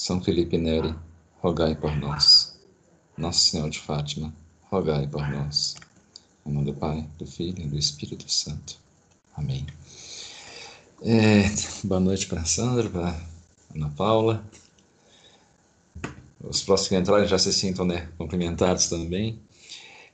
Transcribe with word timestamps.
São 0.00 0.18
Felipe 0.18 0.56
Neri, 0.56 0.94
rogai 1.42 1.74
por 1.74 1.94
nós. 1.94 2.58
Nosso 3.18 3.50
Senhor 3.50 3.68
de 3.68 3.78
Fátima, 3.78 4.32
rogai 4.70 5.06
por 5.06 5.28
nós. 5.28 5.76
Em 6.46 6.52
nome 6.52 6.72
do 6.72 6.74
Pai, 6.74 7.06
do 7.18 7.26
Filho 7.26 7.62
e 7.62 7.66
do 7.66 7.78
Espírito 7.78 8.26
Santo. 8.32 8.78
Amém. 9.36 9.66
É, 11.02 11.42
boa 11.84 12.00
noite 12.00 12.26
para 12.26 12.46
Sandra, 12.46 12.88
para 12.88 13.14
Ana 13.76 13.90
Paula. 13.90 14.42
Os 16.42 16.62
próximos 16.62 16.88
que 16.88 16.96
entrarem 16.96 17.28
já 17.28 17.38
se 17.38 17.52
sintam 17.52 17.84
né, 17.84 18.08
cumprimentados 18.16 18.88
também. 18.88 19.38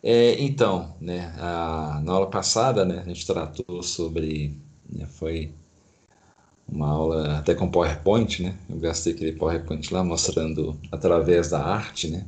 É, 0.02 0.42
então, 0.42 0.96
né, 1.00 1.32
a, 1.38 2.00
na 2.02 2.12
aula 2.12 2.28
passada, 2.28 2.84
né, 2.84 3.04
a 3.06 3.08
gente 3.08 3.24
tratou 3.24 3.84
sobre, 3.84 4.60
né, 4.90 5.06
foi 5.06 5.54
uma 6.68 6.88
aula 6.88 7.38
até 7.38 7.54
com 7.54 7.70
PowerPoint, 7.70 8.42
né? 8.42 8.54
Eu 8.68 8.78
gastei 8.78 9.12
aquele 9.12 9.32
PowerPoint 9.32 9.92
lá 9.92 10.02
mostrando 10.02 10.78
através 10.90 11.50
da 11.50 11.64
arte, 11.64 12.08
né? 12.08 12.26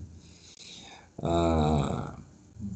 Ah, 1.21 2.17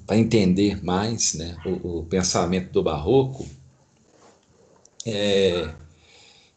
para 0.07 0.17
entender 0.17 0.85
mais, 0.85 1.35
né? 1.35 1.57
O, 1.65 2.01
o, 2.01 2.05
pensamento 2.05 2.73
do 2.73 2.83
Barroco. 2.83 3.47
É, 5.07 5.73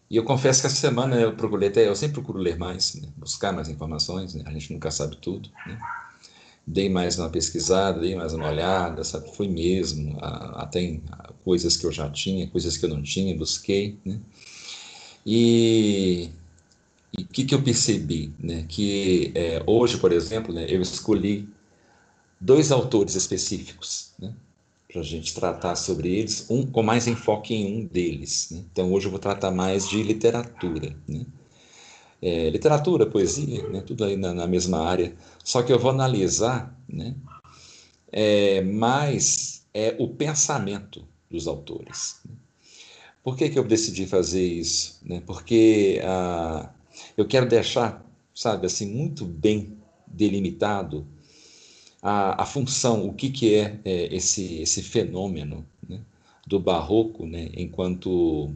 e 0.10 0.16
eu 0.18 0.24
confesso 0.24 0.62
que 0.62 0.68
essa 0.68 0.76
semana 0.76 1.16
eu 1.16 1.36
procurei 1.36 1.70
até, 1.70 1.88
eu 1.88 1.96
sempre 1.96 2.16
procuro 2.16 2.40
ler 2.40 2.58
mais, 2.58 2.96
né? 2.96 3.08
buscar 3.18 3.52
mais 3.52 3.70
informações, 3.70 4.34
né? 4.34 4.44
A 4.46 4.52
gente 4.52 4.72
nunca 4.74 4.92
sabe 4.92 5.18
tudo, 5.18 5.50
né? 5.66 5.80
Dei 6.68 6.90
mais 6.90 7.20
uma 7.20 7.30
pesquisada, 7.30 8.00
dei 8.00 8.16
mais 8.16 8.34
uma 8.34 8.50
olhada, 8.50 9.04
sabe? 9.04 9.32
Foi 9.36 9.48
mesmo, 9.48 10.18
até 10.22 11.00
coisas 11.44 11.78
que 11.78 11.86
eu 11.86 11.92
já 11.92 12.10
tinha, 12.10 12.48
coisas 12.48 12.76
que 12.76 12.86
eu 12.86 12.90
não 12.90 13.04
tinha, 13.04 13.38
busquei, 13.38 14.00
né? 14.04 14.20
E 15.26 16.30
o 17.18 17.26
que, 17.26 17.46
que 17.46 17.56
eu 17.56 17.62
percebi? 17.62 18.34
Né? 18.38 18.66
Que 18.68 19.32
é, 19.34 19.64
hoje, 19.66 19.98
por 19.98 20.12
exemplo, 20.12 20.54
né, 20.54 20.66
eu 20.70 20.82
escolhi 20.82 21.48
dois 22.40 22.72
autores 22.72 23.16
específicos 23.16 24.12
né, 24.20 24.34
para 24.92 25.02
a 25.02 25.04
gente 25.04 25.34
tratar 25.34 25.76
sobre 25.76 26.14
eles, 26.14 26.46
um 26.50 26.66
com 26.66 26.84
mais 26.84 27.08
enfoque 27.08 27.56
em 27.56 27.82
um 27.82 27.86
deles. 27.86 28.50
Né? 28.52 28.64
Então, 28.72 28.94
hoje 28.94 29.08
eu 29.08 29.12
vou 29.12 29.20
tratar 29.20 29.52
mais 29.52 29.90
de 29.90 30.04
literatura. 30.04 30.96
Né? 31.08 31.26
É, 32.22 32.50
literatura, 32.50 33.06
poesia, 33.06 33.68
né, 33.70 33.82
tudo 33.82 34.04
aí 34.04 34.16
na, 34.16 34.34
na, 34.34 34.48
mesma 34.48 34.80
área, 34.88 35.16
só 35.44 35.62
que 35.62 35.72
eu 35.72 35.80
vou 35.80 35.92
analisar 35.92 36.76
né, 36.88 37.16
é, 38.12 38.62
mais 38.62 39.66
é, 39.74 39.96
o 40.00 40.08
pensamento 40.08 41.06
dos 41.30 41.48
autores. 41.48 42.20
Né? 42.26 42.36
Por 43.26 43.36
que, 43.36 43.50
que 43.50 43.58
eu 43.58 43.64
decidi 43.64 44.06
fazer 44.06 44.46
isso? 44.46 45.00
Né? 45.04 45.20
Porque 45.26 46.00
ah, 46.04 46.70
eu 47.18 47.26
quero 47.26 47.50
deixar, 47.50 48.06
sabe, 48.36 48.68
assim, 48.68 48.86
muito 48.86 49.26
bem 49.26 49.76
delimitado 50.06 51.08
a, 52.04 52.44
a 52.44 52.46
função, 52.46 53.08
o 53.08 53.16
que, 53.16 53.32
que 53.32 53.56
é, 53.56 53.80
é 53.84 54.16
esse, 54.16 54.62
esse 54.62 54.84
fenômeno 54.84 55.66
né? 55.90 56.02
do 56.46 56.60
barroco, 56.60 57.26
né? 57.26 57.50
enquanto, 57.58 58.54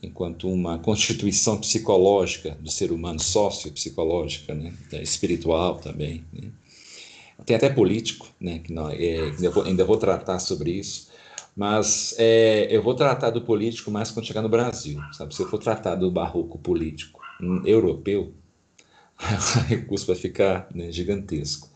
enquanto 0.00 0.48
uma 0.48 0.78
constituição 0.86 1.58
psicológica 1.58 2.56
do 2.60 2.70
ser 2.70 2.92
humano, 2.92 3.18
sociopsicológica, 3.18 4.54
né? 4.54 4.72
espiritual 5.02 5.78
também. 5.80 6.24
Né? 6.32 6.48
Tem 7.44 7.56
até 7.56 7.68
político, 7.68 8.28
né? 8.38 8.60
que 8.60 8.72
não, 8.72 8.88
é, 8.88 9.18
ainda, 9.18 9.50
vou, 9.50 9.64
ainda 9.64 9.84
vou 9.84 9.96
tratar 9.96 10.38
sobre 10.38 10.70
isso 10.70 11.10
mas 11.56 12.14
é, 12.18 12.74
eu 12.74 12.82
vou 12.82 12.94
tratar 12.94 13.30
do 13.30 13.42
político 13.42 13.90
mais 13.90 14.10
quando 14.10 14.26
chegar 14.26 14.42
no 14.42 14.48
Brasil, 14.48 15.00
sabe? 15.12 15.34
Se 15.34 15.42
eu 15.42 15.48
for 15.48 15.58
tratar 15.58 15.96
do 15.96 16.10
barroco 16.10 16.58
político 16.58 17.20
um, 17.40 17.66
europeu, 17.66 18.32
o 19.20 19.60
recurso 19.68 20.06
vai 20.06 20.16
ficar 20.16 20.68
né, 20.74 20.90
gigantesco. 20.90 21.68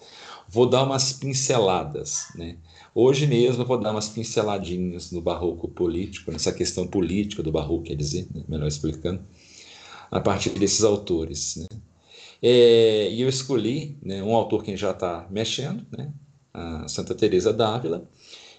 Vou 0.49 0.69
dar 0.69 0.85
umas 0.85 1.13
pinceladas, 1.13 2.29
né? 2.35 2.57
Hoje 2.95 3.27
mesmo 3.27 3.63
eu 3.63 3.67
vou 3.67 3.79
dar 3.79 3.91
umas 3.91 4.09
pinceladinhas 4.09 5.11
no 5.11 5.21
barroco 5.21 5.69
político, 5.69 6.33
nessa 6.33 6.53
questão 6.53 6.87
política 6.87 7.43
do 7.43 7.53
barroco, 7.53 7.85
quer 7.85 7.97
dizer, 7.97 8.27
né? 8.35 8.43
melhor 8.49 8.69
explicando, 8.69 9.23
a 10.11 10.21
partir 10.21 10.51
desses 10.51 10.83
autores, 10.83 11.57
né? 11.57 11.67
É, 12.43 13.11
e 13.11 13.21
eu 13.21 13.29
escolhi 13.29 13.99
né, 14.03 14.23
um 14.23 14.35
autor 14.35 14.63
que 14.63 14.77
já 14.77 14.93
está 14.93 15.27
mexendo, 15.31 15.87
né? 15.97 16.13
A 16.55 16.89
Santa 16.89 17.15
Teresa 17.15 17.53
d'Ávila, 17.53 18.09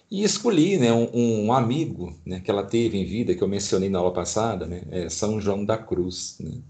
e 0.10 0.24
escolhi 0.24 0.78
né, 0.78 0.92
um, 0.92 1.46
um, 1.46 1.54
amigo 1.54 2.16
né, 2.26 2.40
que 2.40 2.50
ela 2.50 2.64
teve 2.64 2.98
em 2.98 3.06
vida, 3.06 3.36
que 3.36 3.42
eu 3.42 3.48
mencionei 3.48 3.90
na 3.90 4.00
aula 4.00 4.14
passada, 4.14 4.66
né, 4.66 4.84
é 4.90 5.10
São 5.10 5.40
João 5.40 5.66
da 5.66 5.78
Cruz, 5.78 6.38
né, 6.40 6.62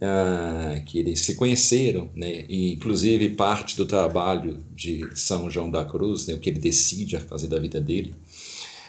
ah, 0.00 0.80
que 0.84 0.98
eles 0.98 1.20
se 1.20 1.34
conheceram, 1.34 2.10
né, 2.14 2.44
e 2.48 2.72
inclusive 2.74 3.30
parte 3.30 3.76
do 3.76 3.86
trabalho 3.86 4.62
de 4.74 5.08
São 5.14 5.50
João 5.50 5.70
da 5.70 5.84
Cruz, 5.84 6.26
né, 6.26 6.34
o 6.34 6.38
que 6.38 6.50
ele 6.50 6.60
decide 6.60 7.16
a 7.16 7.20
fazer 7.20 7.48
da 7.48 7.58
vida 7.58 7.80
dele, 7.80 8.14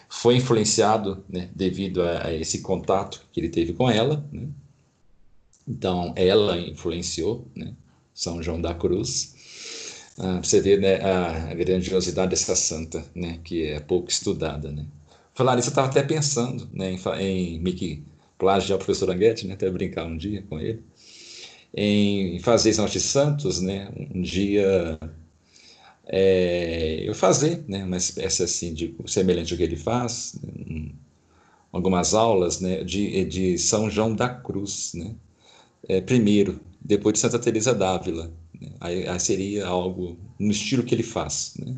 foi 0.10 0.36
influenciado 0.36 1.24
né, 1.28 1.50
devido 1.56 2.04
a, 2.04 2.28
a, 2.28 2.34
esse 2.34 2.62
contato 2.62 3.26
que 3.32 3.40
ele 3.40 3.50
teve 3.50 3.74
com 3.74 3.90
ela. 3.90 4.24
Né. 4.32 4.48
Então, 5.68 6.14
ela 6.16 6.58
influenciou 6.60 7.48
né, 7.56 7.74
São 8.14 8.42
João 8.42 8.62
da 8.62 8.76
Cruz. 8.76 9.33
Ah, 10.18 10.40
você 10.42 10.62
vê 10.62 10.78
né, 10.78 10.96
a 11.02 11.54
grandiosidade 11.56 12.30
dessa 12.32 12.56
santa, 12.56 13.04
né, 13.16 13.40
que 13.44 13.66
é 13.68 13.80
pouco 13.80 14.10
estudada. 14.10 14.72
Né. 14.72 14.86
Falar 15.34 15.58
isso, 15.58 15.70
eu 15.70 15.72
estava 15.72 15.88
até 15.88 16.04
pensando 16.04 16.70
né, 16.72 16.92
em, 16.92 17.56
em 17.56 17.60
meio 17.60 18.06
plagiar 18.38 18.76
o 18.76 18.84
professor 18.84 19.10
Anguete, 19.10 19.48
né, 19.48 19.54
até 19.56 19.70
brincar 19.72 20.06
um 20.06 20.18
dia 20.18 20.44
com 20.44 20.60
ele, 20.60 20.84
em 21.76 22.40
fazer 22.40 22.70
esse 22.70 22.80
Norte 22.80 23.00
Santos, 23.00 23.60
né, 23.62 23.90
um 24.14 24.22
dia 24.22 25.00
é, 26.06 27.04
eu 27.08 27.16
fazer 27.16 27.64
né, 27.68 27.84
uma 27.84 27.98
espécie 27.98 28.44
assim 28.44 28.74
de 28.74 28.96
semelhante 29.08 29.54
ao 29.54 29.58
que 29.58 29.64
ele 29.64 29.78
faz, 29.78 30.38
um, 30.44 30.92
algumas 31.72 32.14
aulas 32.14 32.60
né, 32.60 32.84
de, 32.84 33.26
de 33.26 33.58
São 33.58 33.90
João 33.90 34.16
da 34.16 34.30
Cruz, 34.30 34.92
né, 34.94 35.16
é, 35.88 36.02
primeiro, 36.02 36.60
depois 36.80 37.14
de 37.14 37.20
Santa 37.20 37.40
Teresa 37.40 37.74
d'Ávila? 37.74 38.32
Aí, 38.80 39.08
aí, 39.08 39.20
seria 39.20 39.68
algo 39.68 40.18
no 40.40 40.52
estilo 40.52 40.84
que 40.84 40.94
ele 40.94 41.04
faz. 41.04 41.54
Né? 41.60 41.76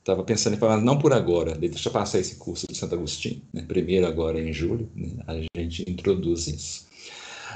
Estava 0.00 0.22
pensando 0.24 0.54
em 0.54 0.58
falar, 0.58 0.80
não 0.80 0.98
por 0.98 1.12
agora, 1.12 1.54
deixa 1.54 1.88
eu 1.88 1.92
passar 1.92 2.18
esse 2.18 2.36
curso 2.36 2.66
de 2.66 2.76
Santo 2.76 2.94
Agostinho, 2.94 3.42
né? 3.52 3.62
primeiro 3.66 4.06
agora 4.06 4.40
em 4.40 4.52
julho, 4.52 4.88
né? 4.94 5.10
a 5.26 5.58
gente 5.58 5.88
introduz 5.88 6.46
isso. 6.46 6.86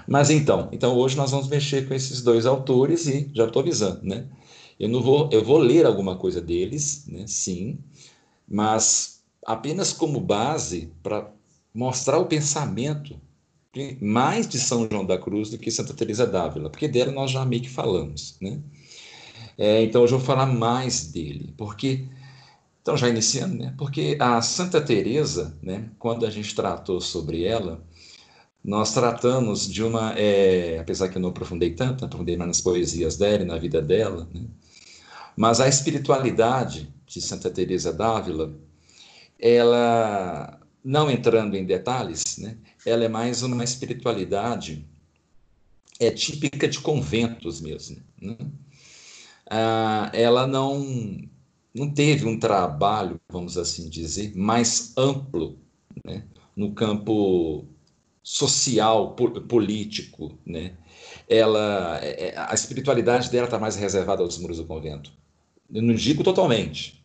Mas 0.07 0.31
então, 0.31 0.69
então 0.73 0.97
hoje 0.97 1.17
nós 1.17 1.31
vamos 1.31 1.49
mexer 1.49 1.87
com 1.87 1.95
esses 1.95 2.23
dois 2.23 2.47
autores 2.47 3.07
e 3.07 3.31
já 3.35 3.47
estou 3.47 3.61
avisando, 3.61 4.01
né? 4.03 4.27
Eu 4.79 4.89
não 4.89 5.01
vou, 5.01 5.29
eu 5.31 5.45
vou 5.45 5.59
ler 5.59 5.87
alguma 5.87 6.17
coisa 6.17 6.41
deles, 6.41 7.05
né? 7.07 7.25
Sim, 7.27 7.79
mas 8.49 9.23
apenas 9.47 9.93
como 9.93 10.21
base 10.21 10.93
para 11.03 11.31
mostrar 11.75 12.19
o 12.19 12.27
pensamento 12.27 13.19
mais 14.01 14.47
de 14.47 14.59
São 14.59 14.87
João 14.91 15.05
da 15.05 15.17
Cruz 15.19 15.51
do 15.51 15.59
que 15.59 15.71
Santa 15.71 15.95
Teresa 15.95 16.27
d'Ávila, 16.27 16.69
porque 16.69 16.89
dela 16.89 17.11
nós 17.11 17.31
já 17.31 17.45
meio 17.45 17.63
que 17.63 17.71
falamos, 17.71 18.37
né? 18.41 18.61
É, 19.57 19.83
então 19.83 20.03
hoje 20.03 20.15
eu 20.15 20.19
vou 20.19 20.27
falar 20.27 20.47
mais 20.47 21.07
dele, 21.07 21.55
porque 21.57 22.07
então 22.83 22.97
já 22.97 23.09
iniciando, 23.09 23.57
né? 23.57 23.75
Porque 23.79 24.17
a 24.21 24.43
Santa 24.43 24.81
Teresa, 24.81 25.57
né? 25.63 25.89
Quando 25.99 26.27
a 26.27 26.31
gente 26.31 26.55
tratou 26.55 27.01
sobre 27.01 27.45
ela, 27.45 27.83
nós 28.65 28.93
tratamos 28.93 29.71
de 29.71 29.83
uma, 29.83 30.13
é, 30.19 30.79
apesar 30.79 31.09
que 31.09 31.17
eu 31.17 31.23
não 31.23 31.31
aprofundei 31.31 31.71
tanto, 31.75 32.05
aprofundei 32.05 32.37
mais 32.37 32.49
nas 32.49 32.61
poesias 32.61 33.17
dela 33.17 33.43
e 33.43 33.47
na 33.47 33.59
vida 33.59 33.81
dela, 33.81 34.29
né? 34.35 34.43
Mas 35.37 35.61
a 35.61 35.69
espiritualidade 35.69 36.93
de 37.07 37.21
Santa 37.23 37.51
Teresa 37.51 37.93
d'Ávila, 37.93 38.55
ela 39.39 40.59
não 40.85 41.11
entrando 41.11 41.57
em 41.57 41.65
detalhes, 41.65 42.39
né? 42.39 42.57
ela 42.85 43.05
é 43.05 43.09
mais 43.09 43.43
uma 43.43 43.65
espiritualidade 43.65 44.87
é 46.01 46.11
típica 46.11 46.67
de 46.67 46.81
conventos 46.81 47.61
mesmo. 47.61 48.03
Né? 48.21 48.37
Ah, 49.49 50.11
ela 50.13 50.47
não 50.47 51.21
não 51.75 51.91
teve 51.91 52.27
um 52.27 52.39
trabalho, 52.39 53.19
vamos 53.31 53.57
assim 53.57 53.89
dizer, 53.89 54.37
mais 54.37 54.93
amplo 54.97 55.59
né? 56.05 56.25
no 56.55 56.73
campo 56.75 57.65
social, 58.23 59.15
político, 59.15 60.39
né? 60.47 60.77
Ela, 61.29 61.99
é, 62.03 62.29
é, 62.29 62.35
a 62.37 62.55
espiritualidade 62.55 63.31
dela 63.31 63.47
está 63.47 63.59
mais 63.59 63.75
reservada 63.75 64.23
aos 64.23 64.39
muros 64.39 64.59
do 64.59 64.67
convento. 64.67 65.11
Eu 65.73 65.83
não 65.83 65.95
digo 65.95 66.23
totalmente? 66.23 67.02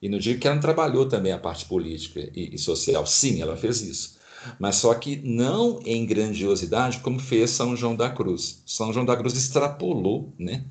E 0.00 0.08
não 0.08 0.18
digo 0.18 0.40
que 0.40 0.46
ela 0.46 0.56
não 0.56 0.62
trabalhou 0.62 1.06
também 1.06 1.32
a 1.32 1.38
parte 1.38 1.64
política 1.64 2.30
e, 2.34 2.54
e 2.54 2.58
social. 2.58 3.06
Sim, 3.06 3.42
ela 3.42 3.56
fez 3.56 3.80
isso 3.80 4.20
mas 4.58 4.76
só 4.76 4.94
que 4.94 5.16
não 5.22 5.80
em 5.84 6.06
grandiosidade 6.06 6.98
como 7.00 7.18
fez 7.18 7.50
São 7.50 7.76
João 7.76 7.94
da 7.94 8.10
Cruz. 8.10 8.62
São 8.66 8.92
João 8.92 9.04
da 9.04 9.16
Cruz 9.16 9.34
extrapolou 9.36 10.32
né, 10.38 10.64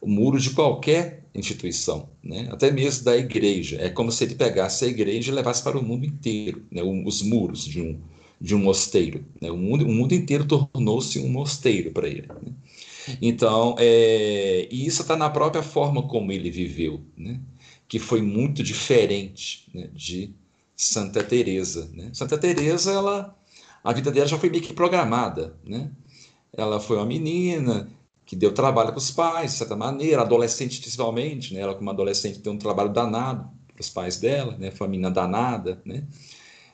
o 0.00 0.08
muro 0.08 0.38
de 0.38 0.50
qualquer 0.50 1.24
instituição, 1.34 2.08
né, 2.22 2.48
até 2.50 2.70
mesmo 2.70 3.04
da 3.04 3.16
igreja. 3.16 3.78
É 3.80 3.88
como 3.88 4.12
se 4.12 4.24
ele 4.24 4.34
pegasse 4.34 4.84
a 4.84 4.88
igreja 4.88 5.30
e 5.30 5.34
levasse 5.34 5.62
para 5.62 5.78
o 5.78 5.82
mundo 5.82 6.06
inteiro, 6.06 6.64
né, 6.70 6.82
os 6.82 7.22
muros 7.22 7.64
de 7.64 7.82
um, 7.82 8.00
de 8.40 8.54
um 8.54 8.58
mosteiro. 8.58 9.24
Né? 9.40 9.50
O, 9.50 9.56
mundo, 9.56 9.84
o 9.84 9.92
mundo 9.92 10.14
inteiro 10.14 10.44
tornou-se 10.44 11.18
um 11.18 11.28
mosteiro 11.28 11.90
para 11.90 12.08
ele. 12.08 12.28
Né? 12.28 12.52
Então, 13.22 13.76
é, 13.78 14.68
e 14.70 14.86
isso 14.86 15.02
está 15.02 15.16
na 15.16 15.30
própria 15.30 15.62
forma 15.62 16.02
como 16.08 16.32
ele 16.32 16.50
viveu, 16.50 17.00
né? 17.16 17.38
Que 17.88 17.98
foi 17.98 18.20
muito 18.20 18.62
diferente 18.62 19.68
né, 19.74 19.88
de 19.92 20.34
Santa 20.76 21.22
Teresa. 21.22 21.88
Né? 21.94 22.10
Santa 22.12 22.36
Teresa, 22.36 22.92
ela, 22.92 23.36
a 23.82 23.92
vida 23.92 24.10
dela 24.10 24.26
já 24.26 24.38
foi 24.38 24.50
meio 24.50 24.62
que 24.62 24.72
programada. 24.72 25.56
Né? 25.64 25.90
Ela 26.52 26.80
foi 26.80 26.96
uma 26.96 27.06
menina 27.06 27.88
que 28.24 28.34
deu 28.34 28.52
trabalho 28.52 28.90
para 28.90 28.98
os 28.98 29.10
pais, 29.10 29.52
de 29.52 29.58
certa 29.58 29.76
maneira, 29.76 30.22
adolescente 30.22 30.80
principalmente, 30.80 31.54
né? 31.54 31.60
ela 31.60 31.74
como 31.74 31.88
adolescente 31.90 32.40
deu 32.40 32.52
um 32.52 32.58
trabalho 32.58 32.92
danado 32.92 33.48
para 33.72 33.80
os 33.80 33.90
pais 33.90 34.18
dela, 34.18 34.56
né? 34.58 34.70
foi 34.70 34.86
uma 34.86 34.90
menina 34.90 35.10
danada, 35.10 35.80
né? 35.84 36.04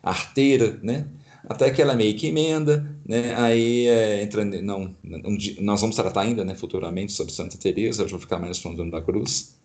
arteira, 0.02 0.78
né? 0.82 1.06
até 1.48 1.70
que 1.70 1.82
ela 1.82 1.94
meio 1.94 2.16
que 2.16 2.28
emenda, 2.28 2.86
né? 3.04 3.34
Aí 3.36 3.86
é, 3.88 4.22
entra, 4.22 4.44
não, 4.44 4.94
um, 5.04 5.36
nós 5.60 5.80
vamos 5.80 5.96
tratar 5.96 6.22
ainda, 6.22 6.44
né, 6.44 6.54
futuramente 6.54 7.12
sobre 7.12 7.32
Santa 7.32 7.58
Teresa. 7.58 8.04
Hoje 8.04 8.12
vou 8.12 8.20
ficar 8.20 8.38
mais 8.38 8.58
falando 8.58 8.90
da 8.90 9.02
Cruz. 9.02 9.56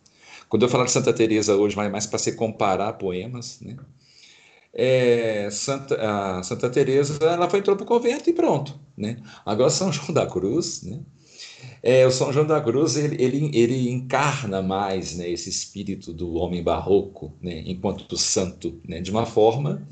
Quando 0.49 0.63
eu 0.63 0.69
falar 0.69 0.85
de 0.85 0.91
Santa 0.91 1.13
Teresa 1.13 1.55
hoje, 1.55 1.75
vai 1.75 1.89
mais 1.89 2.05
para 2.05 2.19
se 2.19 2.33
comparar 2.33 2.93
poemas, 2.93 3.59
né? 3.61 3.75
É, 4.73 5.49
Santa, 5.49 6.43
Santa 6.43 6.69
Teresa, 6.69 7.17
ela 7.23 7.49
foi 7.49 7.59
entrou 7.59 7.75
para 7.75 7.83
o 7.83 7.87
convento 7.87 8.29
e 8.29 8.33
pronto, 8.33 8.79
né? 8.95 9.17
Agora 9.45 9.69
São 9.69 9.91
João 9.91 10.13
da 10.13 10.27
Cruz, 10.27 10.83
né? 10.83 10.99
É, 11.81 12.05
o 12.05 12.11
São 12.11 12.31
João 12.31 12.45
da 12.45 12.61
Cruz 12.61 12.95
ele, 12.95 13.21
ele, 13.21 13.51
ele 13.53 13.89
encarna 13.89 14.61
mais 14.61 15.15
né, 15.15 15.29
esse 15.29 15.49
espírito 15.49 16.13
do 16.13 16.33
homem 16.35 16.63
barroco, 16.63 17.33
né, 17.41 17.63
enquanto 17.65 18.17
santo, 18.17 18.79
né, 18.87 18.99
de 19.01 19.11
uma 19.11 19.25
forma 19.25 19.87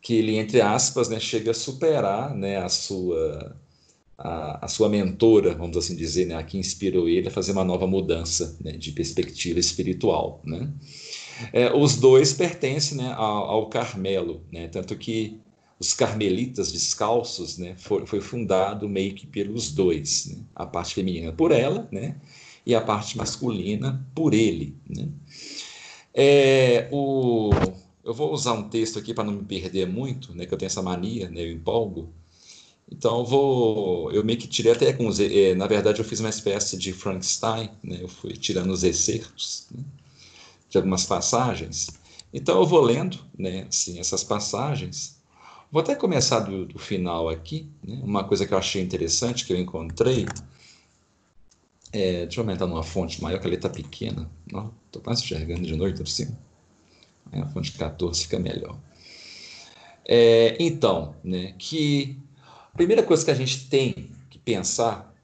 que 0.00 0.14
ele, 0.14 0.36
entre 0.36 0.60
aspas, 0.60 1.08
né, 1.08 1.18
chega 1.18 1.52
a 1.52 1.54
superar 1.54 2.34
né, 2.34 2.58
a, 2.58 2.68
sua, 2.68 3.56
a, 4.16 4.64
a, 4.64 4.68
sua 4.68 4.88
mentora, 4.88 5.54
vamos 5.54 5.76
assim 5.76 5.96
dizer, 5.96 6.26
né, 6.26 6.36
a 6.36 6.42
que 6.42 6.58
inspirou 6.58 7.08
ele 7.08 7.28
a 7.28 7.30
fazer 7.30 7.52
uma 7.52 7.64
nova 7.64 7.86
mudança 7.86 8.56
né, 8.62 8.72
de 8.72 8.92
perspectiva 8.92 9.58
espiritual. 9.58 10.40
Né? 10.44 10.70
É, 11.52 11.72
os 11.72 11.96
dois 11.96 12.32
pertencem 12.32 12.98
né, 12.98 13.12
ao, 13.16 13.50
ao 13.50 13.68
Carmelo, 13.68 14.42
né, 14.52 14.68
tanto 14.68 14.96
que 14.96 15.40
os 15.78 15.92
carmelitas 15.92 16.72
descalços 16.72 17.58
né, 17.58 17.74
foi, 17.76 18.06
foi 18.06 18.20
fundado 18.20 18.88
meio 18.88 19.14
que 19.14 19.26
pelos 19.26 19.72
dois, 19.72 20.26
né, 20.26 20.38
a 20.54 20.64
parte 20.64 20.94
feminina 20.94 21.32
por 21.32 21.50
ela 21.50 21.88
né, 21.90 22.16
e 22.64 22.74
a 22.74 22.80
parte 22.80 23.16
masculina 23.16 24.06
por 24.14 24.32
ele. 24.32 24.76
Né. 24.88 25.08
É, 26.14 26.88
o, 26.92 27.50
eu 28.04 28.14
vou 28.14 28.32
usar 28.32 28.52
um 28.52 28.68
texto 28.68 28.98
aqui 28.98 29.12
para 29.12 29.24
não 29.24 29.32
me 29.32 29.44
perder 29.44 29.86
muito, 29.86 30.34
né, 30.34 30.46
que 30.46 30.54
eu 30.54 30.58
tenho 30.58 30.68
essa 30.68 30.82
mania, 30.82 31.28
né, 31.28 31.42
eu 31.42 31.52
empolgo. 31.52 32.12
Então 32.96 33.24
vou, 33.24 34.12
eu 34.12 34.24
meio 34.24 34.38
que 34.38 34.46
tirei 34.46 34.70
até 34.70 34.92
com 34.92 35.08
os, 35.08 35.18
é, 35.18 35.52
na 35.56 35.66
verdade 35.66 35.98
eu 35.98 36.04
fiz 36.04 36.20
uma 36.20 36.28
espécie 36.28 36.78
de 36.78 36.92
Frankenstein, 36.92 37.68
né, 37.82 37.98
eu 38.00 38.08
fui 38.08 38.34
tirando 38.34 38.70
os 38.70 38.84
excertos 38.84 39.66
né, 39.72 39.82
de 40.70 40.76
algumas 40.76 41.04
passagens. 41.04 41.88
Então 42.32 42.56
eu 42.60 42.64
vou 42.64 42.80
lendo, 42.80 43.18
né, 43.36 43.66
assim, 43.68 43.98
essas 43.98 44.22
passagens. 44.22 45.20
Vou 45.72 45.82
até 45.82 45.96
começar 45.96 46.40
do, 46.40 46.66
do 46.66 46.78
final 46.78 47.28
aqui, 47.28 47.68
né, 47.82 48.00
uma 48.04 48.22
coisa 48.22 48.46
que 48.46 48.54
eu 48.54 48.58
achei 48.58 48.80
interessante 48.80 49.44
que 49.44 49.52
eu 49.52 49.58
encontrei. 49.58 50.24
É, 51.92 52.26
deixa 52.26 52.40
eu 52.40 52.44
aumentar 52.44 52.68
numa 52.68 52.84
fonte 52.84 53.20
maior, 53.20 53.40
que 53.40 53.46
a 53.46 53.50
letra 53.50 53.70
pequena. 53.70 54.30
Estou 54.86 55.02
quase 55.02 55.24
enxergando 55.24 55.62
de 55.62 55.74
noite 55.74 55.98
por 55.98 56.06
cima. 56.06 56.38
Né? 57.30 57.42
A 57.42 57.48
fonte 57.48 57.72
14 57.72 58.22
fica 58.22 58.38
melhor. 58.38 58.78
É, 60.06 60.56
então, 60.60 61.16
né, 61.24 61.54
que 61.58 62.18
primeira 62.76 63.02
coisa 63.02 63.24
que 63.24 63.30
a 63.30 63.34
gente 63.34 63.68
tem 63.68 64.10
que 64.30 64.38
pensar 64.38 65.14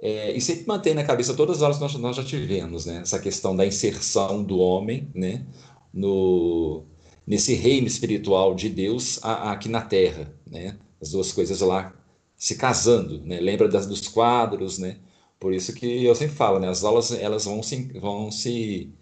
é, 0.00 0.32
e 0.32 0.40
sempre 0.40 0.66
manter 0.66 0.94
na 0.94 1.04
cabeça 1.04 1.34
todas 1.34 1.56
as 1.56 1.62
aulas 1.62 1.76
que 1.76 1.82
nós, 1.82 1.94
nós 1.94 2.16
já 2.16 2.24
tivemos, 2.24 2.86
né, 2.86 3.00
essa 3.02 3.18
questão 3.18 3.54
da 3.54 3.66
inserção 3.66 4.42
do 4.42 4.58
homem 4.58 5.10
né, 5.14 5.46
no, 5.92 6.84
nesse 7.26 7.54
reino 7.54 7.86
espiritual 7.86 8.54
de 8.54 8.68
Deus 8.68 9.18
a, 9.22 9.32
a, 9.32 9.52
aqui 9.52 9.68
na 9.68 9.82
Terra, 9.82 10.32
né, 10.50 10.78
as 11.00 11.10
duas 11.10 11.32
coisas 11.32 11.60
lá 11.60 11.94
se 12.36 12.56
casando, 12.56 13.20
né, 13.24 13.40
lembra 13.40 13.68
das, 13.68 13.86
dos 13.86 14.06
quadros, 14.08 14.78
né, 14.78 14.98
por 15.38 15.52
isso 15.52 15.72
que 15.72 16.04
eu 16.04 16.14
sempre 16.14 16.34
falo, 16.34 16.58
né, 16.58 16.68
as 16.68 16.84
aulas 16.84 17.12
elas 17.12 17.44
vão 17.44 17.62
se, 17.62 17.84
vão 17.98 18.30
se 18.30 18.92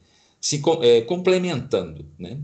se 0.42 0.60
é, 0.80 1.00
complementando. 1.02 2.04
Né? 2.18 2.40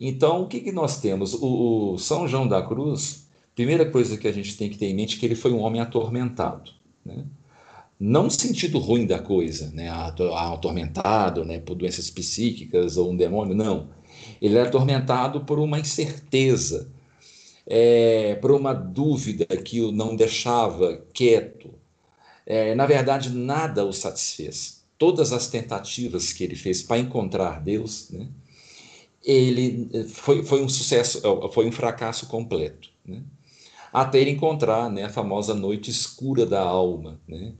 Então, 0.00 0.42
o 0.42 0.48
que, 0.48 0.60
que 0.60 0.72
nós 0.72 0.98
temos? 1.00 1.34
O, 1.34 1.92
o, 1.92 1.98
São 1.98 2.26
João 2.26 2.48
da 2.48 2.62
Cruz, 2.62 3.25
primeira 3.56 3.90
coisa 3.90 4.16
que 4.16 4.28
a 4.28 4.32
gente 4.32 4.56
tem 4.56 4.70
que 4.70 4.78
ter 4.78 4.86
em 4.86 4.94
mente 4.94 5.16
é 5.16 5.18
que 5.18 5.26
ele 5.26 5.34
foi 5.34 5.52
um 5.52 5.58
homem 5.58 5.80
atormentado. 5.80 6.70
Né? 7.04 7.24
Não 7.98 8.24
no 8.24 8.30
sentido 8.30 8.78
ruim 8.78 9.06
da 9.06 9.18
coisa, 9.18 9.70
né? 9.72 9.88
atormentado 9.90 11.44
né? 11.44 11.58
por 11.58 11.74
doenças 11.74 12.08
psíquicas 12.08 12.96
ou 12.96 13.10
um 13.10 13.16
demônio, 13.16 13.56
não. 13.56 13.88
Ele 14.40 14.56
era 14.56 14.68
atormentado 14.68 15.40
por 15.40 15.58
uma 15.58 15.80
incerteza, 15.80 16.88
é, 17.66 18.36
por 18.36 18.52
uma 18.52 18.72
dúvida 18.72 19.44
que 19.46 19.80
o 19.80 19.90
não 19.90 20.14
deixava 20.14 21.02
quieto. 21.12 21.70
É, 22.46 22.76
na 22.76 22.86
verdade, 22.86 23.30
nada 23.30 23.84
o 23.84 23.92
satisfez 23.92 24.76
todas 24.98 25.32
as 25.32 25.48
tentativas 25.48 26.32
que 26.32 26.44
ele 26.44 26.56
fez 26.56 26.82
para 26.82 26.98
encontrar 26.98 27.60
Deus, 27.60 28.10
né, 28.10 28.28
ele 29.22 29.88
eh, 29.92 30.04
foi, 30.04 30.42
foi 30.44 30.62
um 30.62 30.68
sucesso, 30.68 31.18
eh, 31.18 31.52
foi 31.52 31.66
um 31.66 31.72
fracasso 31.72 32.26
completo, 32.26 32.90
né, 33.04 33.22
até 34.02 34.20
ele 34.20 34.32
encontrar 34.32 34.90
né, 34.90 35.04
a 35.04 35.08
famosa 35.08 35.54
noite 35.54 35.90
escura 35.90 36.44
da 36.44 36.60
alma, 36.60 37.20
né, 37.26 37.54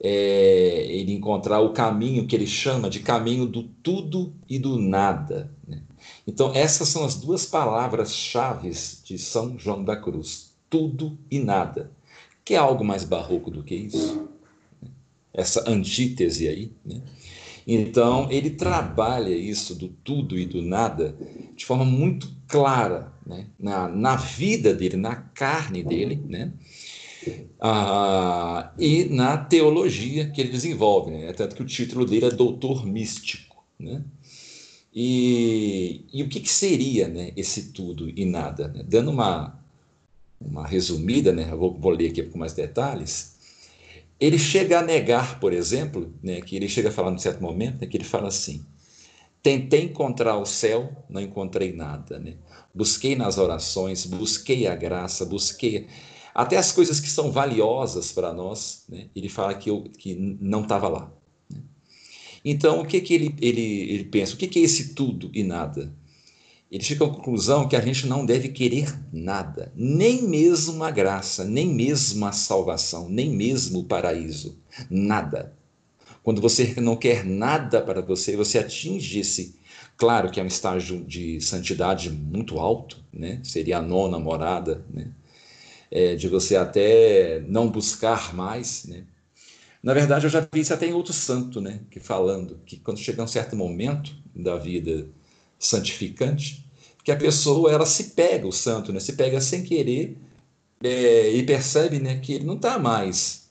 é, 0.00 0.86
ele 0.88 1.12
encontrar 1.12 1.60
o 1.60 1.72
caminho 1.72 2.26
que 2.26 2.34
ele 2.34 2.46
chama 2.46 2.90
de 2.90 3.00
caminho 3.00 3.46
do 3.46 3.62
tudo 3.62 4.34
e 4.48 4.58
do 4.58 4.78
nada. 4.78 5.50
Né. 5.66 5.82
Então, 6.26 6.52
essas 6.54 6.88
são 6.88 7.04
as 7.04 7.14
duas 7.14 7.46
palavras-chave 7.46 8.70
de 9.04 9.18
São 9.18 9.58
João 9.58 9.82
da 9.82 9.96
Cruz: 9.96 10.54
tudo 10.68 11.18
e 11.30 11.38
nada. 11.38 11.90
Que 12.44 12.54
é 12.54 12.58
algo 12.58 12.84
mais 12.84 13.04
barroco 13.04 13.50
do 13.50 13.62
que 13.62 13.74
isso? 13.74 14.28
essa 15.36 15.68
antítese 15.70 16.48
aí. 16.48 16.72
Né? 16.84 17.02
Então, 17.66 18.30
ele 18.30 18.50
trabalha 18.50 19.34
isso 19.34 19.74
do 19.74 19.88
tudo 19.88 20.38
e 20.38 20.46
do 20.46 20.62
nada 20.62 21.16
de 21.56 21.64
forma 21.64 21.84
muito 21.84 22.30
clara 22.46 23.12
né? 23.26 23.46
na, 23.58 23.88
na 23.88 24.14
vida 24.14 24.72
dele, 24.72 24.96
na 24.96 25.16
carne 25.16 25.82
dele, 25.82 26.22
né? 26.28 26.52
Ah, 27.60 28.72
e 28.78 29.06
na 29.06 29.36
teologia 29.36 30.30
que 30.30 30.40
ele 30.40 30.50
desenvolve. 30.50 31.10
Né? 31.10 31.32
Tanto 31.32 31.56
que 31.56 31.62
o 31.62 31.66
título 31.66 32.06
dele 32.06 32.26
é 32.26 32.30
Doutor 32.30 32.86
Místico. 32.86 33.64
Né? 33.80 34.00
E, 34.94 36.04
e 36.12 36.22
o 36.22 36.28
que, 36.28 36.38
que, 36.38 36.48
seria 36.48 37.08
né, 37.08 37.32
esse 37.36 37.72
tudo 37.72 38.08
e 38.08 38.24
nada? 38.24 38.68
Né? 38.68 38.84
Dando 38.86 39.10
uma, 39.10 39.58
uma 40.40 40.64
resumida, 40.64 41.32
né? 41.32 41.46
vou, 41.46 41.76
vou 41.76 41.90
ler 41.90 42.10
aqui 42.10 42.22
com 42.22 42.38
mais 42.38 42.52
detalhes 42.52 43.35
ele 44.18 44.38
chega 44.38 44.78
a 44.78 44.82
negar, 44.82 45.38
por 45.38 45.52
exemplo, 45.52 46.12
né, 46.22 46.40
que 46.40 46.56
ele 46.56 46.68
chega 46.68 46.88
a 46.88 46.92
falar 46.92 47.10
num 47.10 47.18
certo 47.18 47.42
momento, 47.42 47.80
né, 47.80 47.86
que 47.86 47.96
ele 47.96 48.04
fala 48.04 48.28
assim: 48.28 48.64
tentei 49.42 49.82
encontrar 49.82 50.36
o 50.38 50.46
céu, 50.46 51.04
não 51.08 51.20
encontrei 51.20 51.72
nada, 51.72 52.18
né? 52.18 52.34
Busquei 52.74 53.14
nas 53.14 53.38
orações, 53.38 54.04
busquei 54.04 54.66
a 54.66 54.74
graça, 54.74 55.24
busquei 55.24 55.86
até 56.34 56.56
as 56.56 56.72
coisas 56.72 57.00
que 57.00 57.08
são 57.08 57.30
valiosas 57.30 58.12
para 58.12 58.32
nós, 58.32 58.84
né? 58.88 59.08
Ele 59.14 59.28
fala 59.28 59.54
que, 59.54 59.70
eu, 59.70 59.84
que 59.98 60.14
não 60.40 60.62
estava 60.62 60.88
lá. 60.88 61.12
Né? 61.48 61.62
Então, 62.44 62.80
o 62.80 62.86
que 62.86 63.00
que 63.00 63.14
ele, 63.14 63.34
ele, 63.40 63.90
ele 63.90 64.04
pensa? 64.04 64.34
O 64.34 64.36
que 64.36 64.48
que 64.48 64.58
é 64.58 64.62
esse 64.62 64.94
tudo 64.94 65.30
e 65.32 65.42
nada? 65.42 65.94
Ele 66.70 66.82
chega 66.82 67.04
à 67.04 67.08
conclusão 67.08 67.68
que 67.68 67.76
a 67.76 67.80
gente 67.80 68.06
não 68.06 68.26
deve 68.26 68.48
querer 68.48 68.92
nada, 69.12 69.72
nem 69.76 70.22
mesmo 70.22 70.82
a 70.82 70.90
graça, 70.90 71.44
nem 71.44 71.68
mesmo 71.68 72.26
a 72.26 72.32
salvação, 72.32 73.08
nem 73.08 73.30
mesmo 73.30 73.80
o 73.80 73.84
paraíso, 73.84 74.58
nada. 74.90 75.54
Quando 76.24 76.40
você 76.40 76.74
não 76.80 76.96
quer 76.96 77.24
nada 77.24 77.80
para 77.80 78.02
você, 78.02 78.36
você 78.36 78.58
atinge 78.58 79.20
esse, 79.20 79.54
claro 79.96 80.28
que 80.28 80.40
é 80.40 80.42
um 80.42 80.48
estágio 80.48 81.04
de 81.04 81.40
santidade 81.40 82.10
muito 82.10 82.58
alto, 82.58 83.04
né? 83.12 83.40
Seria 83.44 83.78
a 83.78 83.82
nona 83.82 84.18
morada, 84.18 84.84
né? 84.92 85.12
É, 85.88 86.16
de 86.16 86.26
você 86.28 86.56
até 86.56 87.44
não 87.46 87.70
buscar 87.70 88.34
mais, 88.34 88.84
né? 88.86 89.04
Na 89.80 89.94
verdade, 89.94 90.26
eu 90.26 90.30
já 90.30 90.40
vi 90.40 90.60
isso 90.60 90.74
até 90.74 90.88
em 90.88 90.92
outro 90.92 91.12
santo, 91.12 91.60
né? 91.60 91.78
Que 91.92 92.00
falando 92.00 92.60
que 92.66 92.76
quando 92.76 92.98
chega 92.98 93.22
um 93.22 93.28
certo 93.28 93.54
momento 93.54 94.12
da 94.34 94.56
vida 94.56 95.08
santificante, 95.58 96.64
que 97.04 97.12
a 97.12 97.16
pessoa 97.16 97.70
ela 97.70 97.86
se 97.86 98.10
pega 98.10 98.46
o 98.46 98.52
santo, 98.52 98.92
né? 98.92 99.00
Se 99.00 99.12
pega 99.12 99.40
sem 99.40 99.62
querer 99.62 100.16
é, 100.82 101.30
e 101.30 101.42
percebe, 101.44 101.98
né, 101.98 102.18
que 102.18 102.34
ele 102.34 102.44
não 102.44 102.56
está 102.56 102.78
mais 102.78 103.50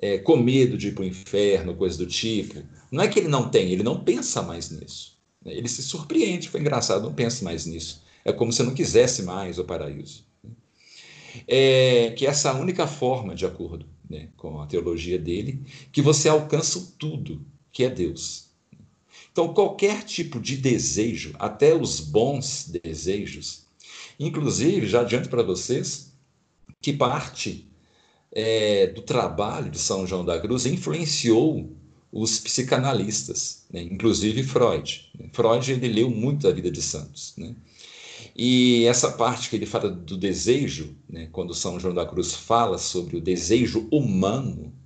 é, 0.00 0.18
com 0.18 0.36
medo 0.36 0.76
de 0.76 0.88
ir 0.88 0.94
para 0.94 1.02
o 1.02 1.06
inferno, 1.06 1.74
coisa 1.74 1.98
do 1.98 2.06
tipo. 2.06 2.62
Não 2.90 3.02
é 3.02 3.08
que 3.08 3.18
ele 3.18 3.28
não 3.28 3.48
tem, 3.48 3.72
ele 3.72 3.82
não 3.82 4.02
pensa 4.02 4.42
mais 4.42 4.70
nisso. 4.70 5.18
Né? 5.44 5.52
Ele 5.54 5.68
se 5.68 5.82
surpreende, 5.82 6.48
foi 6.48 6.60
engraçado, 6.60 7.02
não 7.02 7.14
pensa 7.14 7.44
mais 7.44 7.66
nisso. 7.66 8.02
É 8.24 8.32
como 8.32 8.52
se 8.52 8.62
não 8.62 8.74
quisesse 8.74 9.22
mais 9.22 9.58
o 9.58 9.64
paraíso. 9.64 10.24
Né? 10.42 10.50
é 11.46 12.10
que 12.10 12.26
essa 12.26 12.50
é 12.50 12.54
única 12.54 12.86
forma, 12.86 13.34
de 13.34 13.46
acordo 13.46 13.86
né, 14.08 14.28
com 14.36 14.60
a 14.60 14.66
teologia 14.66 15.18
dele, 15.18 15.62
que 15.92 16.02
você 16.02 16.28
alcança 16.28 16.94
tudo, 16.98 17.44
que 17.72 17.84
é 17.84 17.90
Deus. 17.90 18.49
Então, 19.32 19.54
qualquer 19.54 20.02
tipo 20.04 20.40
de 20.40 20.56
desejo, 20.56 21.34
até 21.38 21.74
os 21.74 22.00
bons 22.00 22.68
desejos, 22.82 23.66
inclusive, 24.18 24.86
já 24.86 25.02
adianto 25.02 25.28
para 25.28 25.42
vocês, 25.42 26.12
que 26.80 26.92
parte 26.92 27.68
é, 28.32 28.88
do 28.88 29.02
trabalho 29.02 29.70
de 29.70 29.78
São 29.78 30.06
João 30.06 30.24
da 30.24 30.38
Cruz 30.40 30.66
influenciou 30.66 31.70
os 32.12 32.40
psicanalistas, 32.40 33.64
né? 33.72 33.82
inclusive 33.82 34.42
Freud. 34.42 35.10
Freud 35.32 35.70
ele 35.70 35.88
leu 35.88 36.10
muito 36.10 36.48
a 36.48 36.52
vida 36.52 36.70
de 36.70 36.82
santos. 36.82 37.34
Né? 37.36 37.54
E 38.34 38.84
essa 38.86 39.12
parte 39.12 39.48
que 39.48 39.56
ele 39.56 39.66
fala 39.66 39.90
do 39.90 40.16
desejo, 40.16 40.96
né? 41.08 41.28
quando 41.30 41.54
São 41.54 41.78
João 41.78 41.94
da 41.94 42.06
Cruz 42.06 42.34
fala 42.34 42.78
sobre 42.78 43.16
o 43.16 43.20
desejo 43.20 43.86
humano, 43.92 44.72
né? 44.72 44.79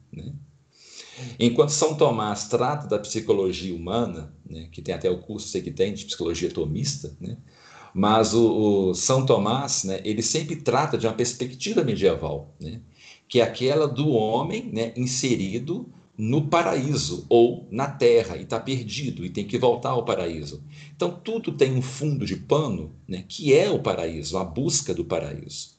Enquanto 1.38 1.70
São 1.70 1.94
Tomás 1.94 2.48
trata 2.48 2.86
da 2.86 2.98
psicologia 2.98 3.74
humana, 3.74 4.34
né? 4.48 4.68
que 4.70 4.82
tem 4.82 4.94
até 4.94 5.10
o 5.10 5.18
curso 5.18 5.60
que 5.62 5.70
tem 5.70 5.94
de 5.94 6.04
psicologia 6.04 6.50
tomista, 6.50 7.16
né? 7.20 7.36
mas 7.94 8.34
o, 8.34 8.90
o, 8.90 8.94
São 8.94 9.24
Tomás 9.24 9.84
né? 9.84 10.00
ele 10.04 10.22
sempre 10.22 10.56
trata 10.56 10.98
de 10.98 11.06
uma 11.06 11.14
perspectiva 11.14 11.84
medieval, 11.84 12.54
né? 12.60 12.80
que 13.28 13.40
é 13.40 13.42
aquela 13.42 13.86
do 13.86 14.08
homem 14.10 14.70
né? 14.72 14.92
inserido 14.96 15.88
no 16.16 16.46
paraíso 16.48 17.26
ou 17.28 17.66
na 17.70 17.88
terra 17.88 18.36
e 18.36 18.42
está 18.42 18.60
perdido 18.60 19.24
e 19.24 19.30
tem 19.30 19.46
que 19.46 19.58
voltar 19.58 19.90
ao 19.90 20.04
paraíso. 20.04 20.62
Então, 20.94 21.10
tudo 21.10 21.52
tem 21.52 21.74
um 21.74 21.82
fundo 21.82 22.24
de 22.24 22.36
pano 22.36 22.94
né, 23.06 23.24
que 23.28 23.52
é 23.52 23.68
o 23.68 23.80
paraíso, 23.80 24.38
a 24.38 24.44
busca 24.44 24.94
do 24.94 25.04
paraíso. 25.04 25.74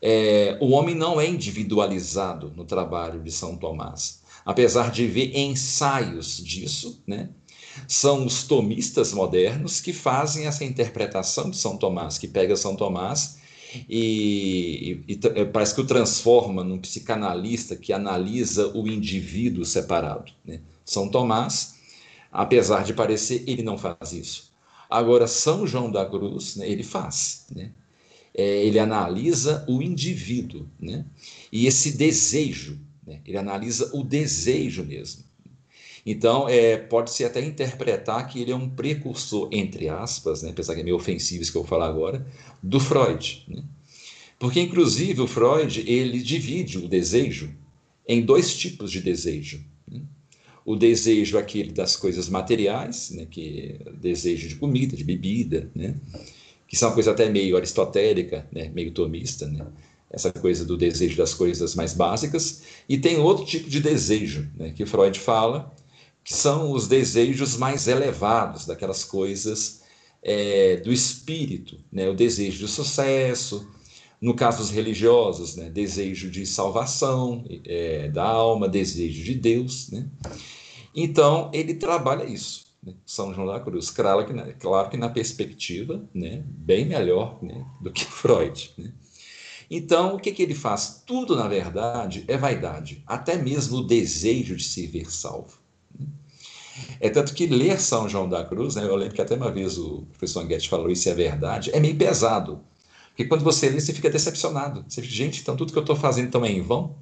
É, 0.00 0.56
o 0.60 0.70
homem 0.70 0.94
não 0.94 1.20
é 1.20 1.28
individualizado 1.28 2.52
no 2.54 2.64
trabalho 2.64 3.22
de 3.22 3.32
São 3.32 3.56
Tomás, 3.56 4.17
apesar 4.48 4.90
de 4.90 5.06
ver 5.06 5.36
ensaios 5.36 6.38
disso, 6.38 7.02
né? 7.06 7.28
São 7.86 8.24
os 8.24 8.44
tomistas 8.44 9.12
modernos 9.12 9.78
que 9.78 9.92
fazem 9.92 10.46
essa 10.46 10.64
interpretação 10.64 11.50
de 11.50 11.58
São 11.58 11.76
Tomás, 11.76 12.16
que 12.16 12.26
pega 12.26 12.56
São 12.56 12.74
Tomás 12.74 13.36
e, 13.86 15.02
e, 15.06 15.12
e, 15.12 15.44
parece 15.44 15.74
que 15.74 15.82
o 15.82 15.86
transforma 15.86 16.64
num 16.64 16.78
psicanalista 16.78 17.76
que 17.76 17.92
analisa 17.92 18.68
o 18.74 18.88
indivíduo 18.88 19.66
separado. 19.66 20.32
Né? 20.42 20.62
São 20.82 21.10
Tomás, 21.10 21.74
apesar 22.32 22.84
de 22.84 22.94
parecer, 22.94 23.44
ele 23.46 23.62
não 23.62 23.76
faz 23.76 24.14
isso. 24.14 24.50
Agora, 24.88 25.26
São 25.26 25.66
João 25.66 25.92
da 25.92 26.06
Cruz, 26.06 26.56
né, 26.56 26.66
ele 26.66 26.82
faz. 26.82 27.44
Né? 27.54 27.70
É, 28.34 28.64
ele 28.64 28.78
analisa 28.78 29.62
o 29.68 29.82
indivíduo 29.82 30.66
né? 30.80 31.04
e 31.52 31.66
esse 31.66 31.92
desejo. 31.98 32.87
Né? 33.08 33.20
Ele 33.24 33.38
analisa 33.38 33.90
o 33.94 34.04
desejo 34.04 34.84
mesmo. 34.84 35.24
Então, 36.04 36.48
é, 36.48 36.76
pode-se 36.76 37.24
até 37.24 37.44
interpretar 37.44 38.28
que 38.28 38.40
ele 38.40 38.52
é 38.52 38.56
um 38.56 38.68
precursor, 38.68 39.48
entre 39.50 39.88
aspas, 39.88 40.42
né, 40.42 40.50
apesar 40.50 40.74
que 40.74 40.80
é 40.80 40.84
meio 40.84 40.96
ofensivo 40.96 41.42
isso 41.42 41.50
que 41.50 41.58
eu 41.58 41.62
vou 41.62 41.68
falar 41.68 41.88
agora, 41.88 42.26
do 42.62 42.78
Freud. 42.78 43.44
Né? 43.48 43.62
Porque, 44.38 44.60
inclusive, 44.60 45.20
o 45.20 45.26
Freud 45.26 45.84
ele 45.86 46.22
divide 46.22 46.78
o 46.78 46.88
desejo 46.88 47.50
em 48.06 48.22
dois 48.22 48.56
tipos 48.56 48.90
de 48.90 49.00
desejo. 49.00 49.62
Né? 49.90 50.00
O 50.64 50.76
desejo 50.76 51.36
aquele 51.36 51.72
das 51.72 51.96
coisas 51.96 52.28
materiais, 52.28 53.10
né, 53.10 53.26
que 53.30 53.78
é 53.80 53.90
desejo 53.92 54.48
de 54.48 54.56
comida, 54.56 54.96
de 54.96 55.04
bebida, 55.04 55.70
né, 55.74 55.94
que 56.66 56.76
são 56.76 56.88
uma 56.88 56.94
coisa 56.94 57.10
até 57.10 57.28
meio 57.28 57.56
aristotélica, 57.56 58.46
né, 58.52 58.70
meio 58.74 58.92
tomista, 58.92 59.46
né, 59.46 59.66
essa 60.10 60.32
coisa 60.32 60.64
do 60.64 60.76
desejo 60.76 61.16
das 61.16 61.34
coisas 61.34 61.74
mais 61.74 61.94
básicas, 61.94 62.62
e 62.88 62.96
tem 62.96 63.18
outro 63.18 63.44
tipo 63.44 63.68
de 63.68 63.80
desejo, 63.80 64.50
né, 64.56 64.72
que 64.72 64.86
Freud 64.86 65.18
fala, 65.18 65.74
que 66.24 66.34
são 66.34 66.72
os 66.72 66.86
desejos 66.86 67.56
mais 67.56 67.88
elevados, 67.88 68.66
daquelas 68.66 69.02
coisas 69.04 69.82
é, 70.22 70.76
do 70.76 70.92
espírito, 70.92 71.78
né? 71.90 72.08
o 72.08 72.14
desejo 72.14 72.58
de 72.58 72.68
sucesso, 72.68 73.66
no 74.20 74.34
caso 74.34 74.58
dos 74.58 74.70
religiosos, 74.70 75.56
né? 75.56 75.70
desejo 75.70 76.30
de 76.30 76.44
salvação 76.44 77.44
é, 77.64 78.08
da 78.08 78.24
alma, 78.24 78.68
desejo 78.68 79.22
de 79.24 79.34
Deus. 79.34 79.90
Né? 79.90 80.06
Então, 80.94 81.50
ele 81.54 81.74
trabalha 81.74 82.24
isso, 82.24 82.66
né? 82.82 82.94
São 83.06 83.32
João 83.32 83.46
da 83.46 83.60
Cruz. 83.60 83.90
Claro 83.90 84.26
que, 84.26 84.32
na, 84.32 84.52
claro 84.52 84.90
que 84.90 84.96
na 84.96 85.08
perspectiva, 85.08 86.02
né? 86.12 86.42
bem 86.46 86.84
melhor 86.84 87.38
né? 87.42 87.64
do 87.80 87.90
que 87.90 88.04
Freud. 88.04 88.72
Né? 88.76 88.92
Então, 89.70 90.14
o 90.14 90.18
que, 90.18 90.32
que 90.32 90.42
ele 90.42 90.54
faz? 90.54 91.02
Tudo, 91.06 91.36
na 91.36 91.46
verdade, 91.46 92.24
é 92.26 92.36
vaidade, 92.36 93.02
até 93.06 93.36
mesmo 93.36 93.78
o 93.78 93.86
desejo 93.86 94.56
de 94.56 94.64
se 94.64 94.86
ver 94.86 95.10
salvo. 95.10 95.58
É 97.00 97.10
tanto 97.10 97.34
que 97.34 97.46
ler 97.46 97.80
São 97.80 98.08
João 98.08 98.28
da 98.28 98.44
Cruz, 98.44 98.76
né, 98.76 98.84
eu 98.84 98.96
lembro 98.96 99.14
que 99.14 99.20
até 99.20 99.34
uma 99.34 99.50
vez 99.50 99.78
o 99.78 100.06
professor 100.10 100.42
Anguete 100.42 100.68
falou 100.68 100.90
isso 100.90 101.08
é 101.08 101.14
verdade, 101.14 101.70
é 101.72 101.80
meio 101.80 101.96
pesado. 101.96 102.60
Porque 103.08 103.24
quando 103.24 103.42
você 103.42 103.68
lê, 103.68 103.80
você 103.80 103.92
fica 103.92 104.08
decepcionado. 104.08 104.84
Você 104.88 105.02
fica, 105.02 105.12
gente, 105.12 105.40
então 105.40 105.56
tudo 105.56 105.72
que 105.72 105.78
eu 105.78 105.82
estou 105.82 105.96
fazendo 105.96 106.28
então 106.28 106.44
é 106.44 106.52
em 106.52 106.62
vão? 106.62 106.94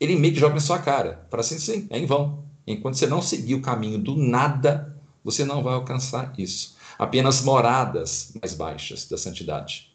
Ele 0.00 0.16
meio 0.16 0.32
que 0.32 0.40
joga 0.40 0.54
na 0.54 0.60
sua 0.60 0.78
cara. 0.78 1.26
Fala 1.30 1.42
assim, 1.42 1.58
sim, 1.58 1.86
é 1.90 1.98
em 1.98 2.06
vão. 2.06 2.42
Enquanto 2.66 2.94
você 2.94 3.06
não 3.06 3.20
seguir 3.20 3.54
o 3.54 3.60
caminho 3.60 3.98
do 3.98 4.16
nada, 4.16 4.96
você 5.22 5.44
não 5.44 5.62
vai 5.62 5.74
alcançar 5.74 6.32
isso. 6.38 6.74
Apenas 6.98 7.42
moradas 7.42 8.32
mais 8.40 8.54
baixas 8.54 9.06
da 9.08 9.18
santidade. 9.18 9.87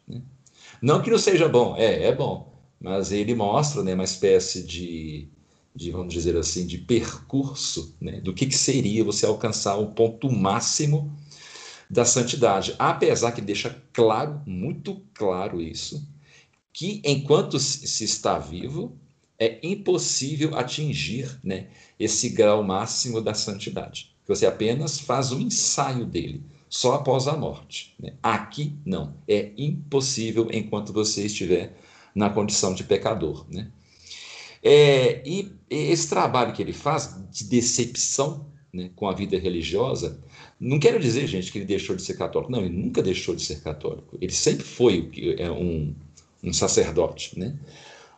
Não 0.84 1.00
que 1.00 1.10
não 1.10 1.16
seja 1.16 1.48
bom, 1.48 1.74
é, 1.78 2.04
é 2.08 2.14
bom. 2.14 2.52
Mas 2.78 3.10
ele 3.10 3.34
mostra 3.34 3.82
né, 3.82 3.94
uma 3.94 4.04
espécie 4.04 4.62
de 4.62 5.30
de 5.74 5.90
vamos 5.90 6.12
dizer 6.12 6.36
assim, 6.36 6.66
de 6.66 6.78
percurso, 6.78 7.96
né, 8.00 8.20
do 8.20 8.32
que, 8.32 8.46
que 8.46 8.56
seria 8.56 9.02
você 9.02 9.26
alcançar 9.26 9.76
o 9.76 9.88
ponto 9.88 10.30
máximo 10.30 11.12
da 11.90 12.04
santidade. 12.04 12.76
Apesar 12.78 13.32
que 13.32 13.40
deixa 13.40 13.82
claro, 13.92 14.40
muito 14.46 15.02
claro 15.14 15.60
isso, 15.60 16.06
que 16.72 17.02
enquanto 17.04 17.58
se 17.58 18.04
está 18.04 18.38
vivo, 18.38 18.96
é 19.36 19.58
impossível 19.66 20.56
atingir 20.56 21.40
né, 21.42 21.66
esse 21.98 22.28
grau 22.28 22.62
máximo 22.62 23.20
da 23.20 23.34
santidade. 23.34 24.14
Você 24.28 24.46
apenas 24.46 25.00
faz 25.00 25.32
o 25.32 25.38
um 25.38 25.40
ensaio 25.40 26.06
dele, 26.06 26.44
só 26.74 26.94
após 26.94 27.28
a 27.28 27.36
morte. 27.36 27.94
Né? 28.00 28.14
Aqui, 28.20 28.76
não. 28.84 29.14
É 29.28 29.52
impossível 29.56 30.48
enquanto 30.50 30.92
você 30.92 31.24
estiver 31.24 31.78
na 32.12 32.28
condição 32.28 32.74
de 32.74 32.82
pecador. 32.82 33.46
Né? 33.48 33.70
É, 34.60 35.22
e 35.24 35.52
esse 35.70 36.08
trabalho 36.08 36.52
que 36.52 36.60
ele 36.60 36.72
faz 36.72 37.14
de 37.30 37.44
decepção 37.44 38.48
né, 38.72 38.90
com 38.96 39.08
a 39.08 39.14
vida 39.14 39.38
religiosa, 39.38 40.20
não 40.58 40.80
quero 40.80 40.98
dizer, 40.98 41.28
gente, 41.28 41.52
que 41.52 41.58
ele 41.58 41.64
deixou 41.64 41.94
de 41.94 42.02
ser 42.02 42.14
católico. 42.14 42.50
Não, 42.50 42.64
ele 42.64 42.76
nunca 42.76 43.00
deixou 43.00 43.36
de 43.36 43.44
ser 43.44 43.60
católico. 43.60 44.18
Ele 44.20 44.32
sempre 44.32 44.64
foi 44.64 45.12
é, 45.38 45.48
um, 45.52 45.94
um 46.42 46.52
sacerdote, 46.52 47.38
né? 47.38 47.56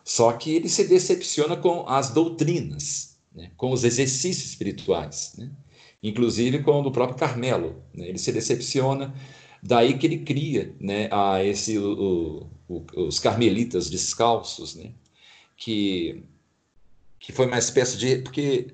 Só 0.03 0.33
que 0.33 0.55
ele 0.55 0.71
se 0.71 0.89
decepciona 0.89 1.59
com 1.59 1.87
as 1.87 2.09
doutrinas, 2.09 3.19
né? 3.35 3.51
com 3.55 3.71
os 3.71 3.85
exercícios 3.85 4.49
espirituais, 4.49 5.35
né? 5.37 5.51
Inclusive 6.03 6.63
com 6.63 6.81
o 6.81 6.93
próprio 6.93 7.19
Carmelo. 7.19 7.83
Né? 7.95 8.09
Ele 8.09 8.19
se 8.19 8.33
decepciona, 8.33 9.15
daí 9.63 9.99
que 9.99 10.07
ele 10.07 10.19
cria 10.19 10.75
né, 10.81 11.09
a 11.11 11.43
esse, 11.45 11.79
o, 11.79 12.47
o, 12.69 12.85
os 12.97 13.19
carmelitas 13.19 13.91
descalços, 13.91 14.75
né? 14.75 14.93
que 15.57 16.23
que 17.27 17.33
foi 17.33 17.47
uma 17.47 17.59
espécie 17.59 17.99
de. 17.99 18.19
Porque 18.19 18.69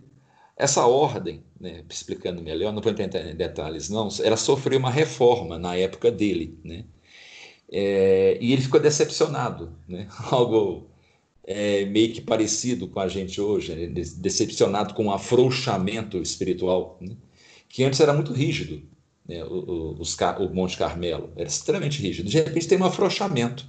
essa 0.57 0.87
ordem, 0.87 1.43
né, 1.59 1.83
explicando 1.89 2.43
melhor, 2.43 2.73
não 2.73 2.83
vou 2.83 2.93
entrar 2.93 3.27
em 3.27 3.35
detalhes, 3.35 3.89
não, 3.89 4.09
ela 4.23 4.37
sofreu 4.37 4.79
uma 4.79 4.91
reforma 4.91 5.59
na 5.59 5.75
época 5.75 6.11
dele. 6.11 6.59
Né? 6.63 6.85
É, 7.71 8.37
e 8.41 8.53
ele 8.53 8.61
ficou 8.61 8.79
decepcionado, 8.79 9.73
né? 9.89 10.07
algo 10.31 10.91
é, 11.45 11.85
meio 11.87 12.13
que 12.13 12.21
parecido 12.21 12.89
com 12.89 13.01
a 13.01 13.09
gente 13.09 13.41
hoje, 13.41 13.75
né? 13.75 13.87
decepcionado 14.17 14.95
com 14.95 15.05
o 15.05 15.07
um 15.07 15.13
afrouxamento 15.13 16.19
espiritual, 16.19 16.99
né? 17.01 17.17
que 17.69 17.83
antes 17.85 18.01
era 18.01 18.13
muito 18.13 18.33
rígido. 18.33 18.83
Né? 19.29 19.43
O, 19.45 19.97
o, 19.99 20.03
o 20.03 20.55
Monte 20.55 20.77
Carmelo 20.77 21.31
era 21.37 21.49
extremamente 21.49 22.01
rígido. 22.01 22.29
De 22.29 22.39
repente 22.39 22.69
tem 22.69 22.79
um 22.79 22.85
afrouxamento. 22.85 23.67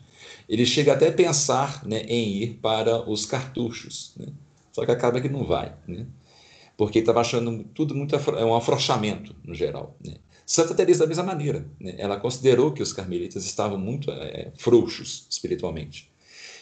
Ele 0.47 0.65
chega 0.65 0.93
até 0.93 1.07
a 1.07 1.13
pensar 1.13 1.85
né, 1.85 2.01
em 2.01 2.43
ir 2.43 2.59
para 2.61 3.09
os 3.09 3.25
cartuchos. 3.25 4.13
Né? 4.17 4.27
Só 4.71 4.85
que 4.85 4.91
acaba 4.91 5.21
que 5.21 5.29
não 5.29 5.45
vai, 5.45 5.73
né? 5.87 6.05
Porque 6.75 6.99
estava 6.99 7.21
achando 7.21 7.63
tudo 7.65 7.95
muito 7.95 8.15
é 8.15 8.45
um 8.45 8.55
afrouxamento 8.55 9.35
no 9.43 9.53
geral. 9.53 9.95
Né? 10.03 10.15
Santa 10.45 10.73
Teresa 10.73 11.03
da 11.03 11.07
mesma 11.07 11.23
maneira, 11.23 11.65
né? 11.79 11.93
ela 11.97 12.19
considerou 12.19 12.71
que 12.71 12.81
os 12.81 12.91
carmelitas 12.91 13.45
estavam 13.45 13.77
muito 13.77 14.11
é, 14.11 14.51
frouxos 14.57 15.27
espiritualmente. 15.29 16.11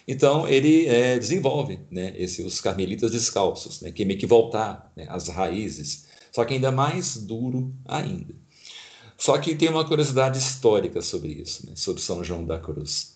Então 0.07 0.47
ele 0.47 0.87
é, 0.87 1.17
desenvolve 1.17 1.79
né, 1.89 2.13
esse, 2.17 2.41
os 2.41 2.59
carmelitas 2.59 3.11
descalços, 3.11 3.81
né, 3.81 3.91
que 3.91 4.05
meio 4.05 4.19
que 4.19 4.25
voltar 4.25 4.91
né, 4.95 5.05
às 5.09 5.27
raízes, 5.27 6.07
só 6.31 6.43
que 6.45 6.53
ainda 6.53 6.71
mais 6.71 7.17
duro 7.17 7.73
ainda. 7.85 8.33
Só 9.17 9.37
que 9.37 9.55
tem 9.55 9.69
uma 9.69 9.85
curiosidade 9.85 10.37
histórica 10.39 11.01
sobre 11.01 11.29
isso, 11.29 11.67
né, 11.69 11.75
sobre 11.75 12.01
São 12.01 12.23
João 12.23 12.45
da 12.45 12.59
Cruz. 12.59 13.15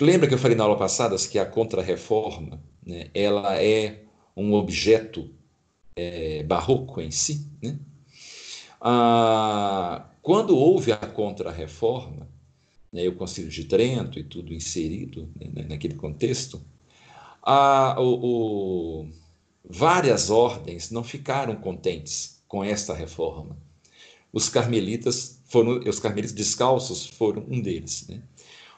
Lembra 0.00 0.28
que 0.28 0.34
eu 0.34 0.38
falei 0.38 0.56
na 0.56 0.64
aula 0.64 0.76
passada 0.76 1.16
que 1.16 1.38
a 1.38 1.46
contrarreforma 1.46 2.62
né, 2.84 3.10
ela 3.14 3.62
é 3.62 4.02
um 4.36 4.52
objeto 4.52 5.30
é, 5.94 6.42
barroco 6.42 7.00
em 7.00 7.10
si? 7.10 7.50
Né? 7.62 7.78
Ah, 8.80 10.10
quando 10.20 10.56
houve 10.56 10.92
a 10.92 10.96
contrarreforma, 10.96 12.28
né, 12.96 13.06
o 13.06 13.14
Concílio 13.14 13.50
de 13.50 13.64
Trento 13.64 14.18
e 14.18 14.24
tudo 14.24 14.54
inserido 14.54 15.28
né, 15.38 15.66
naquele 15.68 15.94
contexto, 15.94 16.62
a, 17.42 18.00
o, 18.00 19.02
o, 19.02 19.08
várias 19.68 20.30
ordens 20.30 20.90
não 20.90 21.04
ficaram 21.04 21.54
contentes 21.56 22.42
com 22.48 22.64
esta 22.64 22.94
reforma. 22.94 23.54
Os 24.32 24.48
carmelitas 24.48 25.42
foram, 25.44 25.78
os 25.86 26.00
carmelitas 26.00 26.34
descalços 26.34 27.06
foram 27.06 27.44
um 27.50 27.60
deles, 27.60 28.08
né? 28.08 28.22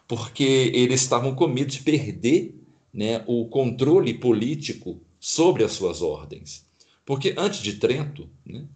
porque 0.09 0.73
eles 0.75 1.01
estavam 1.01 1.33
com 1.33 1.47
medo 1.47 1.71
de 1.71 1.81
perder 1.81 2.61
né, 2.93 3.23
o 3.25 3.47
controle 3.47 4.15
político 4.15 5.01
sobre 5.21 5.63
as 5.63 5.73
suas 5.73 6.03
ordens. 6.03 6.67
Porque 7.07 7.35
antes 7.39 7.61
de 7.61 7.75
Trento, 7.75 8.29
né, 8.45 8.67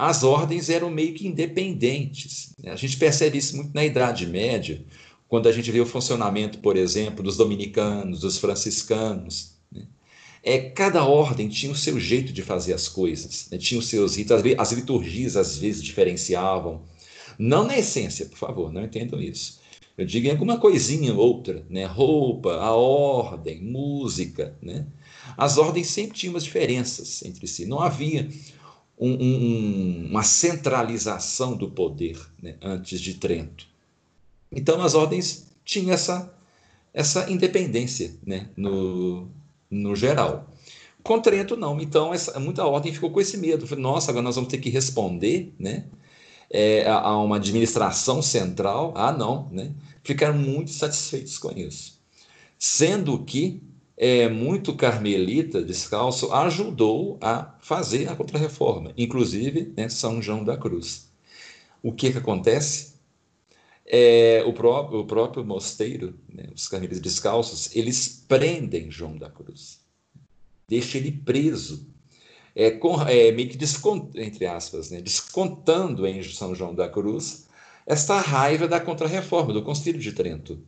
as 0.00 0.24
ordens 0.24 0.70
eram 0.70 0.88
meio 0.88 1.12
que 1.12 1.26
independentes. 1.26 2.54
Né? 2.58 2.70
A 2.70 2.76
gente 2.76 2.96
percebe 2.96 3.36
isso 3.36 3.54
muito 3.54 3.74
na 3.74 3.84
Idade 3.84 4.26
Média, 4.26 4.82
quando 5.28 5.46
a 5.46 5.52
gente 5.52 5.70
vê 5.70 5.78
o 5.78 5.84
funcionamento, 5.84 6.58
por 6.60 6.74
exemplo, 6.74 7.22
dos 7.22 7.36
dominicanos, 7.36 8.20
dos 8.20 8.38
franciscanos. 8.38 9.52
Né? 9.70 9.82
É, 10.42 10.58
cada 10.58 11.04
ordem 11.04 11.50
tinha 11.50 11.70
o 11.70 11.76
seu 11.76 12.00
jeito 12.00 12.32
de 12.32 12.40
fazer 12.40 12.72
as 12.72 12.88
coisas, 12.88 13.48
né? 13.50 13.58
tinha 13.58 13.78
os 13.78 13.88
seus 13.88 14.16
ritos, 14.16 14.42
as 14.56 14.72
liturgias 14.72 15.36
às 15.36 15.58
vezes 15.58 15.82
diferenciavam. 15.82 16.80
Não 17.38 17.66
na 17.66 17.78
essência, 17.78 18.24
por 18.24 18.38
favor, 18.38 18.72
não 18.72 18.82
entendam 18.82 19.20
isso. 19.20 19.60
Eu 19.98 20.06
digo 20.06 20.28
em 20.28 20.30
alguma 20.30 20.56
coisinha 20.58 21.12
outra, 21.12 21.62
né? 21.68 21.84
Roupa, 21.84 22.54
a 22.54 22.74
ordem, 22.74 23.60
música, 23.60 24.56
né? 24.62 24.86
As 25.36 25.58
ordens 25.58 25.88
sempre 25.88 26.16
tinham 26.16 26.32
umas 26.32 26.44
diferenças 26.44 27.22
entre 27.22 27.46
si. 27.46 27.66
Não 27.66 27.80
havia 27.80 28.26
um, 29.00 29.12
um, 29.14 30.06
uma 30.10 30.22
centralização 30.22 31.56
do 31.56 31.70
poder 31.70 32.20
né? 32.40 32.56
antes 32.60 33.00
de 33.00 33.14
Trento. 33.14 33.66
Então 34.52 34.82
as 34.82 34.94
ordens 34.94 35.46
tinham 35.64 35.92
essa, 35.92 36.32
essa 36.92 37.30
independência 37.30 38.14
né? 38.24 38.50
no, 38.56 39.26
no 39.70 39.96
geral. 39.96 40.48
Com 41.02 41.18
Trento, 41.18 41.56
não. 41.56 41.80
Então, 41.80 42.12
essa, 42.12 42.38
muita 42.38 42.66
ordem 42.66 42.92
ficou 42.92 43.10
com 43.10 43.20
esse 43.22 43.38
medo. 43.38 43.74
Nossa, 43.76 44.10
agora 44.10 44.22
nós 44.22 44.34
vamos 44.34 44.50
ter 44.50 44.58
que 44.58 44.68
responder 44.68 45.54
né? 45.58 45.86
É, 46.52 46.86
a, 46.86 46.98
a 46.98 47.22
uma 47.22 47.36
administração 47.36 48.20
central. 48.20 48.92
Ah, 48.94 49.10
não. 49.10 49.48
Né? 49.50 49.72
ficaram 50.02 50.38
muito 50.38 50.70
satisfeitos 50.70 51.38
com 51.38 51.50
isso. 51.52 51.98
Sendo 52.58 53.18
que 53.24 53.62
é, 54.02 54.30
muito 54.30 54.74
carmelita 54.74 55.62
descalço 55.62 56.32
ajudou 56.32 57.18
a 57.20 57.54
fazer 57.60 58.08
a 58.08 58.16
contrarreforma, 58.16 58.94
inclusive 58.96 59.74
né, 59.76 59.90
São 59.90 60.22
João 60.22 60.42
da 60.42 60.56
Cruz. 60.56 61.10
O 61.82 61.92
que, 61.92 62.10
que 62.10 62.16
acontece? 62.16 62.94
É, 63.84 64.42
o, 64.46 64.54
próprio, 64.54 65.00
o 65.00 65.06
próprio 65.06 65.44
mosteiro, 65.44 66.18
né, 66.32 66.48
os 66.54 66.66
carmelitas 66.66 67.02
descalços, 67.02 67.76
eles 67.76 68.24
prendem 68.26 68.90
João 68.90 69.18
da 69.18 69.28
Cruz, 69.28 69.80
deixam 70.66 70.98
ele 70.98 71.12
preso, 71.12 71.86
é, 72.54 72.70
com, 72.70 73.02
é, 73.02 73.30
meio 73.32 73.50
que 73.50 73.56
descont, 73.58 74.18
entre 74.18 74.46
aspas, 74.46 74.90
né, 74.90 75.02
descontando 75.02 76.06
em 76.06 76.22
São 76.22 76.54
João 76.54 76.74
da 76.74 76.88
Cruz 76.88 77.48
esta 77.84 78.18
raiva 78.18 78.66
da 78.66 78.80
Contra-Reforma, 78.80 79.52
do 79.52 79.62
Concílio 79.62 80.00
de 80.00 80.12
Trento. 80.12 80.58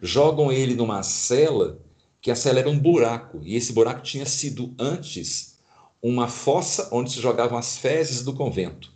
Jogam 0.00 0.50
ele 0.50 0.74
numa 0.74 1.04
cela, 1.04 1.78
que 2.22 2.30
a 2.30 2.36
cela 2.36 2.60
era 2.60 2.70
um 2.70 2.78
buraco, 2.78 3.40
e 3.42 3.56
esse 3.56 3.72
buraco 3.72 4.00
tinha 4.00 4.24
sido 4.24 4.72
antes 4.78 5.58
uma 6.00 6.28
fossa 6.28 6.88
onde 6.92 7.10
se 7.10 7.20
jogavam 7.20 7.58
as 7.58 7.76
fezes 7.76 8.22
do 8.22 8.32
convento. 8.32 8.92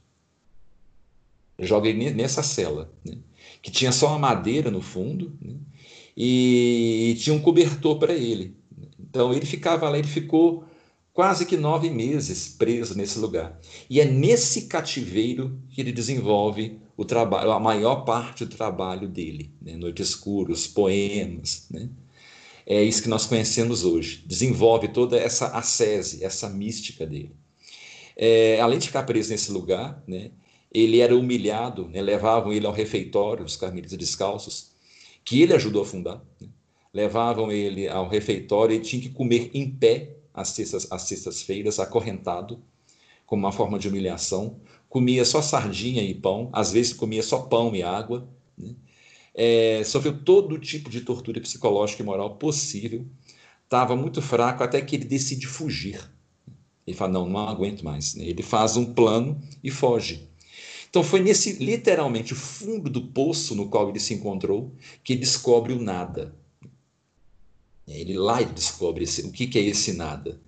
Joga 1.58 1.88
ele 1.88 2.10
nessa 2.12 2.44
cela, 2.44 2.92
né? 3.04 3.18
que 3.60 3.70
tinha 3.70 3.90
só 3.90 4.08
uma 4.10 4.18
madeira 4.18 4.70
no 4.70 4.80
fundo, 4.80 5.36
né? 5.42 5.54
e 6.16 7.16
tinha 7.18 7.34
um 7.34 7.42
cobertor 7.42 7.98
para 7.98 8.14
ele. 8.14 8.54
Então 8.98 9.32
ele 9.32 9.44
ficava 9.44 9.88
lá, 9.88 9.98
ele 9.98 10.06
ficou 10.06 10.64
quase 11.12 11.46
que 11.46 11.56
nove 11.56 11.90
meses 11.90 12.54
preso 12.56 12.96
nesse 12.96 13.18
lugar. 13.18 13.58
E 13.90 14.00
é 14.00 14.04
nesse 14.04 14.66
cativeiro 14.66 15.58
que 15.70 15.80
ele 15.80 15.90
desenvolve 15.90 16.78
o 16.96 17.04
trabalho, 17.04 17.50
a 17.50 17.58
maior 17.58 18.04
parte 18.04 18.44
do 18.44 18.54
trabalho 18.54 19.08
dele, 19.08 19.50
né? 19.60 19.76
Noite 19.76 20.02
Escuros, 20.02 20.66
poemas, 20.66 21.66
né? 21.70 21.88
É 22.66 22.82
isso 22.82 23.02
que 23.02 23.08
nós 23.08 23.26
conhecemos 23.26 23.84
hoje. 23.84 24.24
Desenvolve 24.26 24.88
toda 24.88 25.16
essa 25.16 25.46
ascese, 25.48 26.24
essa 26.24 26.48
mística 26.48 27.06
dele. 27.06 27.34
É, 28.16 28.60
além 28.60 28.78
de 28.78 28.88
ficar 28.88 29.04
preso 29.04 29.30
nesse 29.30 29.52
lugar, 29.52 30.02
né? 30.06 30.32
Ele 30.72 31.00
era 31.00 31.16
humilhado, 31.16 31.88
né? 31.88 32.02
levavam 32.02 32.52
ele 32.52 32.66
ao 32.66 32.72
refeitório 32.72 33.44
dos 33.44 33.56
carmelitas 33.56 33.96
descalços, 33.96 34.72
que 35.24 35.40
ele 35.40 35.54
ajudou 35.54 35.82
a 35.82 35.86
fundar. 35.86 36.22
Né? 36.40 36.48
Levavam 36.92 37.50
ele 37.52 37.88
ao 37.88 38.08
refeitório 38.08 38.74
e 38.76 38.80
tinha 38.80 39.00
que 39.00 39.08
comer 39.08 39.50
em 39.54 39.70
pé 39.70 40.16
às 40.34 40.48
sextas-feiras, 40.48 41.06
sextas 41.76 41.80
acorrentado, 41.80 42.62
como 43.24 43.46
uma 43.46 43.52
forma 43.52 43.78
de 43.78 43.88
humilhação 43.88 44.60
comia 44.88 45.24
só 45.24 45.42
sardinha 45.42 46.02
e 46.02 46.14
pão, 46.14 46.48
às 46.52 46.72
vezes 46.72 46.92
comia 46.92 47.22
só 47.22 47.40
pão 47.42 47.74
e 47.74 47.82
água? 47.82 48.26
É, 49.36 49.84
sofreu 49.84 50.18
todo 50.18 50.58
tipo 50.58 50.88
de 50.88 51.02
tortura 51.02 51.38
psicológica 51.40 52.02
e 52.02 52.06
moral 52.06 52.36
possível, 52.36 53.06
estava 53.62 53.94
muito 53.94 54.22
fraco 54.22 54.64
até 54.64 54.80
que 54.80 54.96
ele 54.96 55.04
decide 55.04 55.46
fugir. 55.46 56.10
Ele 56.86 56.96
fala: 56.96 57.12
Não, 57.12 57.28
não 57.28 57.46
aguento 57.46 57.84
mais. 57.84 58.16
Ele 58.16 58.42
faz 58.42 58.76
um 58.78 58.94
plano 58.94 59.38
e 59.62 59.70
foge. 59.70 60.26
Então 60.88 61.04
foi 61.04 61.20
nesse, 61.20 61.52
literalmente, 61.62 62.34
fundo 62.34 62.88
do 62.88 63.02
poço 63.02 63.54
no 63.54 63.68
qual 63.68 63.90
ele 63.90 64.00
se 64.00 64.14
encontrou 64.14 64.72
que 65.04 65.12
ele 65.12 65.20
descobre 65.20 65.74
o 65.74 65.82
nada. 65.82 66.34
Ele 67.86 68.14
lá 68.16 68.40
ele 68.40 68.52
descobre 68.52 69.04
esse, 69.04 69.22
o 69.22 69.30
que, 69.30 69.46
que 69.46 69.58
é 69.58 69.62
esse 69.62 69.92
nada. 69.92 70.40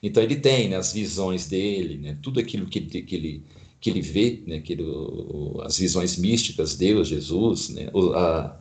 Então 0.00 0.22
ele 0.22 0.36
tem 0.36 0.68
né, 0.68 0.76
as 0.76 0.92
visões 0.92 1.48
dele, 1.48 1.98
né, 1.98 2.18
tudo 2.22 2.38
aquilo 2.38 2.66
que, 2.66 2.80
que 2.80 3.14
ele 3.16 3.44
que 3.86 3.90
ele 3.90 4.02
vê, 4.02 4.42
né, 4.48 4.60
que 4.60 4.72
ele, 4.72 4.84
as 5.62 5.78
visões 5.78 6.16
místicas, 6.16 6.74
Deus, 6.74 7.06
Jesus, 7.06 7.68
né, 7.68 7.88
o, 7.92 8.12
a, 8.14 8.58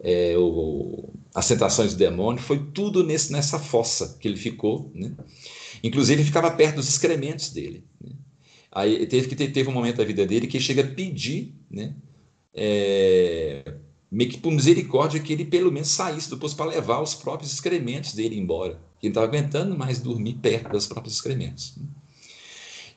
é, 0.00 0.38
o, 0.38 1.12
as 1.34 1.46
tentações 1.46 1.92
do 1.92 1.98
demônio, 1.98 2.40
foi 2.40 2.58
tudo 2.72 3.04
nesse, 3.04 3.30
nessa 3.30 3.58
fossa 3.58 4.16
que 4.18 4.26
ele 4.26 4.38
ficou. 4.38 4.90
Né? 4.94 5.12
Inclusive, 5.82 6.22
ele 6.22 6.26
ficava 6.26 6.50
perto 6.50 6.76
dos 6.76 6.88
excrementos 6.88 7.50
dele. 7.50 7.84
Né? 8.02 8.12
Aí 8.72 9.06
teve 9.06 9.28
que 9.28 9.36
ter, 9.36 9.52
teve 9.52 9.68
um 9.68 9.72
momento 9.72 9.96
da 9.96 10.04
vida 10.04 10.26
dele 10.26 10.46
que 10.46 10.58
chega 10.58 10.80
a 10.80 10.86
pedir, 10.86 11.54
né, 11.70 11.94
é, 12.54 13.74
meio 14.10 14.30
que 14.30 14.38
por 14.38 14.50
misericórdia, 14.50 15.20
que 15.20 15.30
ele 15.30 15.44
pelo 15.44 15.70
menos 15.70 15.88
saísse 15.88 16.30
do 16.30 16.38
poço 16.38 16.56
para 16.56 16.70
levar 16.70 17.02
os 17.02 17.14
próprios 17.14 17.52
excrementos 17.52 18.14
dele 18.14 18.38
embora. 18.38 18.72
Ele 18.72 18.78
não 19.02 19.08
estava 19.10 19.26
aguentando 19.26 19.76
mais 19.76 20.00
dormir 20.00 20.38
perto 20.40 20.70
dos 20.70 20.86
próprios 20.86 21.16
excrementos. 21.16 21.76
Né? 21.76 21.86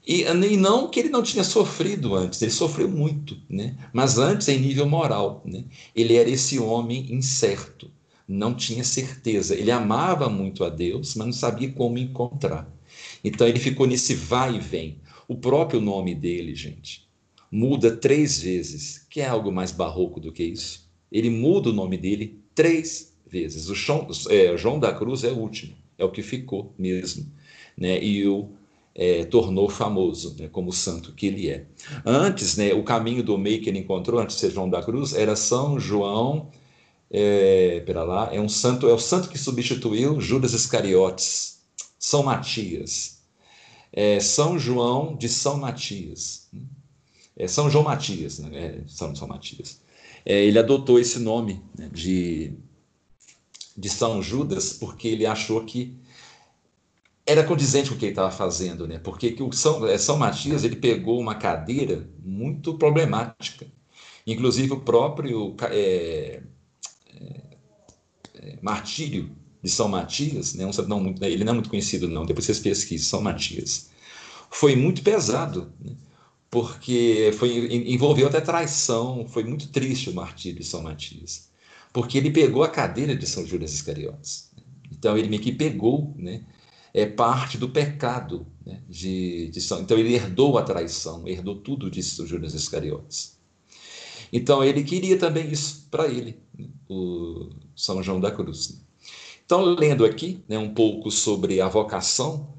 E, 0.08 0.22
e, 0.22 0.56
não 0.56 0.88
que 0.88 1.02
ele 1.02 1.10
não 1.10 1.22
tinha 1.22 1.43
sofrido 1.43 2.15
antes, 2.15 2.41
ele 2.41 2.52
sofreu 2.52 2.88
muito, 2.88 3.38
né? 3.50 3.76
mas 3.91 4.17
antes 4.17 4.48
em 4.48 4.58
nível 4.58 4.88
moral. 4.88 5.43
Né? 5.46 5.65
Ele 5.93 6.15
era 6.15 6.30
esse 6.30 6.58
homem 6.58 7.12
incerto, 7.13 7.91
não 8.26 8.56
tinha 8.56 8.86
certeza. 8.86 9.54
Ele 9.54 9.70
amava 9.70 10.30
muito 10.30 10.63
a 10.63 10.70
Deus, 10.70 11.13
mas 11.15 11.26
não 11.28 11.34
sabia 11.34 11.70
como 11.74 11.98
encontrar. 11.98 12.74
Então 13.22 13.46
ele 13.46 13.60
ficou 13.60 13.86
nesse 13.86 14.15
vai 14.15 14.56
e 14.56 14.60
vem. 14.60 15.02
O 15.28 15.36
próprio 15.36 15.82
nome 15.82 16.15
dele, 16.15 16.56
gente, 16.56 17.06
muda 17.52 17.93
três 17.93 18.39
vezes. 18.39 19.06
Que 19.10 19.20
é 19.20 19.28
algo 19.28 19.52
mais 19.52 19.74
barroco 19.74 20.22
do 20.22 20.32
que 20.32 20.43
isso? 20.43 20.89
Ele 21.12 21.30
muda 21.30 21.70
o 21.70 21.74
nome 21.74 21.98
dele 21.98 22.39
três 22.56 23.13
vezes. 23.30 23.67
O 23.67 23.76
João, 23.76 24.08
é, 24.30 24.56
João 24.56 24.80
da 24.80 24.93
Cruz 24.93 25.26
é 25.26 25.32
o 25.32 25.38
último, 25.38 25.76
é 25.98 26.06
o 26.06 26.12
que 26.12 26.22
ficou 26.22 26.74
mesmo. 26.80 27.30
Né? 27.78 28.02
E 28.02 28.26
o 28.26 28.57
é, 28.98 29.24
tornou 29.26 29.70
famoso, 29.70 30.36
né, 30.40 30.48
como 30.48 30.74
santo 30.74 31.14
que 31.14 31.28
ele 31.28 31.50
é. 31.50 31.68
Antes, 32.04 32.58
né, 32.58 32.74
o 32.74 32.84
caminho 32.84 33.24
do 33.24 33.38
meio 33.38 33.62
que 33.62 33.70
ele 33.70 33.78
encontrou, 33.78 34.20
antes 34.20 34.36
de 34.36 34.42
ser 34.42 34.52
João 34.52 34.68
da 34.68 34.82
Cruz, 34.82 35.14
era 35.14 35.36
São 35.36 35.80
João, 35.80 36.50
é, 37.12 37.82
pera 37.86 38.04
lá, 38.04 38.34
é 38.34 38.42
um 38.42 38.50
santo, 38.50 38.90
é 38.90 38.94
o 38.94 38.98
santo 38.98 39.30
que 39.30 39.38
substituiu 39.38 40.20
Judas 40.20 40.54
Iscariotes, 40.54 41.60
São 42.00 42.24
Matias. 42.24 43.20
É, 43.94 44.20
São 44.20 44.58
João 44.58 45.16
de 45.16 45.30
São 45.30 45.58
Matias. 45.58 46.50
É, 47.36 47.48
São 47.48 47.70
João 47.70 47.84
Matias, 47.84 48.40
né, 48.40 48.50
é, 48.52 48.82
São, 48.88 49.16
São 49.16 49.28
Matias. 49.28 49.80
É, 50.26 50.44
ele 50.44 50.58
adotou 50.58 51.00
esse 51.00 51.20
nome 51.20 51.62
né, 51.78 51.88
de, 51.94 52.54
de 53.78 53.90
São 53.90 54.24
Judas 54.24 54.74
porque 54.74 55.08
ele 55.08 55.26
achou 55.26 55.64
que 55.64 55.96
era 57.28 57.44
condizente 57.44 57.90
com 57.90 57.96
o 57.96 57.98
que 57.98 58.06
ele 58.06 58.13
estava 58.13 58.32
fazendo, 58.32 58.88
né? 58.88 59.00
Porque 59.00 59.32
que 59.32 59.44
o 59.44 59.52
São, 59.52 59.86
é, 59.86 59.98
São 59.98 60.18
Matias 60.18 60.63
ele 60.63 60.78
pegou 60.78 61.20
uma 61.20 61.36
cadeira 61.36 62.10
muito 62.24 62.78
problemática. 62.78 63.68
Inclusive 64.26 64.72
o 64.74 64.80
próprio 64.80 65.54
é, 65.70 66.42
é, 67.13 67.42
é, 68.36 68.58
martírio 68.62 69.30
de 69.62 69.70
São 69.70 69.90
Matias, 69.90 70.54
né, 70.54 70.66
não, 70.88 71.16
ele 71.22 71.44
não 71.44 71.52
é 71.52 71.56
muito 71.56 71.70
conhecido 71.70 72.08
não, 72.08 72.26
depois 72.26 72.46
vocês 72.46 72.60
pesquisem, 72.60 73.06
São 73.06 73.22
Matias, 73.22 73.90
foi 74.50 74.76
muito 74.76 75.02
pesado, 75.02 75.72
né, 75.80 75.94
porque 76.50 77.34
foi, 77.38 77.92
envolveu 77.92 78.28
até 78.28 78.40
traição, 78.40 79.28
foi 79.28 79.44
muito 79.44 79.70
triste 79.70 80.10
o 80.10 80.13
martírio 80.13 80.60
de 80.60 80.66
São 80.66 80.84
Matias, 80.84 81.50
porque 81.92 82.18
ele 82.18 82.32
pegou 82.32 82.63
a 82.63 82.70
cadeira 82.70 83.16
de 83.16 83.26
São 83.26 83.46
Judas 83.46 83.74
Iscariotes. 83.74 84.52
Então 84.92 85.18
ele 85.18 85.28
meio 85.28 85.42
que 85.42 85.52
pegou 85.52 86.13
né, 86.18 86.44
é, 86.98 87.06
parte 87.06 87.60
do 87.60 87.70
pecado 87.70 88.48
né, 88.66 88.82
de, 88.90 89.50
de 89.50 89.62
São. 89.62 89.82
Então 89.82 89.96
ele 90.00 90.16
herdou 90.16 90.58
a 90.58 90.64
traição, 90.64 91.28
herdou 91.28 91.56
tudo 91.56 91.92
de 91.92 92.02
São 92.02 92.26
Judas 92.26 92.56
Iscariotes. 92.56 93.38
Então 94.34 94.64
ele 94.64 94.84
queria 94.84 95.16
também 95.16 95.48
isso 95.52 95.88
para 95.92 96.08
ele, 96.08 96.40
né, 96.58 96.66
o 96.90 97.52
São 97.76 98.02
João 98.02 98.20
da 98.20 98.32
Cruz. 98.32 98.84
Então, 99.46 99.64
lendo 99.64 100.04
aqui 100.04 100.44
né, 100.50 100.58
um 100.58 100.74
pouco 100.74 101.12
sobre 101.12 101.62
a 101.62 101.68
vocação, 101.68 102.50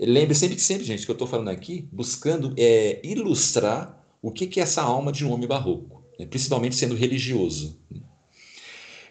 lembre 0.00 0.34
sempre 0.34 0.56
que 0.56 0.62
sempre, 0.62 0.84
gente, 0.84 1.04
que 1.04 1.10
eu 1.10 1.14
estou 1.14 1.28
falando 1.28 1.50
aqui, 1.50 1.86
buscando 1.92 2.54
é, 2.56 2.98
ilustrar 3.04 4.02
o 4.22 4.32
que, 4.32 4.46
que 4.46 4.58
é 4.58 4.62
essa 4.62 4.82
alma 4.82 5.12
de 5.12 5.24
um 5.24 5.30
homem 5.30 5.46
barroco, 5.46 6.02
né, 6.18 6.24
principalmente 6.24 6.76
sendo 6.76 6.94
religioso. 6.94 7.78
Né. 7.90 8.00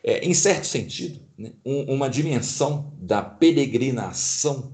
É, 0.04 0.26
em 0.26 0.34
certo 0.34 0.66
sentido, 0.66 1.20
né, 1.38 1.52
um, 1.66 1.94
uma 1.94 2.10
dimensão 2.10 2.92
da 3.00 3.22
peregrinação 3.22 4.74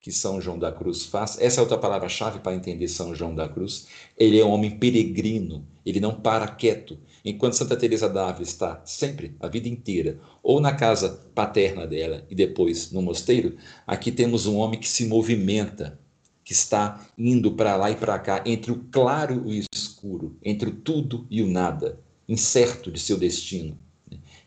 que 0.00 0.12
São 0.12 0.40
João 0.40 0.58
da 0.58 0.70
Cruz 0.70 1.04
faz, 1.04 1.36
essa 1.40 1.60
é 1.60 1.62
outra 1.62 1.76
palavra-chave 1.76 2.38
para 2.38 2.54
entender 2.54 2.86
São 2.86 3.14
João 3.14 3.34
da 3.34 3.48
Cruz, 3.48 3.88
ele 4.16 4.38
é 4.38 4.44
um 4.44 4.50
homem 4.50 4.70
peregrino, 4.70 5.66
ele 5.84 5.98
não 5.98 6.14
para 6.14 6.46
quieto, 6.46 6.96
enquanto 7.24 7.54
Santa 7.54 7.76
Teresa 7.76 8.08
d'Ávila 8.08 8.44
está 8.44 8.80
sempre, 8.84 9.34
a 9.40 9.48
vida 9.48 9.68
inteira, 9.68 10.20
ou 10.42 10.60
na 10.60 10.72
casa 10.72 11.28
paterna 11.34 11.86
dela 11.86 12.24
e 12.30 12.34
depois 12.34 12.92
no 12.92 13.02
mosteiro, 13.02 13.56
aqui 13.86 14.12
temos 14.12 14.46
um 14.46 14.56
homem 14.56 14.78
que 14.78 14.88
se 14.88 15.06
movimenta, 15.06 15.98
que 16.44 16.52
está 16.52 17.06
indo 17.18 17.52
para 17.52 17.76
lá 17.76 17.90
e 17.90 17.96
para 17.96 18.18
cá, 18.18 18.42
entre 18.46 18.70
o 18.70 18.84
claro 18.92 19.42
e 19.46 19.60
o 19.60 19.64
escuro, 19.74 20.38
entre 20.42 20.70
o 20.70 20.72
tudo 20.74 21.26
e 21.28 21.42
o 21.42 21.46
nada, 21.48 22.00
incerto 22.28 22.90
de 22.90 23.00
seu 23.00 23.18
destino? 23.18 23.76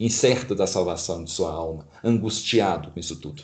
Incerto 0.06 0.56
da 0.56 0.66
salvação 0.66 1.24
de 1.24 1.32
sua 1.32 1.52
alma, 1.52 1.88
angustiado 2.04 2.92
com 2.92 3.00
isso 3.00 3.16
tudo. 3.18 3.44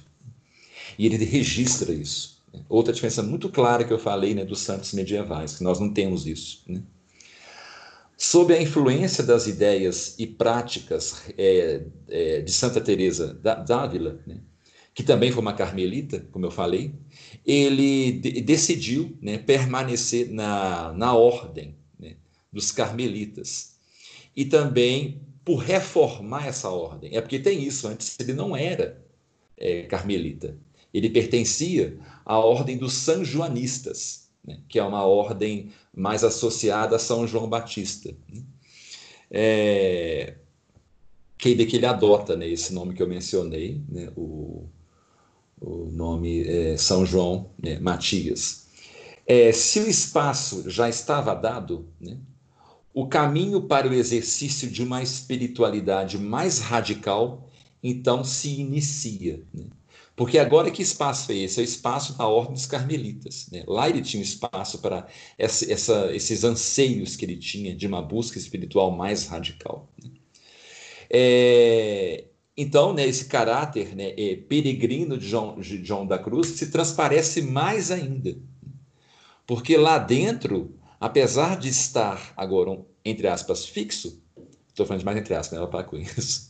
E 0.98 1.06
ele 1.06 1.24
registra 1.24 1.94
isso. 1.94 2.42
Né? 2.52 2.64
Outra 2.68 2.92
diferença 2.92 3.22
muito 3.22 3.50
clara 3.50 3.84
que 3.84 3.94
eu 3.94 4.00
falei 4.00 4.34
né, 4.34 4.44
dos 4.44 4.60
santos 4.62 4.94
medievais, 4.94 5.58
que 5.58 5.64
nós 5.64 5.80
não 5.80 5.94
temos 5.94 6.26
isso. 6.26 6.64
Né? 6.68 6.82
Sob 8.18 8.52
a 8.52 8.62
influência 8.62 9.24
das 9.24 9.46
ideias 9.46 10.16
e 10.18 10.26
práticas 10.26 11.22
é, 11.38 11.84
é, 12.08 12.42
de 12.42 12.52
Santa 12.52 12.82
Teresa 12.82 13.36
d'Ávila, 13.36 14.20
né, 14.26 14.40
que 14.96 15.04
também 15.04 15.32
foi 15.32 15.44
uma 15.44 15.54
carmelita, 15.54 16.28
como 16.32 16.44
eu 16.44 16.50
falei, 16.50 16.96
ele 17.46 18.14
de 18.14 18.42
decidiu 18.42 19.16
né, 19.22 19.38
permanecer 19.38 20.32
na, 20.32 20.92
na 20.94 21.14
ordem 21.14 21.76
né, 22.00 22.16
dos 22.52 22.72
carmelitas 22.72 23.78
e 24.36 24.46
também 24.46 25.22
por 25.48 25.60
reformar 25.60 26.46
essa 26.46 26.70
ordem. 26.70 27.16
É 27.16 27.22
porque 27.22 27.40
tem 27.40 27.64
isso, 27.64 27.88
antes 27.88 28.20
ele 28.20 28.34
não 28.34 28.54
era 28.54 29.02
é, 29.56 29.84
carmelita, 29.84 30.58
ele 30.94 31.10
pertencia 31.10 31.98
à 32.26 32.38
ordem 32.38 32.78
dos 32.78 32.92
sanjoanistas 32.92 34.28
né, 34.44 34.60
que 34.68 34.78
é 34.78 34.84
uma 34.84 35.06
ordem 35.06 35.72
mais 35.96 36.26
associada 36.26 36.98
a 36.98 37.00
São 37.00 37.26
João 37.26 37.48
Batista. 37.48 38.14
Né? 38.30 38.44
É, 39.32 40.36
que 41.38 41.50
ele 41.50 41.86
adota 41.86 42.36
né, 42.36 42.46
esse 42.50 42.74
nome 42.74 42.94
que 42.94 43.02
eu 43.02 43.08
mencionei, 43.08 43.82
né, 43.88 44.12
o, 44.18 44.68
o 45.62 45.86
nome 45.92 46.46
é 46.46 46.76
São 46.76 47.06
João 47.06 47.52
né, 47.58 47.80
Matias. 47.80 48.68
É, 49.26 49.54
se 49.54 49.80
o 49.80 49.90
espaço 49.90 50.70
já 50.70 50.90
estava 50.90 51.34
dado, 51.34 51.88
né, 52.02 52.18
o 52.98 53.06
caminho 53.06 53.62
para 53.62 53.88
o 53.88 53.94
exercício 53.94 54.68
de 54.68 54.82
uma 54.82 55.04
espiritualidade 55.04 56.18
mais 56.18 56.58
radical 56.58 57.48
então 57.84 58.24
se 58.24 58.60
inicia. 58.60 59.44
Né? 59.54 59.66
Porque 60.16 60.40
agora 60.40 60.72
que 60.72 60.82
espaço 60.82 61.32
é 61.32 61.36
esse? 61.36 61.60
É 61.60 61.62
o 61.62 61.64
espaço 61.64 62.18
da 62.18 62.26
Ordem 62.26 62.54
dos 62.54 62.66
Carmelitas. 62.66 63.50
Né? 63.52 63.64
Lá 63.68 63.88
ele 63.88 64.02
tinha 64.02 64.24
espaço 64.24 64.80
para 64.80 65.06
essa, 65.38 65.72
essa, 65.72 66.12
esses 66.12 66.44
anseios 66.44 67.16
que 67.16 67.24
ele 67.24 67.38
tinha 67.38 67.76
de 67.76 67.86
uma 67.86 68.02
busca 68.02 68.40
espiritual 68.40 68.90
mais 68.90 69.28
radical. 69.28 69.88
Né? 70.04 70.10
É, 71.08 72.24
então, 72.58 72.94
né, 72.94 73.06
esse 73.06 73.26
caráter 73.26 73.96
né, 73.96 74.16
é, 74.18 74.38
peregrino 74.38 75.20
de 75.20 75.28
João, 75.30 75.62
de 75.62 75.86
João 75.86 76.08
da 76.08 76.18
Cruz 76.18 76.48
se 76.48 76.72
transparece 76.72 77.44
mais 77.44 77.92
ainda. 77.92 78.36
Porque 79.46 79.78
lá 79.78 80.00
dentro, 80.00 80.77
apesar 81.00 81.58
de 81.58 81.70
estar 81.70 82.34
agora, 82.36 82.80
entre 83.04 83.28
aspas, 83.28 83.66
fixo, 83.66 84.22
estou 84.70 84.86
falando 84.86 85.00
de 85.00 85.06
mais 85.06 85.18
entre 85.18 85.34
aspas, 85.34 85.52
né, 85.52 85.58
ela 85.58 85.70
para 85.70 85.84
com 85.84 85.98
isso 85.98 86.48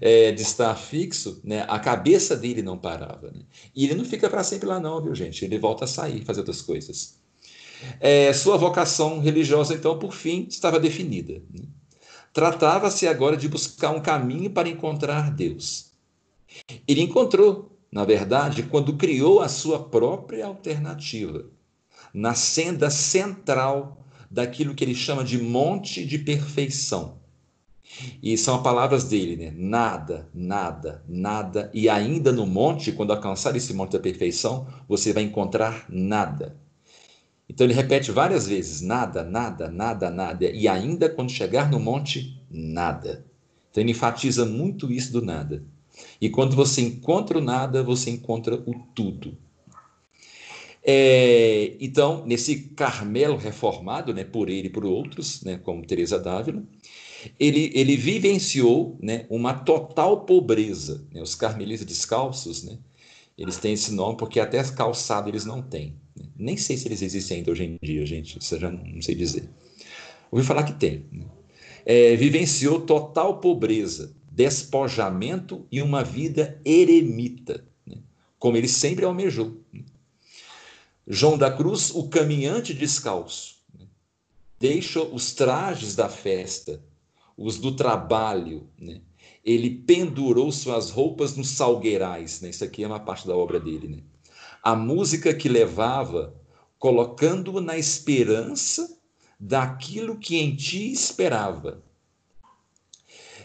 é, 0.00 0.32
de 0.32 0.42
estar 0.42 0.74
fixo, 0.74 1.40
né, 1.44 1.64
a 1.68 1.78
cabeça 1.78 2.36
dele 2.36 2.62
não 2.62 2.78
parava. 2.78 3.30
Né? 3.30 3.40
E 3.74 3.84
ele 3.84 3.94
não 3.94 4.04
fica 4.04 4.28
para 4.28 4.44
sempre 4.44 4.68
lá, 4.68 4.80
não, 4.80 5.02
viu, 5.02 5.14
gente? 5.14 5.44
Ele 5.44 5.58
volta 5.58 5.84
a 5.84 5.88
sair, 5.88 6.24
fazer 6.24 6.40
outras 6.40 6.62
coisas. 6.62 7.18
É, 8.00 8.32
sua 8.32 8.56
vocação 8.56 9.20
religiosa, 9.20 9.74
então, 9.74 9.98
por 9.98 10.12
fim, 10.12 10.46
estava 10.48 10.80
definida. 10.80 11.34
Né? 11.52 11.64
Tratava-se 12.32 13.06
agora 13.06 13.36
de 13.36 13.48
buscar 13.48 13.90
um 13.90 14.00
caminho 14.00 14.50
para 14.50 14.68
encontrar 14.68 15.30
Deus. 15.30 15.92
Ele 16.86 17.02
encontrou, 17.02 17.78
na 17.90 18.04
verdade, 18.04 18.62
quando 18.62 18.96
criou 18.96 19.40
a 19.40 19.48
sua 19.48 19.82
própria 19.88 20.46
alternativa, 20.46 21.46
na 22.16 22.34
senda 22.34 22.88
central 22.88 24.02
daquilo 24.30 24.74
que 24.74 24.82
ele 24.82 24.94
chama 24.94 25.22
de 25.22 25.36
monte 25.36 26.02
de 26.02 26.18
perfeição 26.18 27.18
e 28.22 28.38
são 28.38 28.62
palavras 28.62 29.04
dele, 29.04 29.36
né? 29.36 29.52
Nada, 29.54 30.26
nada, 30.34 31.04
nada. 31.06 31.70
E 31.74 31.90
ainda 31.90 32.32
no 32.32 32.46
monte, 32.46 32.90
quando 32.90 33.12
alcançar 33.12 33.54
esse 33.54 33.74
monte 33.74 33.92
da 33.92 34.00
perfeição, 34.00 34.66
você 34.88 35.12
vai 35.12 35.24
encontrar 35.24 35.84
nada. 35.90 36.56
Então 37.48 37.66
ele 37.66 37.74
repete 37.74 38.10
várias 38.10 38.46
vezes: 38.46 38.80
nada, 38.80 39.22
nada, 39.22 39.70
nada, 39.70 40.10
nada. 40.10 40.46
E 40.46 40.66
ainda 40.66 41.10
quando 41.10 41.30
chegar 41.30 41.70
no 41.70 41.78
monte, 41.78 42.42
nada. 42.50 43.26
Então 43.70 43.82
ele 43.82 43.92
enfatiza 43.92 44.46
muito 44.46 44.90
isso 44.90 45.12
do 45.12 45.20
nada. 45.20 45.62
E 46.18 46.30
quando 46.30 46.56
você 46.56 46.80
encontra 46.80 47.36
o 47.36 47.42
nada, 47.42 47.82
você 47.82 48.10
encontra 48.10 48.54
o 48.54 48.74
tudo. 48.94 49.36
É, 50.88 51.76
então, 51.80 52.24
nesse 52.24 52.68
Carmelo 52.76 53.36
reformado, 53.36 54.14
né, 54.14 54.22
por 54.22 54.48
ele 54.48 54.68
e 54.68 54.70
por 54.70 54.84
outros, 54.84 55.42
né, 55.42 55.58
como 55.58 55.84
Teresa 55.84 56.16
d'Ávila, 56.16 56.62
ele, 57.40 57.72
ele 57.74 57.96
vivenciou 57.96 58.96
né, 59.02 59.26
uma 59.28 59.52
total 59.52 60.20
pobreza. 60.20 61.04
Né? 61.12 61.20
Os 61.20 61.34
carmelitas 61.34 61.84
descalços, 61.84 62.62
né, 62.62 62.78
eles 63.36 63.56
têm 63.56 63.72
esse 63.72 63.92
nome 63.92 64.16
porque 64.16 64.38
até 64.38 64.62
calçado 64.62 65.28
eles 65.28 65.44
não 65.44 65.60
têm. 65.60 65.96
Né? 66.16 66.24
Nem 66.36 66.56
sei 66.56 66.76
se 66.76 66.86
eles 66.86 67.02
existem 67.02 67.38
ainda 67.38 67.50
hoje 67.50 67.64
em 67.64 67.78
dia, 67.82 68.06
gente, 68.06 68.38
isso 68.38 68.54
eu 68.54 68.60
já 68.60 68.70
não, 68.70 69.02
sei 69.02 69.16
dizer. 69.16 69.50
Ouvi 70.30 70.46
falar 70.46 70.62
que 70.62 70.74
tem. 70.74 71.04
Né? 71.10 71.26
É, 71.84 72.14
vivenciou 72.14 72.80
total 72.80 73.40
pobreza, 73.40 74.14
despojamento 74.30 75.66
e 75.70 75.82
uma 75.82 76.04
vida 76.04 76.60
eremita, 76.64 77.64
né? 77.84 77.96
como 78.38 78.56
ele 78.56 78.68
sempre 78.68 79.04
almejou. 79.04 79.60
Né? 79.72 79.82
João 81.06 81.38
da 81.38 81.50
Cruz, 81.50 81.90
o 81.94 82.08
caminhante 82.08 82.74
descalço, 82.74 83.56
né? 83.78 83.86
deixa 84.58 85.02
os 85.02 85.32
trajes 85.32 85.94
da 85.94 86.08
festa 86.08 86.82
os 87.36 87.58
do 87.58 87.72
trabalho, 87.72 88.68
né? 88.80 89.00
ele 89.44 89.70
pendurou 89.70 90.50
suas 90.50 90.90
roupas 90.90 91.36
nos 91.36 91.50
salgueirais, 91.50 92.40
né? 92.40 92.48
isso 92.48 92.64
aqui 92.64 92.82
é 92.82 92.86
uma 92.86 92.98
parte 92.98 93.26
da 93.26 93.36
obra 93.36 93.60
dele. 93.60 93.88
Né? 93.88 93.98
A 94.62 94.74
música 94.74 95.34
que 95.34 95.48
levava, 95.48 96.34
colocando-o 96.78 97.60
na 97.60 97.76
esperança 97.76 98.98
daquilo 99.38 100.18
que 100.18 100.36
em 100.36 100.56
ti 100.56 100.90
esperava. 100.90 101.82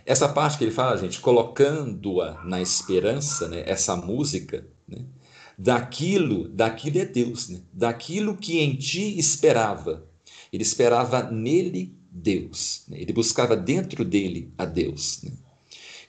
Essa 0.06 0.28
parte 0.28 0.58
que 0.58 0.64
ele 0.64 0.72
fala, 0.72 0.98
gente, 0.98 1.20
colocando-a 1.20 2.44
na 2.46 2.62
esperança, 2.62 3.48
né? 3.48 3.64
essa 3.68 3.96
música, 3.96 4.66
né? 4.88 5.06
Daquilo, 5.62 6.50
daquilo 6.50 6.98
é 6.98 7.06
Deus, 7.06 7.50
né? 7.50 7.62
daquilo 7.72 8.36
que 8.36 8.60
em 8.60 8.76
ti 8.76 9.18
esperava. 9.20 10.08
Ele 10.52 10.64
esperava 10.64 11.30
nele 11.30 11.96
Deus. 12.12 12.84
Né? 12.88 13.00
Ele 13.00 13.14
buscava 13.14 13.56
dentro 13.56 14.04
dele 14.04 14.52
a 14.58 14.66
Deus. 14.66 15.22
Né? 15.22 15.32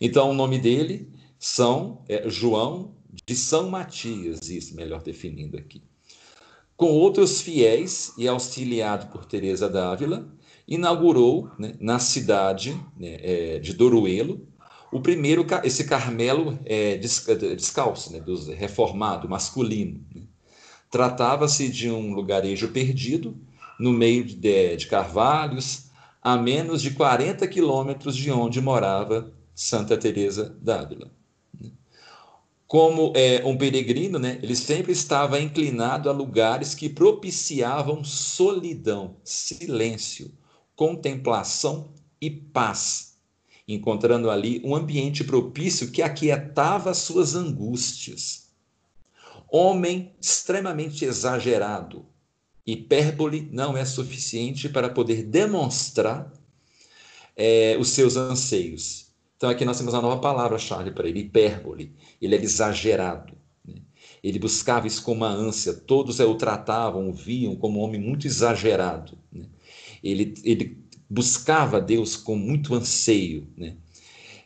Então, 0.01 0.31
o 0.31 0.35
nome 0.35 0.59
dele 0.59 1.07
são 1.39 2.03
é, 2.09 2.31
João 2.31 2.95
de 3.27 3.37
São 3.37 3.69
Matias, 3.69 4.49
isso 4.49 4.75
melhor 4.75 5.03
definindo 5.03 5.59
aqui. 5.59 5.83
Com 6.75 6.87
outros 6.87 7.43
fiéis 7.43 8.15
e 8.17 8.27
auxiliado 8.27 9.13
por 9.13 9.27
Teresa 9.27 9.69
d'Ávila, 9.69 10.35
inaugurou 10.67 11.51
né, 11.59 11.75
na 11.79 11.99
cidade 11.99 12.71
né, 12.97 13.19
é, 13.21 13.59
de 13.59 13.75
Doruelo 13.75 14.49
O 14.93 15.01
primeiro, 15.01 15.47
esse 15.65 15.85
Carmelo 15.85 16.59
é, 16.67 16.99
descalço, 16.99 18.13
né, 18.13 18.21
dos 18.21 18.47
reformado, 18.49 19.27
masculino. 19.27 20.05
Né? 20.15 20.25
Tratava-se 20.91 21.71
de 21.71 21.91
um 21.91 22.13
lugarejo 22.13 22.69
perdido, 22.69 23.35
no 23.81 23.91
meio 23.91 24.23
de, 24.23 24.77
de 24.77 24.87
carvalhos, 24.87 25.87
a 26.21 26.37
menos 26.37 26.83
de 26.83 26.91
40 26.91 27.49
quilômetros 27.49 28.15
de 28.15 28.31
onde 28.31 28.61
morava 28.61 29.33
Santa 29.55 29.97
Teresa 29.97 30.55
d'Ávila. 30.61 31.11
Como 32.67 33.15
é, 33.17 33.43
um 33.47 33.57
peregrino, 33.57 34.19
né, 34.19 34.39
ele 34.43 34.55
sempre 34.55 34.93
estava 34.93 35.41
inclinado 35.41 36.11
a 36.11 36.13
lugares 36.13 36.75
que 36.75 36.91
propiciavam 36.91 38.05
solidão, 38.05 39.17
silêncio, 39.25 40.31
contemplação 40.77 41.93
e 42.21 42.31
paz, 42.31 43.12
encontrando 43.67 44.31
ali 44.31 44.61
um 44.65 44.75
ambiente 44.75 45.25
propício 45.25 45.91
que 45.91 46.03
aquietava 46.03 46.95
suas 46.95 47.35
angústias. 47.35 48.49
Homem 49.49 50.15
extremamente 50.21 51.05
exagerado, 51.05 52.07
hipérbole 52.67 53.49
não 53.53 53.77
é 53.77 53.85
suficiente 53.85 54.69
para 54.69 54.89
poder 54.89 55.25
demonstrar 55.25 56.33
é, 57.37 57.77
os 57.79 57.89
seus 57.91 58.17
anseios. 58.17 59.13
Então 59.37 59.51
aqui 59.51 59.65
nós 59.65 59.77
temos 59.77 59.93
uma 59.93 60.03
nova 60.03 60.21
palavra-chave 60.21 60.93
para 60.93 61.09
ele, 61.09 61.21
hipérbole. 61.21 61.93
Ele 62.21 62.35
era 62.35 62.45
exagerado. 62.45 63.35
Né? 63.65 63.83
Ele 64.23 64.39
buscava 64.39 64.87
isso 64.87 65.03
com 65.03 65.13
uma 65.13 65.29
ânsia. 65.29 65.75
Todos 65.75 66.21
o 66.21 66.35
tratavam, 66.37 67.11
o 67.11 67.13
viam 67.13 67.57
como 67.57 67.81
um 67.81 67.83
homem 67.83 68.01
muito 68.01 68.27
exagerado. 68.27 69.19
Né? 69.33 69.47
Ele, 70.03 70.35
ele 70.45 70.82
buscava 71.13 71.79
Deus 71.79 72.17
com 72.17 72.35
muito 72.35 72.75
anseio, 72.75 73.47
né? 73.55 73.77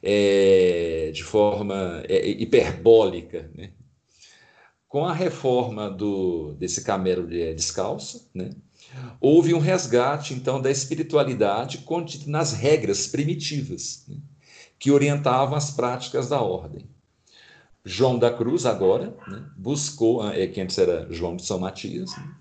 É, 0.02 1.10
de 1.14 1.22
forma 1.22 2.02
é, 2.08 2.28
hiperbólica. 2.28 3.50
Né? 3.54 3.70
Com 4.88 5.04
a 5.04 5.12
reforma 5.12 5.88
do, 5.88 6.54
desse 6.54 6.82
camelo 6.82 7.26
de 7.26 7.54
descalço, 7.54 8.28
né? 8.34 8.50
houve 9.20 9.54
um 9.54 9.58
resgate, 9.58 10.34
então, 10.34 10.60
da 10.60 10.70
espiritualidade 10.70 11.78
contida 11.78 12.30
nas 12.30 12.52
regras 12.52 13.06
primitivas, 13.06 14.04
né? 14.08 14.16
que 14.78 14.90
orientavam 14.90 15.56
as 15.56 15.70
práticas 15.70 16.28
da 16.28 16.40
ordem. 16.40 16.88
João 17.84 18.18
da 18.18 18.30
Cruz, 18.30 18.66
agora, 18.66 19.16
né? 19.28 19.44
buscou, 19.56 20.28
é, 20.28 20.46
que 20.46 20.60
antes 20.60 20.76
era 20.78 21.06
João 21.12 21.36
de 21.36 21.44
São 21.44 21.58
Matias, 21.60 22.10
né? 22.16 22.34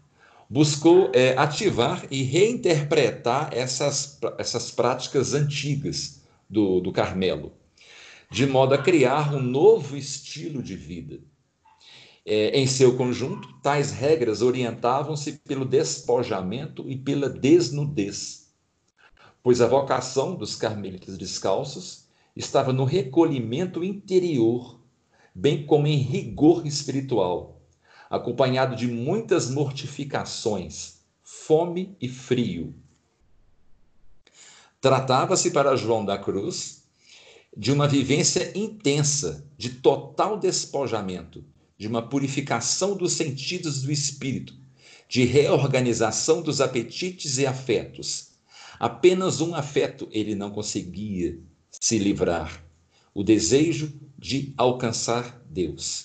Buscou 0.50 1.12
é, 1.14 1.38
ativar 1.38 2.06
e 2.12 2.24
reinterpretar 2.24 3.50
essas, 3.52 4.20
essas 4.38 4.72
práticas 4.72 5.34
antigas 5.34 6.22
do, 6.50 6.80
do 6.80 6.92
Carmelo, 6.92 7.54
de 8.30 8.46
modo 8.46 8.74
a 8.74 8.78
criar 8.78 9.34
um 9.34 9.42
novo 9.42 9.98
estilo 9.98 10.62
de 10.62 10.76
vida. 10.76 11.20
É, 12.26 12.60
em 12.60 12.66
seu 12.66 12.98
conjunto, 12.98 13.54
tais 13.62 13.92
regras 13.92 14.42
orientavam-se 14.42 15.34
pelo 15.46 15.66
despojamento 15.66 16.90
e 16.90 16.98
pela 16.98 17.30
desnudez, 17.30 18.52
pois 19.44 19.62
a 19.62 19.68
vocação 19.68 20.36
dos 20.36 20.56
carmelitas 20.56 21.18
descalços 21.18 22.06
estava 22.36 22.74
no 22.74 22.84
recolhimento 22.84 23.84
interior, 23.84 24.80
bem 25.36 25.66
como 25.66 25.86
em 25.86 25.98
rigor 25.98 26.66
espiritual 26.66 27.55
acompanhado 28.10 28.76
de 28.76 28.88
muitas 28.88 29.50
mortificações, 29.50 31.00
fome 31.24 31.96
e 32.00 32.08
frio. 32.08 32.74
Tratava-se 34.80 35.52
para 35.52 35.76
João 35.76 36.06
da 36.06 36.18
Cruz 36.18 36.84
de 37.56 37.72
uma 37.72 37.88
vivência 37.88 38.52
intensa, 38.58 39.50
de 39.58 39.70
total 39.70 40.38
despojamento, 40.38 41.44
de 41.78 41.88
uma 41.88 42.08
purificação 42.08 42.96
dos 42.96 43.14
sentidos 43.14 43.82
do 43.82 43.92
espírito, 43.92 44.54
de 45.08 45.24
reorganização 45.24 46.42
dos 46.42 46.60
apetites 46.60 47.38
e 47.38 47.46
afetos. 47.46 48.32
Apenas 48.80 49.40
um 49.40 49.56
afeto 49.56 50.08
ele 50.12 50.36
não 50.36 50.52
conseguia 50.52 51.40
se 51.72 51.98
livrar: 51.98 52.64
o 53.14 53.24
desejo 53.24 53.94
de 54.18 54.54
alcançar 54.58 55.42
Deus. 55.50 56.05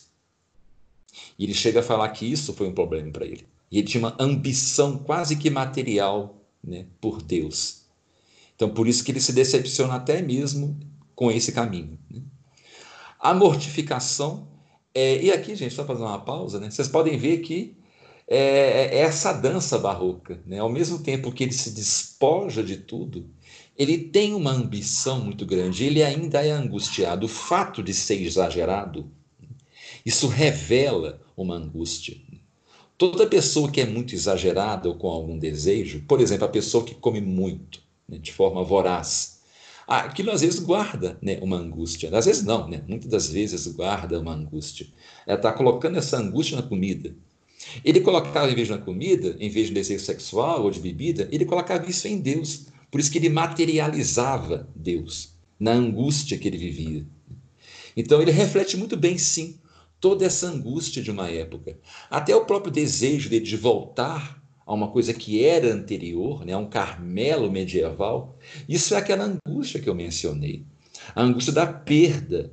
E 1.39 1.45
ele 1.45 1.55
chega 1.55 1.81
a 1.81 1.83
falar 1.83 2.09
que 2.11 2.31
isso 2.31 2.53
foi 2.53 2.69
um 2.69 2.75
problema 2.75 3.11
para 3.11 3.25
ele. 3.27 3.47
E 3.71 3.79
ele 3.79 3.87
tinha 3.87 4.01
uma 4.03 4.17
ambição 4.19 4.99
quase 4.99 5.37
que 5.37 5.49
material 5.49 6.45
né, 6.63 6.87
por 7.01 7.23
Deus. 7.23 7.83
Então, 8.55 8.69
por 8.69 8.87
isso 8.87 9.03
que 9.05 9.11
ele 9.11 9.21
se 9.21 9.33
decepciona 9.33 9.95
até 9.95 10.21
mesmo 10.21 10.79
com 11.15 11.31
esse 11.31 11.53
caminho. 11.53 11.99
Né? 12.11 12.21
A 13.19 13.33
mortificação, 13.33 14.49
é, 14.95 15.23
e 15.23 15.31
aqui, 15.33 15.55
gente, 15.55 15.75
só 15.75 15.85
fazer 15.85 16.03
uma 16.03 16.21
pausa, 16.21 16.61
né? 16.61 16.71
vocês 16.71 16.89
podem 16.89 17.17
ver 17.17 17.39
que 17.39 17.77
é, 18.29 18.97
é 18.97 18.99
essa 18.99 19.33
dança 19.33 19.79
barroca. 19.79 20.41
Né? 20.47 20.59
Ao 20.59 20.69
mesmo 20.69 20.99
tempo 20.99 21.33
que 21.33 21.45
ele 21.45 21.53
se 21.53 21.71
despoja 21.71 22.63
de 22.63 22.77
tudo, 22.77 23.31
ele 23.77 23.97
tem 23.97 24.35
uma 24.35 24.51
ambição 24.51 25.21
muito 25.21 25.47
grande, 25.47 25.85
ele 25.85 26.03
ainda 26.03 26.45
é 26.45 26.51
angustiado. 26.51 27.25
O 27.25 27.29
fato 27.29 27.83
de 27.83 27.95
ser 27.95 28.21
exagerado 28.21 29.11
isso 30.05 30.27
revela 30.29 31.21
uma 31.37 31.55
angústia. 31.55 32.17
Toda 32.97 33.27
pessoa 33.27 33.71
que 33.71 33.81
é 33.81 33.87
muito 33.87 34.15
exagerada 34.15 34.89
ou 34.89 34.95
com 34.95 35.09
algum 35.09 35.39
desejo, 35.39 36.05
por 36.07 36.21
exemplo, 36.21 36.45
a 36.45 36.49
pessoa 36.49 36.85
que 36.85 36.95
come 36.95 37.21
muito, 37.21 37.83
né, 38.09 38.19
de 38.19 38.33
forma 38.33 38.63
voraz, 38.63 39.41
aquilo 39.87 40.31
às 40.31 40.43
vezes 40.43 40.61
guarda 40.61 41.19
né, 41.23 41.39
uma 41.41 41.57
angústia. 41.57 42.17
Às 42.17 42.27
vezes 42.27 42.45
não, 42.45 42.69
né? 42.69 42.83
muitas 42.87 43.09
das 43.09 43.31
vezes 43.31 43.67
guarda 43.69 44.21
uma 44.21 44.35
angústia. 44.35 44.87
Ela 45.27 45.37
está 45.37 45.53
colocando 45.53 45.99
essa 45.99 46.19
angústia 46.19 46.57
na 46.57 46.63
comida. 46.63 47.15
Ele 47.85 48.01
colocava, 48.01 48.51
em 48.51 48.55
vez 48.55 48.69
na 48.69 48.79
comida, 48.79 49.37
em 49.39 49.51
vez 49.51 49.69
de 49.69 49.75
desejo 49.75 50.05
sexual 50.05 50.63
ou 50.63 50.71
de 50.71 50.81
bebida, 50.81 51.29
ele 51.31 51.45
colocava 51.45 51.89
isso 51.89 52.07
em 52.09 52.19
Deus. 52.19 52.67
Por 52.91 53.01
isso 53.01 53.11
que 53.11 53.19
ele 53.19 53.29
materializava 53.29 54.69
Deus 54.75 55.31
na 55.59 55.73
angústia 55.73 56.39
que 56.39 56.49
ele 56.49 56.57
vivia. 56.57 57.05
Então 57.97 58.23
ele 58.23 58.31
reflete 58.31 58.77
muito 58.77 58.97
bem, 58.97 59.19
sim, 59.19 59.59
toda 60.01 60.25
essa 60.25 60.47
angústia 60.47 61.03
de 61.03 61.11
uma 61.11 61.29
época. 61.29 61.79
Até 62.09 62.35
o 62.35 62.45
próprio 62.45 62.73
desejo 62.73 63.29
dele 63.29 63.45
de 63.45 63.57
voltar 63.57 64.41
a 64.65 64.73
uma 64.73 64.89
coisa 64.89 65.13
que 65.13 65.45
era 65.45 65.73
anterior, 65.73 66.45
né, 66.45 66.53
a 66.53 66.59
um 66.59 66.69
Carmelo 66.69 67.51
medieval. 67.51 68.39
Isso 68.69 68.95
é 68.95 68.99
aquela 68.99 69.25
angústia 69.25 69.81
que 69.81 69.89
eu 69.89 69.95
mencionei. 69.95 70.65
A 71.15 71.23
angústia 71.23 71.53
da 71.53 71.67
perda, 71.67 72.53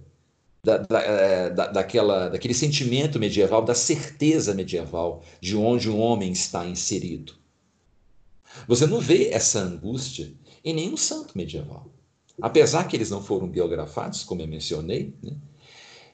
da, 0.64 0.78
da, 0.78 1.00
é, 1.00 1.50
da, 1.50 1.68
daquela, 1.68 2.30
daquele 2.30 2.54
sentimento 2.54 3.20
medieval, 3.20 3.64
da 3.64 3.76
certeza 3.76 4.54
medieval 4.54 5.24
de 5.40 5.56
onde 5.56 5.90
um 5.90 6.00
homem 6.00 6.32
está 6.32 6.66
inserido. 6.66 7.36
Você 8.68 8.88
não 8.88 9.00
vê 9.00 9.30
essa 9.30 9.60
angústia 9.60 10.34
em 10.66 10.74
nenhum 10.74 10.98
santo 10.98 11.38
medieval. 11.38 11.92
Apesar 12.42 12.88
que 12.88 12.96
eles 12.96 13.10
não 13.10 13.22
foram 13.22 13.48
biografados, 13.48 14.24
como 14.24 14.42
eu 14.42 14.48
mencionei, 14.48 15.14
né? 15.24 15.36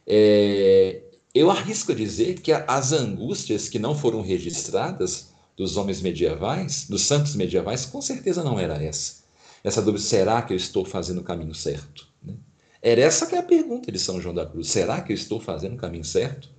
é, 0.06 1.02
eu 1.34 1.50
arrisco 1.50 1.96
dizer 1.96 2.42
que 2.42 2.52
as 2.52 2.92
angústias 2.92 3.68
que 3.68 3.80
não 3.80 3.96
foram 3.98 4.22
registradas 4.22 5.32
dos 5.58 5.78
homens 5.78 6.02
medievais, 6.02 6.88
dos 6.88 7.02
santos 7.02 7.36
medievais, 7.36 7.86
com 7.86 8.02
certeza 8.02 8.44
não 8.44 8.60
era 8.60 8.82
essa. 8.82 9.24
Essa 9.64 9.82
dúvida, 9.82 10.04
será 10.04 10.42
que 10.42 10.54
eu 10.54 10.58
estou 10.58 10.86
fazendo 10.86 11.22
o 11.22 11.24
caminho 11.24 11.56
certo? 11.56 12.08
Né? 12.22 12.34
Era 12.82 13.02
essa 13.02 13.26
que 13.26 13.36
é 13.36 13.38
a 13.40 13.44
pergunta 13.44 13.92
de 13.92 13.98
São 13.98 14.22
João 14.22 14.36
da 14.36 14.46
Cruz. 14.46 14.68
Será 14.68 15.02
que 15.02 15.12
eu 15.12 15.16
estou 15.16 15.40
fazendo 15.40 15.74
o 15.74 15.78
caminho 15.78 16.04
certo? 16.04 16.50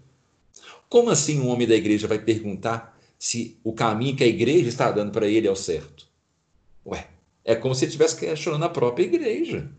Como 0.89 1.11
assim 1.11 1.41
um 1.41 1.49
homem 1.49 1.67
da 1.67 1.75
igreja 1.75 2.09
vai 2.09 2.19
perguntar 2.19 2.99
se 3.19 3.59
o 3.63 3.73
caminho 3.73 4.17
que 4.17 4.25
a 4.25 4.29
igreja 4.29 4.69
está 4.69 4.91
dando 4.91 5.13
para 5.13 5.29
ele 5.29 5.47
é 5.47 5.51
o 5.51 5.57
certo? 5.57 6.07
Ué, 6.87 7.09
é 7.45 7.55
como 7.55 7.75
se 7.75 7.85
ele 7.85 7.91
estivesse 7.91 8.17
questionando 8.17 8.65
a 8.65 8.69
própria 8.69 9.05
igreja. 9.05 9.71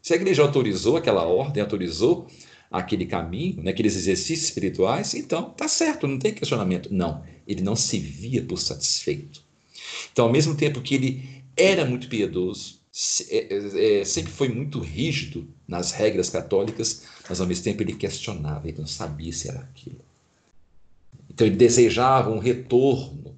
Se 0.00 0.12
a 0.12 0.16
igreja 0.16 0.42
autorizou 0.42 0.96
aquela 0.96 1.24
ordem, 1.24 1.62
autorizou 1.62 2.28
aquele 2.70 3.06
caminho, 3.06 3.62
né, 3.62 3.70
aqueles 3.70 3.96
exercícios 3.96 4.48
espirituais, 4.48 5.14
então 5.14 5.50
tá 5.50 5.66
certo, 5.68 6.06
não 6.06 6.18
tem 6.18 6.34
questionamento. 6.34 6.92
Não, 6.92 7.24
ele 7.46 7.62
não 7.62 7.74
se 7.74 7.98
via 7.98 8.42
por 8.42 8.58
satisfeito. 8.58 9.42
Então, 10.12 10.26
ao 10.26 10.32
mesmo 10.32 10.54
tempo 10.54 10.80
que 10.80 10.94
ele 10.94 11.42
era 11.56 11.84
muito 11.84 12.08
piedoso, 12.08 12.78
é, 13.30 13.54
é, 13.54 14.00
é, 14.00 14.04
sempre 14.04 14.32
foi 14.32 14.48
muito 14.48 14.80
rígido 14.80 15.46
nas 15.66 15.92
regras 15.92 16.28
católicas, 16.30 17.04
mas 17.28 17.40
ao 17.40 17.46
mesmo 17.46 17.64
tempo 17.64 17.82
ele 17.82 17.94
questionava, 17.94 18.68
ele 18.68 18.78
não 18.78 18.86
sabia 18.86 19.32
se 19.32 19.48
era 19.48 19.60
aquilo. 19.60 20.00
Então 21.30 21.46
ele 21.46 21.56
desejava 21.56 22.30
um 22.30 22.38
retorno. 22.38 23.36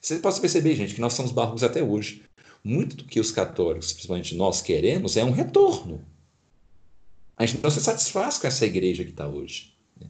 Você 0.00 0.18
pode 0.18 0.40
perceber, 0.40 0.74
gente, 0.76 0.94
que 0.94 1.00
nós 1.00 1.12
somos 1.12 1.32
barrocos 1.32 1.62
até 1.62 1.82
hoje. 1.82 2.22
Muito 2.62 2.96
do 2.96 3.04
que 3.04 3.20
os 3.20 3.30
católicos, 3.30 3.92
principalmente 3.92 4.34
nós, 4.34 4.62
queremos 4.62 5.16
é 5.16 5.24
um 5.24 5.30
retorno 5.30 6.02
a 7.36 7.46
gente 7.46 7.62
não 7.62 7.70
se 7.70 7.80
satisfaz 7.80 8.38
com 8.38 8.46
essa 8.46 8.64
igreja 8.64 9.04
que 9.04 9.10
está 9.10 9.26
hoje. 9.26 9.74
Né? 10.00 10.08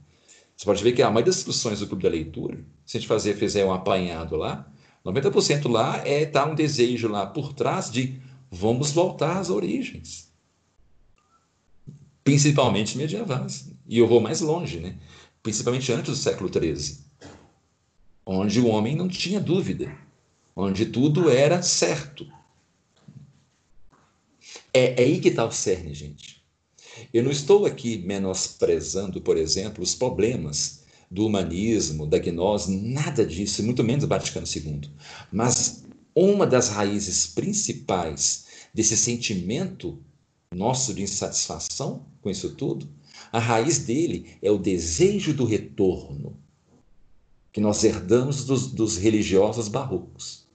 Você 0.57 0.65
pode 0.65 0.83
ver 0.83 0.93
que 0.93 1.03
a 1.03 1.07
maioria 1.07 1.27
das 1.27 1.37
discussões 1.37 1.81
do 1.81 1.87
Clube 1.87 2.03
da 2.03 2.09
Leitura, 2.09 2.59
se 2.85 2.97
a 2.97 3.01
gente 3.01 3.09
fazer, 3.09 3.35
fizer 3.35 3.65
um 3.65 3.73
apanhado 3.73 4.37
lá, 4.37 4.71
90% 5.05 5.71
lá 5.71 5.99
é 6.07 6.25
tá 6.25 6.47
um 6.47 6.55
desejo 6.55 7.09
lá 7.09 7.27
por 7.27 7.53
trás 7.53 7.91
de 7.91 8.21
vamos 8.51 8.91
voltar 8.93 9.39
às 9.39 9.51
origens. 9.51 10.33
principalmente 12.23 12.97
medievais. 12.97 13.69
E 13.87 13.99
eu 13.99 14.09
vou 14.09 14.19
mais 14.19 14.41
longe, 14.41 14.81
né? 14.81 14.97
principalmente 15.43 15.93
antes 15.93 16.11
do 16.11 16.17
século 16.17 16.51
XIII, 16.51 16.99
onde 18.25 18.59
o 18.59 18.67
homem 18.67 18.97
não 18.97 19.09
tinha 19.09 19.39
dúvida, 19.39 19.95
onde 20.57 20.87
tudo 20.87 21.29
era 21.29 21.63
certo. 21.63 22.27
É, 24.73 25.03
é 25.03 25.05
aí 25.05 25.21
que 25.21 25.29
está 25.29 25.45
o 25.45 25.53
cerne, 25.53 25.93
gente. 25.93 26.43
Eu 27.13 27.23
não 27.23 27.31
estou 27.31 27.67
aqui 27.67 27.99
menosprezando, 27.99 29.21
por 29.21 29.37
exemplo, 29.37 29.83
os 29.83 29.95
problemas 29.95 30.83
do 31.11 31.27
humanismo, 31.27 32.07
da 32.07 32.19
gnose, 32.19 32.77
nada 32.77 33.25
disso, 33.25 33.63
muito 33.63 33.85
menos 33.85 34.05
o 34.05 34.09
Vaticano 34.09 34.47
II. 34.47 34.91
Mas 35.33 35.85
uma 36.15 36.47
das 36.47 36.69
raízes 36.69 37.27
principais 37.27 38.45
desse 38.73 38.97
sentimento 38.97 39.99
nosso 40.55 40.95
de 40.95 41.03
insatisfação 41.03 42.07
com 42.23 42.31
isso 42.31 42.55
tudo, 42.55 42.89
a 43.31 43.39
raiz 43.39 43.81
dele 43.81 44.39
é 44.41 44.51
o 44.51 44.59
desejo 44.59 45.35
do 45.35 45.45
retorno 45.45 46.39
que 47.53 47.61
nós 47.61 47.85
herdamos 47.85 48.45
dos, 48.45 48.73
dos 48.73 48.97
religiosos 48.97 49.69
barrocos. 49.69 50.47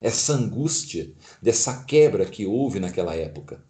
Essa 0.00 0.34
angústia 0.34 1.10
dessa 1.42 1.84
quebra 1.84 2.24
que 2.24 2.46
houve 2.46 2.78
naquela 2.78 3.14
época. 3.14 3.62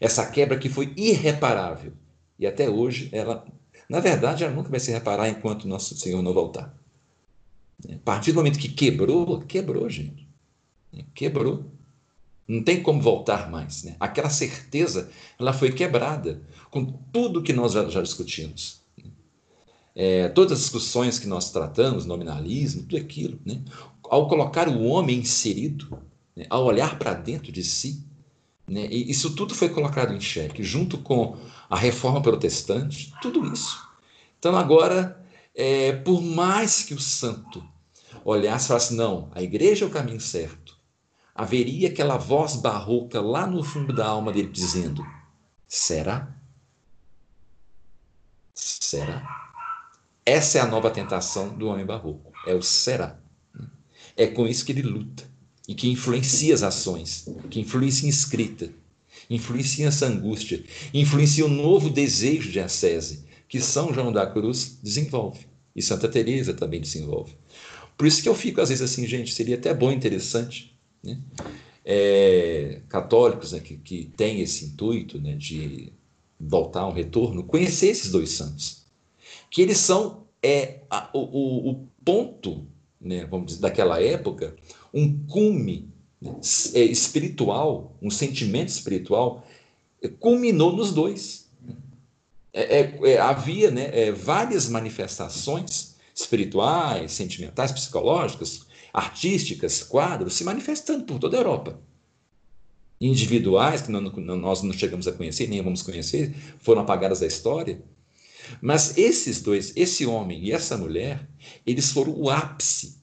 Essa 0.00 0.26
quebra 0.26 0.58
que 0.58 0.68
foi 0.68 0.92
irreparável. 0.96 1.92
E 2.38 2.46
até 2.46 2.70
hoje 2.70 3.10
ela, 3.12 3.46
na 3.88 4.00
verdade, 4.00 4.42
ela 4.42 4.54
nunca 4.54 4.70
vai 4.70 4.80
se 4.80 4.90
reparar 4.90 5.28
enquanto 5.28 5.68
nosso 5.68 5.94
Senhor 5.94 6.22
não 6.22 6.32
voltar. 6.32 6.74
A 7.88 7.98
partir 8.04 8.32
do 8.32 8.36
momento 8.36 8.58
que 8.58 8.68
quebrou, 8.68 9.40
quebrou, 9.42 9.88
gente. 9.88 10.26
Quebrou. 11.14 11.64
Não 12.48 12.62
tem 12.62 12.82
como 12.82 13.00
voltar 13.00 13.50
mais. 13.50 13.84
Né? 13.84 13.96
Aquela 14.00 14.30
certeza 14.30 15.10
ela 15.38 15.52
foi 15.52 15.70
quebrada 15.72 16.42
com 16.70 16.84
tudo 17.12 17.42
que 17.42 17.52
nós 17.52 17.72
já, 17.72 17.88
já 17.88 18.02
discutimos. 18.02 18.80
É, 19.94 20.28
todas 20.28 20.52
as 20.52 20.60
discussões 20.60 21.18
que 21.18 21.26
nós 21.26 21.50
tratamos, 21.50 22.06
nominalismo, 22.06 22.82
tudo 22.82 22.96
aquilo, 22.96 23.38
né? 23.44 23.62
ao 24.04 24.28
colocar 24.28 24.68
o 24.68 24.82
homem 24.84 25.18
inserido, 25.18 25.98
né? 26.34 26.46
ao 26.48 26.64
olhar 26.64 26.98
para 26.98 27.12
dentro 27.12 27.52
de 27.52 27.62
si, 27.62 28.02
né? 28.70 28.86
isso 28.86 29.34
tudo 29.34 29.52
foi 29.52 29.68
colocado 29.68 30.14
em 30.14 30.20
xeque, 30.20 30.62
junto 30.62 30.96
com 30.98 31.36
a 31.68 31.76
reforma 31.76 32.22
protestante, 32.22 33.12
tudo 33.20 33.52
isso. 33.52 33.84
Então, 34.38 34.56
agora, 34.56 35.20
é, 35.52 35.92
por 35.92 36.22
mais 36.22 36.84
que 36.84 36.94
o 36.94 37.00
santo 37.00 37.66
olhasse 38.24 38.66
e 38.66 38.68
falasse, 38.68 38.94
não, 38.94 39.28
a 39.34 39.42
igreja 39.42 39.84
é 39.84 39.88
o 39.88 39.90
caminho 39.90 40.20
certo, 40.20 40.78
haveria 41.34 41.88
aquela 41.88 42.16
voz 42.16 42.54
barroca 42.54 43.20
lá 43.20 43.44
no 43.44 43.64
fundo 43.64 43.92
da 43.92 44.06
alma 44.06 44.32
dele 44.32 44.48
dizendo: 44.48 45.04
será? 45.66 46.32
Será? 48.54 49.50
Essa 50.24 50.58
é 50.58 50.60
a 50.60 50.66
nova 50.66 50.92
tentação 50.92 51.48
do 51.48 51.66
homem 51.66 51.84
barroco, 51.84 52.32
é 52.46 52.54
o 52.54 52.62
será. 52.62 53.18
É 54.16 54.28
com 54.28 54.46
isso 54.46 54.64
que 54.64 54.70
ele 54.70 54.82
luta 54.82 55.29
e 55.70 55.74
que 55.76 55.88
influencia 55.88 56.52
as 56.52 56.64
ações, 56.64 57.28
que 57.48 57.60
influencia 57.60 58.04
em 58.04 58.10
escrita, 58.10 58.68
influencia 59.30 59.86
essa 59.86 60.04
angústia, 60.04 60.64
influencia 60.92 61.46
o 61.46 61.48
novo 61.48 61.88
desejo 61.88 62.50
de 62.50 62.58
ascese 62.58 63.24
que 63.48 63.60
São 63.60 63.94
João 63.94 64.12
da 64.12 64.26
Cruz 64.26 64.80
desenvolve 64.82 65.46
e 65.76 65.80
Santa 65.80 66.08
Teresa 66.08 66.52
também 66.52 66.80
desenvolve. 66.80 67.34
Por 67.96 68.04
isso 68.04 68.20
que 68.20 68.28
eu 68.28 68.34
fico 68.34 68.60
às 68.60 68.68
vezes 68.68 68.82
assim, 68.82 69.06
gente, 69.06 69.32
seria 69.32 69.54
até 69.54 69.72
bom, 69.72 69.92
interessante 69.92 70.76
né? 71.04 71.20
É, 71.84 72.80
católicos 72.88 73.52
né, 73.52 73.60
que, 73.60 73.76
que 73.76 74.10
têm 74.16 74.40
esse 74.40 74.64
intuito 74.64 75.20
né, 75.20 75.36
de 75.36 75.92
voltar 76.38 76.84
um 76.88 76.92
retorno, 76.92 77.44
conhecer 77.44 77.90
esses 77.90 78.10
dois 78.10 78.30
santos. 78.30 78.86
Que 79.48 79.62
eles 79.62 79.78
são 79.78 80.26
é, 80.42 80.80
a, 80.90 81.10
o, 81.14 81.70
o, 81.70 81.88
ponto, 82.04 82.66
né, 83.00 83.24
vamos 83.24 83.46
dizer, 83.46 83.60
daquela 83.60 84.02
época, 84.02 84.56
um 84.92 85.24
cume 85.26 85.90
é, 86.74 86.80
espiritual, 86.82 87.96
um 88.02 88.10
sentimento 88.10 88.68
espiritual, 88.68 89.46
é, 90.02 90.08
culminou 90.08 90.74
nos 90.74 90.92
dois. 90.92 91.48
É, 92.52 92.80
é, 92.80 93.12
é, 93.12 93.18
havia 93.18 93.70
né, 93.70 94.10
várias 94.12 94.68
manifestações 94.68 95.94
espirituais, 96.14 97.12
sentimentais, 97.12 97.72
psicológicas, 97.72 98.66
artísticas, 98.92 99.82
quadros, 99.82 100.34
se 100.34 100.44
manifestando 100.44 101.04
por 101.04 101.18
toda 101.18 101.36
a 101.36 101.40
Europa. 101.40 101.80
Individuais, 103.00 103.82
que 103.82 103.90
não, 103.90 104.00
não, 104.02 104.36
nós 104.36 104.62
não 104.62 104.72
chegamos 104.74 105.06
a 105.08 105.12
conhecer, 105.12 105.48
nem 105.48 105.62
vamos 105.62 105.80
conhecer, 105.80 106.34
foram 106.58 106.82
apagadas 106.82 107.20
da 107.20 107.26
história. 107.26 107.82
Mas 108.60 108.98
esses 108.98 109.40
dois, 109.40 109.72
esse 109.76 110.04
homem 110.04 110.44
e 110.44 110.52
essa 110.52 110.76
mulher, 110.76 111.26
eles 111.64 111.92
foram 111.92 112.12
o 112.14 112.28
ápice. 112.28 112.99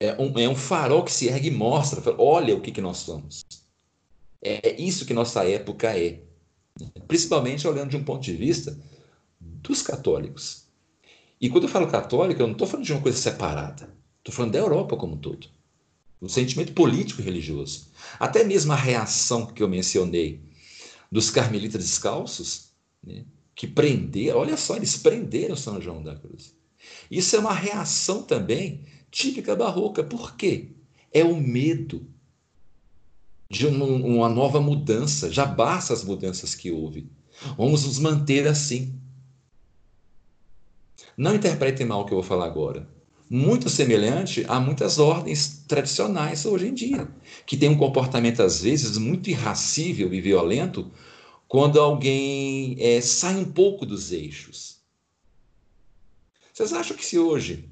É 0.00 0.20
um, 0.20 0.38
é 0.38 0.48
um 0.48 0.54
farol 0.54 1.02
que 1.04 1.12
se 1.12 1.26
ergue 1.26 1.48
e 1.48 1.50
mostra, 1.50 2.14
olha 2.18 2.54
o 2.54 2.60
que, 2.60 2.70
que 2.70 2.80
nós 2.80 2.98
somos. 2.98 3.44
É, 4.40 4.68
é 4.68 4.80
isso 4.80 5.04
que 5.04 5.12
nossa 5.12 5.44
época 5.44 5.96
é. 5.98 6.22
Principalmente 7.08 7.66
olhando 7.66 7.90
de 7.90 7.96
um 7.96 8.04
ponto 8.04 8.22
de 8.22 8.32
vista 8.34 8.78
dos 9.40 9.82
católicos. 9.82 10.68
E 11.40 11.48
quando 11.48 11.64
eu 11.64 11.70
falo 11.70 11.88
católico, 11.88 12.40
eu 12.40 12.46
não 12.46 12.52
estou 12.52 12.66
falando 12.66 12.86
de 12.86 12.92
uma 12.92 13.02
coisa 13.02 13.18
separada. 13.18 13.92
Estou 14.18 14.34
falando 14.34 14.52
da 14.52 14.58
Europa 14.58 14.96
como 14.96 15.14
um 15.14 15.18
todo. 15.18 15.48
O 16.20 16.28
sentimento 16.28 16.72
político 16.72 17.20
e 17.20 17.24
religioso. 17.24 17.88
Até 18.18 18.44
mesmo 18.44 18.72
a 18.72 18.76
reação 18.76 19.46
que 19.46 19.62
eu 19.62 19.68
mencionei 19.68 20.40
dos 21.10 21.30
carmelitas 21.30 21.84
descalços, 21.84 22.68
né, 23.04 23.24
que 23.54 23.66
prenderam, 23.66 24.38
olha 24.38 24.56
só, 24.56 24.76
eles 24.76 24.96
prenderam 24.96 25.56
São 25.56 25.80
João 25.80 26.02
da 26.02 26.16
Cruz. 26.16 26.54
Isso 27.10 27.34
é 27.36 27.38
uma 27.38 27.54
reação 27.54 28.22
também 28.22 28.84
típica 29.10 29.56
barroca. 29.56 30.02
Por 30.02 30.36
quê? 30.36 30.70
É 31.12 31.24
o 31.24 31.36
medo 31.36 32.06
de 33.50 33.66
uma 33.66 34.28
nova 34.28 34.60
mudança. 34.60 35.32
Já 35.32 35.46
basta 35.46 35.92
as 35.92 36.04
mudanças 36.04 36.54
que 36.54 36.70
houve. 36.70 37.10
Vamos 37.56 37.84
nos 37.84 37.98
manter 37.98 38.46
assim. 38.46 38.98
Não 41.16 41.34
interpretem 41.34 41.86
mal 41.86 42.02
o 42.02 42.04
que 42.04 42.12
eu 42.12 42.18
vou 42.18 42.24
falar 42.24 42.46
agora. 42.46 42.88
Muito 43.30 43.68
semelhante 43.68 44.44
a 44.48 44.58
muitas 44.58 44.98
ordens 44.98 45.64
tradicionais 45.68 46.46
hoje 46.46 46.68
em 46.68 46.74
dia, 46.74 47.08
que 47.44 47.56
tem 47.56 47.68
um 47.68 47.76
comportamento, 47.76 48.42
às 48.42 48.62
vezes, 48.62 48.96
muito 48.96 49.28
irracível 49.28 50.14
e 50.14 50.20
violento 50.20 50.90
quando 51.46 51.80
alguém 51.80 52.76
é, 52.78 53.00
sai 53.00 53.36
um 53.36 53.44
pouco 53.44 53.84
dos 53.84 54.12
eixos. 54.12 54.78
Vocês 56.52 56.72
acham 56.72 56.96
que 56.96 57.04
se 57.04 57.18
hoje 57.18 57.68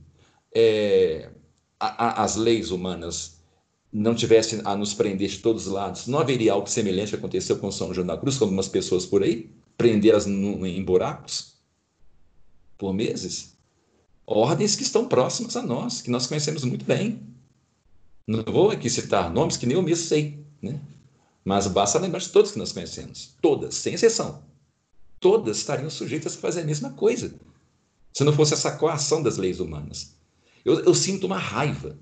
é, 0.59 1.31
a, 1.79 2.07
a, 2.07 2.25
as 2.25 2.37
leis 2.37 2.71
humanas 2.71 3.37
não 3.93 4.15
tivessem 4.15 4.61
a 4.65 4.77
nos 4.77 4.95
prender 4.95 5.29
de 5.29 5.39
todos 5.39 5.67
os 5.67 5.73
lados, 5.73 6.07
não 6.07 6.19
haveria 6.19 6.53
algo 6.53 6.69
semelhante 6.69 7.11
que 7.11 7.17
aconteceu 7.17 7.59
com 7.59 7.71
São 7.71 7.93
João 7.93 8.07
da 8.07 8.17
Cruz, 8.17 8.39
com 8.39 8.45
algumas 8.45 8.69
pessoas 8.69 9.05
por 9.05 9.23
aí? 9.23 9.51
Prendê-las 9.77 10.27
em 10.27 10.85
buracos? 10.85 11.57
por 12.79 12.93
meses. 12.93 13.57
Ordens 14.27 14.77
que 14.77 14.83
estão 14.83 15.07
próximas 15.07 15.57
a 15.57 15.63
nós, 15.63 16.03
que 16.03 16.11
nós 16.11 16.27
conhecemos 16.27 16.65
muito 16.65 16.85
bem. 16.85 17.21
Não 18.27 18.43
vou 18.43 18.71
aqui 18.71 18.91
citar 18.91 19.33
nomes 19.33 19.57
que 19.57 19.67
nem 19.67 19.77
eu 19.77 19.83
mesmo 19.83 20.05
sei, 20.05 20.45
né? 20.61 20.81
mas 21.45 21.69
basta 21.69 21.99
lembrar 21.99 22.19
de 22.19 22.29
todos 22.29 22.51
que 22.51 22.59
nós 22.59 22.73
conhecemos. 22.73 23.37
Todas, 23.41 23.77
sem 23.77 23.95
exceção. 23.95 24.43
Todas 25.21 25.59
estariam 25.59 25.89
sujeitas 25.89 26.37
a 26.37 26.41
fazer 26.41 26.63
a 26.63 26.65
mesma 26.65 26.91
coisa, 26.91 27.35
se 28.13 28.25
não 28.25 28.33
fosse 28.33 28.55
essa 28.55 28.73
coação 28.73 29.23
das 29.23 29.37
leis 29.37 29.61
humanas. 29.61 30.16
Eu, 30.67 30.81
eu 30.81 30.95
sinto 30.95 31.29
uma 31.29 31.39
raiva, 31.39 31.97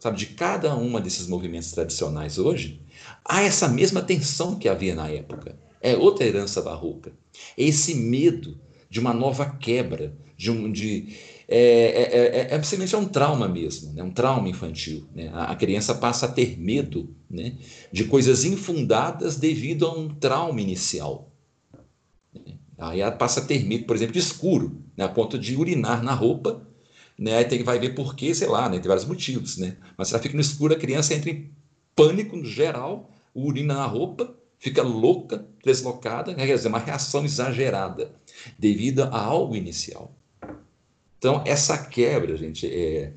sabe, 0.00 0.16
de 0.16 0.26
cada 0.28 0.74
uma 0.74 0.98
desses 0.98 1.26
movimentos 1.26 1.72
tradicionais 1.72 2.38
hoje. 2.38 2.80
Há 3.22 3.42
essa 3.42 3.68
mesma 3.68 4.00
tensão 4.00 4.58
que 4.58 4.66
havia 4.66 4.94
na 4.94 5.10
época. 5.10 5.58
É 5.78 5.94
outra 5.94 6.24
herança 6.24 6.62
barroca. 6.62 7.12
É 7.56 7.64
esse 7.64 7.94
medo 7.94 8.58
de 8.88 8.98
uma 8.98 9.12
nova 9.12 9.44
quebra, 9.44 10.16
de 10.38 10.50
um. 10.50 10.72
De, 10.72 11.14
é, 11.46 11.58
é, 11.58 12.18
é, 12.18 12.54
é, 12.54 12.62
simplesmente 12.62 12.94
é 12.94 12.98
um 12.98 13.04
trauma 13.04 13.46
mesmo, 13.46 13.92
né? 13.92 14.02
um 14.02 14.10
trauma 14.10 14.48
infantil. 14.48 15.06
Né? 15.14 15.28
A, 15.34 15.52
a, 15.52 15.56
criança 15.56 15.94
passa 15.94 16.24
a 16.24 16.30
ter 16.30 16.58
medo 16.58 17.14
né? 17.28 17.58
de 17.92 18.04
coisas 18.04 18.42
infundadas 18.42 19.36
devido 19.36 19.86
a 19.86 19.92
um 19.92 20.08
trauma 20.08 20.62
inicial. 20.62 21.30
Aí 22.78 23.00
ela 23.00 23.12
passa 23.12 23.40
a 23.40 23.44
ter 23.44 23.64
medo, 23.66 23.84
por 23.84 23.96
exemplo, 23.96 24.14
de 24.14 24.20
escuro, 24.20 24.82
né? 24.96 25.04
a 25.04 25.08
ponto 25.10 25.38
de 25.38 25.54
urinar 25.54 26.02
na 26.02 26.14
roupa. 26.14 26.67
Né? 27.18 27.36
Aí 27.36 27.44
tem, 27.44 27.62
vai 27.62 27.78
ver 27.78 27.94
por 27.94 28.14
quê, 28.14 28.34
sei 28.34 28.48
lá, 28.48 28.68
né? 28.68 28.78
tem 28.78 28.88
vários 28.88 29.06
motivos. 29.06 29.56
Né? 29.56 29.76
Mas 29.96 30.08
se 30.08 30.14
ela 30.14 30.22
fica 30.22 30.34
no 30.34 30.40
escuro, 30.40 30.74
a 30.74 30.78
criança 30.78 31.14
entra 31.14 31.30
em 31.30 31.50
pânico 31.96 32.36
no 32.36 32.44
geral, 32.44 33.10
urina 33.34 33.74
na 33.74 33.86
roupa, 33.86 34.34
fica 34.58 34.82
louca, 34.82 35.44
deslocada, 35.64 36.34
quer 36.34 36.54
dizer, 36.54 36.68
uma 36.68 36.78
reação 36.78 37.24
exagerada 37.24 38.14
devido 38.58 39.02
a 39.02 39.20
algo 39.20 39.56
inicial. 39.56 40.12
Então, 41.18 41.42
essa 41.44 41.76
quebra, 41.76 42.36
gente, 42.36 42.66
é, 42.66 43.12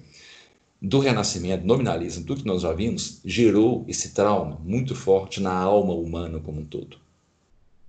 do 0.81 0.99
renascimento, 0.99 1.65
nominalismo, 1.65 2.25
tudo 2.25 2.41
que 2.41 2.47
nós 2.47 2.63
já 2.63 2.73
vimos, 2.73 3.21
gerou 3.23 3.85
esse 3.87 4.13
trauma 4.13 4.59
muito 4.63 4.95
forte 4.95 5.39
na 5.39 5.53
alma 5.53 5.93
humana 5.93 6.39
como 6.39 6.61
um 6.61 6.65
todo. 6.65 6.97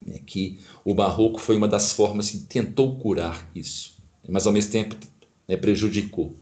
né, 0.05 0.19
que 0.27 0.59
o 0.85 0.95
barroco 0.95 1.41
foi 1.41 1.57
uma 1.57 1.69
das 1.69 1.93
formas 1.93 2.31
que 2.31 2.39
tentou 2.41 2.97
curar 2.99 3.49
isso, 3.55 3.97
mas 4.29 4.47
ao 4.47 4.53
mesmo 4.53 4.73
tempo 4.73 4.97
né, 5.49 5.57
prejudicou. 5.57 6.37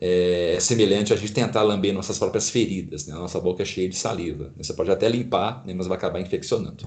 É, 0.00 0.54
é 0.56 0.60
semelhante 0.60 1.12
a 1.12 1.16
gente 1.16 1.32
tentar 1.32 1.62
lamber 1.62 1.92
nossas 1.92 2.18
próprias 2.18 2.50
feridas, 2.50 3.06
né? 3.06 3.14
a 3.14 3.18
nossa 3.18 3.40
boca 3.40 3.62
é 3.62 3.66
cheia 3.66 3.88
de 3.88 3.96
saliva. 3.96 4.52
Você 4.56 4.74
pode 4.74 4.90
até 4.90 5.08
limpar, 5.08 5.64
né, 5.64 5.72
mas 5.74 5.86
vai 5.86 5.96
acabar 5.96 6.20
infeccionando. 6.20 6.84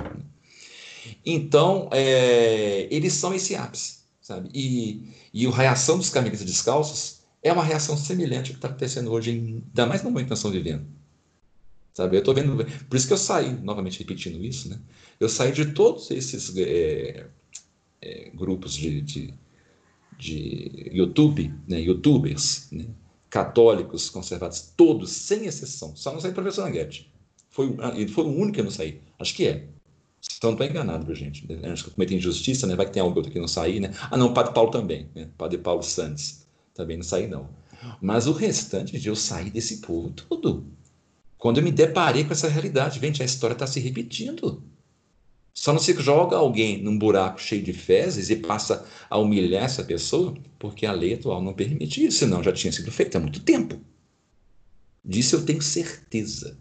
Então, 1.26 1.90
é, 1.92 2.88
eles 2.92 3.14
são 3.14 3.34
esse 3.34 3.56
ápice, 3.56 4.00
sabe? 4.22 4.50
E, 4.54 5.10
e 5.34 5.48
a 5.48 5.52
reação 5.52 5.98
dos 5.98 6.10
caminhos 6.10 6.44
descalços 6.44 7.22
é 7.42 7.52
uma 7.52 7.64
reação 7.64 7.96
semelhante 7.98 8.50
ao 8.50 8.54
que 8.54 8.58
está 8.58 8.68
acontecendo 8.68 9.12
hoje, 9.12 9.32
em, 9.32 9.64
ainda 9.68 9.86
mais 9.86 10.04
no 10.04 10.10
momento 10.10 10.26
que 10.26 10.30
nós 10.32 10.40
estamos 10.40 10.58
vivendo. 10.58 10.86
Sabe? 11.94 12.16
Eu 12.16 12.20
estou 12.20 12.34
vendo. 12.34 12.56
Por 12.88 12.96
isso 12.96 13.08
que 13.08 13.14
eu 13.14 13.18
saí, 13.18 13.52
novamente 13.64 13.98
repetindo 13.98 14.44
isso, 14.44 14.70
né? 14.70 14.80
Eu 15.20 15.28
saí 15.28 15.52
de 15.52 15.74
todos 15.74 16.12
esses 16.12 16.56
é, 16.56 17.26
é, 18.00 18.30
grupos 18.36 18.76
de, 18.76 19.02
de, 19.02 19.34
de, 20.18 20.90
YouTube, 20.94 21.54
né? 21.68 21.80
YouTubers, 21.80 22.70
né? 22.72 22.86
católicos, 23.30 24.10
conservados, 24.10 24.74
todos, 24.76 25.12
sem 25.12 25.46
exceção. 25.46 25.96
Só 25.96 26.12
não 26.12 26.20
saí 26.20 26.32
professor 26.32 26.66
Nanguete. 26.66 27.12
Foi, 27.50 27.76
ele 27.96 28.08
foi 28.08 28.24
o 28.24 28.30
único 28.30 28.54
que 28.54 28.64
não 28.64 28.72
saí. 28.72 29.02
Acho 29.20 29.36
que 29.36 29.48
é. 29.48 29.68
Então 30.38 30.52
não 30.52 30.56
estou 30.56 30.68
enganado, 30.68 31.14
gente. 31.14 31.46
Acho 31.64 31.84
que 31.84 31.90
eu 31.90 31.94
cometi 31.94 32.16
injustiça, 32.16 32.66
né? 32.68 32.76
Vai 32.76 32.86
que 32.86 32.94
tem 32.94 33.02
algo 33.02 33.22
que 33.22 33.40
não 33.40 33.48
saí, 33.48 33.80
né? 33.80 33.92
Ah, 34.12 34.18
não, 34.18 34.28
o 34.28 34.34
Padre 34.34 34.54
Paulo 34.54 34.72
também, 34.72 35.08
né? 35.16 35.30
Padre 35.38 35.58
Paulo 35.58 35.84
Santos. 35.84 36.46
Também 36.74 36.98
não 36.98 37.04
saí, 37.04 37.28
não. 37.28 37.50
Mas 38.02 38.28
o 38.28 38.32
restante, 38.32 39.00
de 39.00 39.08
eu 39.08 39.16
sair 39.16 39.50
desse 39.50 39.78
povo 39.78 40.10
tudo. 40.12 40.66
Quando 41.38 41.58
eu 41.58 41.64
me 41.64 41.72
deparei 41.72 42.24
com 42.24 42.34
essa 42.34 42.48
realidade, 42.48 43.00
gente, 43.00 43.22
a 43.22 43.26
história 43.26 43.54
está 43.54 43.68
se 43.68 43.80
repetindo. 43.80 44.64
Só 45.58 45.74
não 45.74 45.80
se 45.80 45.92
joga 45.96 46.38
alguém 46.38 46.84
num 46.84 47.00
buraco 47.00 47.42
cheio 47.42 47.64
de 47.64 47.74
fezes 47.74 48.30
e 48.30 48.36
passa 48.36 48.86
a 49.10 49.18
humilhar 49.18 49.64
essa 49.64 49.84
pessoa, 49.84 50.36
porque 50.60 50.86
a 50.86 50.92
lei 50.92 51.16
atual 51.16 51.42
não 51.42 51.52
permite 51.52 52.06
isso, 52.06 52.20
senão 52.20 52.44
já 52.44 52.54
tinha 52.54 52.72
sido 52.72 52.92
feito 52.92 53.18
há 53.18 53.20
muito 53.20 53.40
tempo. 53.40 53.82
Disso 55.04 55.36
eu 55.36 55.44
tenho 55.44 55.60
certeza. 55.60 56.56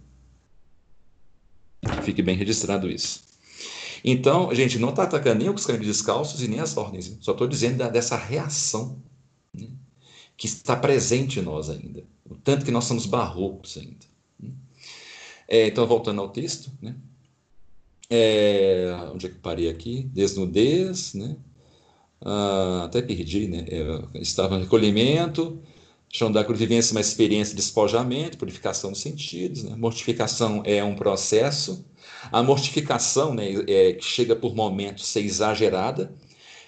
Fique 2.05 2.23
bem 2.23 2.37
registrado 2.37 2.91
isso. 2.91 3.23
Então, 4.03 4.53
gente, 4.55 4.79
não 4.79 4.89
está 4.89 5.03
atacando 5.03 5.41
nem 5.41 5.55
os 5.55 5.67
caminhos 5.67 5.89
descalços 5.89 6.43
e 6.43 6.49
nem 6.49 6.61
as 6.61 6.75
ordens. 6.75 7.19
Só 7.21 7.33
estou 7.33 7.47
dizendo 7.47 7.87
dessa 7.91 8.17
reação 8.17 9.03
né, 9.53 9.69
que 10.39 10.47
está 10.47 10.75
presente 10.75 11.39
em 11.39 11.43
nós 11.43 11.69
ainda. 11.69 12.03
O 12.25 12.35
tanto 12.35 12.65
que 12.65 12.71
nós 12.71 12.85
somos 12.85 13.05
barrocos 13.05 13.77
ainda. 13.77 14.07
Né. 14.41 14.53
É, 15.47 15.67
então, 15.67 15.87
voltando 15.87 16.23
ao 16.23 16.31
texto, 16.31 16.73
né? 16.81 16.97
É, 18.09 18.95
onde 19.13 19.27
é 19.27 19.29
que 19.29 19.37
parei 19.37 19.69
aqui? 19.69 20.05
Desnudez, 20.13 21.15
né? 21.15 21.37
Ah, 22.21 22.85
até 22.85 23.03
perdi, 23.03 23.49
né? 23.49 23.65
É, 23.69 24.21
estava 24.21 24.57
em 24.57 24.61
recolhimento, 24.61 25.61
chão 26.13 26.31
da 26.31 26.43
vivência 26.43 26.93
uma 26.93 27.01
experiência 27.01 27.55
de 27.55 27.61
despojamento, 27.61 28.39
purificação 28.39 28.91
dos 28.93 29.01
sentidos. 29.01 29.65
Né? 29.65 29.77
Mortificação 29.77 30.63
é 30.65 30.83
um 30.83 30.95
processo. 30.95 31.85
A 32.33 32.43
mortificação, 32.43 33.35
né, 33.35 33.53
é, 33.69 33.93
que 33.93 34.05
chega 34.05 34.35
por 34.35 34.55
momentos 34.55 35.07
ser 35.07 35.21
exagerada, 35.21 36.15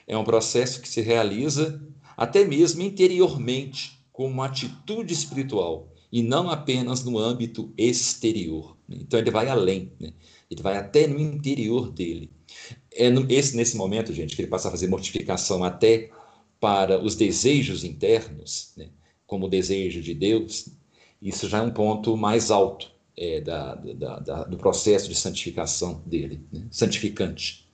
é 0.06 0.16
um 0.16 0.24
processo 0.24 0.80
que 0.80 0.88
se 0.88 1.00
realiza 1.00 1.80
até 2.16 2.44
mesmo 2.44 2.82
interiormente, 2.82 3.98
como 4.12 4.34
uma 4.34 4.46
atitude 4.46 5.14
espiritual, 5.14 5.92
e 6.10 6.22
não 6.22 6.50
apenas 6.50 7.04
no 7.04 7.18
âmbito 7.18 7.72
exterior. 7.78 8.76
Né? 8.88 8.98
Então 9.00 9.20
ele 9.20 9.30
vai 9.30 9.48
além. 9.48 9.92
Né? 10.00 10.12
Ele 10.50 10.62
vai 10.62 10.76
até 10.76 11.06
no 11.06 11.20
interior 11.20 11.90
dele. 11.90 12.30
É 12.92 13.08
esse, 13.28 13.56
nesse 13.56 13.76
momento, 13.76 14.12
gente, 14.12 14.34
que 14.34 14.42
ele 14.42 14.48
passa 14.48 14.68
a 14.68 14.70
fazer 14.70 14.88
mortificação 14.88 15.62
até 15.62 16.10
para 16.60 17.02
os 17.02 17.14
desejos 17.14 17.84
internos, 17.84 18.72
né, 18.76 18.88
como 19.26 19.46
o 19.46 19.50
desejo 19.50 20.00
de 20.00 20.14
Deus, 20.14 20.70
isso 21.20 21.48
já 21.48 21.58
é 21.58 21.62
um 21.62 21.70
ponto 21.70 22.16
mais 22.16 22.50
alto 22.50 22.90
é, 23.16 23.40
da, 23.40 23.74
da, 23.74 24.18
da, 24.18 24.44
do 24.44 24.56
processo 24.56 25.08
de 25.08 25.14
santificação 25.14 26.02
dele, 26.06 26.40
né, 26.52 26.66
santificante. 26.70 27.68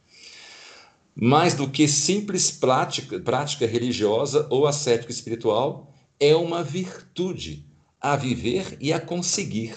Mais 1.15 1.55
do 1.55 1.71
que 1.71 1.87
simples 1.87 2.51
prática, 2.51 3.21
prática 3.21 3.67
religiosa 3.67 4.47
ou 4.51 4.67
ascética 4.67 5.13
espiritual, 5.13 5.95
é 6.19 6.35
uma 6.35 6.63
virtude 6.63 7.65
a 8.01 8.17
viver 8.17 8.77
e 8.81 8.93
a 8.93 9.01
conseguir 9.01 9.77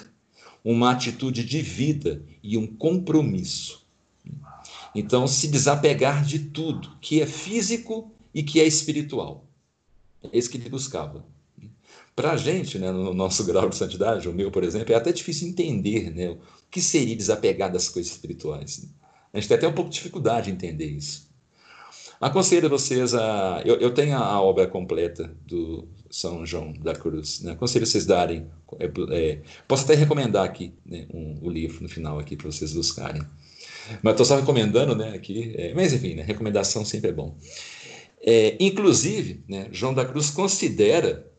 uma 0.69 0.91
atitude 0.91 1.45
de 1.45 1.61
vida 1.61 2.21
e 2.43 2.57
um 2.57 2.67
compromisso. 2.67 3.87
Então, 4.93 5.25
se 5.25 5.47
desapegar 5.47 6.25
de 6.25 6.39
tudo 6.39 6.97
que 6.99 7.21
é 7.21 7.25
físico 7.25 8.11
e 8.33 8.43
que 8.43 8.59
é 8.59 8.65
espiritual. 8.65 9.45
É 10.21 10.37
isso 10.37 10.49
que 10.49 10.57
ele 10.57 10.69
buscava. 10.69 11.25
Para 12.13 12.31
a 12.31 12.37
gente, 12.37 12.77
né, 12.77 12.91
no 12.91 13.13
nosso 13.13 13.45
grau 13.47 13.69
de 13.69 13.77
santidade, 13.77 14.27
o 14.27 14.33
meu, 14.33 14.51
por 14.51 14.61
exemplo, 14.61 14.93
é 14.93 14.97
até 14.97 15.13
difícil 15.13 15.47
entender 15.47 16.13
né, 16.13 16.31
o 16.31 16.39
que 16.69 16.81
seria 16.81 17.15
desapegar 17.15 17.71
das 17.71 17.87
coisas 17.87 18.11
espirituais. 18.11 18.89
A 19.31 19.39
gente 19.39 19.47
tem 19.47 19.55
até 19.55 19.67
um 19.69 19.73
pouco 19.73 19.89
de 19.89 19.95
dificuldade 19.95 20.49
em 20.49 20.53
entender 20.53 20.87
isso. 20.87 21.29
Aconselho 22.19 22.67
vocês 22.67 23.13
a. 23.13 23.61
Eu, 23.63 23.75
eu 23.75 23.93
tenho 23.93 24.17
a 24.17 24.41
obra 24.41 24.67
completa 24.67 25.33
do 25.45 25.87
são 26.09 26.45
João 26.45 26.73
da 26.73 26.93
Cruz. 26.93 27.41
Né? 27.41 27.51
Aconselho 27.51 27.85
vocês 27.85 28.05
darem. 28.05 28.49
É, 28.79 28.85
é, 29.11 29.41
posso 29.67 29.83
até 29.83 29.95
recomendar 29.95 30.45
aqui 30.45 30.73
né, 30.85 31.07
um, 31.13 31.39
o 31.41 31.49
livro 31.49 31.83
no 31.83 31.89
final 31.89 32.19
aqui 32.19 32.35
para 32.35 32.51
vocês 32.51 32.73
buscarem. 32.73 33.21
Mas 34.01 34.13
estou 34.13 34.25
só 34.25 34.35
recomendando 34.35 34.95
né, 34.95 35.13
aqui. 35.13 35.53
É, 35.57 35.73
mas 35.73 35.93
enfim, 35.93 36.15
né, 36.15 36.23
recomendação 36.23 36.83
sempre 36.83 37.09
é 37.09 37.13
bom. 37.13 37.35
É, 38.21 38.57
inclusive, 38.59 39.43
né, 39.47 39.67
João 39.71 39.93
da 39.93 40.05
Cruz 40.05 40.29
considera 40.29 41.31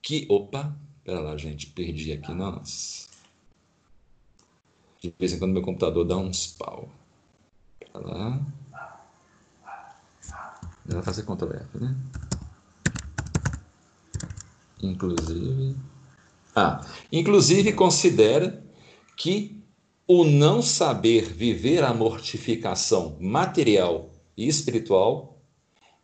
que. 0.00 0.26
Opa, 0.28 0.76
pera 1.04 1.20
lá, 1.20 1.36
gente, 1.36 1.68
perdi 1.68 2.12
aqui, 2.12 2.32
nossa. 2.32 3.08
De 5.00 5.12
vez 5.18 5.32
em 5.32 5.38
quando 5.38 5.52
meu 5.52 5.62
computador 5.62 6.04
dá 6.04 6.16
uns 6.16 6.46
pau. 6.46 6.88
Pera 7.78 8.06
lá. 8.06 8.46
Ela 10.88 11.02
fazer 11.02 11.22
Ctrl 11.22 11.46
né? 11.74 11.96
Inclusive. 14.82 15.76
Ah, 16.54 16.84
inclusive 17.10 17.72
considera 17.72 18.62
que 19.16 19.62
o 20.06 20.24
não 20.24 20.60
saber 20.60 21.32
viver 21.32 21.82
a 21.84 21.94
mortificação 21.94 23.16
material 23.20 24.10
e 24.36 24.48
espiritual 24.48 25.38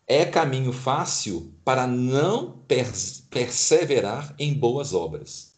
é 0.06 0.24
caminho 0.24 0.72
fácil 0.72 1.52
para 1.64 1.86
não 1.86 2.62
perseverar 3.28 4.34
em 4.38 4.54
boas 4.54 4.94
obras. 4.94 5.52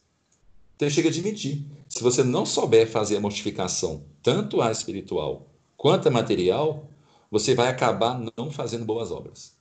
Então 0.74 0.90
chega 0.90 1.08
a 1.08 1.10
admitir, 1.10 1.64
se 1.88 2.02
você 2.02 2.24
não 2.24 2.44
souber 2.44 2.90
fazer 2.90 3.18
a 3.18 3.20
mortificação, 3.20 4.02
tanto 4.22 4.60
a 4.60 4.72
espiritual 4.72 5.46
quanto 5.76 6.08
a 6.08 6.10
material, 6.10 6.88
você 7.30 7.54
vai 7.54 7.68
acabar 7.68 8.20
não 8.36 8.50
fazendo 8.50 8.84
boas 8.84 9.12
obras. 9.12 9.54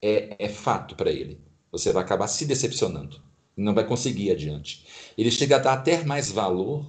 É, 0.00 0.36
é 0.38 0.48
fato 0.48 0.94
para 0.94 1.10
ele. 1.10 1.38
Você 1.72 1.92
vai 1.92 2.02
acabar 2.02 2.28
se 2.28 2.44
decepcionando 2.44 3.20
não 3.60 3.74
vai 3.74 3.86
conseguir 3.86 4.26
ir 4.26 4.30
adiante. 4.32 4.84
Ele 5.16 5.30
chega 5.30 5.56
a 5.56 5.58
dar 5.58 5.74
até 5.74 6.02
mais 6.04 6.30
valor 6.30 6.86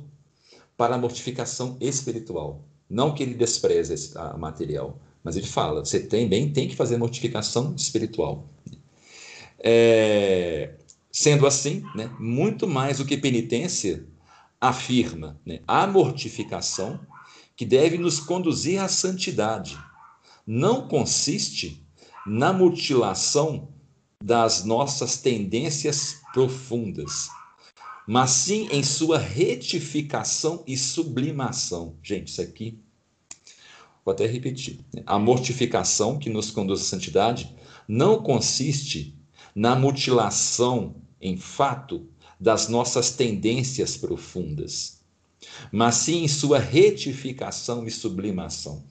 para 0.78 0.96
a 0.96 0.98
mortificação 0.98 1.78
espiritual. 1.80 2.64
Não 2.90 3.14
que 3.14 3.24
ele 3.24 3.34
despreze 3.34 4.18
a 4.18 4.38
material, 4.38 5.00
mas 5.24 5.36
ele 5.36 5.48
fala: 5.48 5.84
você 5.86 6.00
também 6.00 6.52
tem 6.52 6.68
que 6.68 6.76
fazer 6.76 6.98
mortificação 6.98 7.76
espiritual. 7.76 8.48
É, 9.60 10.74
sendo 11.12 11.46
assim, 11.46 11.84
né, 11.96 12.10
muito 12.20 12.68
mais 12.68 12.98
do 12.98 13.06
que 13.06 13.16
penitência, 13.16 14.06
afirma 14.60 15.40
né, 15.46 15.60
a 15.68 15.86
mortificação 15.86 17.00
que 17.56 17.66
deve 17.66 17.98
nos 17.98 18.20
conduzir 18.20 18.82
à 18.82 18.88
santidade. 18.88 19.78
Não 20.48 20.88
consiste 20.88 21.86
na 22.26 22.52
mutilação 22.52 23.70
das 24.22 24.64
nossas 24.64 25.18
tendências 25.18 26.18
profundas, 26.34 27.30
mas 28.08 28.32
sim 28.32 28.68
em 28.72 28.84
sua 28.84 29.18
retificação 29.18 30.64
e 30.68 30.78
sublimação. 30.78 31.96
Gente, 32.04 32.30
isso 32.30 32.42
aqui, 32.42 32.80
vou 34.06 34.14
até 34.14 34.26
repetir. 34.26 34.80
Né? 34.94 35.04
A 35.06 35.18
mortificação 35.18 36.20
que 36.20 36.30
nos 36.30 36.52
conduz 36.52 36.82
à 36.82 36.84
santidade 36.84 37.56
não 37.88 38.22
consiste 38.22 39.16
na 39.56 39.76
mutilação, 39.76 40.96
em 41.20 41.38
fato, 41.38 42.08
das 42.40 42.68
nossas 42.68 43.12
tendências 43.12 43.96
profundas, 43.96 45.02
mas 45.72 45.96
sim 45.96 46.24
em 46.24 46.28
sua 46.28 46.58
retificação 46.58 47.86
e 47.86 47.92
sublimação. 47.92 48.84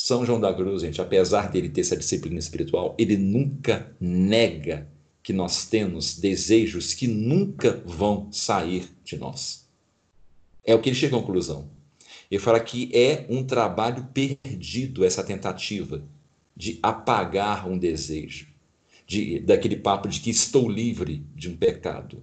São 0.00 0.24
João 0.24 0.38
da 0.38 0.54
Cruz, 0.54 0.82
gente, 0.82 1.00
apesar 1.00 1.50
dele 1.50 1.68
ter 1.68 1.80
essa 1.80 1.96
disciplina 1.96 2.38
espiritual, 2.38 2.94
ele 2.96 3.16
nunca 3.16 3.92
nega 4.00 4.88
que 5.24 5.32
nós 5.32 5.66
temos 5.66 6.16
desejos 6.16 6.94
que 6.94 7.08
nunca 7.08 7.82
vão 7.84 8.30
sair 8.30 8.88
de 9.02 9.18
nós. 9.18 9.68
É 10.64 10.72
o 10.72 10.80
que 10.80 10.88
ele 10.88 10.96
chega 10.96 11.16
à 11.16 11.18
conclusão. 11.20 11.68
Ele 12.30 12.40
fala 12.40 12.60
que 12.60 12.88
é 12.94 13.26
um 13.28 13.42
trabalho 13.42 14.06
perdido 14.14 15.04
essa 15.04 15.24
tentativa 15.24 16.06
de 16.56 16.78
apagar 16.80 17.68
um 17.68 17.76
desejo, 17.76 18.46
de, 19.04 19.40
daquele 19.40 19.76
papo 19.76 20.08
de 20.08 20.20
que 20.20 20.30
estou 20.30 20.68
livre 20.68 21.26
de 21.34 21.50
um 21.50 21.56
pecado. 21.56 22.22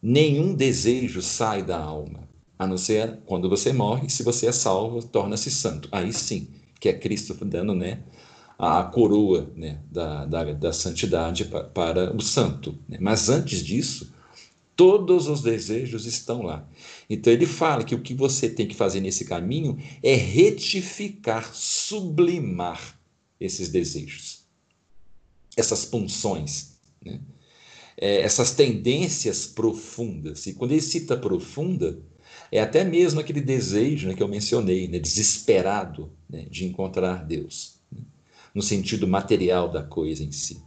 Nenhum 0.00 0.54
desejo 0.54 1.20
sai 1.20 1.64
da 1.64 1.78
alma, 1.78 2.25
a 2.58 2.66
não 2.66 2.76
ser 2.78 3.18
quando 3.26 3.48
você 3.48 3.72
morre, 3.72 4.08
se 4.08 4.22
você 4.22 4.46
é 4.46 4.52
salvo, 4.52 5.02
torna-se 5.02 5.50
santo. 5.50 5.88
Aí 5.92 6.12
sim, 6.12 6.48
que 6.80 6.88
é 6.88 6.92
Cristo 6.92 7.34
dando 7.44 7.74
né, 7.74 8.00
a 8.58 8.82
coroa 8.84 9.50
né, 9.54 9.78
da, 9.90 10.24
da, 10.26 10.52
da 10.52 10.72
santidade 10.72 11.44
para, 11.46 11.64
para 11.64 12.16
o 12.16 12.20
santo. 12.20 12.78
Né? 12.88 12.98
Mas 13.00 13.28
antes 13.28 13.64
disso, 13.64 14.14
Todos 14.76 15.26
os 15.26 15.40
desejos 15.40 16.04
estão 16.04 16.42
lá. 16.42 16.68
Então 17.08 17.32
ele 17.32 17.46
fala 17.46 17.82
que 17.82 17.94
o 17.94 18.02
que 18.02 18.12
você 18.12 18.46
tem 18.46 18.68
que 18.68 18.76
fazer 18.76 19.00
nesse 19.00 19.24
caminho 19.24 19.78
é 20.02 20.14
retificar, 20.14 21.50
sublimar 21.54 23.00
esses 23.40 23.70
desejos, 23.70 24.44
essas 25.56 25.86
punções, 25.86 26.76
né? 27.02 27.20
é, 27.96 28.20
essas 28.20 28.50
tendências 28.50 29.46
profundas. 29.46 30.46
E 30.46 30.52
quando 30.52 30.72
ele 30.72 30.82
cita 30.82 31.16
profunda, 31.16 31.98
é 32.50 32.60
até 32.60 32.84
mesmo 32.84 33.20
aquele 33.20 33.40
desejo 33.40 34.08
né, 34.08 34.14
que 34.14 34.22
eu 34.22 34.28
mencionei, 34.28 34.88
né, 34.88 34.98
desesperado 34.98 36.12
né, 36.28 36.46
de 36.50 36.64
encontrar 36.64 37.24
Deus, 37.24 37.76
né? 37.90 38.02
no 38.54 38.62
sentido 38.62 39.06
material 39.06 39.70
da 39.70 39.82
coisa 39.82 40.22
em 40.22 40.32
si. 40.32 40.62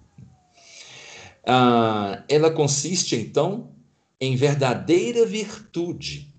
Ah, 1.45 2.23
ela 2.27 2.51
consiste, 2.51 3.15
então, 3.15 3.73
em 4.19 4.35
verdadeira 4.35 5.25
virtude, 5.25 6.33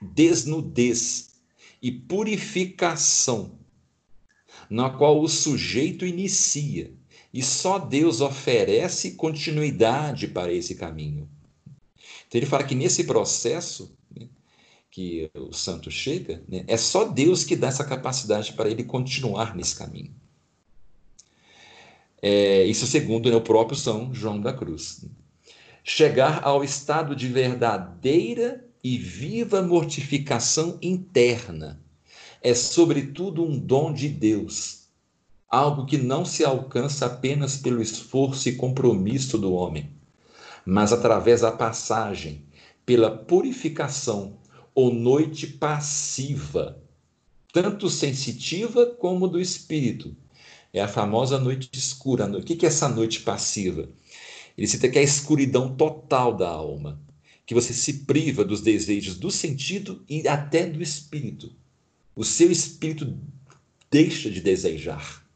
desnudez 0.00 1.30
e 1.80 1.90
purificação, 1.92 3.58
na 4.68 4.90
qual 4.90 5.20
o 5.20 5.28
sujeito 5.28 6.04
inicia, 6.04 6.92
e 7.32 7.42
só 7.42 7.78
Deus 7.78 8.20
oferece 8.20 9.12
continuidade 9.12 10.28
para 10.28 10.52
esse 10.52 10.74
caminho. 10.74 11.28
Então 12.26 12.38
ele 12.38 12.46
fala 12.46 12.64
que 12.64 12.74
nesse 12.74 13.04
processo 13.04 13.97
que 14.98 15.30
o 15.32 15.52
santo 15.52 15.92
chega, 15.92 16.42
né, 16.48 16.64
é 16.66 16.76
só 16.76 17.04
Deus 17.04 17.44
que 17.44 17.54
dá 17.54 17.68
essa 17.68 17.84
capacidade 17.84 18.54
para 18.54 18.68
ele 18.68 18.82
continuar 18.82 19.54
nesse 19.54 19.76
caminho. 19.76 20.12
É, 22.20 22.64
isso 22.64 22.84
segundo 22.84 23.30
né, 23.30 23.36
o 23.36 23.40
próprio 23.40 23.78
São 23.78 24.12
João 24.12 24.40
da 24.40 24.52
Cruz 24.52 25.04
chegar 25.84 26.42
ao 26.42 26.64
estado 26.64 27.14
de 27.14 27.28
verdadeira 27.28 28.68
e 28.82 28.98
viva 28.98 29.62
mortificação 29.62 30.76
interna. 30.82 31.80
É, 32.42 32.52
sobretudo, 32.52 33.44
um 33.44 33.56
dom 33.56 33.92
de 33.92 34.08
Deus, 34.08 34.88
algo 35.48 35.86
que 35.86 35.96
não 35.96 36.24
se 36.24 36.44
alcança 36.44 37.06
apenas 37.06 37.56
pelo 37.56 37.80
esforço 37.80 38.48
e 38.48 38.56
compromisso 38.56 39.38
do 39.38 39.52
homem, 39.52 39.92
mas 40.66 40.92
através 40.92 41.42
da 41.42 41.52
passagem 41.52 42.44
pela 42.84 43.10
purificação 43.10 44.37
ou 44.78 44.94
noite 44.94 45.44
passiva, 45.44 46.80
tanto 47.52 47.90
sensitiva 47.90 48.86
como 48.86 49.26
do 49.26 49.40
espírito. 49.40 50.14
É 50.72 50.80
a 50.80 50.86
famosa 50.86 51.36
noite 51.36 51.68
escura. 51.72 52.26
O 52.26 52.40
que 52.40 52.64
é 52.64 52.68
essa 52.68 52.88
noite 52.88 53.22
passiva? 53.22 53.88
Ele 54.56 54.68
cita 54.68 54.88
que 54.88 54.96
é 54.96 55.00
a 55.00 55.04
escuridão 55.04 55.74
total 55.74 56.32
da 56.32 56.48
alma, 56.48 57.02
que 57.44 57.54
você 57.54 57.72
se 57.72 58.04
priva 58.04 58.44
dos 58.44 58.60
desejos 58.60 59.16
do 59.16 59.32
sentido 59.32 60.04
e 60.08 60.28
até 60.28 60.64
do 60.64 60.80
espírito. 60.80 61.50
O 62.14 62.22
seu 62.22 62.48
espírito 62.48 63.18
deixa 63.90 64.30
de 64.30 64.40
desejar. 64.40 65.26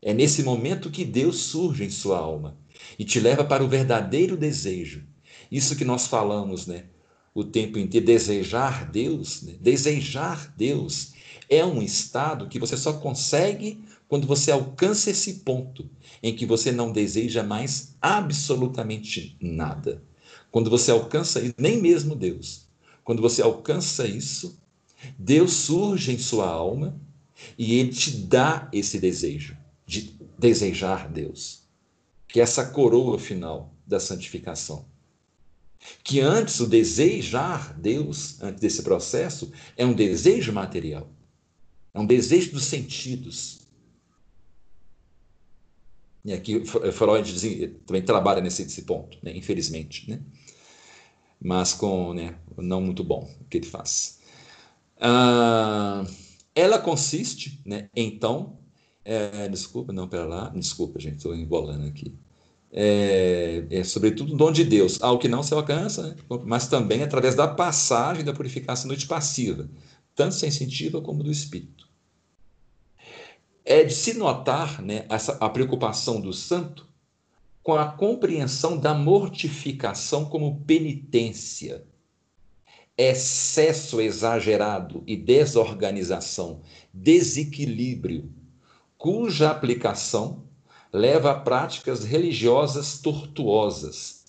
É 0.00 0.14
nesse 0.14 0.42
momento 0.42 0.90
que 0.90 1.04
Deus 1.04 1.36
surge 1.36 1.84
em 1.84 1.90
sua 1.90 2.16
alma 2.16 2.56
e 2.98 3.04
te 3.04 3.20
leva 3.20 3.44
para 3.44 3.62
o 3.62 3.68
verdadeiro 3.68 4.38
desejo. 4.38 5.04
Isso 5.50 5.76
que 5.76 5.84
nós 5.84 6.06
falamos, 6.06 6.66
né? 6.66 6.86
O 7.34 7.44
tempo 7.44 7.78
inteiro, 7.78 8.06
desejar 8.06 8.90
Deus, 8.90 9.42
né? 9.42 9.54
desejar 9.60 10.52
Deus 10.56 11.12
é 11.48 11.64
um 11.64 11.82
estado 11.82 12.48
que 12.48 12.58
você 12.58 12.76
só 12.76 12.94
consegue 12.94 13.82
quando 14.08 14.26
você 14.26 14.50
alcança 14.50 15.10
esse 15.10 15.34
ponto 15.40 15.88
em 16.22 16.36
que 16.36 16.44
você 16.44 16.70
não 16.70 16.92
deseja 16.92 17.42
mais 17.42 17.96
absolutamente 18.00 19.36
nada. 19.40 20.02
Quando 20.50 20.68
você 20.68 20.90
alcança 20.90 21.40
isso, 21.40 21.54
nem 21.56 21.80
mesmo 21.80 22.14
Deus. 22.14 22.68
Quando 23.02 23.22
você 23.22 23.40
alcança 23.40 24.06
isso, 24.06 24.60
Deus 25.18 25.52
surge 25.52 26.12
em 26.12 26.18
sua 26.18 26.46
alma 26.46 27.00
e 27.56 27.74
ele 27.74 27.92
te 27.92 28.10
dá 28.10 28.68
esse 28.72 28.98
desejo 28.98 29.56
de 29.86 30.14
desejar 30.38 31.08
Deus, 31.08 31.62
que 32.28 32.38
é 32.38 32.42
essa 32.42 32.66
coroa 32.66 33.18
final 33.18 33.74
da 33.86 33.98
santificação. 33.98 34.91
Que 36.04 36.20
antes 36.20 36.60
o 36.60 36.66
desejar 36.66 37.74
Deus, 37.78 38.40
antes 38.42 38.60
desse 38.60 38.82
processo, 38.82 39.52
é 39.76 39.84
um 39.84 39.92
desejo 39.92 40.52
material, 40.52 41.10
é 41.92 42.00
um 42.00 42.06
desejo 42.06 42.52
dos 42.52 42.64
sentidos, 42.64 43.62
e 46.24 46.32
aqui 46.32 46.64
Freud 46.64 47.68
também 47.84 48.02
trabalha 48.02 48.40
nesse, 48.40 48.62
nesse 48.62 48.82
ponto, 48.82 49.18
né? 49.22 49.36
infelizmente, 49.36 50.08
né? 50.08 50.22
mas 51.40 51.72
com 51.72 52.14
né, 52.14 52.36
não 52.56 52.80
muito 52.80 53.02
bom 53.02 53.28
o 53.40 53.44
que 53.46 53.58
ele 53.58 53.66
faz. 53.66 54.20
Ah, 55.00 56.04
ela 56.54 56.78
consiste, 56.78 57.60
né, 57.66 57.88
então, 57.96 58.58
é, 59.04 59.48
desculpa, 59.48 59.92
não, 59.92 60.08
pera 60.08 60.24
lá, 60.24 60.48
desculpa, 60.50 61.00
gente, 61.00 61.16
estou 61.16 61.34
embolando 61.34 61.86
aqui. 61.86 62.14
É, 62.74 63.64
é, 63.70 63.84
sobretudo 63.84 64.32
um 64.32 64.36
dom 64.36 64.50
de 64.50 64.64
Deus, 64.64 65.00
ao 65.02 65.18
que 65.18 65.28
não 65.28 65.42
se 65.42 65.52
alcança, 65.52 66.16
mas 66.44 66.66
também 66.66 67.02
através 67.02 67.34
da 67.34 67.46
passagem 67.46 68.24
da 68.24 68.32
purificação 68.32 68.88
noite 68.88 69.06
passiva, 69.06 69.68
tanto 70.14 70.34
sensitiva 70.34 71.02
como 71.02 71.22
do 71.22 71.30
espírito. 71.30 71.86
É 73.62 73.84
de 73.84 73.94
se 73.94 74.14
notar 74.14 74.80
né, 74.80 75.04
essa, 75.10 75.36
a 75.38 75.50
preocupação 75.50 76.18
do 76.18 76.32
santo 76.32 76.88
com 77.62 77.74
a 77.74 77.84
compreensão 77.92 78.76
da 78.78 78.94
mortificação 78.94 80.24
como 80.24 80.60
penitência, 80.62 81.84
excesso 82.96 84.00
exagerado 84.00 85.04
e 85.06 85.14
desorganização, 85.14 86.62
desequilíbrio, 86.92 88.32
cuja 88.96 89.50
aplicação 89.50 90.44
leva 90.92 91.30
a 91.30 91.34
práticas 91.34 92.04
religiosas 92.04 92.98
tortuosas, 92.98 94.22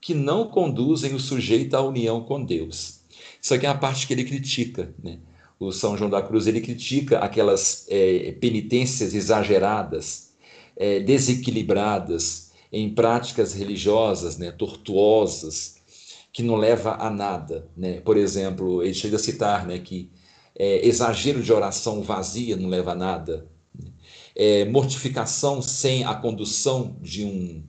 que 0.00 0.14
não 0.14 0.48
conduzem 0.48 1.14
o 1.14 1.20
sujeito 1.20 1.74
à 1.74 1.82
união 1.82 2.22
com 2.22 2.42
Deus. 2.42 3.00
Isso 3.40 3.52
aqui 3.52 3.66
é 3.66 3.68
a 3.68 3.74
parte 3.74 4.06
que 4.06 4.12
ele 4.12 4.24
critica, 4.24 4.94
né? 5.02 5.18
o 5.60 5.70
São 5.72 5.96
João 5.96 6.08
da 6.08 6.22
Cruz 6.22 6.46
ele 6.46 6.62
critica 6.62 7.18
aquelas 7.18 7.86
é, 7.90 8.32
penitências 8.40 9.12
exageradas, 9.12 10.30
é, 10.74 11.00
desequilibradas 11.00 12.50
em 12.72 12.94
práticas 12.94 13.52
religiosas, 13.52 14.38
né, 14.38 14.50
tortuosas, 14.50 15.76
que 16.32 16.42
não 16.42 16.56
leva 16.56 16.94
a 16.94 17.10
nada, 17.10 17.68
né? 17.76 18.00
Por 18.00 18.16
exemplo, 18.16 18.82
ele 18.82 18.94
chega 18.94 19.16
a 19.16 19.18
citar, 19.18 19.66
né, 19.66 19.78
que 19.80 20.08
é, 20.56 20.86
exagero 20.86 21.42
de 21.42 21.52
oração 21.52 22.02
vazia 22.02 22.56
não 22.56 22.68
leva 22.68 22.92
a 22.92 22.94
nada, 22.94 23.49
é, 24.40 24.64
mortificação 24.64 25.60
sem 25.60 26.02
a 26.02 26.14
condução 26.14 26.96
de 27.02 27.26
um 27.26 27.62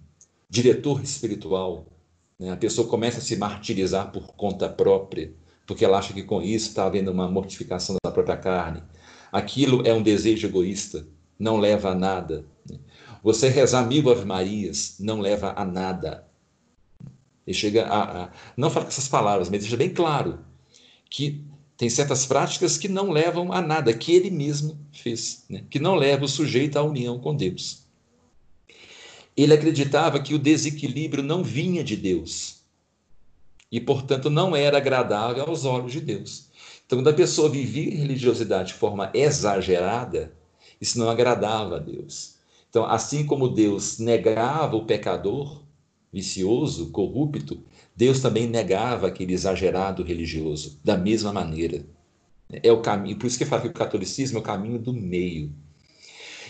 diretor 0.49 1.03
espiritual, 1.03 1.85
né? 2.39 2.49
A 2.49 2.55
pessoa 2.55 2.87
começa 2.87 3.17
a 3.17 3.21
se 3.21 3.35
martirizar 3.35 4.09
por 4.09 4.33
conta 4.35 4.69
própria 4.69 5.33
porque 5.65 5.85
ela 5.85 5.99
acha 5.99 6.13
que 6.13 6.23
com 6.23 6.41
isso 6.41 6.69
está 6.69 6.85
havendo 6.85 7.11
uma 7.11 7.29
mortificação 7.29 7.95
da 8.03 8.11
própria 8.11 8.37
carne. 8.37 8.81
Aquilo 9.31 9.85
é 9.85 9.93
um 9.93 10.01
desejo 10.01 10.47
egoísta, 10.47 11.05
não 11.37 11.57
leva 11.57 11.91
a 11.91 11.95
nada. 11.95 12.45
Você 13.21 13.49
rezar 13.49 13.85
mil 13.85 14.09
Ave 14.09 14.25
Marias 14.25 14.95
não 14.99 15.19
leva 15.19 15.53
a 15.55 15.63
nada. 15.63 16.25
Ele 17.45 17.53
chega 17.53 17.85
a, 17.85 18.23
a 18.23 18.29
não 18.57 18.69
fala 18.69 18.85
com 18.85 18.91
essas 18.91 19.07
palavras, 19.07 19.49
mas 19.49 19.61
deixa 19.61 19.77
bem 19.77 19.89
claro 19.89 20.39
que 21.09 21.43
tem 21.81 21.89
certas 21.89 22.27
práticas 22.27 22.77
que 22.77 22.87
não 22.87 23.09
levam 23.09 23.51
a 23.51 23.59
nada, 23.59 23.91
que 23.91 24.13
ele 24.13 24.29
mesmo 24.29 24.77
fez, 24.91 25.45
né? 25.49 25.63
que 25.67 25.79
não 25.79 25.95
leva 25.95 26.25
o 26.25 26.27
sujeito 26.27 26.77
à 26.77 26.83
união 26.83 27.17
com 27.17 27.35
Deus. 27.35 27.87
Ele 29.35 29.51
acreditava 29.51 30.19
que 30.19 30.35
o 30.35 30.37
desequilíbrio 30.37 31.23
não 31.23 31.43
vinha 31.43 31.83
de 31.83 31.95
Deus, 31.95 32.57
e, 33.71 33.81
portanto, 33.81 34.29
não 34.29 34.55
era 34.55 34.77
agradável 34.77 35.43
aos 35.43 35.65
olhos 35.65 35.91
de 35.91 36.01
Deus. 36.01 36.51
Então, 36.85 36.99
quando 36.99 37.07
a 37.07 37.13
pessoa 37.13 37.49
vivia 37.49 37.97
religiosidade 37.97 38.73
de 38.73 38.75
forma 38.75 39.09
exagerada, 39.11 40.31
isso 40.79 40.99
não 40.99 41.09
agradava 41.09 41.77
a 41.77 41.79
Deus. 41.79 42.35
Então, 42.69 42.85
assim 42.85 43.25
como 43.25 43.49
Deus 43.49 43.97
negava 43.97 44.75
o 44.75 44.85
pecador 44.85 45.63
vicioso, 46.13 46.91
corrupto, 46.91 47.63
Deus 47.95 48.21
também 48.21 48.47
negava 48.47 49.07
aquele 49.07 49.33
exagerado 49.33 50.03
religioso, 50.03 50.79
da 50.83 50.97
mesma 50.97 51.31
maneira. 51.31 51.85
É 52.51 52.71
o 52.71 52.81
caminho, 52.81 53.17
por 53.17 53.27
isso 53.27 53.37
que 53.37 53.45
fala 53.45 53.61
que 53.61 53.67
o 53.67 53.73
catolicismo 53.73 54.37
é 54.37 54.41
o 54.41 54.43
caminho 54.43 54.79
do 54.79 54.93
meio. 54.93 55.53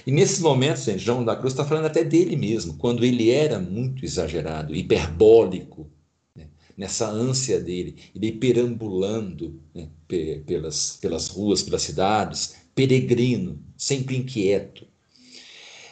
E 0.05 0.11
nesses 0.11 0.39
momentos, 0.39 0.83
gente, 0.83 0.99
João 0.99 1.23
da 1.23 1.35
Cruz 1.35 1.53
está 1.53 1.63
falando 1.63 1.85
até 1.85 2.03
dele 2.03 2.35
mesmo, 2.35 2.75
quando 2.75 3.05
ele 3.05 3.29
era 3.29 3.59
muito 3.59 4.03
exagerado, 4.03 4.75
hiperbólico, 4.75 5.89
né? 6.35 6.47
nessa 6.75 7.07
ânsia 7.07 7.59
dele, 7.59 7.97
ele 8.15 8.31
perambulando 8.31 9.61
né? 9.75 9.89
pelas, 10.45 10.97
pelas 10.99 11.27
ruas, 11.27 11.61
pelas 11.61 11.83
cidades, 11.83 12.55
peregrino, 12.73 13.59
sempre 13.77 14.17
inquieto. 14.17 14.87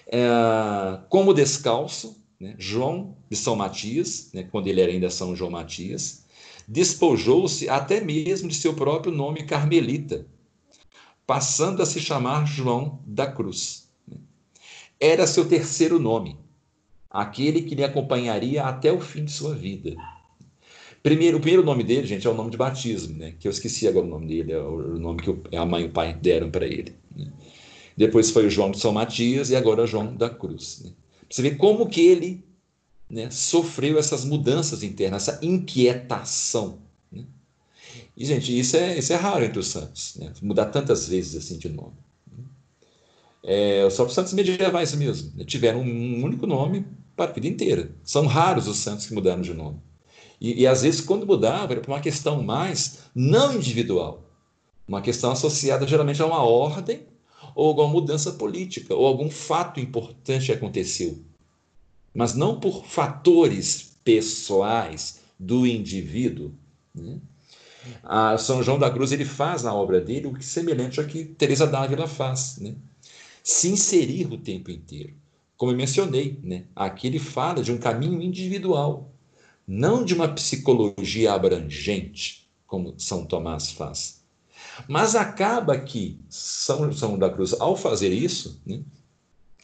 É, 0.07 0.99
como 1.07 1.33
descalço, 1.33 2.18
né? 2.39 2.55
João 2.57 3.17
de 3.29 3.35
São 3.35 3.55
Matias, 3.55 4.29
né? 4.33 4.43
quando 4.43 4.67
ele 4.67 4.81
era 4.81 4.91
ainda 4.91 5.09
São 5.09 5.35
João 5.35 5.51
Matias, 5.51 6.25
despojou-se 6.67 7.67
até 7.67 7.99
mesmo 8.01 8.47
de 8.47 8.55
seu 8.55 8.73
próprio 8.73 9.11
nome 9.11 9.43
carmelita, 9.43 10.25
passando 11.25 11.81
a 11.81 11.85
se 11.85 11.99
chamar 11.99 12.45
João 12.45 12.99
da 13.05 13.27
Cruz 13.27 13.89
era 14.99 15.25
seu 15.25 15.47
terceiro 15.47 15.97
nome, 15.97 16.37
aquele 17.09 17.61
que 17.61 17.73
lhe 17.73 17.83
acompanharia 17.83 18.63
até 18.63 18.91
o 18.91 18.99
fim 18.99 19.23
de 19.23 19.31
sua 19.31 19.55
vida. 19.55 19.95
Primeiro, 21.01 21.37
o 21.37 21.39
primeiro 21.39 21.65
nome 21.65 21.83
dele, 21.83 22.05
gente, 22.05 22.27
é 22.27 22.29
o 22.29 22.33
nome 22.33 22.51
de 22.51 22.57
batismo, 22.57 23.17
né? 23.17 23.33
Que 23.39 23.47
eu 23.47 23.51
esqueci 23.51 23.87
agora 23.87 24.05
o 24.05 24.09
nome 24.09 24.27
dele, 24.27 24.51
é 24.51 24.59
o 24.59 24.99
nome 24.99 25.21
que 25.21 25.55
a 25.55 25.65
mãe 25.65 25.83
e 25.83 25.85
o 25.85 25.91
pai 25.91 26.13
deram 26.13 26.51
para 26.51 26.65
ele. 26.65 26.93
Né? 27.15 27.31
Depois 27.95 28.29
foi 28.29 28.45
o 28.45 28.49
João 28.49 28.71
de 28.71 28.79
São 28.79 28.91
Matias 28.91 29.49
e 29.49 29.55
agora 29.55 29.87
João 29.87 30.13
da 30.13 30.29
Cruz. 30.29 30.81
Né? 30.83 30.91
Você 31.29 31.41
vê 31.41 31.51
como 31.51 31.87
que 31.87 32.01
ele 32.01 32.43
né, 33.09 33.29
sofreu 33.29 33.97
essas 33.97 34.25
mudanças 34.25 34.83
internas, 34.83 35.27
essa 35.27 35.45
inquietação. 35.45 36.79
Né? 37.11 37.25
E, 38.15 38.25
gente, 38.25 38.57
isso 38.57 38.77
é, 38.77 38.97
isso 38.97 39.13
é 39.13 39.15
raro 39.15 39.45
entre 39.45 39.59
os 39.59 39.67
santos, 39.67 40.15
né? 40.15 40.33
mudar 40.41 40.65
tantas 40.67 41.07
vezes 41.07 41.35
assim 41.35 41.57
de 41.57 41.69
nome. 41.69 41.93
É, 43.43 43.85
os 43.85 43.95
próprios 43.95 44.15
santos 44.15 44.33
medievais 44.33 44.93
mesmo 44.93 45.31
né, 45.35 45.45
tiveram 45.45 45.81
um 45.81 46.23
único 46.23 46.45
nome 46.45 46.85
para 47.15 47.31
a 47.31 47.33
vida 47.33 47.47
inteira. 47.47 47.91
São 48.03 48.25
raros 48.25 48.67
os 48.67 48.77
santos 48.77 49.05
que 49.05 49.13
mudaram 49.13 49.41
de 49.41 49.53
nome. 49.53 49.79
E, 50.41 50.61
e 50.61 50.67
às 50.67 50.81
vezes, 50.81 51.01
quando 51.01 51.25
mudava, 51.25 51.73
era 51.73 51.81
por 51.81 51.91
uma 51.91 52.01
questão 52.01 52.41
mais 52.43 52.99
não 53.13 53.55
individual, 53.55 54.23
uma 54.87 55.01
questão 55.01 55.31
associada 55.31 55.87
geralmente 55.87 56.21
a 56.21 56.25
uma 56.25 56.43
ordem 56.43 57.01
ou 57.59 57.67
alguma 57.67 57.87
mudança 57.87 58.31
política, 58.31 58.95
ou 58.95 59.05
algum 59.05 59.29
fato 59.29 59.79
importante 59.79 60.51
aconteceu. 60.51 61.19
Mas 62.13 62.33
não 62.33 62.59
por 62.59 62.85
fatores 62.85 63.97
pessoais 64.03 65.19
do 65.39 65.67
indivíduo. 65.67 66.53
Né? 66.93 67.19
A 68.03 68.37
São 68.37 68.63
João 68.63 68.79
da 68.79 68.89
Cruz 68.89 69.11
ele 69.11 69.25
faz 69.25 69.63
na 69.63 69.73
obra 69.73 69.99
dele 69.99 70.27
o 70.27 70.33
que 70.33 70.45
semelhante 70.45 70.99
ao 70.99 71.05
que 71.05 71.25
Teresa 71.25 71.67
d'Ávila 71.67 72.07
faz. 72.07 72.57
Né? 72.57 72.75
se 73.43 73.69
inserir 73.69 74.31
o 74.31 74.37
tempo 74.37 74.69
inteiro. 74.69 75.13
Como 75.57 75.71
eu 75.71 75.75
mencionei, 75.75 76.39
né? 76.43 76.65
aqui 76.75 77.07
ele 77.07 77.19
fala 77.19 77.63
de 77.63 77.71
um 77.71 77.77
caminho 77.77 78.21
individual, 78.21 79.11
não 79.67 80.05
de 80.05 80.13
uma 80.13 80.27
psicologia 80.27 81.33
abrangente, 81.33 82.47
como 82.65 82.93
São 82.99 83.25
Tomás 83.25 83.71
faz. 83.71 84.18
Mas 84.87 85.15
acaba 85.15 85.77
que 85.77 86.19
São 86.29 86.91
João 86.91 87.17
da 87.17 87.29
Cruz, 87.29 87.53
ao 87.59 87.75
fazer 87.75 88.11
isso, 88.11 88.61
né, 88.65 88.81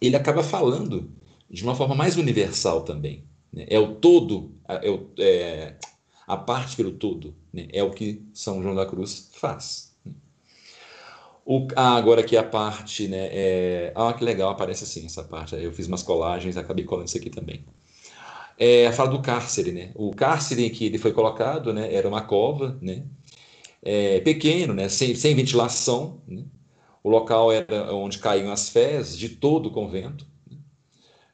ele 0.01 0.15
acaba 0.15 0.43
falando 0.43 1.09
de 1.49 1.63
uma 1.63 1.75
forma 1.75 1.95
mais 1.95 2.17
universal 2.17 2.81
também. 2.81 3.23
Né? 3.51 3.65
É 3.69 3.79
o 3.79 3.95
todo, 3.95 4.51
é, 4.67 4.89
o, 4.89 5.09
é 5.19 5.75
a 6.27 6.37
parte 6.37 6.75
pelo 6.75 6.91
todo, 6.91 7.35
né? 7.53 7.67
é 7.71 7.83
o 7.83 7.91
que 7.91 8.23
São 8.33 8.61
João 8.61 8.75
da 8.75 8.85
Cruz 8.85 9.31
faz. 9.33 9.95
O, 11.45 11.67
ah, 11.75 11.95
agora 11.95 12.21
aqui 12.21 12.35
a 12.35 12.43
parte, 12.43 13.07
né? 13.07 13.29
É, 13.31 13.93
ah, 13.95 14.11
que 14.13 14.23
legal, 14.23 14.49
aparece 14.49 14.83
assim 14.83 15.05
essa 15.05 15.23
parte. 15.23 15.55
Eu 15.55 15.71
fiz 15.71 15.87
umas 15.87 16.01
colagens, 16.01 16.57
acabei 16.57 16.83
colando 16.83 17.07
isso 17.07 17.17
aqui 17.17 17.29
também. 17.29 17.63
É, 18.57 18.91
fala 18.91 19.11
do 19.11 19.21
cárcere, 19.21 19.71
né? 19.71 19.91
O 19.93 20.11
cárcere 20.11 20.65
em 20.65 20.71
que 20.71 20.85
ele 20.85 20.97
foi 20.97 21.13
colocado, 21.13 21.71
né? 21.71 21.93
Era 21.93 22.07
uma 22.07 22.21
cova, 22.21 22.75
né? 22.81 23.03
É, 23.85 24.19
pequeno, 24.21 24.73
né? 24.73 24.89
Sem, 24.89 25.15
sem 25.15 25.35
ventilação. 25.35 26.21
Né? 26.27 26.43
O 27.03 27.09
local 27.09 27.51
era 27.51 27.93
onde 27.93 28.17
caíam 28.17 28.51
as 28.51 28.67
fezes 28.67 29.15
de 29.15 29.29
todo 29.29 29.67
o 29.67 29.71
convento. 29.71 30.25
Né? 30.49 30.57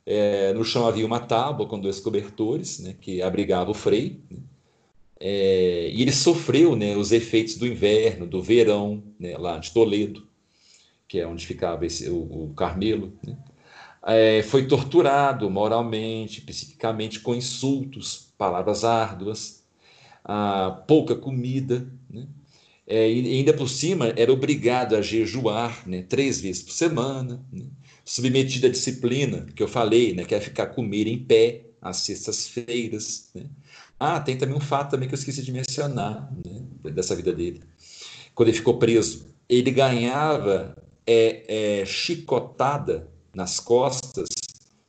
É, 0.05 0.53
no 0.53 0.65
chão 0.65 0.85
havia 0.85 1.05
uma 1.05 1.21
tábua 1.21 1.65
com 1.65 1.79
dois 1.79 2.01
cobertores, 2.01 2.79
né? 2.79 2.95
Que 2.99 3.21
abrigava 3.21 3.71
o 3.71 3.73
frei. 3.73 4.21
Né? 4.29 4.39
É, 5.23 5.89
e 5.93 6.01
ele 6.01 6.11
sofreu 6.11 6.75
né, 6.75 6.97
os 6.97 7.11
efeitos 7.11 7.55
do 7.55 7.67
inverno, 7.67 8.25
do 8.25 8.41
verão, 8.41 9.03
né, 9.19 9.37
lá 9.37 9.59
de 9.59 9.71
Toledo, 9.71 10.27
que 11.07 11.19
é 11.19 11.27
onde 11.27 11.45
ficava 11.45 11.85
esse, 11.85 12.09
o, 12.09 12.45
o 12.49 12.53
Carmelo. 12.55 13.13
Né? 13.23 13.37
É, 14.03 14.41
foi 14.41 14.67
torturado 14.67 15.47
moralmente, 15.49 16.41
psiquicamente, 16.41 17.19
com 17.19 17.35
insultos, 17.35 18.33
palavras 18.35 18.83
árduas, 18.83 19.63
pouca 20.87 21.15
comida. 21.15 21.87
Né? 22.09 22.27
É, 22.91 23.09
e 23.09 23.37
ainda 23.37 23.53
por 23.53 23.69
cima, 23.69 24.13
era 24.17 24.33
obrigado 24.33 24.97
a 24.97 25.01
jejuar 25.01 25.87
né, 25.87 26.03
três 26.03 26.41
vezes 26.41 26.61
por 26.61 26.73
semana, 26.73 27.41
né? 27.49 27.63
submetido 28.03 28.67
à 28.67 28.69
disciplina, 28.69 29.45
que 29.55 29.63
eu 29.63 29.67
falei, 29.69 30.13
né, 30.13 30.25
que 30.25 30.35
é 30.35 30.41
ficar 30.41 30.67
comer 30.67 31.07
em 31.07 31.17
pé 31.17 31.61
às 31.81 31.97
sextas-feiras. 31.97 33.29
Né? 33.33 33.45
Ah, 33.97 34.19
tem 34.19 34.37
também 34.37 34.57
um 34.57 34.59
fato 34.59 34.91
também 34.91 35.07
que 35.07 35.15
eu 35.15 35.17
esqueci 35.17 35.41
de 35.41 35.53
mencionar 35.53 36.29
né, 36.45 36.91
dessa 36.91 37.15
vida 37.15 37.31
dele. 37.31 37.63
Quando 38.35 38.49
ele 38.49 38.57
ficou 38.57 38.77
preso, 38.77 39.25
ele 39.47 39.71
ganhava 39.71 40.75
é, 41.07 41.79
é, 41.81 41.85
chicotada 41.85 43.09
nas 43.33 43.57
costas 43.57 44.27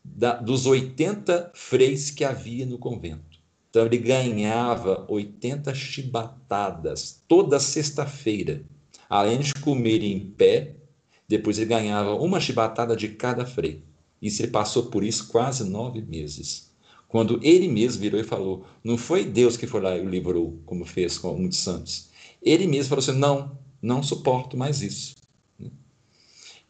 da, 0.04 0.34
dos 0.34 0.66
80 0.66 1.52
freis 1.54 2.10
que 2.10 2.24
havia 2.24 2.66
no 2.66 2.78
convento. 2.78 3.31
Então 3.72 3.86
ele 3.86 3.96
ganhava 3.96 5.06
80 5.08 5.74
chibatadas 5.74 7.22
toda 7.26 7.58
sexta-feira. 7.58 8.62
Além 9.08 9.38
de 9.38 9.54
comer 9.54 10.02
em 10.02 10.20
pé, 10.20 10.76
depois 11.26 11.56
ele 11.56 11.70
ganhava 11.70 12.14
uma 12.16 12.38
chibatada 12.38 12.94
de 12.94 13.08
cada 13.08 13.46
frei. 13.46 13.82
Isso 14.20 14.42
ele 14.42 14.52
passou 14.52 14.90
por 14.90 15.02
isso 15.02 15.28
quase 15.28 15.64
nove 15.64 16.02
meses. 16.02 16.70
Quando 17.08 17.40
ele 17.42 17.66
mesmo 17.66 18.02
virou 18.02 18.20
e 18.20 18.24
falou, 18.24 18.66
não 18.84 18.98
foi 18.98 19.24
Deus 19.24 19.56
que 19.56 19.66
foi 19.66 19.80
lá 19.80 19.96
e 19.96 20.04
o 20.04 20.08
livrou, 20.08 20.60
como 20.66 20.84
fez 20.84 21.16
com 21.16 21.34
muitos 21.34 21.60
santos. 21.60 22.10
Ele 22.42 22.66
mesmo 22.66 22.90
falou 22.90 23.00
assim: 23.00 23.18
não, 23.18 23.56
não 23.80 24.02
suporto 24.02 24.54
mais 24.54 24.82
isso. 24.82 25.14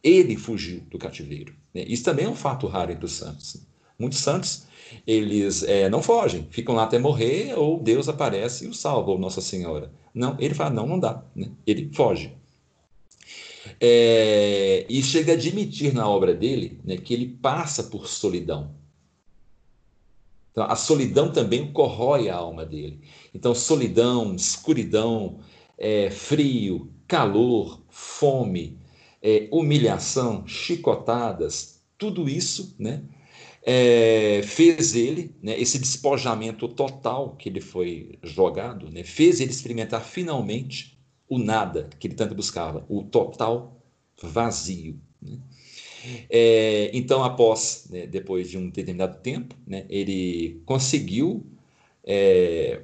Ele 0.04 0.36
fugiu 0.36 0.82
do 0.82 0.98
cativeiro. 0.98 1.52
Isso 1.74 2.04
também 2.04 2.26
é 2.26 2.28
um 2.28 2.36
fato 2.36 2.68
raro 2.68 2.92
entre 2.92 3.06
os 3.06 3.12
santos. 3.12 3.56
Muitos 3.98 4.20
santos, 4.20 4.66
eles 5.06 5.62
é, 5.62 5.88
não 5.88 6.02
fogem, 6.02 6.46
ficam 6.50 6.74
lá 6.74 6.84
até 6.84 6.98
morrer, 6.98 7.54
ou 7.58 7.80
Deus 7.80 8.08
aparece 8.08 8.64
e 8.64 8.68
o 8.68 8.74
salva, 8.74 9.10
ou 9.10 9.18
Nossa 9.18 9.40
Senhora. 9.40 9.92
Não, 10.14 10.36
ele 10.38 10.54
fala: 10.54 10.70
não, 10.70 10.86
não 10.86 10.98
dá. 10.98 11.24
Ele 11.66 11.90
foge. 11.92 12.32
É, 13.80 14.86
e 14.88 15.02
chega 15.02 15.32
a 15.32 15.36
admitir 15.36 15.92
na 15.94 16.08
obra 16.08 16.34
dele 16.34 16.80
né, 16.84 16.96
que 16.96 17.14
ele 17.14 17.26
passa 17.26 17.84
por 17.84 18.06
solidão. 18.06 18.74
Então, 20.52 20.64
a 20.64 20.76
solidão 20.76 21.32
também 21.32 21.72
corrói 21.72 22.28
a 22.28 22.36
alma 22.36 22.64
dele. 22.64 23.00
Então, 23.34 23.54
solidão, 23.54 24.34
escuridão, 24.34 25.38
é, 25.78 26.10
frio, 26.10 26.92
calor, 27.08 27.80
fome, 27.88 28.78
é, 29.22 29.48
humilhação, 29.50 30.46
chicotadas, 30.46 31.80
tudo 31.96 32.28
isso 32.28 32.74
né, 32.78 33.02
é, 33.64 34.42
fez 34.44 34.94
ele, 34.94 35.34
né, 35.42 35.58
esse 35.58 35.78
despojamento 35.78 36.66
total 36.68 37.36
que 37.36 37.48
ele 37.48 37.60
foi 37.60 38.18
jogado, 38.22 38.90
né, 38.90 39.04
fez 39.04 39.40
ele 39.40 39.50
experimentar 39.50 40.04
finalmente 40.04 40.98
o 41.28 41.38
nada 41.38 41.88
que 41.98 42.08
ele 42.08 42.14
tanto 42.14 42.34
buscava, 42.34 42.84
o 42.88 43.02
total 43.02 43.80
vazio. 44.20 44.98
Né? 45.20 45.38
É, 46.28 46.90
então, 46.92 47.22
após, 47.22 47.86
né, 47.90 48.06
depois 48.06 48.50
de 48.50 48.58
um 48.58 48.68
determinado 48.68 49.18
tempo, 49.20 49.54
né, 49.66 49.86
ele 49.88 50.60
conseguiu 50.66 51.46
é, 52.04 52.82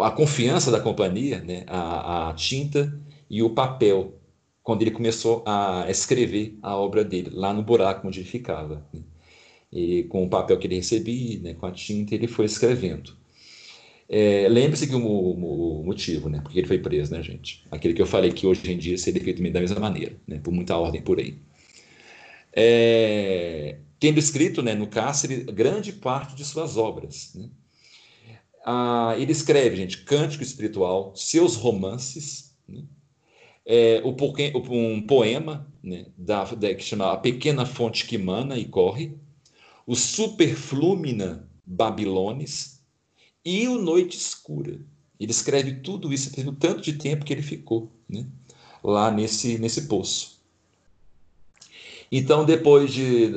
a 0.00 0.10
confiança 0.10 0.70
da 0.70 0.80
companhia, 0.80 1.40
né, 1.40 1.64
a, 1.66 2.30
a, 2.30 2.34
tinta 2.34 2.96
e 3.28 3.42
o 3.42 3.50
papel, 3.50 4.14
quando 4.62 4.82
ele 4.82 4.92
começou 4.92 5.42
a 5.46 5.86
escrever 5.88 6.56
a 6.62 6.76
obra 6.76 7.04
dele, 7.04 7.30
lá 7.32 7.52
no 7.52 7.62
buraco 7.62 8.06
onde 8.06 8.20
ele 8.20 8.28
ficava. 8.28 8.86
E 9.74 10.04
com 10.04 10.24
o 10.24 10.28
papel 10.30 10.56
que 10.58 10.66
ele 10.66 10.76
recebia, 10.76 11.40
né, 11.40 11.54
com 11.54 11.66
a 11.66 11.72
tinta, 11.72 12.14
ele 12.14 12.28
foi 12.28 12.46
escrevendo. 12.46 13.16
É, 14.08 14.46
Lembre-se 14.48 14.86
que 14.86 14.94
o, 14.94 15.04
o, 15.04 15.80
o, 15.80 15.84
motivo, 15.84 16.28
né, 16.28 16.40
porque 16.42 16.60
ele 16.60 16.68
foi 16.68 16.78
preso, 16.78 17.12
né, 17.12 17.22
gente? 17.22 17.64
Aquele 17.70 17.92
que 17.92 18.00
eu 18.00 18.06
falei 18.06 18.32
que 18.32 18.46
hoje 18.46 18.70
em 18.70 18.78
dia 18.78 18.96
seria 18.96 19.22
feito 19.22 19.42
da 19.50 19.60
mesma 19.60 19.80
maneira, 19.80 20.16
né, 20.26 20.38
por 20.42 20.52
muita 20.52 20.76
ordem 20.76 21.02
por 21.02 21.18
aí 21.18 21.36
é, 22.54 23.78
tendo 23.98 24.18
escrito 24.18 24.62
né, 24.62 24.74
no 24.74 24.86
cárcere 24.86 25.44
grande 25.44 25.92
parte 25.92 26.36
de 26.36 26.44
suas 26.44 26.76
obras. 26.76 27.32
Né? 27.34 27.48
Ah, 28.64 29.14
ele 29.18 29.32
escreve, 29.32 29.76
gente, 29.76 30.04
cântico 30.04 30.42
espiritual, 30.42 31.12
seus 31.16 31.56
romances, 31.56 32.56
né? 32.68 32.82
é, 33.66 34.02
um 34.04 35.02
poema 35.02 35.66
né, 35.82 36.06
da, 36.16 36.44
da, 36.44 36.74
que 36.74 36.84
chama 36.84 37.12
A 37.12 37.16
Pequena 37.16 37.66
Fonte 37.66 38.06
que 38.06 38.16
Mana 38.16 38.56
e 38.56 38.64
Corre, 38.64 39.18
o 39.86 39.94
Superflúmina 39.94 41.48
Babilones 41.66 42.80
e 43.44 43.68
o 43.68 43.78
Noite 43.78 44.16
Escura. 44.16 44.78
Ele 45.18 45.30
escreve 45.30 45.74
tudo 45.74 46.12
isso 46.12 46.32
pelo 46.32 46.52
tanto 46.52 46.80
de 46.80 46.94
tempo 46.94 47.24
que 47.24 47.32
ele 47.32 47.42
ficou 47.42 47.90
né, 48.08 48.26
lá 48.82 49.10
nesse, 49.10 49.58
nesse 49.58 49.82
poço. 49.82 50.34
Então, 52.10 52.44
depois 52.44 52.92
de 52.92 53.30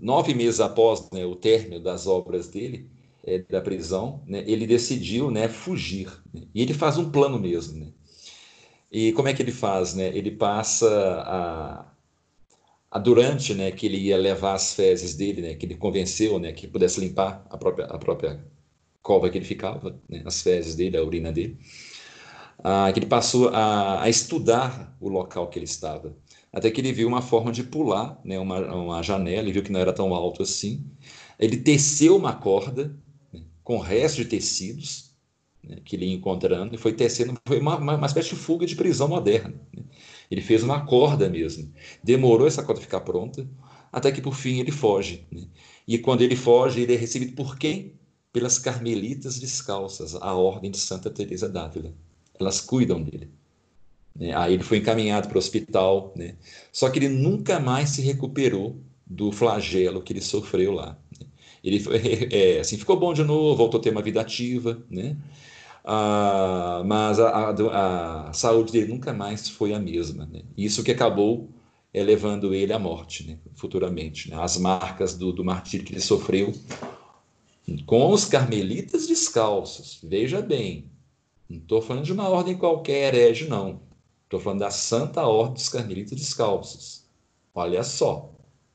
nove 0.00 0.34
meses 0.34 0.60
após 0.60 1.08
né, 1.10 1.24
o 1.24 1.34
término 1.34 1.80
das 1.80 2.06
obras 2.06 2.48
dele, 2.48 2.88
é, 3.24 3.38
da 3.38 3.60
prisão, 3.60 4.22
né, 4.26 4.42
ele 4.46 4.66
decidiu 4.66 5.30
né, 5.30 5.48
fugir. 5.48 6.10
Né, 6.32 6.42
e 6.54 6.62
ele 6.62 6.74
faz 6.74 6.98
um 6.98 7.10
plano 7.10 7.38
mesmo. 7.38 7.78
Né. 7.78 7.86
E 8.90 9.12
como 9.12 9.28
é 9.28 9.34
que 9.34 9.42
ele 9.42 9.52
faz? 9.52 9.96
Ele 9.96 10.30
passa 10.30 10.88
a, 11.26 11.86
a 12.90 12.98
durante 12.98 13.54
né, 13.54 13.70
que 13.70 13.86
ele 13.86 13.98
ia 13.98 14.16
levar 14.16 14.54
as 14.54 14.74
fezes 14.74 15.14
dele, 15.14 15.42
né, 15.42 15.54
que 15.54 15.66
ele 15.66 15.74
convenceu 15.74 16.38
né, 16.38 16.52
que 16.52 16.66
pudesse 16.66 17.00
limpar 17.00 17.46
a 17.50 17.58
própria, 17.58 17.86
a 17.86 17.98
própria 17.98 18.44
cova 19.02 19.28
que 19.28 19.38
ele 19.38 19.44
ficava, 19.44 19.98
né, 20.08 20.22
as 20.24 20.42
fezes 20.42 20.74
dele, 20.74 20.96
a 20.96 21.02
urina 21.02 21.30
dele, 21.30 21.58
ah, 22.62 22.90
que 22.92 22.98
ele 22.98 23.06
passou 23.06 23.48
a, 23.50 24.02
a, 24.02 24.08
estudar 24.08 24.96
o 25.00 25.08
local 25.08 25.48
que 25.48 25.58
ele 25.58 25.66
estava, 25.66 26.16
até 26.52 26.70
que 26.70 26.80
ele 26.80 26.92
viu 26.92 27.06
uma 27.06 27.22
forma 27.22 27.52
de 27.52 27.62
pular 27.62 28.18
né, 28.24 28.38
uma, 28.38 28.58
uma 28.74 29.02
janela, 29.02 29.48
e 29.48 29.52
viu 29.52 29.62
que 29.62 29.70
não 29.70 29.80
era 29.80 29.92
tão 29.92 30.14
alto 30.14 30.42
assim. 30.42 30.84
Ele 31.38 31.56
teceu 31.56 32.16
uma 32.16 32.34
corda 32.34 32.96
né, 33.32 33.42
com 33.62 33.78
restos 33.78 34.24
de 34.24 34.30
tecidos, 34.30 35.14
né, 35.62 35.76
que 35.84 35.94
ele 35.94 36.06
ia 36.06 36.14
encontrando, 36.14 36.74
e 36.74 36.78
foi 36.78 36.92
tecendo, 36.92 37.34
foi 37.46 37.60
uma, 37.60 37.76
uma, 37.76 37.96
uma 37.96 38.06
espécie 38.06 38.30
de 38.30 38.36
fuga 38.36 38.66
de 38.66 38.74
prisão 38.74 39.08
moderna. 39.08 39.54
Ele 40.30 40.40
fez 40.40 40.62
uma 40.62 40.84
corda 40.84 41.28
mesmo. 41.28 41.72
Demorou 42.02 42.46
essa 42.46 42.62
corda 42.62 42.80
ficar 42.80 43.00
pronta, 43.00 43.48
até 43.92 44.12
que 44.12 44.20
por 44.20 44.34
fim 44.34 44.58
ele 44.58 44.70
foge. 44.70 45.26
Né? 45.30 45.42
E 45.86 45.98
quando 45.98 46.22
ele 46.22 46.36
foge, 46.36 46.82
ele 46.82 46.94
é 46.94 46.96
recebido 46.96 47.32
por 47.32 47.56
quem? 47.56 47.94
Pelas 48.32 48.58
carmelitas 48.58 49.38
descalças, 49.38 50.14
a 50.14 50.34
ordem 50.34 50.70
de 50.70 50.78
Santa 50.78 51.10
Teresa 51.10 51.48
d'Ávila. 51.48 51.94
Elas 52.38 52.60
cuidam 52.60 53.02
dele. 53.02 53.30
Né? 54.14 54.34
Aí 54.34 54.54
ele 54.54 54.62
foi 54.62 54.78
encaminhado 54.78 55.28
para 55.28 55.36
o 55.36 55.38
hospital, 55.38 56.12
né? 56.14 56.36
só 56.72 56.90
que 56.90 56.98
ele 56.98 57.08
nunca 57.08 57.58
mais 57.58 57.90
se 57.90 58.02
recuperou 58.02 58.78
do 59.06 59.32
flagelo 59.32 60.02
que 60.02 60.12
ele 60.12 60.20
sofreu 60.20 60.72
lá. 60.72 60.98
Né? 61.18 61.26
Ele 61.64 61.80
foi, 61.80 61.98
é, 62.30 62.60
assim, 62.60 62.76
ficou 62.76 62.98
bom 62.98 63.14
de 63.14 63.24
novo, 63.24 63.56
voltou 63.56 63.80
a 63.80 63.82
ter 63.82 63.90
uma 63.90 64.02
vida 64.02 64.20
ativa, 64.20 64.82
né? 64.90 65.16
Ah, 65.90 66.82
mas 66.84 67.18
a, 67.18 67.30
a, 67.30 68.28
a, 68.28 68.32
saúde 68.34 68.72
dele 68.72 68.92
nunca 68.92 69.10
mais 69.10 69.48
foi 69.48 69.72
a 69.72 69.78
mesma. 69.78 70.26
Né? 70.26 70.42
Isso 70.54 70.84
que 70.84 70.90
acabou 70.90 71.48
é, 71.94 72.02
levando 72.02 72.52
ele 72.52 72.74
à 72.74 72.78
morte, 72.78 73.26
né? 73.26 73.38
futuramente. 73.54 74.30
Né? 74.30 74.36
As 74.38 74.58
marcas 74.58 75.16
do, 75.16 75.32
do 75.32 75.42
martírio 75.42 75.86
que 75.86 75.94
ele 75.94 76.02
sofreu 76.02 76.52
com 77.86 78.12
os 78.12 78.26
carmelitas 78.26 79.06
descalços. 79.06 79.98
Veja 80.02 80.42
bem, 80.42 80.90
não 81.48 81.56
estou 81.56 81.80
falando 81.80 82.04
de 82.04 82.12
uma 82.12 82.28
ordem 82.28 82.54
qualquer 82.54 83.14
herege, 83.14 83.48
não. 83.48 83.80
Estou 84.24 84.40
falando 84.40 84.60
da 84.60 84.70
Santa 84.70 85.22
Ordem 85.22 85.54
dos 85.54 85.70
Carmelitas 85.70 86.18
Descalços. 86.18 87.06
Olha 87.54 87.82
só 87.82 88.30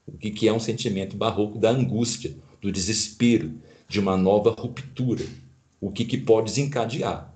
o 0.07 0.17
que, 0.17 0.31
que 0.31 0.47
é 0.47 0.53
um 0.53 0.59
sentimento 0.59 1.15
barroco 1.15 1.59
da 1.59 1.69
angústia, 1.69 2.35
do 2.59 2.71
desespero, 2.71 3.53
de 3.87 3.99
uma 3.99 4.17
nova 4.17 4.49
ruptura 4.49 5.27
o 5.85 5.91
que, 5.91 6.05
que 6.05 6.17
pode 6.17 6.45
desencadear. 6.45 7.33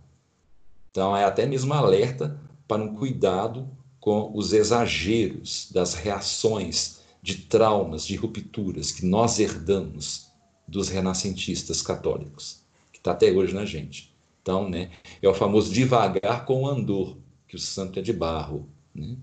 Então, 0.90 1.16
é 1.16 1.26
até 1.26 1.46
mesmo 1.46 1.74
alerta 1.74 2.40
para 2.66 2.82
um 2.82 2.96
cuidado 2.96 3.70
com 4.00 4.32
os 4.34 4.54
exageros 4.54 5.70
das 5.70 5.94
reações 5.94 7.02
de 7.22 7.40
traumas, 7.40 8.08
de 8.08 8.16
rupturas 8.16 8.90
que 8.90 9.06
nós 9.06 9.38
herdamos 9.38 10.32
dos 10.66 10.88
renascentistas 10.88 11.82
católicos, 11.82 12.62
que 12.94 13.00
está 13.00 13.12
até 13.12 13.30
hoje 13.34 13.54
na 13.54 13.66
gente. 13.66 14.16
Então, 14.42 14.70
né, 14.70 14.92
é 15.22 15.28
o 15.28 15.34
famoso 15.34 15.74
devagar 15.74 16.46
com 16.46 16.64
o 16.64 16.68
andor, 16.68 17.18
que 17.50 17.58
o 17.58 17.60
santo 17.60 18.00
é 18.00 18.02
de 18.02 18.14
barro. 18.14 18.70
Né? 18.96 19.18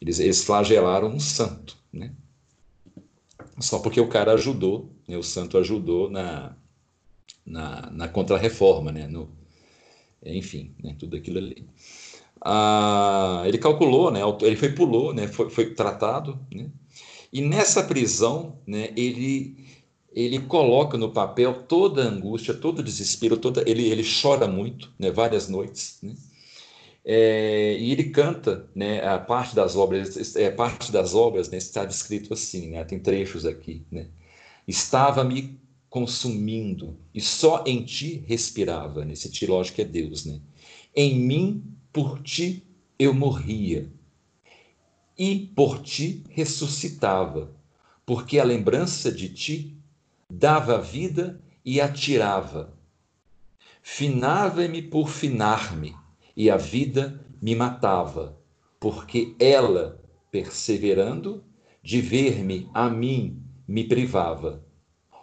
Eles, 0.00 0.18
eles 0.18 0.42
flagelaram 0.42 1.06
um 1.06 1.20
santo, 1.20 1.78
né? 1.92 2.12
só 3.60 3.78
porque 3.78 4.00
o 4.00 4.08
cara 4.08 4.32
ajudou, 4.32 4.90
né, 5.06 5.16
o 5.16 5.22
santo 5.22 5.56
ajudou 5.56 6.10
na, 6.10 6.56
na, 7.46 7.90
na 7.90 8.08
Contra-Reforma, 8.08 8.90
né? 8.90 9.06
No, 9.06 9.30
enfim, 10.24 10.74
né? 10.82 10.96
tudo 10.98 11.16
aquilo 11.16 11.38
ali. 11.38 11.66
Ah, 12.44 13.42
ele 13.46 13.58
calculou, 13.58 14.10
né? 14.10 14.20
ele 14.42 14.56
foi 14.56 14.70
pulou, 14.70 15.14
né? 15.14 15.26
foi, 15.28 15.48
foi 15.48 15.74
tratado, 15.74 16.38
né? 16.52 16.68
e 17.32 17.40
nessa 17.40 17.82
prisão 17.82 18.58
né? 18.66 18.90
ele, 18.96 19.56
ele 20.12 20.40
coloca 20.40 20.98
no 20.98 21.10
papel 21.10 21.62
toda 21.62 22.04
a 22.04 22.08
angústia, 22.08 22.54
todo 22.54 22.80
o 22.80 22.82
desespero, 22.82 23.36
toda, 23.36 23.62
ele, 23.68 23.88
ele 23.88 24.04
chora 24.04 24.46
muito, 24.46 24.92
né? 24.98 25.10
várias 25.10 25.48
noites, 25.48 25.98
né? 26.02 26.14
É, 27.08 27.76
e 27.78 27.92
ele 27.92 28.10
canta, 28.10 28.68
né, 28.74 29.00
a 29.06 29.16
parte 29.16 29.54
das 29.54 29.76
obras, 29.76 30.34
é, 30.34 30.50
parte 30.50 30.90
das 30.90 31.14
obras 31.14 31.48
né, 31.48 31.56
está 31.56 31.84
descrito 31.84 32.34
assim, 32.34 32.70
né, 32.70 32.82
tem 32.82 32.98
trechos 32.98 33.46
aqui, 33.46 33.86
né, 33.92 34.08
estava-me 34.66 35.56
consumindo 35.96 36.98
e 37.14 37.22
só 37.22 37.64
em 37.66 37.82
ti 37.82 38.22
respirava. 38.26 39.02
Nesse 39.02 39.30
ti, 39.30 39.46
lógico, 39.46 39.80
é 39.80 39.84
Deus, 39.84 40.26
né? 40.26 40.42
Em 40.94 41.18
mim, 41.18 41.64
por 41.90 42.20
ti, 42.20 42.62
eu 42.98 43.14
morria 43.14 43.90
e 45.16 45.50
por 45.56 45.80
ti 45.80 46.22
ressuscitava, 46.28 47.50
porque 48.04 48.38
a 48.38 48.44
lembrança 48.44 49.10
de 49.10 49.30
ti 49.30 49.74
dava 50.30 50.78
vida 50.78 51.40
e 51.64 51.80
atirava. 51.80 52.74
Finava-me 53.80 54.82
por 54.82 55.08
finar-me 55.08 55.96
e 56.36 56.50
a 56.50 56.58
vida 56.58 57.24
me 57.40 57.54
matava, 57.54 58.38
porque 58.78 59.34
ela, 59.38 59.98
perseverando, 60.30 61.42
de 61.82 62.02
ver-me 62.02 62.68
a 62.74 62.90
mim 62.90 63.42
me 63.66 63.84
privava 63.84 64.65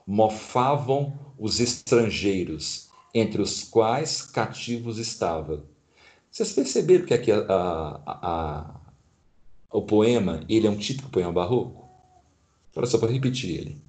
mofavam 0.05 1.17
os 1.37 1.59
estrangeiros, 1.59 2.89
entre 3.13 3.41
os 3.41 3.63
quais 3.63 4.21
cativos 4.21 4.97
estava. 4.97 5.65
Vocês 6.31 6.53
perceberam 6.53 7.05
que 7.05 7.13
aqui 7.13 7.31
a, 7.31 7.39
a, 7.47 8.19
a, 8.21 8.81
o 9.71 9.81
poema 9.81 10.43
ele 10.49 10.67
é 10.67 10.69
um 10.69 10.77
típico 10.77 11.09
poema 11.09 11.31
barroco? 11.31 11.87
Olha 12.75 12.87
só 12.87 12.97
para 12.97 13.11
repetir 13.11 13.51
ele. 13.51 13.81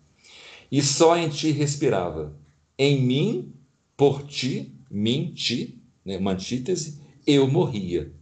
E 0.70 0.82
só 0.82 1.16
em 1.16 1.28
ti 1.28 1.50
respirava. 1.50 2.36
Em 2.78 3.00
mim, 3.00 3.54
por 3.96 4.24
ti, 4.24 4.74
mim, 4.90 5.32
ti, 5.34 5.78
né, 6.04 6.18
uma 6.18 6.32
antítese, 6.32 7.00
eu 7.26 7.48
morria. 7.48 8.12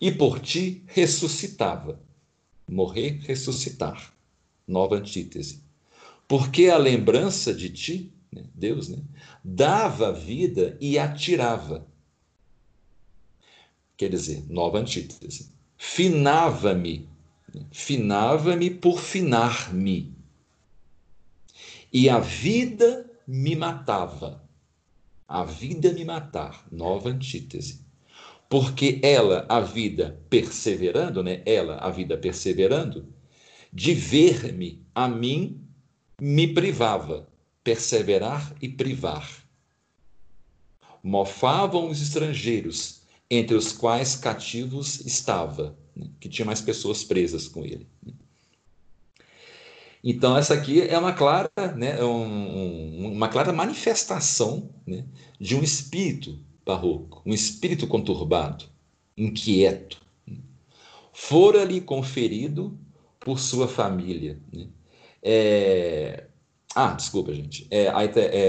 E 0.00 0.10
por 0.10 0.40
ti 0.40 0.82
ressuscitava. 0.86 2.00
Morrer, 2.66 3.20
ressuscitar. 3.26 4.14
Nova 4.66 4.96
antítese 4.96 5.65
porque 6.28 6.66
a 6.66 6.76
lembrança 6.76 7.54
de 7.54 7.70
ti, 7.70 8.12
né, 8.32 8.44
Deus, 8.54 8.88
né, 8.88 8.98
dava 9.44 10.12
vida 10.12 10.76
e 10.80 10.98
atirava. 10.98 11.86
Quer 13.96 14.10
dizer, 14.10 14.44
nova 14.48 14.78
antítese. 14.78 15.52
Finava-me, 15.76 17.08
né, 17.54 17.64
finava-me 17.70 18.70
por 18.70 19.00
finar-me. 19.00 20.14
E 21.92 22.08
a 22.08 22.18
vida 22.18 23.10
me 23.26 23.54
matava. 23.54 24.44
A 25.28 25.44
vida 25.44 25.92
me 25.92 26.04
matar, 26.04 26.66
nova 26.70 27.08
antítese. 27.08 27.84
Porque 28.48 29.00
ela, 29.02 29.44
a 29.48 29.60
vida 29.60 30.20
perseverando, 30.30 31.22
né? 31.22 31.42
Ela, 31.44 31.78
a 31.78 31.90
vida 31.90 32.16
perseverando, 32.16 33.12
de 33.72 33.92
ver-me 33.92 34.86
a 34.94 35.08
mim 35.08 35.65
me 36.20 36.52
privava, 36.52 37.28
perseverar 37.62 38.54
e 38.60 38.68
privar. 38.68 39.28
Mofavam 41.02 41.90
os 41.90 42.00
estrangeiros, 42.00 43.02
entre 43.30 43.56
os 43.56 43.72
quais 43.72 44.16
cativos 44.16 45.00
estava, 45.04 45.76
né? 45.94 46.08
que 46.20 46.28
tinha 46.28 46.46
mais 46.46 46.60
pessoas 46.60 47.04
presas 47.04 47.48
com 47.48 47.64
ele. 47.64 47.86
Então, 50.02 50.36
essa 50.36 50.54
aqui 50.54 50.82
é 50.82 50.96
uma 50.96 51.12
clara, 51.12 51.50
né, 51.76 52.02
um, 52.04 53.12
uma 53.12 53.28
clara 53.28 53.52
manifestação 53.52 54.70
né, 54.86 55.04
de 55.40 55.56
um 55.56 55.62
espírito 55.64 56.38
barroco, 56.64 57.20
um 57.26 57.34
espírito 57.34 57.88
conturbado, 57.88 58.66
inquieto. 59.16 60.00
Fora-lhe 61.12 61.80
conferido 61.80 62.78
por 63.18 63.40
sua 63.40 63.66
família. 63.66 64.40
Né? 64.52 64.68
É, 65.26 66.28
Ah, 66.74 66.92
desculpa, 66.94 67.32
gente. 67.34 67.66
É, 67.70 67.86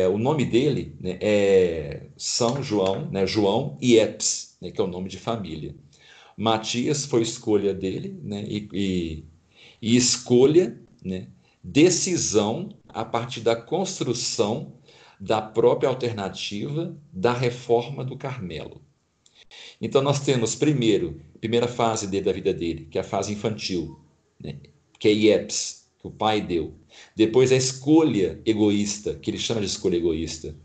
é, 0.01 0.07
o 0.07 0.17
nome 0.17 0.45
dele 0.45 0.95
né, 0.99 1.17
é 1.21 2.07
São 2.17 2.61
João, 2.61 3.09
né, 3.11 3.25
João 3.25 3.77
Iepes, 3.81 4.57
né, 4.61 4.71
que 4.71 4.81
é 4.81 4.83
o 4.83 4.87
nome 4.87 5.09
de 5.09 5.17
família. 5.17 5.75
Matias 6.37 7.05
foi 7.05 7.21
escolha 7.23 7.73
dele, 7.73 8.19
né, 8.23 8.43
e, 8.47 8.69
e, 8.73 9.25
e 9.81 9.95
escolha, 9.97 10.79
né, 11.03 11.29
decisão 11.63 12.69
a 12.89 13.05
partir 13.05 13.41
da 13.41 13.55
construção 13.55 14.73
da 15.19 15.41
própria 15.41 15.89
alternativa 15.89 16.95
da 17.11 17.33
reforma 17.33 18.03
do 18.05 18.17
Carmelo. 18.17 18.81
Então 19.81 20.01
nós 20.01 20.19
temos 20.21 20.55
primeiro, 20.55 21.21
primeira 21.39 21.67
fase 21.67 22.07
dele, 22.07 22.25
da 22.25 22.33
vida 22.33 22.53
dele, 22.53 22.85
que 22.91 22.97
é 22.97 23.01
a 23.01 23.03
fase 23.03 23.33
infantil, 23.33 23.99
né, 24.43 24.59
que 24.99 25.07
é 25.07 25.13
IEPS, 25.13 25.86
o 26.07 26.11
pai 26.11 26.41
deu. 26.41 26.73
Depois 27.15 27.51
a 27.51 27.55
escolha 27.55 28.41
egoísta, 28.45 29.13
que 29.15 29.29
ele 29.29 29.37
chama 29.37 29.61
de 29.61 29.67
escolha 29.67 29.97
egoísta, 29.97 30.55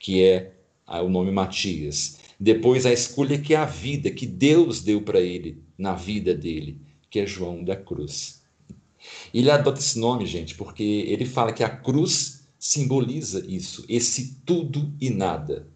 que 0.00 0.22
é 0.22 0.52
o 0.86 1.08
nome 1.08 1.30
Matias. 1.30 2.18
Depois 2.38 2.84
a 2.86 2.92
escolha 2.92 3.38
que 3.38 3.54
é 3.54 3.56
a 3.56 3.64
vida, 3.64 4.10
que 4.10 4.26
Deus 4.26 4.82
deu 4.82 5.02
para 5.02 5.20
ele 5.20 5.62
na 5.78 5.94
vida 5.94 6.34
dele, 6.34 6.80
que 7.10 7.20
é 7.20 7.26
João 7.26 7.62
da 7.62 7.76
Cruz. 7.76 8.42
Ele 9.32 9.50
adota 9.50 9.78
esse 9.78 9.98
nome, 9.98 10.26
gente, 10.26 10.54
porque 10.54 10.82
ele 10.82 11.24
fala 11.24 11.52
que 11.52 11.62
a 11.62 11.68
cruz 11.68 12.46
simboliza 12.58 13.44
isso, 13.46 13.84
esse 13.88 14.40
tudo 14.44 14.92
e 15.00 15.10
nada. 15.10 15.68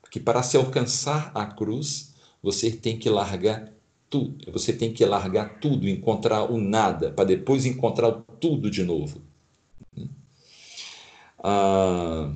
Porque 0.00 0.18
para 0.18 0.42
se 0.42 0.56
alcançar 0.56 1.30
a 1.34 1.44
cruz, 1.44 2.14
você 2.42 2.70
tem 2.70 2.98
que 2.98 3.10
largar 3.10 3.73
tudo, 4.14 4.52
você 4.52 4.72
tem 4.72 4.92
que 4.92 5.04
largar 5.04 5.58
tudo, 5.58 5.88
encontrar 5.88 6.44
o 6.44 6.56
nada, 6.56 7.10
para 7.10 7.24
depois 7.24 7.66
encontrar 7.66 8.10
o 8.10 8.22
tudo 8.22 8.70
de 8.70 8.84
novo. 8.84 9.20
Ah, 11.42 12.32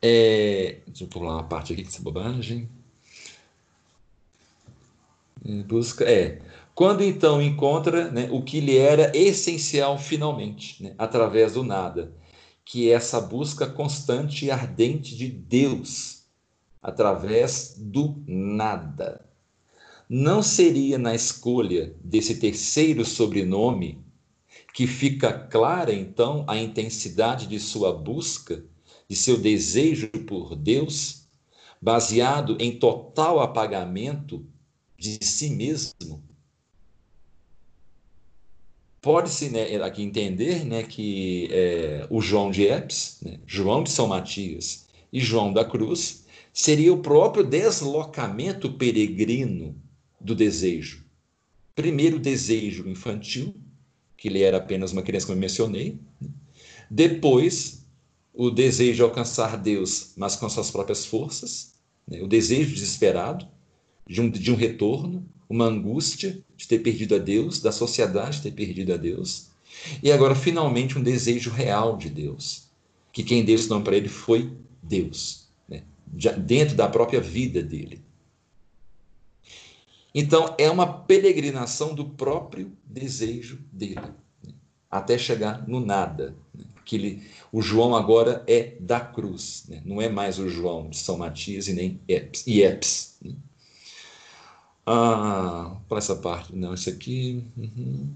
é, 0.00 0.80
deixa 0.86 1.04
eu 1.04 1.08
pular 1.08 1.34
uma 1.34 1.44
parte 1.44 1.74
aqui 1.74 1.86
bobagem. 2.00 2.66
É, 5.44 5.62
busca, 5.64 6.04
é. 6.10 6.40
Quando 6.74 7.04
então 7.04 7.42
encontra 7.42 8.10
né, 8.10 8.28
o 8.32 8.42
que 8.42 8.60
lhe 8.60 8.78
era 8.78 9.14
essencial 9.14 9.98
finalmente, 9.98 10.82
né, 10.82 10.94
através 10.96 11.52
do 11.52 11.62
nada, 11.62 12.10
que 12.64 12.90
é 12.90 12.94
essa 12.94 13.20
busca 13.20 13.66
constante 13.66 14.46
e 14.46 14.50
ardente 14.50 15.14
de 15.14 15.28
Deus, 15.28 16.24
através 16.82 17.74
do 17.76 18.22
nada. 18.26 19.27
Não 20.10 20.42
seria 20.42 20.96
na 20.96 21.14
escolha 21.14 21.94
desse 22.02 22.36
terceiro 22.36 23.04
sobrenome 23.04 24.02
que 24.72 24.86
fica 24.86 25.30
clara 25.30 25.92
então 25.92 26.46
a 26.48 26.56
intensidade 26.56 27.46
de 27.46 27.60
sua 27.60 27.92
busca, 27.92 28.64
de 29.06 29.14
seu 29.14 29.36
desejo 29.36 30.08
por 30.26 30.56
Deus, 30.56 31.28
baseado 31.80 32.56
em 32.58 32.78
total 32.78 33.38
apagamento 33.40 34.46
de 34.96 35.22
si 35.22 35.50
mesmo? 35.50 36.22
Pode-se 39.02 39.50
né, 39.50 39.76
aqui 39.76 40.02
entender 40.02 40.64
né, 40.64 40.84
que 40.84 41.48
é, 41.52 42.06
o 42.08 42.22
João 42.22 42.50
de 42.50 42.62
Epes, 42.64 43.18
né, 43.22 43.40
João 43.46 43.82
de 43.82 43.90
São 43.90 44.06
Matias 44.06 44.86
e 45.12 45.20
João 45.20 45.52
da 45.52 45.66
Cruz 45.66 46.24
seria 46.50 46.94
o 46.94 47.02
próprio 47.02 47.44
deslocamento 47.44 48.72
peregrino 48.72 49.76
do 50.20 50.34
desejo. 50.34 51.04
Primeiro, 51.74 52.16
o 52.16 52.20
desejo 52.20 52.88
infantil, 52.88 53.54
que 54.16 54.28
ele 54.28 54.42
era 54.42 54.56
apenas 54.56 54.92
uma 54.92 55.02
criança, 55.02 55.26
como 55.26 55.36
eu 55.36 55.40
mencionei. 55.40 55.98
Depois, 56.90 57.86
o 58.34 58.50
desejo 58.50 58.96
de 58.96 59.02
alcançar 59.02 59.56
Deus, 59.56 60.12
mas 60.16 60.36
com 60.36 60.48
suas 60.48 60.70
próprias 60.70 61.04
forças, 61.04 61.74
né? 62.06 62.20
o 62.22 62.26
desejo 62.26 62.74
desesperado 62.74 63.46
de 64.06 64.20
um, 64.20 64.30
de 64.30 64.50
um 64.50 64.56
retorno, 64.56 65.24
uma 65.48 65.66
angústia 65.66 66.38
de 66.56 66.66
ter 66.66 66.80
perdido 66.80 67.14
a 67.14 67.18
Deus, 67.18 67.60
da 67.60 67.72
sociedade 67.72 68.42
ter 68.42 68.52
perdido 68.52 68.92
a 68.92 68.96
Deus. 68.96 69.48
E 70.02 70.10
agora, 70.10 70.34
finalmente, 70.34 70.98
um 70.98 71.02
desejo 71.02 71.50
real 71.50 71.96
de 71.96 72.08
Deus, 72.08 72.68
que 73.12 73.22
quem 73.22 73.44
deu 73.44 73.54
esse 73.54 73.68
nome 73.68 73.84
para 73.84 73.96
ele 73.96 74.08
foi 74.08 74.52
Deus, 74.82 75.48
né? 75.68 75.82
dentro 76.38 76.74
da 76.74 76.88
própria 76.88 77.20
vida 77.20 77.62
dele. 77.62 78.02
Então, 80.14 80.54
é 80.58 80.70
uma 80.70 80.86
peregrinação 80.86 81.94
do 81.94 82.04
próprio 82.04 82.72
desejo 82.84 83.60
dele, 83.72 84.00
né? 84.44 84.54
até 84.90 85.18
chegar 85.18 85.66
no 85.68 85.80
nada. 85.80 86.34
Né? 86.54 86.64
Que 86.84 86.96
ele, 86.96 87.26
o 87.52 87.60
João 87.60 87.94
agora 87.94 88.42
é 88.46 88.74
da 88.80 89.00
cruz, 89.00 89.64
né? 89.68 89.82
não 89.84 90.00
é 90.00 90.08
mais 90.08 90.38
o 90.38 90.48
João 90.48 90.88
de 90.88 90.96
São 90.96 91.18
Matias 91.18 91.68
e 91.68 91.74
nem 91.74 92.00
Epes. 92.08 92.46
Epes 92.46 93.18
né? 93.22 93.34
ah, 94.86 95.76
para 95.88 95.98
essa 95.98 96.16
parte, 96.16 96.56
não, 96.56 96.72
isso 96.72 96.88
aqui. 96.88 97.44
Uhum. 97.56 98.08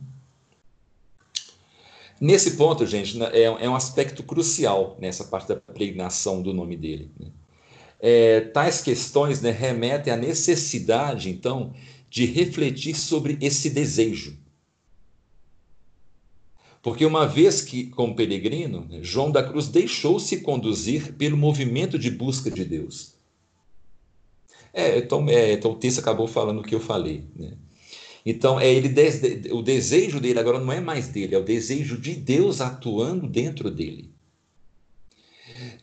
Nesse 2.18 2.52
ponto, 2.52 2.86
gente, 2.86 3.18
né, 3.18 3.28
é, 3.32 3.42
é, 3.42 3.68
um 3.68 3.74
aspecto 3.74 4.22
crucial 4.22 4.96
nessa 5.00 5.24
parte 5.24 5.48
da 5.48 5.56
peregrinação 5.56 6.40
do 6.40 6.54
nome 6.54 6.76
dele. 6.76 7.10
Né? 7.18 7.26
É, 8.04 8.40
tais 8.40 8.82
questões 8.82 9.40
né, 9.40 9.52
remetem 9.52 10.12
à 10.12 10.16
necessidade, 10.16 11.30
então, 11.30 11.72
de 12.10 12.26
refletir 12.26 12.96
sobre 12.96 13.38
esse 13.40 13.70
desejo. 13.70 14.36
Porque 16.82 17.06
uma 17.06 17.26
vez 17.28 17.62
que, 17.62 17.86
como 17.86 18.16
peregrino, 18.16 18.84
né, 18.90 18.98
João 19.02 19.30
da 19.30 19.42
Cruz 19.42 19.68
deixou-se 19.68 20.40
conduzir 20.40 21.12
pelo 21.14 21.36
movimento 21.36 21.96
de 21.96 22.10
busca 22.10 22.50
de 22.50 22.64
Deus. 22.64 23.14
É, 24.72 24.98
então, 24.98 25.28
é, 25.28 25.52
então 25.52 25.70
o 25.70 25.76
texto 25.76 26.00
acabou 26.00 26.26
falando 26.26 26.58
o 26.60 26.64
que 26.64 26.74
eu 26.74 26.80
falei. 26.80 27.24
Né? 27.36 27.52
Então, 28.26 28.58
é 28.58 28.68
ele 28.68 28.92
o 29.52 29.62
desejo 29.62 30.18
dele 30.18 30.40
agora 30.40 30.58
não 30.58 30.72
é 30.72 30.80
mais 30.80 31.06
dele, 31.08 31.36
é 31.36 31.38
o 31.38 31.44
desejo 31.44 31.96
de 31.96 32.14
Deus 32.14 32.60
atuando 32.60 33.28
dentro 33.28 33.70
dele. 33.70 34.10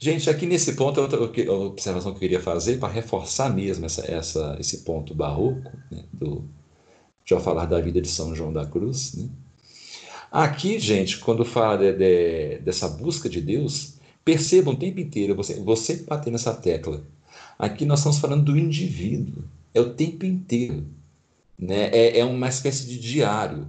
Gente, 0.01 0.29
aqui 0.29 0.45
nesse 0.45 0.75
ponto, 0.75 1.01
outra 1.01 1.21
observação 1.21 2.11
que 2.11 2.17
eu 2.17 2.19
queria 2.21 2.39
fazer 2.39 2.79
para 2.79 2.87
reforçar 2.87 3.53
mesmo 3.53 3.85
essa, 3.85 4.09
essa, 4.09 4.55
esse 4.57 4.79
ponto 4.79 5.13
barroco, 5.13 5.69
né, 5.91 6.05
do, 6.13 6.47
eu 7.29 7.39
falar 7.41 7.65
da 7.65 7.81
vida 7.81 8.01
de 8.01 8.07
São 8.07 8.33
João 8.33 8.53
da 8.53 8.65
Cruz. 8.65 9.13
Né? 9.15 9.29
Aqui, 10.31 10.79
gente, 10.79 11.19
quando 11.19 11.43
fala 11.43 11.77
de, 11.77 11.91
de, 11.93 12.59
dessa 12.59 12.87
busca 12.87 13.27
de 13.27 13.41
Deus, 13.41 13.95
percebam 14.23 14.73
o 14.73 14.77
tempo 14.77 15.01
inteiro, 15.01 15.35
você, 15.35 15.55
você 15.59 15.97
bater 15.97 16.31
nessa 16.31 16.53
tecla. 16.53 17.03
Aqui 17.57 17.83
nós 17.85 17.99
estamos 17.99 18.19
falando 18.19 18.45
do 18.45 18.57
indivíduo, 18.57 19.43
é 19.73 19.81
o 19.81 19.93
tempo 19.93 20.25
inteiro. 20.25 20.87
Né? 21.57 21.89
É, 21.91 22.19
é 22.19 22.25
uma 22.25 22.47
espécie 22.47 22.87
de 22.87 22.97
diário. 22.97 23.67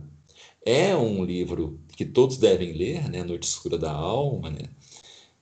É 0.65 0.95
um 0.95 1.25
livro 1.25 1.81
que 1.97 2.05
todos 2.05 2.37
devem 2.37 2.73
ler, 2.73 3.11
né? 3.11 3.25
Noite 3.25 3.49
Escura 3.49 3.77
da 3.77 3.91
Alma, 3.91 4.51
né? 4.51 4.69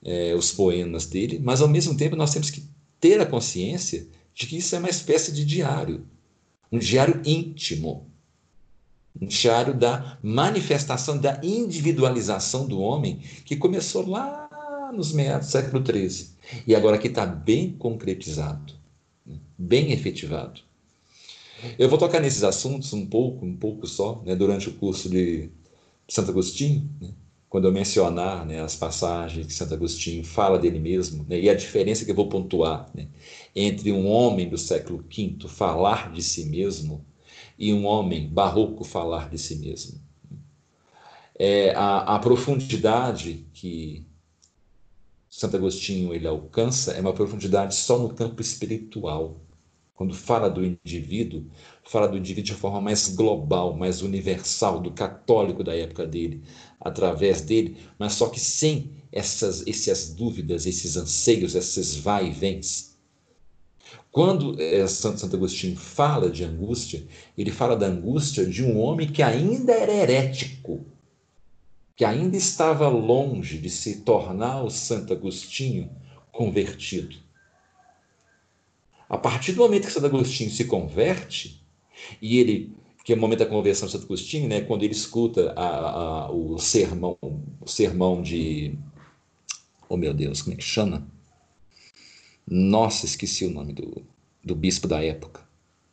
É, 0.04 0.34
os 0.34 0.52
poemas 0.52 1.06
dele, 1.06 1.40
mas 1.42 1.60
ao 1.60 1.68
mesmo 1.68 1.96
tempo 1.96 2.16
nós 2.16 2.32
temos 2.32 2.50
que 2.50 2.64
ter 3.00 3.20
a 3.20 3.26
consciência 3.26 4.06
de 4.34 4.46
que 4.46 4.56
isso 4.56 4.74
é 4.74 4.78
uma 4.78 4.88
espécie 4.88 5.32
de 5.32 5.44
diário, 5.44 6.06
um 6.70 6.78
diário 6.78 7.20
íntimo, 7.24 8.06
um 9.20 9.26
diário 9.26 9.74
da 9.74 10.18
manifestação, 10.22 11.18
da 11.18 11.40
individualização 11.42 12.66
do 12.66 12.80
homem, 12.80 13.20
que 13.44 13.56
começou 13.56 14.08
lá 14.08 14.48
nos 14.94 15.12
meados 15.12 15.48
do 15.48 15.50
século 15.50 15.84
XIII 15.84 16.28
e 16.66 16.74
agora 16.74 16.98
que 16.98 17.08
está 17.08 17.26
bem 17.26 17.72
concretizado, 17.72 18.74
bem 19.56 19.92
efetivado. 19.92 20.60
Eu 21.78 21.88
vou 21.88 21.98
tocar 21.98 22.20
nesses 22.20 22.44
assuntos 22.44 22.92
um 22.92 23.04
pouco, 23.04 23.44
um 23.44 23.56
pouco 23.56 23.86
só, 23.86 24.22
né, 24.24 24.36
durante 24.36 24.68
o 24.68 24.74
curso 24.74 25.10
de 25.10 25.50
Santo 26.08 26.30
Agostinho, 26.30 26.88
né, 27.00 27.08
quando 27.48 27.66
eu 27.66 27.72
mencionar 27.72 28.44
né, 28.44 28.60
as 28.60 28.76
passagens 28.76 29.46
que 29.46 29.52
Santo 29.52 29.74
Agostinho 29.74 30.22
fala 30.24 30.58
dele 30.58 30.78
mesmo, 30.78 31.24
né, 31.28 31.40
e 31.40 31.48
a 31.48 31.54
diferença 31.54 32.04
que 32.04 32.10
eu 32.10 32.14
vou 32.14 32.28
pontuar 32.28 32.90
né, 32.94 33.08
entre 33.56 33.90
um 33.90 34.06
homem 34.06 34.48
do 34.48 34.58
século 34.58 35.02
V 35.08 35.48
falar 35.48 36.12
de 36.12 36.22
si 36.22 36.44
mesmo 36.44 37.04
e 37.58 37.72
um 37.72 37.86
homem 37.86 38.28
barroco 38.28 38.84
falar 38.84 39.30
de 39.30 39.38
si 39.38 39.56
mesmo. 39.56 40.00
É, 41.38 41.72
a, 41.74 42.16
a 42.16 42.18
profundidade 42.18 43.46
que 43.52 44.06
Santo 45.30 45.56
Agostinho 45.56 46.12
ele 46.12 46.26
alcança 46.26 46.92
é 46.92 47.00
uma 47.00 47.12
profundidade 47.12 47.74
só 47.74 47.98
no 47.98 48.12
campo 48.12 48.42
espiritual. 48.42 49.40
Quando 49.94 50.14
fala 50.14 50.48
do 50.48 50.64
indivíduo, 50.64 51.44
fala 51.84 52.08
do 52.08 52.16
indivíduo 52.16 52.54
de 52.54 52.54
forma 52.54 52.80
mais 52.80 53.14
global, 53.14 53.76
mais 53.76 54.00
universal, 54.00 54.80
do 54.80 54.92
católico 54.92 55.64
da 55.64 55.76
época 55.76 56.06
dele, 56.06 56.42
através 56.80 57.40
dele, 57.40 57.76
mas 57.98 58.14
só 58.14 58.28
que 58.28 58.40
sem 58.40 58.92
essas, 59.10 59.66
essas 59.66 60.10
dúvidas, 60.14 60.66
esses 60.66 60.96
anseios, 60.96 61.54
esses 61.54 61.96
vai 61.96 62.28
e 62.28 62.30
vens. 62.30 62.96
Quando 64.10 64.60
é, 64.60 64.86
Santo, 64.86 65.20
Santo 65.20 65.36
Agostinho 65.36 65.76
fala 65.76 66.30
de 66.30 66.44
angústia, 66.44 67.06
ele 67.36 67.50
fala 67.50 67.76
da 67.76 67.86
angústia 67.86 68.44
de 68.44 68.64
um 68.64 68.78
homem 68.78 69.10
que 69.10 69.22
ainda 69.22 69.72
era 69.72 69.92
herético, 69.92 70.84
que 71.96 72.04
ainda 72.04 72.36
estava 72.36 72.88
longe 72.88 73.58
de 73.58 73.70
se 73.70 74.00
tornar 74.00 74.62
o 74.62 74.70
Santo 74.70 75.12
Agostinho 75.12 75.90
convertido. 76.30 77.16
A 79.08 79.16
partir 79.16 79.52
do 79.52 79.62
momento 79.62 79.86
que 79.86 79.92
Santo 79.92 80.06
Agostinho 80.06 80.50
se 80.50 80.64
converte, 80.64 81.62
e 82.20 82.38
ele, 82.38 82.76
que 83.08 83.14
é 83.14 83.16
o 83.16 83.18
momento 83.18 83.38
da 83.38 83.46
conversão 83.46 83.86
de 83.86 83.92
Santo 83.92 84.04
Agostinho, 84.04 84.46
né, 84.46 84.60
quando 84.60 84.82
ele 84.82 84.92
escuta 84.92 85.54
a, 85.56 86.26
a, 86.26 86.30
o 86.30 86.58
sermão, 86.58 87.16
o 87.22 87.66
sermão 87.66 88.20
de, 88.20 88.78
oh 89.88 89.96
meu 89.96 90.12
Deus, 90.12 90.42
como 90.42 90.52
é 90.52 90.56
que 90.58 90.62
chama? 90.62 91.08
Nossa, 92.46 93.06
esqueci 93.06 93.46
o 93.46 93.50
nome 93.50 93.72
do, 93.72 94.04
do 94.44 94.54
bispo 94.54 94.86
da 94.86 95.02
época. 95.02 95.40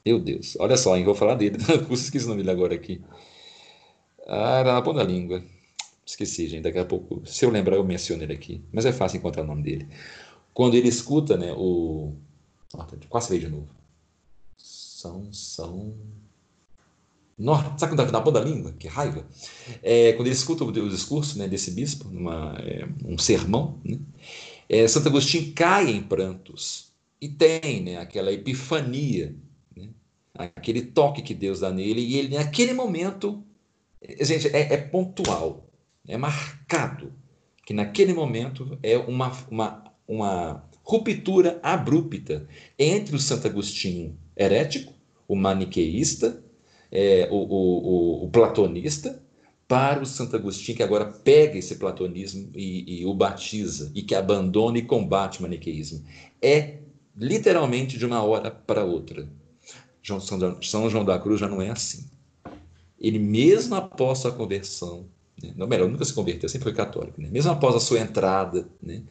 Meu 0.06 0.20
Deus, 0.20 0.58
olha 0.60 0.76
só, 0.76 0.98
hein, 0.98 1.06
vou 1.06 1.16
falar 1.16 1.36
dele, 1.36 1.58
esqueci 1.90 2.26
o 2.26 2.28
nome 2.28 2.42
dele 2.42 2.52
agora 2.52 2.76
aqui. 2.76 3.02
Ah, 4.28 4.60
era 4.60 4.74
na 4.74 4.82
ponta 4.82 4.98
da 4.98 5.06
língua. 5.06 5.42
Esqueci, 6.06 6.50
gente. 6.50 6.64
Daqui 6.64 6.80
a 6.80 6.86
pouco, 6.86 7.26
se 7.26 7.46
eu 7.46 7.50
lembrar, 7.50 7.78
eu 7.78 7.84
menciono 7.86 8.24
ele 8.24 8.34
aqui. 8.34 8.62
Mas 8.74 8.86
é 8.86 8.92
fácil 8.92 9.20
encontrar 9.20 9.44
o 9.44 9.48
nome 9.48 9.64
dele. 9.64 9.88
Quando 10.54 10.76
ele 10.76 10.90
escuta, 10.90 11.38
né, 11.38 11.54
o. 11.54 12.14
quase 13.08 13.30
veio 13.30 13.42
de 13.42 13.48
novo. 13.48 13.70
São, 14.58 15.32
são. 15.32 15.96
Nossa, 17.38 17.78
sabe 17.78 17.96
quando 17.96 18.12
na 18.12 18.22
ponta 18.22 18.40
da 18.40 18.46
língua? 18.46 18.74
Que 18.74 18.88
raiva! 18.88 19.28
É, 19.84 20.14
quando 20.14 20.28
ele 20.28 20.36
escuta 20.36 20.64
o, 20.64 20.68
o 20.68 20.90
discurso 20.90 21.38
né, 21.38 21.48
desse 21.48 21.72
bispo, 21.72 22.08
numa, 22.10 22.56
é, 22.60 22.88
um 23.04 23.18
sermão, 23.18 23.80
né, 23.84 24.00
é, 24.70 24.88
Santo 24.88 25.10
Agostinho 25.10 25.54
cai 25.54 25.92
em 25.92 26.02
prantos 26.02 26.94
e 27.20 27.28
tem 27.28 27.82
né, 27.84 27.98
aquela 27.98 28.32
epifania, 28.32 29.36
né, 29.76 29.90
aquele 30.34 30.82
toque 30.82 31.22
que 31.22 31.34
Deus 31.34 31.60
dá 31.60 31.72
nele, 31.72 32.02
e 32.02 32.18
ele, 32.18 32.36
naquele 32.36 32.74
momento, 32.74 33.44
gente, 34.22 34.48
é, 34.48 34.74
é 34.74 34.78
pontual 34.78 35.66
é 36.08 36.18
marcado 36.18 37.14
que 37.66 37.74
naquele 37.74 38.14
momento 38.14 38.78
é 38.84 38.98
uma, 38.98 39.32
uma, 39.50 39.84
uma 40.08 40.70
ruptura 40.84 41.60
abrupta 41.64 42.48
entre 42.78 43.16
o 43.16 43.20
Santo 43.20 43.48
Agostinho 43.48 44.18
herético, 44.38 44.94
o 45.28 45.36
maniqueísta, 45.36 46.44
é, 46.92 47.28
o, 47.32 47.36
o, 47.36 48.26
o, 48.26 48.30
platonista, 48.30 49.22
para 49.68 50.02
o 50.02 50.06
Santo 50.06 50.36
Agostinho 50.36 50.78
que 50.78 50.84
agora 50.84 51.06
pega 51.06 51.58
esse 51.58 51.76
platonismo 51.76 52.52
e, 52.54 53.02
e 53.02 53.06
o 53.06 53.14
batiza, 53.14 53.92
e 53.96 54.02
que 54.02 54.14
abandona 54.14 54.78
e 54.78 54.84
combate 54.84 55.40
o 55.40 55.42
maniqueísmo. 55.42 56.04
É 56.42 56.80
literalmente 57.18 57.98
de 57.98 58.06
uma 58.06 58.22
hora 58.22 58.52
para 58.52 58.84
outra. 58.84 59.28
São 60.62 60.90
João 60.90 61.04
da 61.04 61.18
Cruz 61.18 61.40
já 61.40 61.48
não 61.48 61.62
é 61.62 61.70
assim. 61.70 62.06
Ele, 63.00 63.18
mesmo 63.18 63.76
após 63.76 64.26
a 64.26 64.32
conversão, 64.32 65.08
né? 65.42 65.54
Não, 65.56 65.68
melhor, 65.68 65.90
nunca 65.90 66.06
se 66.06 66.14
converteu, 66.14 66.50
sempre 66.50 66.66
foi 66.66 66.74
católico. 66.74 67.22
Né? 67.22 67.30
Mesmo 67.32 67.52
após 67.52 67.76
a 67.76 67.80
sua 67.80 68.00
entrada 68.00 68.68
né, 68.82 69.04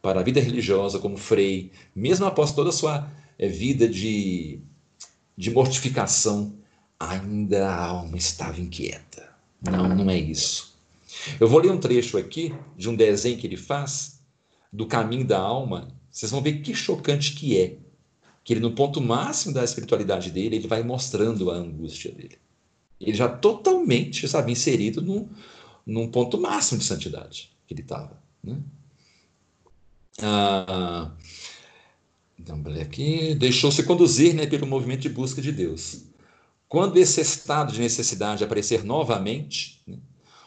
para 0.00 0.20
a 0.20 0.22
vida 0.22 0.40
religiosa 0.40 0.98
como 0.98 1.16
frei, 1.16 1.70
mesmo 1.94 2.26
após 2.26 2.52
toda 2.52 2.70
a 2.70 2.72
sua 2.72 3.10
é, 3.38 3.48
vida 3.48 3.88
de, 3.88 4.60
de 5.36 5.50
mortificação, 5.50 6.55
ainda 6.98 7.68
a 7.68 7.84
alma 7.84 8.16
estava 8.16 8.60
inquieta. 8.60 9.28
Não, 9.62 9.88
não 9.88 10.10
é 10.10 10.18
isso. 10.18 10.76
Eu 11.40 11.48
vou 11.48 11.60
ler 11.60 11.70
um 11.70 11.78
trecho 11.78 12.18
aqui 12.18 12.54
de 12.76 12.88
um 12.88 12.94
desenho 12.94 13.38
que 13.38 13.46
ele 13.46 13.56
faz 13.56 14.20
do 14.72 14.86
caminho 14.86 15.26
da 15.26 15.38
alma. 15.38 15.88
Vocês 16.10 16.30
vão 16.30 16.42
ver 16.42 16.60
que 16.60 16.74
chocante 16.74 17.34
que 17.34 17.58
é. 17.58 17.78
Que 18.44 18.52
ele, 18.52 18.60
no 18.60 18.72
ponto 18.72 19.00
máximo 19.00 19.52
da 19.52 19.64
espiritualidade 19.64 20.30
dele, 20.30 20.56
ele 20.56 20.68
vai 20.68 20.82
mostrando 20.82 21.50
a 21.50 21.54
angústia 21.54 22.12
dele. 22.12 22.38
Ele 23.00 23.14
já 23.14 23.28
totalmente, 23.28 24.26
sabe, 24.28 24.52
inserido 24.52 25.02
no, 25.02 25.28
num 25.84 26.08
ponto 26.08 26.38
máximo 26.38 26.78
de 26.78 26.84
santidade 26.84 27.50
que 27.66 27.74
ele 27.74 27.82
estava. 27.82 28.22
Né? 28.42 28.58
Ah, 30.22 31.10
então, 32.38 32.62
aqui 32.80 33.34
deixou-se 33.34 33.82
conduzir 33.82 34.34
né, 34.34 34.46
pelo 34.46 34.66
movimento 34.66 35.00
de 35.00 35.08
busca 35.08 35.42
de 35.42 35.52
Deus. 35.52 36.04
Quando 36.68 36.96
esse 36.96 37.20
estado 37.20 37.72
de 37.72 37.80
necessidade 37.80 38.42
aparecer 38.42 38.84
novamente, 38.84 39.82
né, 39.86 39.98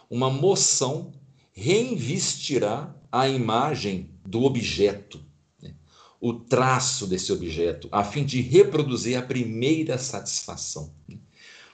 uma 0.09 0.29
moção 0.29 1.13
reinvestirá 1.53 2.93
a 3.11 3.27
imagem 3.27 4.09
do 4.25 4.43
objeto, 4.43 5.23
né, 5.61 5.73
o 6.19 6.33
traço 6.33 7.07
desse 7.07 7.31
objeto, 7.31 7.87
a 7.91 8.03
fim 8.03 8.25
de 8.25 8.41
reproduzir 8.41 9.17
a 9.17 9.21
primeira 9.21 9.97
satisfação. 9.97 10.93
Né. 11.07 11.17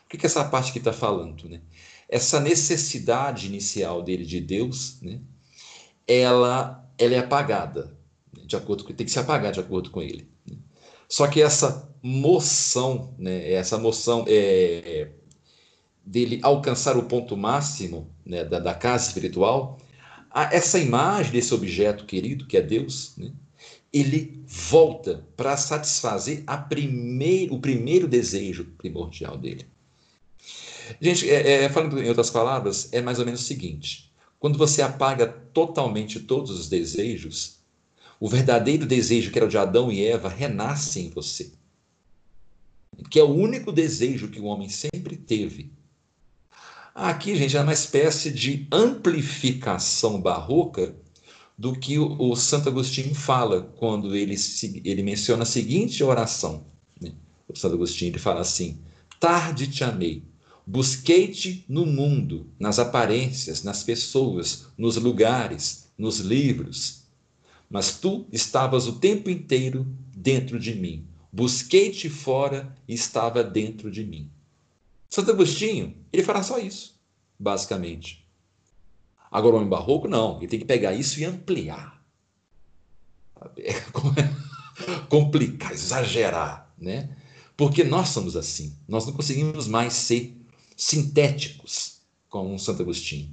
O 0.05 0.09
que, 0.09 0.17
que 0.17 0.25
essa 0.25 0.45
parte 0.45 0.69
aqui 0.69 0.77
está 0.77 0.93
falando? 0.93 1.59
Essa 2.07 2.39
necessidade 2.39 3.47
inicial 3.47 4.03
dele 4.03 4.23
de 4.23 4.39
Deus, 4.39 4.99
ela, 6.07 6.87
ela 6.99 7.15
é 7.15 7.17
apagada, 7.17 7.97
de 8.45 8.55
acordo 8.55 8.83
com, 8.83 8.93
tem 8.93 9.05
que 9.05 9.11
se 9.11 9.17
apagar 9.17 9.51
de 9.51 9.59
acordo 9.59 9.89
com 9.89 10.03
ele. 10.03 10.29
Só 11.09 11.27
que 11.27 11.41
essa 11.41 11.89
moção, 12.07 13.15
né, 13.17 13.51
essa 13.51 13.79
moção 13.79 14.25
é, 14.27 15.07
dele 16.05 16.39
alcançar 16.43 16.95
o 16.95 17.05
ponto 17.05 17.35
máximo 17.35 18.07
né, 18.23 18.45
da, 18.45 18.59
da, 18.59 18.75
casa 18.75 19.07
espiritual, 19.07 19.79
a, 20.29 20.53
essa 20.53 20.77
imagem 20.77 21.31
desse 21.31 21.51
objeto 21.51 22.05
querido, 22.05 22.45
que 22.45 22.57
é 22.57 22.61
Deus, 22.61 23.15
né, 23.17 23.31
ele 23.91 24.39
volta 24.45 25.25
para 25.35 25.57
satisfazer 25.57 26.43
a 26.45 26.55
primeiro, 26.55 27.55
o 27.55 27.59
primeiro 27.59 28.07
desejo 28.07 28.65
primordial 28.77 29.35
dele. 29.35 29.65
Gente, 31.01 31.27
é, 31.27 31.63
é, 31.63 31.69
falando 31.69 31.99
em 31.99 32.07
outras 32.07 32.29
palavras, 32.29 32.87
é 32.93 33.01
mais 33.01 33.17
ou 33.17 33.25
menos 33.25 33.41
o 33.41 33.45
seguinte: 33.45 34.11
quando 34.37 34.59
você 34.59 34.83
apaga 34.83 35.25
totalmente 35.25 36.19
todos 36.19 36.51
os 36.51 36.69
desejos, 36.69 37.55
o 38.19 38.29
verdadeiro 38.29 38.85
desejo 38.85 39.31
que 39.31 39.39
era 39.39 39.47
o 39.47 39.49
de 39.49 39.57
Adão 39.57 39.91
e 39.91 40.05
Eva 40.05 40.29
renasce 40.29 40.99
em 40.99 41.09
você. 41.09 41.51
Que 43.09 43.19
é 43.19 43.23
o 43.23 43.33
único 43.33 43.71
desejo 43.71 44.27
que 44.27 44.39
o 44.39 44.45
homem 44.45 44.69
sempre 44.69 45.15
teve. 45.15 45.71
Aqui, 46.93 47.35
gente, 47.35 47.57
é 47.57 47.61
uma 47.61 47.73
espécie 47.73 48.31
de 48.31 48.67
amplificação 48.71 50.21
barroca 50.21 50.95
do 51.57 51.73
que 51.73 51.99
o, 51.99 52.15
o 52.19 52.35
Santo 52.35 52.69
Agostinho 52.69 53.13
fala 53.13 53.61
quando 53.77 54.15
ele, 54.15 54.35
ele 54.83 55.03
menciona 55.03 55.43
a 55.43 55.45
seguinte 55.45 56.03
oração. 56.03 56.65
Né? 57.01 57.11
O 57.47 57.57
Santo 57.57 57.75
Agostinho 57.75 58.11
ele 58.11 58.19
fala 58.19 58.41
assim: 58.41 58.79
Tarde 59.19 59.67
te 59.67 59.83
amei, 59.83 60.23
Busquei-te 60.67 61.63
no 61.69 61.85
mundo, 61.85 62.49
nas 62.59 62.79
aparências, 62.79 63.61
nas 63.61 63.83
pessoas, 63.83 64.65
nos 64.75 64.95
lugares, 64.95 65.91
nos 65.95 66.19
livros. 66.19 67.03
Mas 67.69 67.99
tu 67.99 68.25
estavas 68.31 68.87
o 68.87 68.93
tempo 68.93 69.29
inteiro 69.29 69.85
dentro 70.15 70.59
de 70.59 70.73
mim. 70.73 71.05
Busquei-te 71.35 72.09
fora 72.09 72.73
e 72.87 72.93
estava 72.93 73.43
dentro 73.43 73.91
de 73.91 74.05
mim. 74.05 74.31
Santo 75.09 75.31
Agostinho, 75.31 75.93
ele 76.13 76.23
fará 76.23 76.41
só 76.41 76.57
isso, 76.57 76.97
basicamente. 77.37 78.25
Agora, 79.29 79.55
o 79.55 79.57
homem 79.57 79.69
barroco, 79.69 80.07
não. 80.07 80.37
Ele 80.37 80.47
tem 80.47 80.59
que 80.59 80.65
pegar 80.65 80.93
isso 80.93 81.19
e 81.19 81.25
ampliar. 81.25 82.01
Complicar, 85.09 85.73
exagerar, 85.73 86.73
né? 86.77 87.13
Porque 87.57 87.83
nós 87.83 88.07
somos 88.07 88.37
assim. 88.37 88.73
Nós 88.87 89.05
não 89.05 89.11
conseguimos 89.11 89.67
mais 89.67 89.91
ser 89.91 90.33
sintéticos, 90.77 91.99
como 92.29 92.57
Santo 92.57 92.81
Agostinho. 92.81 93.29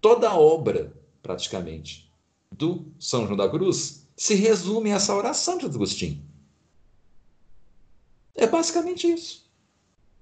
Toda 0.00 0.30
a 0.30 0.38
obra, 0.38 0.90
praticamente, 1.22 2.10
do 2.50 2.90
São 2.98 3.26
João 3.26 3.36
da 3.36 3.46
Cruz 3.46 4.06
se 4.16 4.34
resume 4.34 4.90
a 4.90 4.94
essa 4.94 5.14
oração 5.14 5.58
de 5.58 5.64
Santo 5.64 5.76
Agostinho. 5.76 6.24
É 8.36 8.46
basicamente 8.46 9.10
isso. 9.10 9.46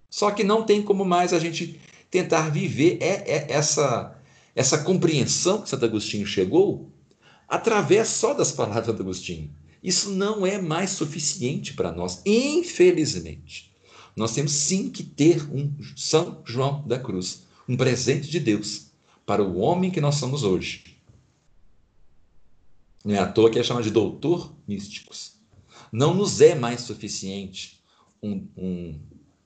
Só 0.08 0.30
que 0.30 0.44
não 0.44 0.64
tem 0.64 0.82
como 0.82 1.04
mais 1.04 1.32
a 1.32 1.38
gente 1.40 1.80
tentar 2.10 2.48
viver 2.48 2.98
é, 3.00 3.24
é 3.26 3.46
essa, 3.50 4.16
essa 4.54 4.78
compreensão 4.78 5.62
que 5.62 5.68
Santo 5.68 5.84
Agostinho 5.84 6.26
chegou 6.26 6.92
através 7.48 8.08
só 8.08 8.32
das 8.32 8.52
palavras 8.52 8.84
de 8.84 8.90
Santo 8.92 9.02
Agostinho. 9.02 9.50
Isso 9.82 10.10
não 10.10 10.46
é 10.46 10.62
mais 10.62 10.90
suficiente 10.90 11.74
para 11.74 11.90
nós, 11.90 12.22
infelizmente. 12.24 13.74
Nós 14.16 14.32
temos 14.32 14.52
sim 14.52 14.88
que 14.88 15.02
ter 15.02 15.42
um 15.52 15.74
São 15.96 16.40
João 16.44 16.86
da 16.86 16.98
Cruz, 16.98 17.42
um 17.68 17.76
presente 17.76 18.30
de 18.30 18.38
Deus 18.38 18.86
para 19.26 19.42
o 19.42 19.58
homem 19.58 19.90
que 19.90 20.00
nós 20.00 20.14
somos 20.14 20.44
hoje. 20.44 20.84
Não 23.04 23.14
é 23.14 23.18
à 23.18 23.26
toa 23.26 23.50
que 23.50 23.58
é 23.58 23.62
chamado 23.62 23.82
de 23.84 23.90
doutor 23.90 24.54
místicos. 24.66 25.32
Não 25.90 26.14
nos 26.14 26.40
é 26.40 26.54
mais 26.54 26.82
suficiente 26.82 27.73
um, 28.24 28.48
um, 28.56 29.00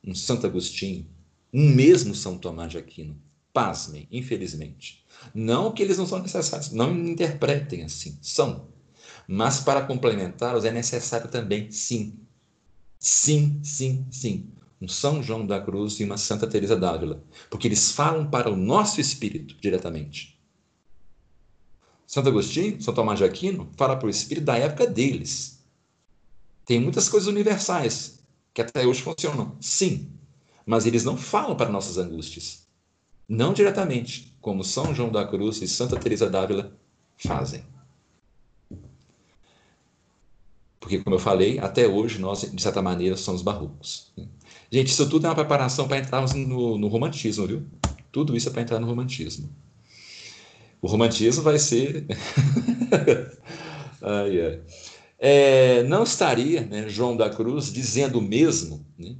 um 0.04 0.14
Santo 0.14 0.46
Agostinho, 0.46 1.06
um 1.52 1.68
mesmo 1.70 2.14
São 2.14 2.38
Tomás 2.38 2.70
de 2.70 2.78
Aquino. 2.78 3.20
Pasmem, 3.52 4.06
infelizmente. 4.12 5.04
Não 5.34 5.72
que 5.72 5.82
eles 5.82 5.98
não 5.98 6.06
são 6.06 6.20
necessários, 6.20 6.70
não 6.70 6.96
interpretem 6.96 7.82
assim, 7.82 8.16
são. 8.22 8.68
Mas 9.26 9.60
para 9.60 9.84
complementá-los 9.84 10.64
é 10.64 10.70
necessário 10.70 11.28
também, 11.28 11.70
sim. 11.70 12.14
Sim, 12.98 13.60
sim, 13.62 14.06
sim 14.10 14.48
um 14.80 14.86
São 14.86 15.22
João 15.22 15.44
da 15.44 15.60
Cruz 15.60 15.98
e 15.98 16.04
uma 16.04 16.16
Santa 16.16 16.46
Teresa 16.46 16.76
d'Ávila, 16.76 17.22
porque 17.50 17.66
eles 17.66 17.90
falam 17.90 18.30
para 18.30 18.50
o 18.50 18.56
nosso 18.56 19.00
espírito 19.00 19.56
diretamente. 19.60 20.38
Santo 22.06 22.28
Agostinho, 22.28 22.80
São 22.80 22.94
Tomás 22.94 23.18
de 23.18 23.24
Aquino, 23.24 23.70
fala 23.76 23.96
para 23.96 24.06
o 24.06 24.10
espírito 24.10 24.44
da 24.44 24.56
época 24.56 24.86
deles. 24.86 25.62
Tem 26.64 26.80
muitas 26.80 27.08
coisas 27.08 27.28
universais 27.28 28.17
que 28.58 28.62
até 28.62 28.84
hoje 28.84 29.02
funcionam, 29.02 29.56
sim, 29.60 30.10
mas 30.66 30.84
eles 30.84 31.04
não 31.04 31.16
falam 31.16 31.56
para 31.56 31.70
nossas 31.70 31.96
angústias. 31.96 32.66
Não 33.28 33.52
diretamente, 33.52 34.36
como 34.40 34.64
São 34.64 34.92
João 34.92 35.12
da 35.12 35.24
Cruz 35.24 35.62
e 35.62 35.68
Santa 35.68 35.96
Teresa 35.96 36.28
d'Ávila 36.28 36.76
fazem. 37.16 37.64
Porque, 40.80 40.98
como 40.98 41.14
eu 41.14 41.20
falei, 41.20 41.60
até 41.60 41.86
hoje 41.86 42.18
nós, 42.18 42.50
de 42.52 42.60
certa 42.60 42.82
maneira, 42.82 43.16
somos 43.16 43.42
barrocos. 43.42 44.12
Gente, 44.72 44.88
isso 44.88 45.08
tudo 45.08 45.26
é 45.26 45.28
uma 45.28 45.36
preparação 45.36 45.86
para 45.86 45.98
entrarmos 45.98 46.34
no, 46.34 46.76
no 46.76 46.88
romantismo, 46.88 47.46
viu? 47.46 47.64
Tudo 48.10 48.36
isso 48.36 48.48
é 48.48 48.52
para 48.52 48.62
entrar 48.62 48.80
no 48.80 48.88
romantismo. 48.88 49.48
O 50.82 50.88
romantismo 50.88 51.44
vai 51.44 51.60
ser. 51.60 52.06
ai, 54.02 54.40
ai. 54.40 54.60
É, 55.18 55.82
não 55.82 56.04
estaria 56.04 56.60
né, 56.60 56.88
João 56.88 57.16
da 57.16 57.28
Cruz 57.28 57.72
dizendo 57.72 58.20
o 58.20 58.22
mesmo 58.22 58.86
né, 58.96 59.16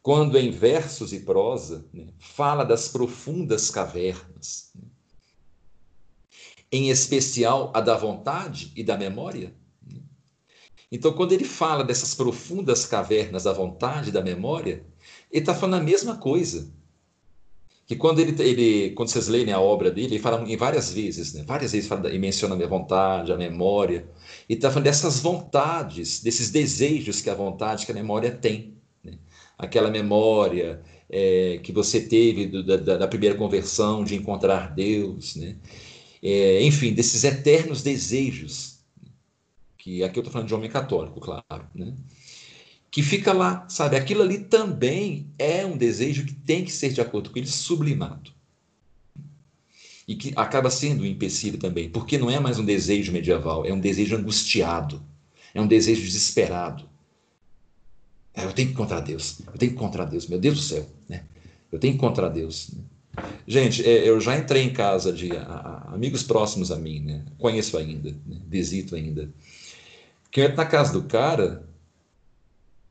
quando 0.00 0.38
em 0.38 0.50
versos 0.50 1.12
e 1.12 1.20
prosa 1.20 1.84
né, 1.92 2.06
fala 2.18 2.64
das 2.64 2.88
profundas 2.88 3.68
cavernas, 3.68 4.70
né, 4.74 4.88
em 6.70 6.90
especial 6.90 7.72
a 7.74 7.80
da 7.80 7.96
vontade 7.96 8.72
e 8.76 8.84
da 8.84 8.96
memória? 8.96 9.52
Então, 10.90 11.12
quando 11.12 11.32
ele 11.32 11.44
fala 11.44 11.82
dessas 11.82 12.14
profundas 12.14 12.86
cavernas 12.86 13.44
da 13.44 13.52
vontade, 13.52 14.12
da 14.12 14.22
memória, 14.22 14.84
ele 15.30 15.42
está 15.42 15.54
falando 15.54 15.80
a 15.80 15.84
mesma 15.84 16.16
coisa. 16.16 16.72
Que 17.86 17.96
quando 17.96 18.20
ele, 18.20 18.40
ele, 18.42 18.90
quando 18.94 19.08
vocês 19.08 19.28
leem 19.28 19.52
a 19.52 19.60
obra 19.60 19.90
dele, 19.90 20.14
ele 20.14 20.18
fala 20.18 20.42
em 20.48 20.56
várias 20.56 20.92
vezes, 20.92 21.34
né? 21.34 21.44
várias 21.46 21.72
vezes 21.72 21.88
fala, 21.88 22.10
e 22.12 22.18
menciona 22.18 22.54
a 22.54 22.68
vontade, 22.68 23.32
a 23.32 23.36
memória. 23.36 24.08
E 24.48 24.54
está 24.54 24.70
falando 24.70 24.84
dessas 24.84 25.20
vontades, 25.20 26.22
desses 26.22 26.50
desejos 26.50 27.20
que 27.20 27.28
a 27.28 27.34
vontade, 27.34 27.84
que 27.84 27.92
a 27.92 27.94
memória 27.94 28.30
tem. 28.30 28.74
Né? 29.02 29.18
Aquela 29.58 29.90
memória 29.90 30.80
é, 31.10 31.58
que 31.62 31.72
você 31.72 32.00
teve 32.00 32.46
do, 32.46 32.62
da, 32.62 32.96
da, 32.96 33.08
primeira 33.08 33.34
conversão, 33.34 34.04
de 34.04 34.14
encontrar 34.14 34.74
Deus, 34.74 35.36
né? 35.36 35.56
É, 36.22 36.62
enfim, 36.62 36.92
desses 36.92 37.24
eternos 37.24 37.82
desejos 37.82 38.76
que 39.86 40.02
aqui 40.02 40.18
eu 40.18 40.20
estou 40.20 40.32
falando 40.32 40.48
de 40.48 40.54
homem 40.54 40.68
católico, 40.68 41.20
claro, 41.20 41.68
né? 41.72 41.94
que 42.90 43.02
fica 43.02 43.32
lá, 43.32 43.68
sabe? 43.68 43.94
Aquilo 43.94 44.22
ali 44.22 44.38
também 44.38 45.30
é 45.38 45.64
um 45.64 45.76
desejo 45.76 46.24
que 46.24 46.34
tem 46.34 46.64
que 46.64 46.72
ser 46.72 46.92
de 46.92 47.00
acordo 47.00 47.30
com 47.30 47.38
ele 47.38 47.46
sublimado. 47.46 48.32
E 50.06 50.14
que 50.14 50.32
acaba 50.36 50.70
sendo 50.70 51.02
um 51.02 51.06
empecilho 51.06 51.58
também, 51.58 51.90
porque 51.90 52.16
não 52.16 52.30
é 52.30 52.38
mais 52.38 52.58
um 52.58 52.64
desejo 52.64 53.12
medieval, 53.12 53.64
é 53.64 53.72
um 53.72 53.80
desejo 53.80 54.16
angustiado, 54.16 55.02
é 55.52 55.60
um 55.60 55.66
desejo 55.66 56.02
desesperado. 56.02 56.88
É, 58.32 58.44
eu 58.44 58.52
tenho 58.52 58.68
que 58.68 58.74
encontrar 58.74 59.00
Deus, 59.00 59.40
eu 59.40 59.58
tenho 59.58 59.72
que 59.72 59.76
encontrar 59.76 60.04
Deus, 60.04 60.28
meu 60.28 60.38
Deus 60.38 60.56
do 60.56 60.62
céu, 60.62 60.86
né? 61.08 61.24
Eu 61.72 61.78
tenho 61.78 61.94
que 61.94 61.98
encontrar 61.98 62.28
Deus. 62.28 62.70
Né? 62.70 62.84
Gente, 63.46 63.84
é, 63.84 64.08
eu 64.08 64.20
já 64.20 64.36
entrei 64.36 64.62
em 64.62 64.72
casa 64.72 65.12
de 65.12 65.30
amigos 65.86 66.22
próximos 66.22 66.70
a 66.70 66.76
mim, 66.76 67.00
né? 67.00 67.24
Conheço 67.38 67.76
ainda, 67.76 68.10
né? 68.26 68.40
visito 68.46 68.94
ainda 68.94 69.28
que 70.36 70.40
eu 70.40 70.44
entro 70.44 70.58
na 70.58 70.66
casa 70.66 70.92
do 70.92 71.04
cara. 71.04 71.66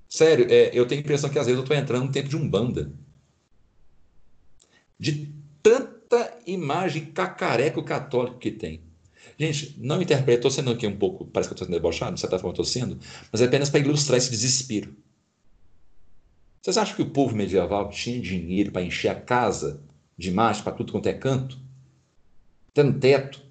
Sério, 0.09 0.47
é, 0.49 0.71
eu 0.73 0.87
tenho 0.87 0.99
a 0.99 1.03
impressão 1.03 1.29
que 1.29 1.37
às 1.37 1.45
vezes 1.45 1.59
eu 1.59 1.63
estou 1.63 1.77
entrando 1.77 2.05
no 2.05 2.11
tempo 2.11 2.27
de 2.27 2.35
Umbanda. 2.35 2.91
De 4.97 5.31
tanta 6.15 6.37
imagem 6.47 7.05
cacareco 7.05 7.83
católico 7.83 8.37
que 8.37 8.51
tem. 8.51 8.81
Gente, 9.37 9.75
não 9.77 10.01
interprete, 10.01 10.37
estou 10.37 10.51
sendo 10.51 10.71
aqui 10.71 10.87
um 10.87 10.95
pouco, 10.95 11.25
parece 11.25 11.49
que 11.49 11.53
eu 11.53 11.55
estou 11.55 11.67
sendo 11.67 11.75
debochado, 11.75 12.13
de 12.13 12.21
certa 12.21 12.39
forma 12.39 12.53
estou 12.53 12.63
sendo, 12.63 12.97
mas 13.31 13.41
é 13.41 13.45
apenas 13.45 13.69
para 13.69 13.81
ilustrar 13.81 14.17
esse 14.17 14.31
desespero. 14.31 14.95
Vocês 16.61 16.77
acham 16.77 16.95
que 16.95 17.01
o 17.01 17.09
povo 17.09 17.35
medieval 17.35 17.89
tinha 17.89 18.19
dinheiro 18.19 18.71
para 18.71 18.81
encher 18.81 19.09
a 19.09 19.15
casa 19.15 19.83
de 20.17 20.29
imagem 20.29 20.63
para 20.63 20.71
tudo 20.71 20.91
quanto 20.93 21.07
é 21.07 21.13
canto? 21.13 21.59
Tendo 22.73 22.97
teto? 22.99 23.43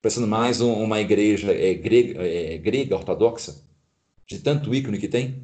parecendo 0.00 0.28
mais 0.28 0.60
um, 0.60 0.72
uma 0.72 1.00
igreja 1.00 1.52
é, 1.52 1.74
grega, 1.74 2.22
é, 2.22 2.58
grega, 2.58 2.94
ortodoxa, 2.94 3.60
de 4.24 4.38
tanto 4.38 4.72
ícone 4.72 4.98
que 4.98 5.08
tem. 5.08 5.42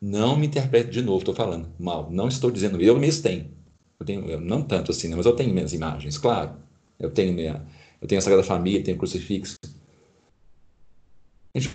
Não 0.00 0.36
me 0.36 0.48
interprete 0.48 0.90
de 0.90 1.00
novo, 1.00 1.18
estou 1.18 1.34
falando 1.34 1.72
mal. 1.78 2.10
Não 2.10 2.26
estou 2.26 2.50
dizendo, 2.50 2.82
eu 2.82 2.98
mesmo 2.98 3.22
tenho. 3.22 3.59
Eu 4.00 4.06
tenho, 4.06 4.30
eu, 4.30 4.40
não 4.40 4.62
tanto 4.62 4.90
assim, 4.90 5.08
né, 5.08 5.16
mas 5.16 5.26
eu 5.26 5.36
tenho 5.36 5.52
minhas 5.52 5.72
imagens, 5.72 6.16
claro. 6.18 6.56
Eu 6.98 7.10
tenho 7.10 7.32
minha, 7.32 7.64
eu 8.00 8.08
tenho 8.08 8.18
a 8.18 8.22
Sagrada 8.22 8.42
Família, 8.42 8.82
tenho 8.82 8.96
o 8.96 8.98
crucifixo. 8.98 9.56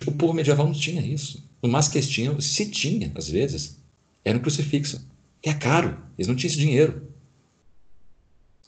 o 0.08 0.12
povo 0.12 0.34
medieval 0.34 0.66
não 0.66 0.74
tinha 0.74 1.02
isso. 1.02 1.48
O 1.62 1.68
mais 1.68 1.88
que 1.88 1.98
eles 1.98 2.10
tinham, 2.10 2.42
se 2.42 2.70
tinha, 2.70 3.12
às 3.16 3.30
vezes, 3.30 3.80
era 4.24 4.38
um 4.38 4.42
crucifixo, 4.42 5.08
que 5.42 5.50
é 5.50 5.54
caro. 5.54 5.98
Eles 6.18 6.28
não 6.28 6.36
tinham 6.36 6.50
esse 6.50 6.60
dinheiro. 6.60 7.08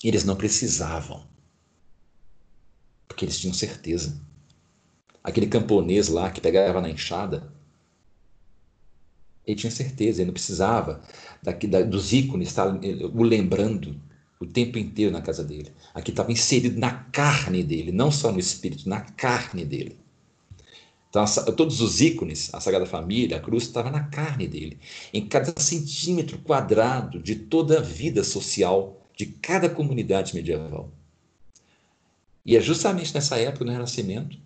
Eles 0.04 0.24
não 0.24 0.36
precisavam 0.36 1.26
porque 3.18 3.26
eles 3.26 3.40
tinham 3.40 3.54
certeza. 3.54 4.22
Aquele 5.24 5.48
camponês 5.48 6.08
lá 6.08 6.30
que 6.30 6.40
pegava 6.40 6.80
na 6.80 6.90
enxada, 6.90 7.52
ele 9.44 9.58
tinha 9.58 9.72
certeza, 9.72 10.22
ele 10.22 10.28
não 10.28 10.34
precisava 10.34 11.02
daqui, 11.42 11.68
da, 11.68 11.82
dos 11.82 12.14
ícones 12.14 12.50
estar 12.50 12.68
o 12.68 13.24
lembrando 13.24 14.00
o 14.40 14.46
tempo 14.46 14.78
inteiro 14.78 15.12
na 15.12 15.22
casa 15.22 15.44
dele. 15.44 15.72
Aqui 15.94 16.12
estava 16.12 16.32
inserido 16.32 16.80
na 16.80 16.92
carne 16.92 17.64
dele, 17.64 17.92
não 17.92 18.12
só 18.12 18.32
no 18.32 18.40
espírito, 18.40 18.88
na 18.88 19.02
carne 19.02 19.66
dele. 19.66 19.98
Então, 21.10 21.26
todos 21.56 21.82
os 21.82 22.02
ícones, 22.02 22.54
a 22.54 22.60
Sagrada 22.60 22.86
Família, 22.86 23.38
a 23.38 23.40
cruz, 23.40 23.64
estava 23.64 23.90
na 23.90 24.04
carne 24.04 24.48
dele. 24.48 24.78
Em 25.14 25.26
cada 25.26 25.60
centímetro 25.60 26.38
quadrado 26.40 27.20
de 27.20 27.36
toda 27.36 27.80
a 27.80 27.82
vida 27.82 28.24
social 28.24 29.02
de 29.16 29.26
cada 29.26 29.70
comunidade 29.70 30.36
medieval. 30.36 30.92
E 32.46 32.56
é 32.56 32.62
justamente 32.62 33.14
nessa 33.14 33.38
época 33.38 33.66
do 33.66 33.72
Renascimento, 33.72 34.38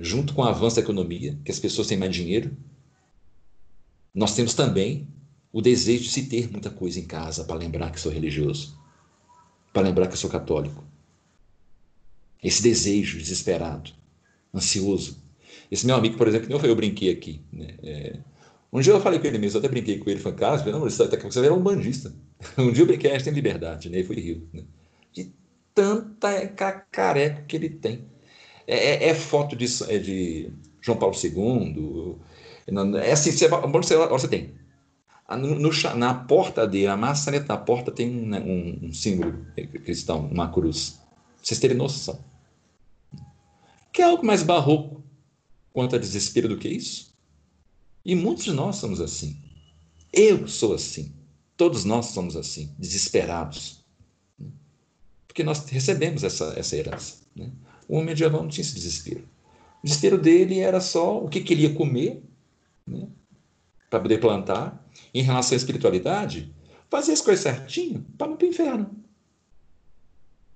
junto 0.00 0.34
com 0.34 0.42
o 0.42 0.44
avanço 0.44 0.76
da 0.76 0.82
economia, 0.82 1.38
que 1.44 1.50
as 1.50 1.58
pessoas 1.58 1.86
têm 1.86 1.96
mais 1.96 2.14
dinheiro, 2.14 2.54
nós 4.14 4.34
temos 4.34 4.54
também 4.54 5.08
o 5.52 5.60
desejo 5.60 6.04
de 6.04 6.10
se 6.10 6.26
ter 6.26 6.50
muita 6.50 6.70
coisa 6.70 6.98
em 7.00 7.04
casa 7.04 7.44
para 7.44 7.56
lembrar 7.56 7.90
que 7.90 8.00
sou 8.00 8.12
religioso, 8.12 8.78
para 9.72 9.82
lembrar 9.82 10.06
que 10.06 10.16
sou 10.16 10.30
católico. 10.30 10.84
Esse 12.42 12.62
desejo 12.62 13.18
desesperado, 13.18 13.92
ansioso. 14.54 15.22
Esse 15.70 15.86
meu 15.86 15.96
amigo, 15.96 16.16
por 16.16 16.28
exemplo, 16.28 16.46
que 16.46 16.66
eu 16.66 16.76
brinquei 16.76 17.10
aqui. 17.10 17.40
Né? 17.52 17.74
É... 17.82 18.18
Um 18.72 18.80
dia 18.80 18.92
eu 18.92 19.00
falei 19.00 19.18
com 19.18 19.26
ele 19.26 19.38
mesmo, 19.38 19.56
eu 19.56 19.60
até 19.60 19.68
brinquei 19.68 19.98
com 19.98 20.08
ele, 20.08 20.20
falei, 20.20 20.38
cara, 20.38 20.56
você, 20.56 21.08
tá, 21.08 21.16
você 21.16 21.44
era 21.44 21.52
um 21.52 21.62
bandista. 21.62 22.14
Um 22.56 22.72
dia 22.72 22.82
eu 22.82 22.86
brinquei, 22.86 23.10
a 23.10 23.14
gente 23.14 23.24
tem 23.24 23.34
liberdade, 23.34 23.90
né? 23.90 23.98
E 23.98 24.04
fui 24.04 24.18
rio. 24.18 24.48
Né? 24.52 24.62
De 25.12 25.30
tanta 25.74 26.46
cacareco 26.48 27.44
que 27.46 27.56
ele 27.56 27.68
tem. 27.68 28.06
É, 28.66 28.76
é, 28.76 29.08
é 29.08 29.14
foto 29.14 29.54
de, 29.54 29.66
é 29.88 29.98
de 29.98 30.50
João 30.80 30.96
Paulo 30.96 31.14
II. 31.14 32.16
É 33.02 33.12
assim, 33.12 33.32
você, 33.32 33.48
você, 33.48 33.96
você 33.96 34.28
tem. 34.28 34.54
No, 35.36 35.58
no, 35.58 35.70
na 35.96 36.14
porta 36.14 36.66
dele, 36.66 36.88
a 36.88 36.96
maçaneta 36.96 37.46
da 37.46 37.56
porta 37.56 37.90
tem 37.90 38.10
um, 38.10 38.26
né, 38.26 38.40
um, 38.40 38.88
um, 38.88 38.92
símbolo 38.92 39.46
cristão, 39.84 40.26
uma 40.26 40.50
cruz. 40.50 41.00
Pra 41.36 41.44
vocês 41.44 41.60
terem 41.60 41.76
noção. 41.76 42.18
Que 43.92 44.02
é 44.02 44.04
algo 44.04 44.24
mais 44.24 44.42
barroco 44.42 45.02
quanto 45.72 45.96
a 45.96 45.98
desespero 45.98 46.48
do 46.48 46.58
que 46.58 46.68
isso? 46.68 47.14
E 48.04 48.14
muitos 48.14 48.44
de 48.44 48.52
nós 48.52 48.76
somos 48.76 49.00
assim. 49.00 49.36
Eu 50.12 50.48
sou 50.48 50.74
assim. 50.74 51.12
Todos 51.56 51.84
nós 51.84 52.06
somos 52.06 52.36
assim, 52.36 52.74
desesperados 52.78 53.80
porque 55.30 55.44
nós 55.44 55.64
recebemos 55.70 56.24
essa, 56.24 56.52
essa 56.56 56.76
herança. 56.76 57.18
Né? 57.36 57.50
O 57.88 57.94
homem 57.94 58.06
medieval 58.06 58.42
não 58.42 58.48
tinha 58.48 58.62
esse 58.62 58.74
desespero. 58.74 59.22
O 59.82 59.86
desespero 59.86 60.18
dele 60.18 60.58
era 60.58 60.80
só 60.80 61.22
o 61.22 61.28
que 61.28 61.40
queria 61.40 61.72
comer, 61.72 62.22
né? 62.84 63.06
para 63.88 64.00
poder 64.00 64.18
plantar. 64.18 64.84
Em 65.12 65.22
relação 65.22 65.54
à 65.54 65.56
espiritualidade, 65.56 66.54
fazer 66.88 67.12
as 67.12 67.20
coisas 67.20 67.42
certinho 67.42 68.04
para 68.16 68.28
não 68.28 68.36
para 68.36 68.46
o 68.46 68.48
inferno. 68.48 68.90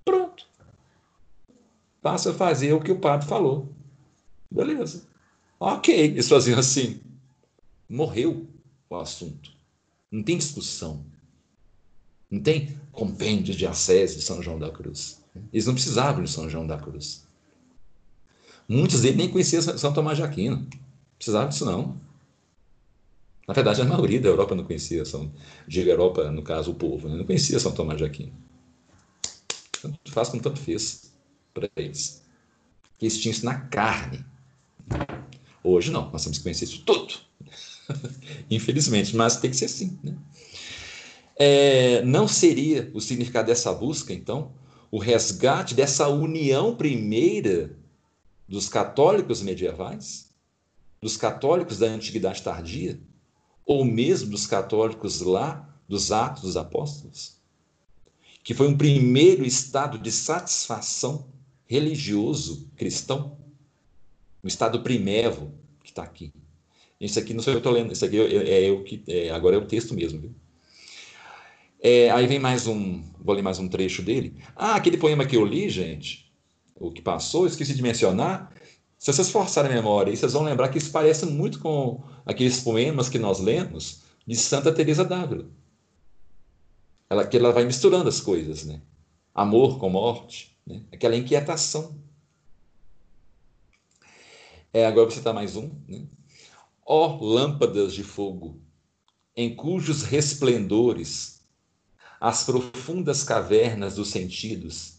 Pronto. 0.04 0.46
Basta 2.02 2.32
fazer 2.34 2.72
o 2.72 2.80
que 2.80 2.92
o 2.92 2.98
padre 2.98 3.26
falou. 3.26 3.72
Beleza. 4.50 5.06
Ok, 5.58 5.94
eles 5.94 6.28
faziam 6.28 6.58
assim. 6.58 7.00
Morreu 7.88 8.46
o 8.90 8.96
assunto. 8.96 9.52
Não 10.10 10.22
tem 10.22 10.36
discussão. 10.36 11.04
Não 12.30 12.40
tem 12.40 12.78
compêndio 12.92 13.54
de 13.54 13.66
acesso 13.66 14.16
de 14.16 14.22
São 14.22 14.42
João 14.42 14.58
da 14.58 14.70
Cruz. 14.70 15.22
Eles 15.52 15.66
não 15.66 15.74
precisavam 15.74 16.22
de 16.22 16.30
São 16.30 16.48
João 16.48 16.66
da 16.66 16.78
Cruz. 16.78 17.26
Muitos 18.68 19.00
deles 19.00 19.16
nem 19.16 19.30
conheciam 19.30 19.62
São 19.62 19.92
Tomás 19.92 20.16
de 20.16 20.22
Aquino. 20.22 20.66
Precisavam 21.16 21.48
disso, 21.48 21.64
não. 21.64 21.98
Na 23.46 23.52
verdade, 23.52 23.82
a 23.82 23.84
maioria 23.84 24.20
da 24.20 24.28
Europa 24.28 24.54
não 24.54 24.64
conhecia 24.64 25.04
São, 25.04 25.32
digo 25.68 25.88
Europa, 25.88 26.30
no 26.30 26.42
caso, 26.42 26.70
o 26.70 26.74
povo, 26.74 27.08
né? 27.08 27.16
não 27.16 27.26
conhecia 27.26 27.58
São 27.60 27.72
Tomás 27.72 27.98
de 27.98 28.04
Aquino. 28.04 28.32
Tanto 29.80 30.12
faz 30.12 30.30
como 30.30 30.42
tanto 30.42 30.58
fez 30.58 31.12
para 31.52 31.68
eles. 31.76 32.22
Eles 33.00 33.18
tinham 33.18 33.32
isso 33.32 33.44
na 33.44 33.54
carne. 33.54 34.24
Hoje 35.62 35.90
não, 35.90 36.10
nós 36.10 36.22
temos 36.22 36.38
que 36.38 36.44
conhecer 36.44 36.64
isso 36.64 36.82
tudo. 36.84 37.14
Infelizmente, 38.50 39.14
mas 39.14 39.36
tem 39.36 39.50
que 39.50 39.56
ser 39.56 39.66
assim. 39.66 39.98
Né? 40.02 40.16
É, 41.36 42.02
não 42.02 42.26
seria 42.26 42.90
o 42.94 43.00
significado 43.00 43.48
dessa 43.48 43.72
busca, 43.72 44.12
então, 44.12 44.52
o 44.90 44.98
resgate 44.98 45.74
dessa 45.74 46.08
união 46.08 46.74
primeira 46.76 47.76
dos 48.48 48.68
católicos 48.68 49.42
medievais, 49.42 50.30
dos 51.00 51.16
católicos 51.16 51.78
da 51.78 51.86
antiguidade 51.86 52.42
tardia, 52.42 52.98
ou 53.66 53.84
mesmo 53.84 54.30
dos 54.30 54.46
católicos 54.46 55.20
lá 55.20 55.68
dos 55.88 56.12
Atos 56.12 56.42
dos 56.42 56.56
Apóstolos, 56.56 57.36
que 58.42 58.54
foi 58.54 58.68
um 58.68 58.76
primeiro 58.76 59.44
estado 59.44 59.98
de 59.98 60.12
satisfação 60.12 61.26
religioso 61.66 62.68
cristão, 62.76 63.38
um 64.42 64.48
estado 64.48 64.82
primevo 64.82 65.52
que 65.82 65.90
está 65.90 66.02
aqui. 66.02 66.32
Isso 67.00 67.18
aqui 67.18 67.34
não 67.34 67.42
sou 67.42 67.52
eu 67.52 67.56
que 67.56 67.60
estou 67.60 67.72
lendo, 67.72 67.92
isso 67.92 68.04
aqui 68.04 68.18
é, 68.18 68.50
é 68.50 68.70
eu 68.70 68.82
que 68.84 69.02
é, 69.08 69.30
agora 69.30 69.56
é 69.56 69.58
o 69.58 69.66
texto 69.66 69.94
mesmo, 69.94 70.20
viu? 70.20 70.34
É, 71.80 72.10
aí 72.10 72.26
vem 72.26 72.38
mais 72.38 72.66
um, 72.66 73.02
vou 73.20 73.34
ler 73.34 73.42
mais 73.42 73.58
um 73.58 73.68
trecho 73.68 74.00
dele. 74.00 74.34
Ah, 74.56 74.74
aquele 74.74 74.96
poema 74.96 75.26
que 75.26 75.36
eu 75.36 75.44
li, 75.44 75.68
gente, 75.68 76.32
o 76.76 76.90
que 76.90 77.02
passou, 77.02 77.46
esqueci 77.46 77.74
de 77.74 77.82
mencionar. 77.82 78.53
Se 79.04 79.12
vocês 79.12 79.28
forçarem 79.28 79.70
a 79.70 79.74
memória, 79.74 80.16
vocês 80.16 80.32
vão 80.32 80.44
lembrar 80.44 80.70
que 80.70 80.78
isso 80.78 80.90
parece 80.90 81.26
muito 81.26 81.58
com 81.58 82.02
aqueles 82.24 82.60
poemas 82.60 83.06
que 83.06 83.18
nós 83.18 83.38
lemos 83.38 84.00
de 84.26 84.34
Santa 84.34 84.72
Teresa 84.72 85.04
d'Ávila. 85.04 85.46
Ela 87.10 87.26
que 87.26 87.36
ela 87.36 87.52
vai 87.52 87.66
misturando 87.66 88.08
as 88.08 88.18
coisas, 88.18 88.64
né? 88.64 88.80
Amor 89.34 89.78
com 89.78 89.90
morte, 89.90 90.56
né? 90.66 90.84
Aquela 90.90 91.14
inquietação. 91.14 91.94
É, 94.72 94.86
agora 94.86 95.10
você 95.10 95.18
está 95.18 95.34
mais 95.34 95.54
um, 95.54 95.70
né? 95.86 96.06
Ó 96.86 97.18
lâmpadas 97.22 97.92
de 97.92 98.02
fogo, 98.02 98.58
em 99.36 99.54
cujos 99.54 100.02
resplendores 100.02 101.42
as 102.18 102.44
profundas 102.44 103.22
cavernas 103.22 103.96
dos 103.96 104.08
sentidos, 104.08 104.94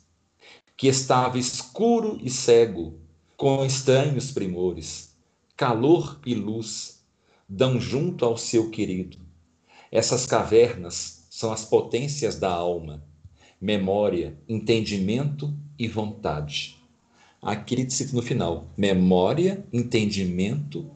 que 0.77 0.86
estava 0.86 1.40
escuro 1.40 2.19
e 2.22 2.30
cego, 2.30 3.03
com 3.38 3.66
estranhos 3.66 4.32
primores, 4.32 5.16
calor 5.56 6.20
e 6.26 6.34
luz, 6.34 7.03
dão 7.48 7.80
junto 7.80 8.26
ao 8.26 8.38
seu 8.38 8.70
querido. 8.70 9.18
Essas 9.91 10.26
cavernas 10.26 11.28
são 11.30 11.52
as 11.52 11.66
potências 11.66 12.38
da 12.38 12.49
alma, 12.49 13.03
memória, 13.60 14.38
entendimento 14.48 15.53
e 15.78 15.88
vontade. 15.88 16.78
Aqui 17.41 17.76
ele 17.76 17.90
cita 17.90 18.16
no 18.16 18.22
final: 18.22 18.70
memória, 18.78 19.66
entendimento 19.72 20.90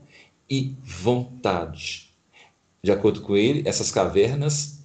e 0.49 0.75
vontade. 0.83 2.09
De 2.81 2.91
acordo 2.91 3.21
com 3.21 3.35
ele, 3.35 3.67
essas 3.67 3.91
cavernas 3.91 4.79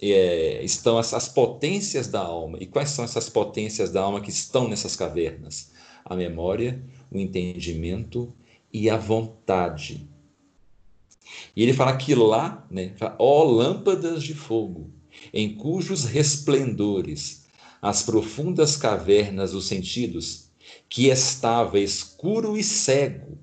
é, 0.00 0.64
estão 0.64 0.98
as, 0.98 1.12
as 1.12 1.28
potências 1.28 2.08
da 2.08 2.20
alma. 2.20 2.58
E 2.60 2.66
quais 2.66 2.90
são 2.90 3.04
essas 3.04 3.28
potências 3.28 3.92
da 3.92 4.00
alma 4.00 4.20
que 4.20 4.30
estão 4.30 4.66
nessas 4.66 4.96
cavernas? 4.96 5.70
A 6.10 6.16
memória, 6.16 6.84
o 7.10 7.16
entendimento 7.16 8.34
e 8.72 8.90
a 8.90 8.96
vontade. 8.96 10.06
E 11.54 11.62
ele 11.62 11.72
fala 11.72 11.96
que 11.96 12.14
lá, 12.14 12.66
né, 12.70 12.94
ó 13.18 13.44
lâmpadas 13.44 14.22
de 14.22 14.34
fogo, 14.34 14.90
em 15.32 15.54
cujos 15.54 16.04
resplendores 16.04 17.46
as 17.80 18.02
profundas 18.02 18.76
cavernas 18.76 19.52
dos 19.52 19.66
sentidos, 19.66 20.50
que 20.88 21.06
estava 21.06 21.78
escuro 21.78 22.58
e 22.58 22.62
cego. 22.62 23.38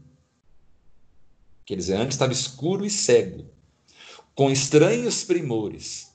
Quer 1.65 1.77
dizer, 1.77 1.95
antes 1.95 2.15
estava 2.15 2.31
escuro 2.31 2.85
e 2.85 2.89
cego, 2.89 3.49
com 4.35 4.51
estranhos 4.51 5.23
primores, 5.23 6.13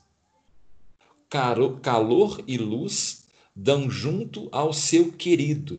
calor 1.81 2.43
e 2.47 2.57
luz 2.57 3.25
dão 3.55 3.89
junto 3.89 4.47
ao 4.51 4.71
seu 4.71 5.11
querido. 5.11 5.77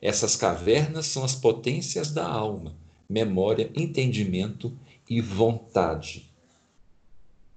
Essas 0.00 0.36
cavernas 0.36 1.06
são 1.06 1.24
as 1.24 1.34
potências 1.34 2.12
da 2.12 2.26
alma, 2.26 2.76
memória, 3.08 3.70
entendimento 3.74 4.72
e 5.08 5.20
vontade. 5.20 6.30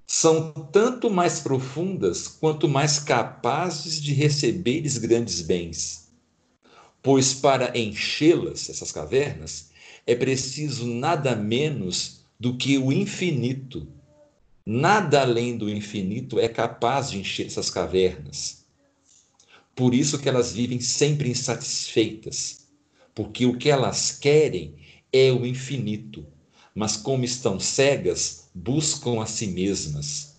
São 0.07 0.51
tanto 0.51 1.09
mais 1.09 1.39
profundas 1.39 2.27
quanto 2.27 2.67
mais 2.67 2.99
capazes 2.99 4.01
de 4.01 4.13
receberes 4.13 4.97
grandes 4.97 5.41
bens. 5.41 6.09
Pois 7.01 7.33
para 7.33 7.77
enchê-las, 7.77 8.69
essas 8.69 8.91
cavernas, 8.91 9.69
é 10.05 10.15
preciso 10.15 10.85
nada 10.85 11.35
menos 11.35 12.21
do 12.39 12.57
que 12.57 12.77
o 12.77 12.91
infinito 12.91 13.87
Nada 14.65 15.21
além 15.21 15.57
do 15.57 15.69
infinito 15.69 16.39
é 16.39 16.47
capaz 16.47 17.09
de 17.09 17.19
encher 17.19 17.47
essas 17.47 17.69
cavernas. 17.69 18.60
Por 19.75 19.93
isso 19.93 20.19
que 20.19 20.27
elas 20.27 20.51
vivem 20.51 20.79
sempre 20.79 21.29
insatisfeitas, 21.29 22.67
porque 23.15 23.45
o 23.45 23.57
que 23.57 23.69
elas 23.69 24.11
querem 24.11 24.75
é 25.11 25.31
o 25.31 25.45
infinito, 25.45 26.25
mas 26.73 26.97
como 26.97 27.23
estão 27.23 27.59
cegas, 27.59 28.49
buscam 28.53 29.21
a 29.21 29.25
si 29.25 29.47
mesmas. 29.47 30.35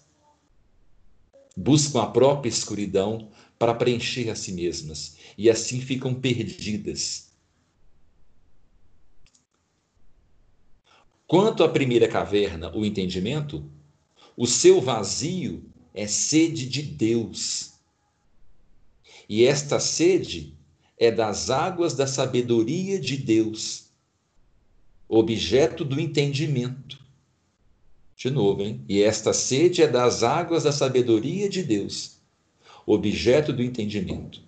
Buscam 1.57 2.03
a 2.03 2.07
própria 2.07 2.49
escuridão 2.49 3.31
para 3.59 3.75
preencher 3.75 4.31
a 4.31 4.35
si 4.35 4.53
mesmas 4.53 5.17
e 5.37 5.51
assim 5.51 5.81
ficam 5.81 6.15
perdidas. 6.15 7.31
Quanto 11.27 11.65
à 11.65 11.69
primeira 11.69 12.09
caverna, 12.09 12.71
o 12.77 12.85
entendimento, 12.85 13.65
o 14.37 14.47
seu 14.47 14.81
vazio 14.81 15.65
é 15.95 16.07
sede 16.07 16.69
de 16.69 16.83
Deus. 16.83 17.72
E 19.35 19.47
esta 19.47 19.81
sede 19.81 20.53
é 20.99 21.11
das 21.11 21.49
águas 21.49 21.95
da 21.95 22.07
sabedoria 22.07 23.01
de 23.01 23.17
Deus, 23.17 23.85
objeto 25.09 25.87
do 25.87 25.99
entendimento. 25.99 27.01
De 28.15 28.29
novo, 28.29 28.61
hein? 28.61 28.85
E 28.87 29.03
esta 29.03 29.33
sede 29.33 29.81
é 29.81 29.89
das 29.89 30.23
águas 30.23 30.65
da 30.65 30.71
sabedoria 30.71 31.49
de 31.49 31.63
Deus, 31.63 32.19
objeto 32.85 33.55
do 33.55 33.63
entendimento. 33.63 34.43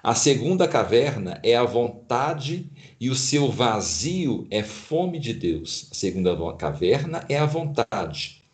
A 0.00 0.14
segunda 0.14 0.68
caverna 0.68 1.40
é 1.42 1.56
a 1.56 1.64
vontade 1.64 2.70
e 3.00 3.10
o 3.10 3.16
seu 3.16 3.50
vazio 3.50 4.46
é 4.48 4.62
fome 4.62 5.18
de 5.18 5.34
Deus. 5.34 5.88
A 5.90 5.94
segunda 5.96 6.36
caverna 6.52 7.26
é 7.28 7.36
a 7.36 7.46
vontade 7.46 8.44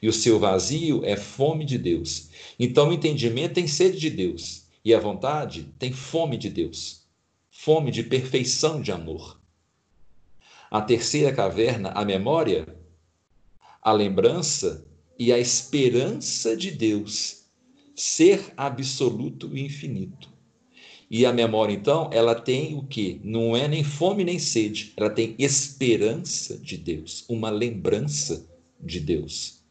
e 0.00 0.08
o 0.08 0.12
seu 0.12 0.38
vazio 0.38 1.04
é 1.04 1.18
fome 1.18 1.66
de 1.66 1.76
Deus. 1.76 2.30
Então 2.58 2.88
o 2.88 2.94
entendimento 2.94 3.52
tem 3.52 3.66
sede 3.66 3.98
de 3.98 4.08
Deus 4.08 4.66
e 4.88 4.94
a 4.94 4.98
vontade 4.98 5.70
tem 5.78 5.92
fome 5.92 6.38
de 6.38 6.48
Deus, 6.48 7.06
fome 7.50 7.90
de 7.90 8.02
perfeição 8.02 8.80
de 8.80 8.90
amor. 8.90 9.38
A 10.70 10.80
terceira 10.80 11.30
caverna, 11.30 11.90
a 11.90 12.06
memória, 12.06 12.66
a 13.82 13.92
lembrança 13.92 14.86
e 15.18 15.30
a 15.30 15.38
esperança 15.38 16.56
de 16.56 16.70
Deus, 16.70 17.44
ser 17.94 18.54
absoluto 18.56 19.54
e 19.54 19.60
infinito. 19.60 20.30
E 21.10 21.26
a 21.26 21.34
memória, 21.34 21.74
então, 21.74 22.08
ela 22.10 22.34
tem 22.34 22.74
o 22.74 22.82
que? 22.82 23.20
Não 23.22 23.54
é 23.54 23.68
nem 23.68 23.84
fome 23.84 24.24
nem 24.24 24.38
sede, 24.38 24.94
ela 24.96 25.10
tem 25.10 25.34
esperança 25.38 26.56
de 26.56 26.78
Deus, 26.78 27.26
uma 27.28 27.50
lembrança 27.50 28.48
de 28.80 29.00
Deus. 29.00 29.62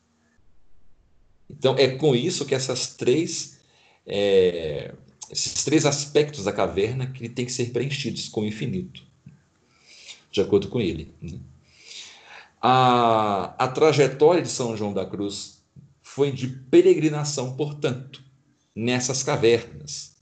Então, 1.49 1.75
é 1.75 1.87
com 1.87 2.15
isso 2.15 2.45
que 2.45 2.53
essas 2.53 2.95
três, 2.95 3.59
é, 4.05 4.93
esses 5.29 5.63
três 5.63 5.85
aspectos 5.85 6.45
da 6.45 6.53
caverna 6.53 7.07
que 7.07 7.27
têm 7.27 7.45
que 7.45 7.51
ser 7.51 7.71
preenchidos 7.71 8.29
com 8.29 8.41
o 8.41 8.45
infinito, 8.45 9.03
de 10.31 10.41
acordo 10.41 10.69
com 10.69 10.79
ele. 10.79 11.13
Né? 11.21 11.39
A, 12.61 13.53
a 13.57 13.67
trajetória 13.67 14.41
de 14.41 14.49
São 14.49 14.75
João 14.75 14.93
da 14.93 15.05
Cruz 15.05 15.61
foi 16.01 16.31
de 16.31 16.47
peregrinação, 16.47 17.55
portanto, 17.55 18.23
nessas 18.75 19.23
cavernas, 19.23 20.15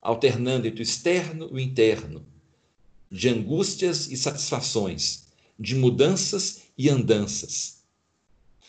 alternando 0.00 0.66
entre 0.66 0.80
o 0.80 0.82
externo 0.82 1.48
e 1.50 1.54
o 1.54 1.60
interno, 1.60 2.24
de 3.10 3.28
angústias 3.28 4.10
e 4.10 4.16
satisfações, 4.16 5.26
de 5.58 5.74
mudanças 5.74 6.62
e 6.76 6.88
andanças, 6.88 7.82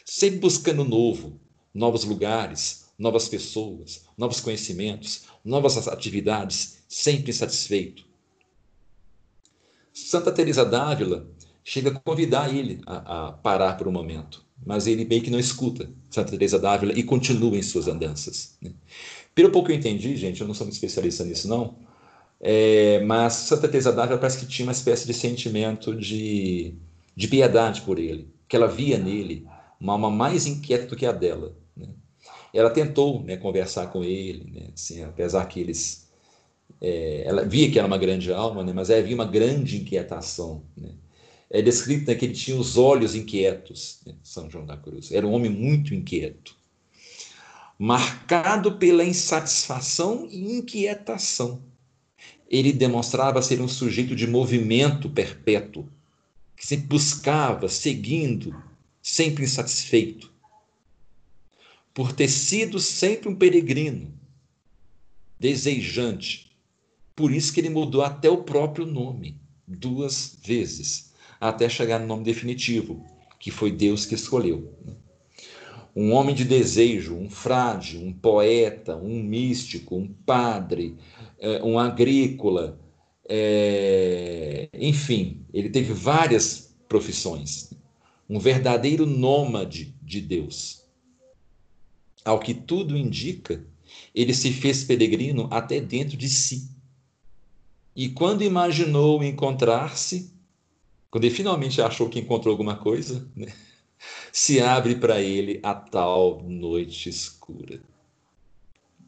sempre 0.06 0.40
buscando 0.40 0.84
novo, 0.84 1.40
novos 1.74 2.04
lugares, 2.04 2.86
novas 2.98 3.28
pessoas, 3.28 4.06
novos 4.18 4.40
conhecimentos, 4.40 5.24
novas 5.44 5.88
atividades, 5.88 6.78
sempre 6.88 7.32
insatisfeito. 7.32 8.06
Santa 9.94 10.32
Teresa 10.32 10.66
d'Ávila 10.66 11.28
chega 11.64 11.90
a 11.90 12.00
convidar 12.00 12.54
ele 12.54 12.82
a, 12.86 13.28
a 13.28 13.32
parar 13.32 13.78
por 13.78 13.88
um 13.88 13.92
momento, 13.92 14.44
mas 14.66 14.88
ele 14.88 15.06
meio 15.06 15.22
que 15.22 15.30
não 15.30 15.40
escuta 15.40 15.90
Santa 16.10 16.32
Teresa 16.32 16.58
d'Ávila 16.58 16.94
e 16.94 17.04
continua 17.04 17.58
em 17.58 17.62
suas 17.62 17.88
andanças. 17.88 18.58
Né? 18.62 18.72
Pelo 19.36 19.52
pouco 19.52 19.72
eu 19.72 19.76
entendi, 19.76 20.16
gente, 20.16 20.42
eu 20.42 20.48
não 20.48 20.54
sou 20.54 20.66
muito 20.66 20.76
especialista 20.76 21.24
nisso 21.24 21.48
não, 21.48 21.76
é, 22.40 23.00
mas 23.06 23.34
Santa 23.34 23.68
Teresa 23.68 23.92
d'Ávila 23.92 24.18
parece 24.18 24.40
que 24.40 24.46
tinha 24.46 24.66
uma 24.66 24.72
espécie 24.72 25.06
de 25.06 25.14
sentimento 25.14 25.96
de, 25.96 26.76
de 27.16 27.28
piedade 27.28 27.82
por 27.82 28.00
ele, 28.00 28.28
que 28.48 28.56
ela 28.56 28.68
via 28.68 28.98
nele 28.98 29.48
uma 29.80 29.94
alma 29.94 30.10
mais 30.10 30.46
inquieta 30.46 30.88
do 30.88 30.96
que 30.96 31.06
a 31.06 31.12
dela. 31.12 31.56
Ela 32.54 32.70
tentou 32.70 33.24
né, 33.24 33.36
conversar 33.36 33.88
com 33.88 34.04
ele, 34.04 34.52
né, 34.52 34.68
assim, 34.74 35.04
apesar 35.04 35.46
que 35.46 35.60
eles 35.60 36.04
é, 36.84 37.24
ela 37.26 37.46
via 37.46 37.72
que 37.72 37.80
era 37.80 37.88
uma 37.88 37.98
grande 37.98 38.32
alma, 38.34 38.62
né, 38.62 38.74
mas 38.74 38.92
havia 38.92 39.16
uma 39.16 39.26
grande 39.26 39.78
inquietação. 39.78 40.64
Né? 40.76 40.90
É 41.50 41.62
descrito 41.62 42.08
né, 42.08 42.16
que 42.16 42.26
ele 42.26 42.34
tinha 42.34 42.58
os 42.58 42.78
olhos 42.78 43.16
inquietos, 43.16 44.02
né, 44.06 44.14
São 44.22 44.50
João 44.50 44.66
da 44.66 44.76
Cruz. 44.76 45.12
Era 45.12 45.26
um 45.26 45.32
homem 45.32 45.50
muito 45.50 45.94
inquieto, 45.96 46.58
marcado 47.80 48.78
pela 48.78 49.06
insatisfação 49.06 50.28
e 50.30 50.58
inquietação. 50.58 51.62
Ele 52.50 52.74
demonstrava 52.74 53.42
ser 53.42 53.62
um 53.62 53.68
sujeito 53.68 54.14
de 54.14 54.28
movimento 54.28 55.10
perpétuo, 55.10 55.88
que 56.56 56.68
sempre 56.68 56.88
buscava, 56.88 57.70
seguindo, 57.70 58.54
sempre 59.02 59.46
insatisfeito. 59.46 60.33
Por 61.94 62.12
ter 62.12 62.28
sido 62.28 62.80
sempre 62.80 63.30
um 63.30 63.36
peregrino, 63.36 64.12
desejante, 65.40 66.52
por 67.16 67.32
isso 67.32 67.54
que 67.54 67.60
ele 67.60 67.70
mudou 67.70 68.02
até 68.02 68.30
o 68.30 68.44
próprio 68.44 68.86
nome 68.86 69.38
duas 69.68 70.38
vezes, 70.44 71.14
até 71.40 71.70
chegar 71.70 72.00
no 72.00 72.08
nome 72.08 72.24
definitivo, 72.24 73.06
que 73.40 73.52
foi 73.52 73.72
Deus 73.72 74.06
que 74.06 74.16
escolheu. 74.16 74.74
Um 75.96 76.12
homem 76.14 76.34
de 76.34 76.44
desejo, 76.44 77.16
um 77.16 77.30
frade, 77.30 77.98
um 77.98 78.12
poeta, 78.12 78.96
um 78.96 79.22
místico, 79.22 79.96
um 79.96 80.08
padre, 80.08 80.96
é, 81.38 81.62
um 81.64 81.78
agrícola, 81.78 82.80
é... 83.30 84.70
enfim, 84.74 85.46
ele 85.54 85.70
teve 85.70 85.94
várias 85.94 86.76
profissões. 86.88 87.72
Um 88.28 88.40
verdadeiro 88.40 89.06
nômade 89.06 89.94
de 90.02 90.20
Deus. 90.20 90.83
Ao 92.26 92.40
que 92.40 92.54
tudo 92.54 92.98
indica, 92.98 93.66
ele 94.14 94.34
se 94.34 94.52
fez 94.52 94.84
peregrino 94.84 95.48
até 95.52 95.80
dentro 95.80 96.18
de 96.18 96.30
si 96.30 96.74
e 97.96 98.10
quando 98.10 98.44
imaginou 98.44 99.24
encontrar-se, 99.24 100.32
quando 101.12 101.26
ele 101.26 101.36
finalmente 101.36 101.82
achou 101.82 102.10
que 102.10 102.20
encontrou 102.20 102.52
alguma 102.52 102.76
coisa, 102.76 103.28
né, 103.36 103.54
se 104.32 104.60
abre 104.60 104.96
para 104.96 105.22
ele 105.22 105.60
a 105.62 105.76
tal 105.76 106.42
noite 106.42 107.08
escura. 107.10 107.80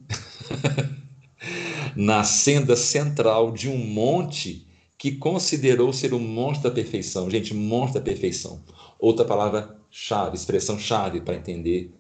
Na 1.95 2.23
senda 2.23 2.75
central 2.75 3.51
de 3.51 3.67
um 3.69 3.77
monte 3.77 4.67
que 4.97 5.13
considerou 5.13 5.91
ser 5.91 6.13
o 6.13 6.19
monte 6.19 6.61
da 6.61 6.69
perfeição. 6.69 7.29
Gente, 7.29 7.53
monte 7.53 7.93
da 7.93 8.01
perfeição. 8.01 8.61
Outra 8.99 9.25
palavra-chave, 9.25 10.35
expressão-chave 10.35 11.21
para 11.21 11.35
entender 11.35 11.91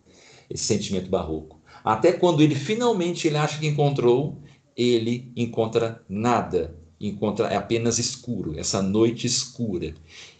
esse 0.49 0.63
sentimento 0.63 1.09
barroco. 1.09 1.59
Até 1.83 2.11
quando 2.11 2.41
ele 2.41 2.55
finalmente 2.55 3.27
ele 3.27 3.37
acha 3.37 3.59
que 3.59 3.67
encontrou, 3.67 4.41
ele 4.75 5.31
encontra 5.35 6.03
nada, 6.09 6.75
encontra 6.99 7.47
é 7.47 7.55
apenas 7.55 7.99
escuro, 7.99 8.57
essa 8.59 8.81
noite 8.81 9.27
escura. 9.27 9.93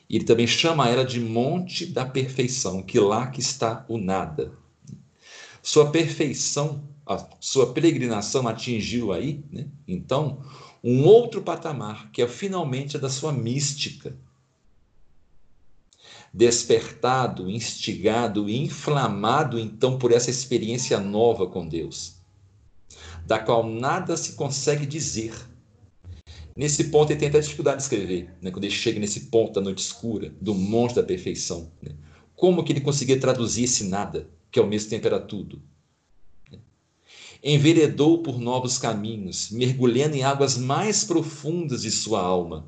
Ele 0.09 0.23
também 0.23 0.47
chama 0.47 0.89
ela 0.89 1.03
de 1.03 1.19
monte 1.19 1.85
da 1.85 2.05
perfeição, 2.05 2.81
que 2.81 2.99
lá 2.99 3.27
que 3.27 3.39
está 3.39 3.85
o 3.87 3.97
nada. 3.97 4.53
Sua 5.61 5.89
perfeição, 5.89 6.83
a 7.05 7.27
sua 7.39 7.73
peregrinação 7.73 8.47
atingiu 8.47 9.11
aí, 9.11 9.43
né? 9.51 9.67
então, 9.87 10.43
um 10.83 11.03
outro 11.05 11.41
patamar, 11.41 12.11
que 12.11 12.21
é 12.21 12.27
finalmente 12.27 12.95
a 12.95 12.99
da 12.99 13.09
sua 13.09 13.31
mística. 13.31 14.15
Despertado, 16.35 17.49
instigado 17.49 18.49
e 18.49 18.57
inflamado, 18.57 19.57
então, 19.57 19.97
por 19.97 20.11
essa 20.11 20.29
experiência 20.29 20.99
nova 20.99 21.47
com 21.47 21.67
Deus 21.67 22.15
da 23.25 23.39
qual 23.39 23.67
nada 23.67 24.15
se 24.15 24.33
consegue 24.33 24.85
dizer. 24.85 25.33
Nesse 26.55 26.85
ponto 26.85 27.11
ele 27.11 27.19
tem 27.19 27.27
até 27.27 27.39
dificuldade 27.39 27.77
de 27.77 27.83
escrever, 27.83 28.33
né? 28.41 28.51
quando 28.51 28.63
ele 28.63 28.73
chega 28.73 28.99
nesse 28.99 29.21
ponto 29.21 29.53
da 29.53 29.61
noite 29.61 29.79
escura, 29.79 30.33
do 30.39 30.53
monte 30.53 30.95
da 30.95 31.03
perfeição. 31.03 31.69
Né? 31.81 31.93
Como 32.35 32.63
que 32.63 32.71
ele 32.71 32.81
conseguia 32.81 33.19
traduzir 33.19 33.63
esse 33.63 33.85
nada, 33.85 34.29
que 34.51 34.59
ao 34.59 34.67
mesmo 34.67 34.89
tempo 34.89 35.07
era 35.07 35.19
tudo? 35.19 35.61
Enveredou 37.43 38.19
por 38.19 38.39
novos 38.39 38.77
caminhos, 38.77 39.51
mergulhando 39.51 40.15
em 40.15 40.23
águas 40.23 40.57
mais 40.57 41.03
profundas 41.03 41.81
de 41.81 41.91
sua 41.91 42.21
alma, 42.21 42.67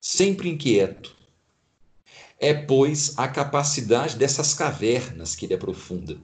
sempre 0.00 0.48
inquieto. 0.48 1.16
É, 2.40 2.54
pois, 2.54 3.14
a 3.18 3.28
capacidade 3.28 4.16
dessas 4.16 4.54
cavernas 4.54 5.36
que 5.36 5.44
ele 5.46 5.54
aprofunda 5.54 6.18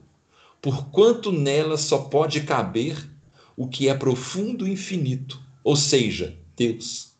porquanto 0.61 1.31
nela 1.31 1.77
só 1.77 1.99
pode 1.99 2.41
caber 2.41 3.09
o 3.55 3.67
que 3.67 3.89
é 3.89 3.93
profundo 3.93 4.67
e 4.67 4.71
infinito, 4.71 5.41
ou 5.63 5.75
seja, 5.75 6.37
Deus. 6.55 7.13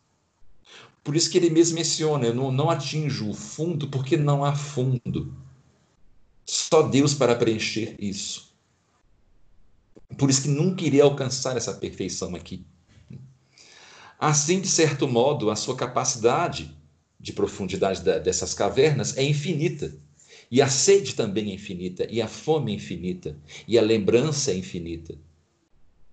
Por 1.02 1.16
isso 1.16 1.30
que 1.30 1.38
ele 1.38 1.50
mesmo 1.50 1.76
menciona: 1.76 2.26
eu 2.26 2.34
não, 2.34 2.52
não 2.52 2.70
atinjo 2.70 3.30
o 3.30 3.34
fundo 3.34 3.88
porque 3.88 4.16
não 4.16 4.44
há 4.44 4.54
fundo. 4.54 5.34
Só 6.44 6.82
Deus 6.82 7.14
para 7.14 7.34
preencher 7.34 7.96
isso. 7.98 8.54
Por 10.16 10.30
isso 10.30 10.42
que 10.42 10.48
nunca 10.48 10.84
iria 10.84 11.04
alcançar 11.04 11.56
essa 11.56 11.74
perfeição 11.74 12.34
aqui. 12.34 12.64
Assim, 14.18 14.60
de 14.60 14.68
certo 14.68 15.06
modo, 15.06 15.50
a 15.50 15.56
sua 15.56 15.76
capacidade 15.76 16.76
de 17.18 17.32
profundidade 17.32 18.02
dessas 18.02 18.54
cavernas 18.54 19.16
é 19.16 19.24
infinita. 19.24 19.94
E 20.50 20.62
a 20.62 20.68
sede 20.68 21.14
também 21.14 21.50
é 21.50 21.54
infinita, 21.54 22.06
e 22.10 22.22
a 22.22 22.28
fome 22.28 22.72
é 22.72 22.76
infinita, 22.76 23.36
e 23.66 23.78
a 23.78 23.82
lembrança 23.82 24.50
é 24.50 24.56
infinita, 24.56 25.14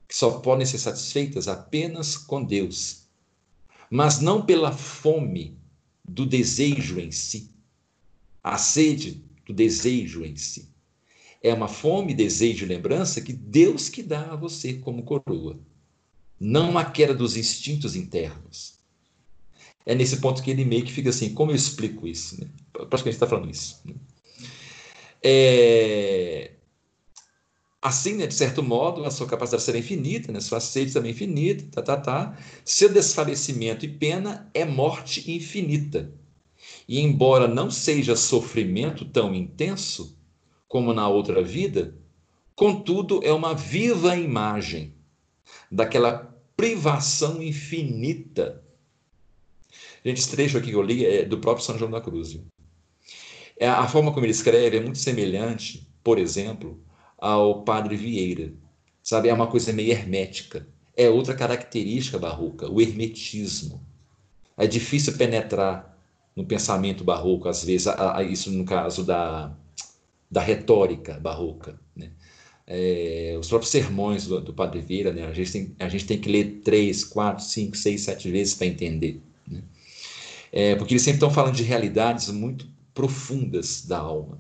que 0.07 0.15
só 0.15 0.40
podem 0.40 0.65
ser 0.65 0.77
satisfeitas 0.77 1.48
apenas 1.48 2.18
com 2.18 2.44
Deus, 2.44 3.06
mas 3.90 4.19
não 4.19 4.45
pela 4.45 4.73
fome 4.73 5.57
do 6.03 6.26
desejo 6.26 6.99
em 6.99 7.11
si, 7.11 7.49
a 8.44 8.57
sede 8.57 9.23
do 9.45 9.53
desejo 9.53 10.26
em 10.26 10.36
si. 10.36 10.69
É 11.41 11.53
uma 11.53 11.68
fome, 11.68 12.14
desejo 12.14 12.65
e 12.65 12.68
lembrança 12.68 13.22
que 13.22 13.32
Deus 13.32 13.88
que 13.88 14.03
dá 14.03 14.34
a 14.34 14.36
você 14.36 14.73
como 14.73 15.03
coroa, 15.03 15.60
não 16.40 16.77
a 16.77 16.84
queda 16.84 17.14
dos 17.14 17.38
instintos 17.38 17.95
internos. 17.95 18.74
É 19.86 19.94
nesse 19.94 20.18
ponto 20.18 20.41
que 20.41 20.49
ele 20.49 20.66
meio 20.66 20.84
que 20.84 20.91
fica 20.91 21.10
assim, 21.10 21.34
como 21.34 21.52
eu 21.52 21.56
explico 21.56 22.07
isso? 22.07 22.41
Né? 22.41 22.48
Praticamente 22.74 23.16
está 23.16 23.28
falando 23.28 23.49
isso. 23.49 23.82
Né? 23.86 23.94
É... 25.24 26.52
Assim, 27.82 28.16
né, 28.16 28.26
de 28.26 28.34
certo 28.34 28.64
modo, 28.64 29.06
a 29.06 29.12
sua 29.12 29.28
capacidade 29.28 29.62
será 29.62 29.78
infinita, 29.78 30.32
né, 30.32 30.40
sua 30.40 30.60
sede 30.60 30.91
também 30.91 31.12
é 31.12 31.14
infinita, 31.14 31.66
tá, 31.70 31.82
tá, 31.84 31.98
tá. 32.02 32.38
Seu 32.66 32.90
desfalecimento 32.90 33.86
e 33.86 33.88
pena 33.88 34.49
é 34.56 34.66
morte 34.66 35.32
infinita. 35.32 36.12
E 36.88 36.99
embora 36.99 37.48
não 37.48 37.70
seja 37.70 38.16
sofrimento 38.16 39.06
tão 39.06 39.36
intenso 39.36 40.18
como 40.68 40.95
na 40.95 41.07
outra 41.07 41.44
vida, 41.44 41.95
contudo 42.56 43.20
é 43.24 43.32
uma 43.32 43.53
viva 43.53 44.16
imagem 44.16 44.95
daquela 45.72 46.36
privação 46.57 47.41
infinita. 47.41 48.65
Gente, 50.06 50.19
esse 50.19 50.30
trecho 50.30 50.60
aqui 50.60 50.69
que 50.69 50.76
eu 50.76 50.84
li 50.84 51.03
é 51.03 51.26
do 51.26 51.40
próprio 51.40 51.65
São 51.65 51.80
João 51.80 51.90
da 51.90 51.99
Cruz. 51.99 52.40
É, 53.57 53.68
a 53.68 53.88
forma 53.88 54.14
como 54.14 54.23
ele 54.23 54.32
escreve 54.32 54.77
é 54.77 54.82
muito 54.82 54.99
semelhante, 54.99 55.90
por 56.03 56.19
exemplo, 56.19 56.80
ao 57.18 57.64
Padre 57.64 57.95
Vieira. 57.95 58.53
Sabe, 59.02 59.30
é 59.30 59.34
uma 59.34 59.48
coisa 59.48 59.73
meio 59.73 59.91
hermética. 59.91 60.68
É 60.95 61.10
outra 61.10 61.34
característica 61.34 62.19
barroca, 62.19 62.69
o 62.69 62.80
hermetismo. 62.80 63.84
É 64.56 64.68
difícil 64.68 65.18
penetrar 65.18 65.98
no 66.36 66.45
pensamento 66.45 67.03
barroco, 67.03 67.49
às 67.49 67.64
vezes, 67.64 67.88
a, 67.88 68.18
a, 68.18 68.23
isso 68.23 68.52
no 68.52 68.64
caso 68.64 69.03
da, 69.03 69.57
da 70.30 70.41
retórica 70.41 71.19
barroca. 71.19 71.80
Né? 71.95 72.11
É, 72.68 73.36
os 73.40 73.48
próprios 73.48 73.72
sermões 73.72 74.27
do, 74.27 74.40
do, 74.40 74.53
Padre 74.53 74.82
Vieira, 74.82 75.11
né? 75.11 75.26
a, 75.26 75.34
gente 75.34 75.52
tem, 75.52 75.76
a 75.80 75.90
gente 75.90 76.06
tem 76.06 76.19
que 76.19 76.30
ler 76.30 76.61
três, 76.64 77.03
quatro, 77.03 77.44
cinco, 77.44 77.76
seis, 77.76 78.02
sete 78.02 78.30
vezes 78.30 78.53
para 78.53 78.68
entender. 78.68 79.22
É, 80.57 80.73
porque 80.73 80.94
eles 80.94 81.03
sempre 81.03 81.18
estão 81.18 81.30
falando 81.30 81.53
de 81.53 81.64
realidades 81.64 82.30
muito 82.30 82.65
profundas 82.94 83.86
da 83.86 83.99
alma. 83.99 84.40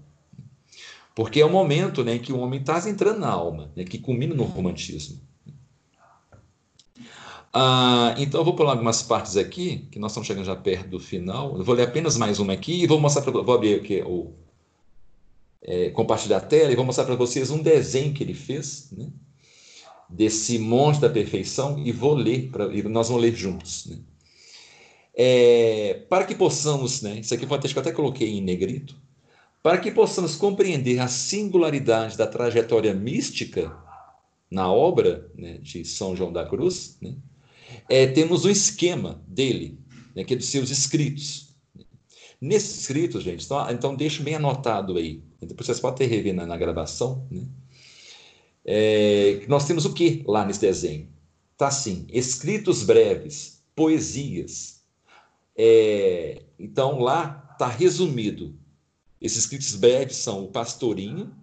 Porque 1.13 1.41
é 1.41 1.45
o 1.45 1.51
momento 1.51 2.05
né, 2.05 2.15
em 2.15 2.19
que 2.19 2.31
o 2.31 2.39
homem 2.39 2.61
está 2.61 2.79
entrando 2.89 3.19
na 3.19 3.27
alma, 3.27 3.69
né, 3.75 3.83
que 3.83 3.99
culmina 3.99 4.33
no 4.33 4.45
romantismo. 4.45 5.19
Ah, 7.53 8.15
então, 8.17 8.39
eu 8.39 8.45
vou 8.45 8.55
pular 8.55 8.71
algumas 8.71 9.03
partes 9.03 9.35
aqui, 9.35 9.89
que 9.91 9.99
nós 9.99 10.11
estamos 10.11 10.25
chegando 10.25 10.45
já 10.45 10.55
perto 10.55 10.87
do 10.87 11.01
final. 11.01 11.57
Eu 11.57 11.65
vou 11.65 11.75
ler 11.75 11.83
apenas 11.83 12.15
mais 12.15 12.39
uma 12.39 12.53
aqui 12.53 12.83
e 12.83 12.87
vou 12.87 12.99
mostrar 12.99 13.21
para 13.21 13.33
vou 13.33 13.53
abrir 13.53 13.75
aqui 13.75 14.01
o 14.01 14.31
é, 15.61 15.89
compartilhar 15.89 16.37
a 16.37 16.41
tela 16.41 16.71
e 16.71 16.75
vou 16.77 16.85
mostrar 16.85 17.03
para 17.03 17.15
vocês 17.15 17.51
um 17.51 17.61
desenho 17.61 18.13
que 18.13 18.23
ele 18.23 18.33
fez, 18.33 18.87
né, 18.91 19.09
desse 20.07 20.59
monte 20.59 21.01
da 21.01 21.09
perfeição 21.09 21.77
e 21.77 21.91
vou 21.91 22.13
ler 22.13 22.49
pra, 22.51 22.73
e 22.73 22.81
nós 22.83 23.09
vamos 23.09 23.21
ler 23.21 23.35
juntos. 23.35 23.87
Né. 23.87 23.97
É, 25.17 26.05
para 26.09 26.25
que 26.25 26.35
possamos, 26.35 27.01
né, 27.01 27.19
isso 27.19 27.33
aqui 27.33 27.45
foi 27.45 27.57
um 27.57 27.61
texto 27.61 27.73
que 27.73 27.79
eu 27.79 27.81
até 27.81 27.91
coloquei 27.91 28.37
em 28.37 28.41
negrito, 28.41 28.95
para 29.63 29.77
que 29.77 29.89
possamos 29.89 30.35
compreender 30.35 30.99
a 30.99 31.07
singularidade 31.07 32.17
da 32.17 32.27
trajetória 32.27 32.93
mística 32.93 33.75
na 34.51 34.71
obra 34.71 35.31
né, 35.33 35.57
de 35.59 35.85
São 35.85 36.15
João 36.15 36.33
da 36.33 36.45
Cruz, 36.45 36.97
né, 37.01 37.15
é, 37.87 38.07
temos 38.07 38.45
um 38.45 38.49
esquema 38.49 39.23
dele, 39.27 39.79
né, 40.13 40.23
que 40.23 40.33
é 40.33 40.37
dos 40.37 40.47
seus 40.47 40.69
escritos. 40.69 41.55
Nesses 42.41 42.81
escritos, 42.81 43.23
gente, 43.23 43.45
então, 43.45 43.71
então 43.71 43.95
deixo 43.95 44.21
bem 44.21 44.35
anotado 44.35 44.97
aí, 44.97 45.23
depois 45.41 45.65
vocês 45.65 45.79
podem 45.79 46.07
rever 46.07 46.33
na, 46.33 46.45
na 46.45 46.57
gravação, 46.57 47.25
né? 47.31 47.43
É, 48.65 49.45
nós 49.47 49.67
temos 49.67 49.85
o 49.85 49.93
que 49.93 50.23
lá 50.27 50.43
nesse 50.43 50.59
desenho? 50.59 51.07
Tá 51.55 51.67
assim, 51.67 52.07
escritos 52.09 52.83
breves, 52.83 53.63
poesias. 53.75 54.74
É, 55.57 56.43
então 56.59 56.99
lá 56.99 57.49
está 57.53 57.67
resumido. 57.67 58.55
Esses 59.21 59.39
escritos 59.39 59.75
breves 59.75 60.17
são 60.17 60.43
o 60.43 60.47
Pastorinho, 60.49 61.33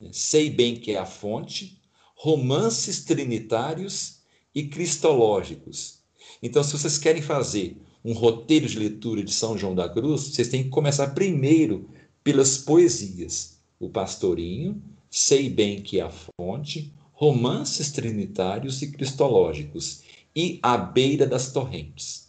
né? 0.00 0.10
Sei 0.12 0.48
Bem 0.48 0.76
Que 0.76 0.92
é 0.92 0.98
a 0.98 1.06
Fonte, 1.06 1.80
Romances 2.14 3.04
Trinitários 3.04 4.20
e 4.54 4.66
cristológicos. 4.66 5.98
Então, 6.42 6.62
se 6.62 6.72
vocês 6.72 6.98
querem 6.98 7.22
fazer 7.22 7.76
um 8.04 8.12
roteiro 8.12 8.66
de 8.66 8.78
leitura 8.78 9.22
de 9.22 9.32
São 9.32 9.58
João 9.58 9.74
da 9.74 9.88
Cruz, 9.88 10.22
vocês 10.22 10.48
têm 10.48 10.64
que 10.64 10.70
começar 10.70 11.08
primeiro 11.08 11.88
pelas 12.22 12.58
poesias. 12.58 13.58
O 13.78 13.88
Pastorinho, 13.88 14.82
Sei 15.10 15.48
Bem 15.48 15.82
Que 15.82 16.00
é 16.00 16.02
a 16.02 16.10
Fonte, 16.10 16.92
Romances 17.12 17.90
Trinitários 17.90 18.82
e 18.82 18.90
Cristológicos 18.92 20.02
e 20.34 20.58
A 20.62 20.76
Beira 20.76 21.26
das 21.26 21.52
Torrentes. 21.52 22.27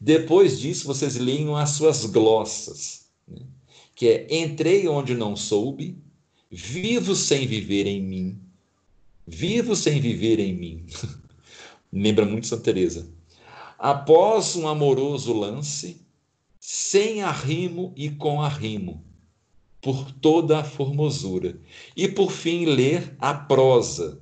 Depois 0.00 0.58
disso, 0.58 0.86
vocês 0.86 1.16
leiam 1.16 1.54
as 1.54 1.70
suas 1.70 2.06
glossas, 2.06 3.06
né? 3.28 3.42
que 3.94 4.08
é 4.08 4.38
Entrei 4.42 4.88
onde 4.88 5.14
não 5.14 5.36
soube, 5.36 5.98
Vivo 6.50 7.14
sem 7.14 7.46
viver 7.46 7.86
em 7.86 8.02
mim, 8.02 8.40
Vivo 9.26 9.76
sem 9.76 10.00
viver 10.00 10.40
em 10.40 10.52
mim. 10.52 10.86
Lembra 11.92 12.24
muito 12.24 12.46
Santa 12.46 12.64
Teresa. 12.64 13.08
Após 13.78 14.56
um 14.56 14.66
amoroso 14.66 15.32
lance, 15.32 16.00
sem 16.58 17.22
arrimo 17.22 17.92
e 17.96 18.10
com 18.10 18.42
arrimo, 18.42 19.04
por 19.80 20.10
toda 20.12 20.58
a 20.60 20.64
formosura. 20.64 21.58
E 21.96 22.08
por 22.08 22.30
fim 22.30 22.64
ler 22.64 23.14
a 23.18 23.32
prosa. 23.32 24.20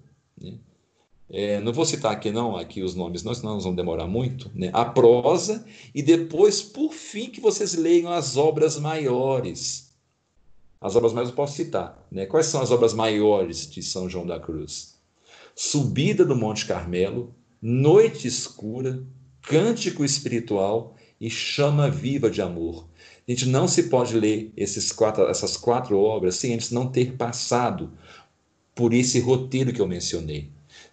É, 1.31 1.61
não 1.61 1.73
vou 1.73 1.85
citar 1.85 2.13
aqui 2.13 2.31
não, 2.31 2.57
aqui 2.57 2.83
os 2.83 2.95
nomes, 2.95 3.23
nós 3.23 3.43
não 3.43 3.61
vamos 3.61 3.77
demorar 3.77 4.07
muito, 4.07 4.51
né? 4.55 4.71
A 4.73 4.85
prosa 4.85 5.65
e 5.95 6.03
depois, 6.03 6.63
por 6.63 6.93
fim, 6.93 7.31
que 7.31 7.41
vocês 7.41 7.75
leiam 7.75 8.11
as 8.11 8.37
obras 8.37 8.79
maiores. 8.79 9.91
As 10.81 10.97
obras 10.97 11.13
maiores 11.13 11.31
eu 11.31 11.37
posso 11.37 11.57
citar, 11.57 12.07
né? 12.11 12.25
Quais 12.25 12.47
são 12.47 12.63
as 12.63 12.71
obras 12.71 12.95
maiores 12.95 13.69
de 13.69 13.83
São 13.83 14.09
João 14.09 14.27
da 14.27 14.41
Cruz? 14.41 14.99
subida 15.59 16.25
do 16.25 16.37
Monte 16.37 16.67
Carmelo, 16.67 17.35
noite 17.61 18.29
escura, 18.29 19.03
cântico 19.43 20.05
espiritual 20.05 20.95
e 21.21 21.29
chama 21.29 21.91
viva 21.91 22.31
de 22.31 22.41
amor. 22.41 22.87
A 23.27 23.33
gente 23.33 23.45
não 23.45 23.67
se 23.67 23.89
pode 23.89 24.17
ler 24.17 24.53
esses 24.57 24.93
quatro, 24.93 25.25
essas 25.25 25.57
quatro 25.57 25.99
obras 25.99 26.37
sem 26.37 26.55
antes 26.55 26.71
não 26.71 26.87
ter 26.87 27.17
passado 27.17 27.91
por 28.73 28.95
esse 28.95 29.19
roteiro 29.19 29.73
que 29.73 29.81
eu 29.81 29.89
mencionei. 29.89 30.49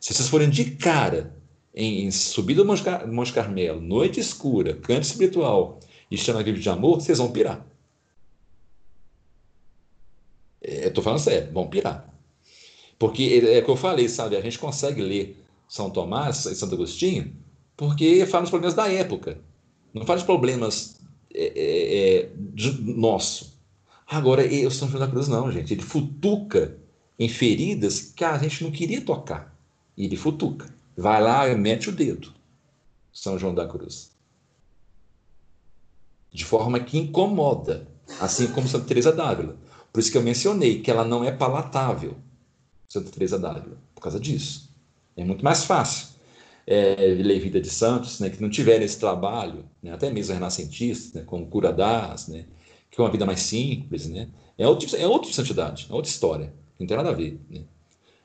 Se 0.06 0.14
vocês 0.14 0.30
forem 0.30 0.52
de 0.52 0.66
cara 0.66 1.36
em, 1.74 2.06
em 2.06 2.12
Subida 2.12 2.62
do 2.62 2.68
Monte, 2.68 2.84
Monte 3.08 3.34
Carmelo, 3.34 3.82
Noite 3.82 4.20
Escura, 4.20 4.76
Canto 4.76 5.02
Espiritual 5.02 5.80
e 6.12 6.16
Chama 6.16 6.44
Viva 6.44 6.60
de 6.60 6.70
Amor, 6.70 7.02
vocês 7.02 7.18
vão 7.18 7.32
pirar. 7.32 7.66
É, 10.62 10.90
Estou 10.90 11.04
falando 11.04 11.22
sério, 11.22 11.52
vão 11.52 11.68
pirar. 11.68 12.08
Porque 13.00 13.24
é, 13.24 13.58
é 13.58 13.62
o 13.62 13.66
que 13.66 13.72
eu 13.72 13.76
falei, 13.76 14.08
sabe? 14.08 14.38
A 14.38 14.42
gente 14.42 14.60
consegue 14.60 15.02
ler 15.02 15.44
São 15.68 15.90
Tomás 15.90 16.46
e 16.46 16.56
Santo 16.56 16.76
Agostinho 16.76 17.36
porque 17.76 18.28
fala 18.28 18.44
dos 18.44 18.52
problemas 18.52 18.76
da 18.76 18.88
época. 18.88 19.40
Não 19.92 20.06
fala 20.06 20.20
de 20.20 20.26
problemas 20.26 21.02
é, 21.34 21.52
é, 21.56 22.20
é 22.20 22.32
nosso. 22.80 23.60
Agora, 24.06 24.46
o 24.46 24.70
São 24.70 24.88
João 24.88 25.00
da 25.00 25.08
Cruz 25.08 25.28
não, 25.28 25.52
gente. 25.52 25.74
Ele 25.74 25.82
futuca 25.82 26.78
em 27.18 27.28
feridas 27.28 28.02
que 28.16 28.24
a 28.24 28.38
gente 28.38 28.64
não 28.64 28.70
queria 28.70 29.02
tocar. 29.02 29.55
E 29.98 30.06
ele 30.06 30.18
futuca. 30.18 30.74
Vai 30.98 31.22
lá 31.22 31.48
e 31.48 31.56
mete 31.56 31.90
o 31.90 31.92
dedo. 31.92 32.34
São 33.12 33.38
João 33.38 33.54
da 33.54 33.68
Cruz. 33.68 34.12
De 36.32 36.44
forma 36.44 36.80
que 36.80 36.98
incomoda. 36.98 37.88
Assim 38.20 38.48
como 38.48 38.68
Santa 38.68 38.86
Teresa 38.86 39.12
d'Ávila. 39.12 39.58
Por 39.92 40.00
isso 40.00 40.12
que 40.12 40.18
eu 40.18 40.24
mencionei 40.24 40.82
que 40.82 40.92
ela 40.92 41.06
não 41.06 41.24
é 41.24 41.32
palatável. 41.32 42.18
Santa 42.90 43.10
Teresa 43.12 43.40
d'Ávila, 43.40 43.78
por 43.94 44.02
causa 44.02 44.20
disso. 44.20 44.70
É 45.16 45.24
muito 45.24 45.44
mais 45.44 45.64
fácil 45.64 46.16
é, 46.68 46.96
ler 46.96 47.40
Vida 47.40 47.62
de 47.62 47.70
Santos, 47.70 48.20
né, 48.20 48.30
que 48.30 48.42
não 48.42 48.50
tiverem 48.50 48.86
esse 48.86 49.00
trabalho, 49.00 49.66
né, 49.82 49.92
até 49.94 50.10
mesmo 50.10 50.34
renascentistas, 50.34 51.14
né, 51.14 51.24
como 51.26 51.46
Cura 51.48 51.72
das, 51.72 52.28
né, 52.28 52.46
que 52.90 53.00
é 53.00 53.04
uma 53.04 53.12
vida 53.12 53.26
mais 53.26 53.42
simples, 53.42 54.08
né, 54.08 54.30
é 54.58 54.68
outro, 54.68 54.96
é 54.96 55.08
outra 55.08 55.32
santidade, 55.32 55.88
é 55.90 55.94
outra 55.94 56.10
história, 56.10 56.54
não 56.80 56.88
tem 56.88 56.98
nada 56.98 57.10
a 57.10 57.14
ver. 57.14 57.40
Né. 57.50 57.62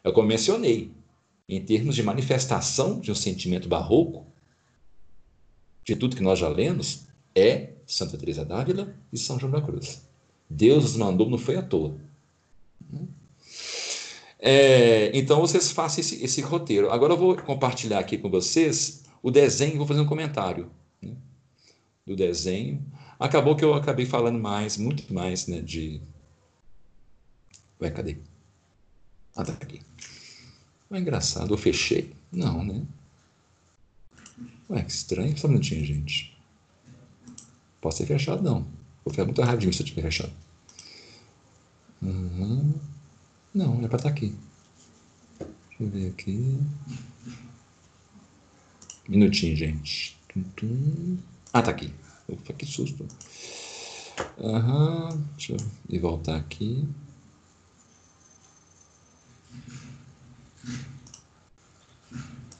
É 0.02 0.08
eu 0.08 0.22
mencionei, 0.22 0.90
em 1.50 1.60
termos 1.60 1.96
de 1.96 2.02
manifestação 2.02 3.00
de 3.00 3.10
um 3.10 3.14
sentimento 3.14 3.68
barroco, 3.68 4.24
de 5.84 5.96
tudo 5.96 6.14
que 6.14 6.22
nós 6.22 6.38
já 6.38 6.48
lemos, 6.48 7.06
é 7.34 7.72
Santa 7.84 8.16
Teresa 8.16 8.44
d'Ávila 8.44 8.94
e 9.12 9.18
São 9.18 9.38
João 9.38 9.50
da 9.50 9.60
Cruz. 9.60 10.06
Deus 10.48 10.84
os 10.84 10.96
mandou, 10.96 11.28
não 11.28 11.38
foi 11.38 11.56
à 11.56 11.62
toa. 11.62 11.96
É, 14.38 15.16
então 15.16 15.40
vocês 15.40 15.72
façam 15.72 16.00
esse, 16.00 16.24
esse, 16.24 16.40
roteiro. 16.40 16.90
Agora 16.90 17.14
eu 17.14 17.18
vou 17.18 17.36
compartilhar 17.36 17.98
aqui 17.98 18.16
com 18.16 18.30
vocês 18.30 19.02
o 19.20 19.30
desenho, 19.30 19.76
vou 19.76 19.86
fazer 19.86 20.00
um 20.00 20.06
comentário 20.06 20.70
né, 21.02 21.16
do 22.06 22.14
desenho. 22.14 22.80
Acabou 23.18 23.56
que 23.56 23.64
eu 23.64 23.74
acabei 23.74 24.06
falando 24.06 24.38
mais, 24.38 24.76
muito 24.76 25.12
mais, 25.12 25.48
né, 25.48 25.60
de... 25.60 26.00
Ué, 27.80 27.90
cadê? 27.90 28.18
Ah, 29.34 29.44
tá 29.44 29.52
aqui. 29.52 29.80
É 30.92 30.98
engraçado, 30.98 31.54
eu 31.54 31.58
fechei? 31.58 32.12
Não, 32.32 32.64
né? 32.64 32.84
Ué, 34.68 34.82
que 34.82 34.90
estranho. 34.90 35.36
Só 35.38 35.46
um 35.46 35.50
minutinho, 35.50 35.84
gente. 35.84 36.36
Posso 37.80 37.98
ter 37.98 38.06
fechado, 38.06 38.42
não. 38.42 38.62
Vou 39.04 39.12
ficar 39.12 39.24
muito 39.24 39.40
erradinho 39.40 39.72
se 39.72 39.82
eu 39.82 39.86
tiver 39.86 40.02
fechado. 40.02 40.32
Uhum. 42.02 42.74
Não, 43.54 43.84
é 43.84 43.88
para 43.88 43.96
estar 43.96 43.98
tá 43.98 44.08
aqui. 44.08 44.34
Deixa 45.38 45.82
eu 45.82 45.90
ver 45.90 46.08
aqui. 46.08 46.58
Minutinho, 49.08 49.56
gente. 49.56 50.18
Ah, 51.52 51.62
tá 51.62 51.70
aqui. 51.70 51.92
Opa, 52.28 52.52
que 52.52 52.66
susto. 52.66 53.06
Aham. 54.38 55.24
Deixa 55.36 55.56
eu 55.88 56.00
voltar 56.00 56.36
aqui. 56.36 56.86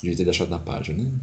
Devia 0.02 0.16
ter 0.16 0.24
deixado 0.24 0.48
na 0.48 0.58
página, 0.58 1.04
né? 1.04 1.18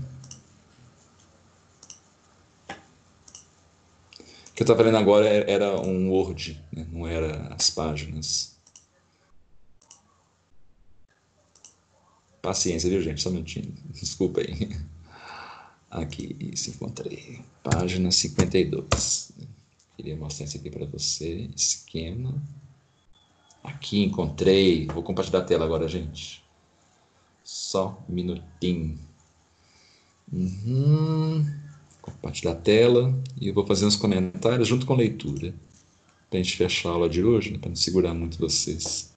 O 4.50 4.54
que 4.54 4.64
eu 4.64 4.66
estava 4.66 4.84
vendo 4.84 4.98
agora 4.98 5.28
era 5.28 5.80
um 5.82 6.10
Word, 6.12 6.64
né? 6.72 6.88
não 6.92 7.08
era 7.08 7.54
as 7.54 7.70
páginas. 7.70 8.56
Paciência, 12.42 12.90
viu, 12.90 13.02
gente? 13.02 13.22
Só 13.22 13.30
um 13.30 13.34
minutinho. 13.34 13.74
Desculpa 13.90 14.42
aí. 14.42 14.80
Aqui, 15.90 16.54
se 16.56 16.72
encontrei. 16.72 17.42
Página 17.64 18.12
52. 18.12 19.32
Queria 19.96 20.16
mostrar 20.16 20.46
isso 20.46 20.58
aqui 20.58 20.70
para 20.70 20.86
você. 20.86 21.50
Esquema. 21.56 22.42
Aqui, 23.64 24.04
encontrei. 24.04 24.88
Vou 24.88 25.04
compartilhar 25.04 25.40
a 25.40 25.46
tela 25.46 25.66
agora, 25.66 25.88
gente. 25.88 26.47
Só 27.48 28.04
um 28.10 28.14
minutinho. 28.14 29.00
Uhum. 30.34 31.46
Compartilhar 32.02 32.52
a 32.52 32.56
tela. 32.56 33.18
E 33.40 33.48
eu 33.48 33.54
vou 33.54 33.66
fazer 33.66 33.86
uns 33.86 33.96
comentários 33.96 34.68
junto 34.68 34.86
com 34.86 34.92
a 34.92 34.98
leitura. 34.98 35.54
Para 36.30 36.40
a 36.40 36.44
gente 36.44 36.58
fechar 36.58 36.90
a 36.90 36.92
aula 36.92 37.08
de 37.08 37.24
hoje, 37.24 37.52
né? 37.52 37.58
para 37.58 37.70
não 37.70 37.76
segurar 37.78 38.14
muito 38.14 38.38
vocês. 38.38 39.14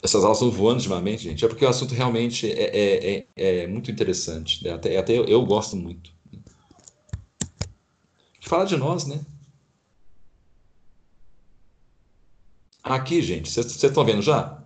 essas 0.00 0.22
aulas 0.22 0.38
estão 0.38 0.52
voando 0.52 0.76
ultimamente, 0.76 1.24
gente, 1.24 1.44
é 1.44 1.48
porque 1.48 1.64
o 1.64 1.68
assunto 1.68 1.92
realmente 1.96 2.48
é, 2.48 2.62
é, 2.62 3.26
é, 3.34 3.62
é 3.64 3.66
muito 3.66 3.90
interessante. 3.90 4.62
Né? 4.62 4.72
Até, 4.72 4.96
até 4.96 5.18
eu, 5.18 5.24
eu, 5.24 5.44
gosto 5.44 5.74
muito. 5.74 6.12
Fala 8.40 8.64
de 8.64 8.76
nós, 8.76 9.04
né? 9.04 9.20
Aqui, 12.84 13.20
gente, 13.20 13.50
vocês 13.50 13.82
estão 13.82 14.04
vendo 14.04 14.22
já? 14.22 14.64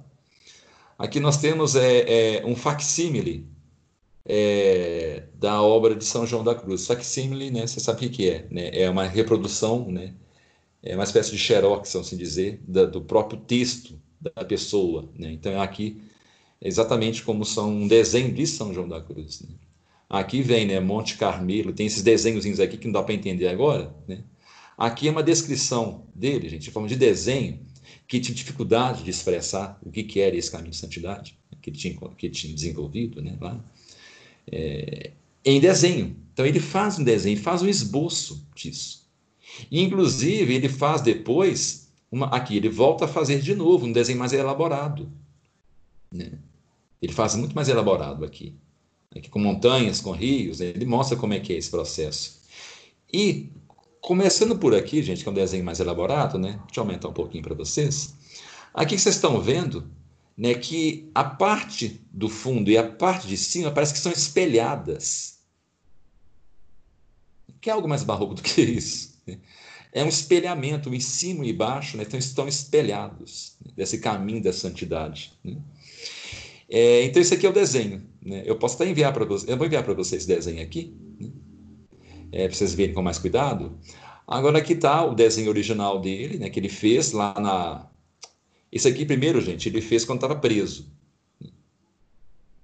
Aqui 1.00 1.18
nós 1.18 1.38
temos 1.38 1.76
é, 1.76 2.40
é 2.40 2.46
um 2.46 2.54
facsímile 2.54 3.48
é, 4.22 5.22
da 5.34 5.62
obra 5.62 5.94
de 5.94 6.04
São 6.04 6.26
João 6.26 6.44
da 6.44 6.54
Cruz. 6.54 6.86
Facsímile, 6.86 7.50
né, 7.50 7.66
você 7.66 7.80
sabe 7.80 8.04
o 8.04 8.10
que 8.10 8.28
é? 8.28 8.46
Né? 8.50 8.68
É 8.74 8.90
uma 8.90 9.04
reprodução, 9.04 9.90
né? 9.90 10.12
é 10.82 10.94
uma 10.94 11.04
espécie 11.04 11.30
de 11.30 11.38
xerox, 11.38 11.96
assim 11.96 12.18
dizer, 12.18 12.60
da, 12.68 12.84
do 12.84 13.00
próprio 13.00 13.40
texto 13.40 13.98
da 14.20 14.44
pessoa. 14.44 15.08
Né? 15.18 15.32
Então, 15.32 15.58
aqui 15.58 16.02
é 16.60 16.68
exatamente 16.68 17.22
como 17.22 17.46
são 17.46 17.70
um 17.70 17.88
desenho 17.88 18.30
de 18.34 18.46
São 18.46 18.74
João 18.74 18.86
da 18.86 19.00
Cruz. 19.00 19.40
Né? 19.40 19.54
Aqui 20.06 20.42
vem 20.42 20.66
né, 20.66 20.80
Monte 20.80 21.16
Carmelo, 21.16 21.72
tem 21.72 21.86
esses 21.86 22.02
desenhozinhos 22.02 22.60
aqui 22.60 22.76
que 22.76 22.86
não 22.86 22.92
dá 22.92 23.02
para 23.02 23.14
entender 23.14 23.48
agora. 23.48 23.94
Né? 24.06 24.22
Aqui 24.76 25.08
é 25.08 25.10
uma 25.10 25.22
descrição 25.22 26.04
dele, 26.14 26.46
gente, 26.50 26.68
em 26.68 26.72
forma 26.72 26.88
de 26.90 26.96
desenho, 26.96 27.58
que 28.10 28.18
tinha 28.18 28.34
dificuldade 28.34 29.04
de 29.04 29.10
expressar 29.10 29.78
o 29.84 29.88
que, 29.88 30.02
que 30.02 30.18
era 30.18 30.34
esse 30.36 30.50
caminho 30.50 30.72
de 30.72 30.76
santidade 30.76 31.38
que 31.62 31.70
ele 31.70 31.76
tinha, 31.76 31.94
que 31.94 32.26
ele 32.26 32.34
tinha 32.34 32.52
desenvolvido 32.52 33.22
né, 33.22 33.36
lá, 33.40 33.56
é, 34.50 35.12
em 35.44 35.60
desenho. 35.60 36.16
Então 36.32 36.44
ele 36.44 36.58
faz 36.58 36.98
um 36.98 37.04
desenho, 37.04 37.38
faz 37.38 37.62
um 37.62 37.68
esboço 37.68 38.44
disso. 38.52 39.08
E, 39.70 39.80
inclusive, 39.80 40.52
ele 40.52 40.68
faz 40.68 41.02
depois, 41.02 41.88
uma, 42.10 42.26
aqui, 42.26 42.56
ele 42.56 42.68
volta 42.68 43.04
a 43.04 43.08
fazer 43.08 43.40
de 43.40 43.54
novo 43.54 43.86
um 43.86 43.92
desenho 43.92 44.18
mais 44.18 44.32
elaborado. 44.32 45.08
Né? 46.10 46.32
Ele 47.00 47.12
faz 47.12 47.36
muito 47.36 47.54
mais 47.54 47.68
elaborado 47.68 48.24
aqui. 48.24 48.56
Aqui 49.14 49.28
com 49.28 49.38
montanhas, 49.38 50.00
com 50.00 50.10
rios, 50.10 50.58
né? 50.58 50.66
ele 50.66 50.84
mostra 50.84 51.16
como 51.16 51.32
é 51.32 51.38
que 51.38 51.52
é 51.52 51.56
esse 51.56 51.70
processo. 51.70 52.40
E 53.12 53.50
Começando 54.00 54.58
por 54.58 54.74
aqui, 54.74 55.02
gente, 55.02 55.22
que 55.22 55.28
é 55.28 55.32
um 55.32 55.34
desenho 55.34 55.64
mais 55.64 55.78
elaborado, 55.78 56.38
né? 56.38 56.60
Deixa 56.66 56.80
eu 56.80 56.82
aumentar 56.82 57.08
um 57.08 57.12
pouquinho 57.12 57.42
para 57.42 57.54
vocês. 57.54 58.14
Aqui 58.72 58.98
vocês 58.98 59.16
estão 59.16 59.40
vendo 59.40 59.90
né, 60.36 60.54
que 60.54 61.10
a 61.14 61.22
parte 61.22 62.00
do 62.10 62.28
fundo 62.28 62.70
e 62.70 62.78
a 62.78 62.88
parte 62.88 63.26
de 63.26 63.36
cima 63.36 63.70
parece 63.70 63.92
que 63.92 63.98
são 63.98 64.10
espelhadas. 64.10 65.38
Que 67.60 67.68
é 67.68 67.72
algo 67.74 67.86
mais 67.86 68.02
barroco 68.02 68.34
do 68.34 68.42
que 68.42 68.62
isso. 68.62 69.20
É 69.92 70.02
um 70.02 70.08
espelhamento, 70.08 70.94
em 70.94 71.00
cima 71.00 71.44
e 71.44 71.50
embaixo 71.50 71.96
né, 71.96 72.06
estão 72.14 72.48
espelhados 72.48 73.56
né, 73.64 73.72
desse 73.76 73.98
caminho 73.98 74.42
da 74.42 74.52
santidade. 74.52 75.32
Né? 75.44 75.58
É, 76.70 77.04
então, 77.04 77.20
esse 77.20 77.34
aqui 77.34 77.44
é 77.44 77.50
o 77.50 77.52
desenho. 77.52 78.06
Né? 78.22 78.44
Eu 78.46 78.56
posso 78.56 78.76
até 78.76 78.88
enviar 78.88 79.12
para 79.12 79.24
vocês, 79.24 79.50
eu 79.50 79.56
vou 79.58 79.66
enviar 79.66 79.82
para 79.82 79.92
vocês 79.92 80.24
desenho 80.24 80.62
aqui. 80.62 80.96
É, 82.32 82.46
para 82.46 82.56
vocês 82.56 82.74
verem 82.74 82.94
com 82.94 83.02
mais 83.02 83.18
cuidado. 83.18 83.78
Agora 84.26 84.58
aqui 84.58 84.74
está 84.74 85.04
o 85.04 85.14
desenho 85.14 85.48
original 85.48 86.00
dele, 86.00 86.38
né, 86.38 86.50
que 86.50 86.60
ele 86.60 86.68
fez 86.68 87.12
lá 87.12 87.34
na... 87.40 87.86
Esse 88.70 88.86
aqui 88.86 89.04
primeiro, 89.04 89.40
gente, 89.40 89.68
ele 89.68 89.80
fez 89.80 90.04
quando 90.04 90.18
estava 90.18 90.36
preso. 90.36 90.86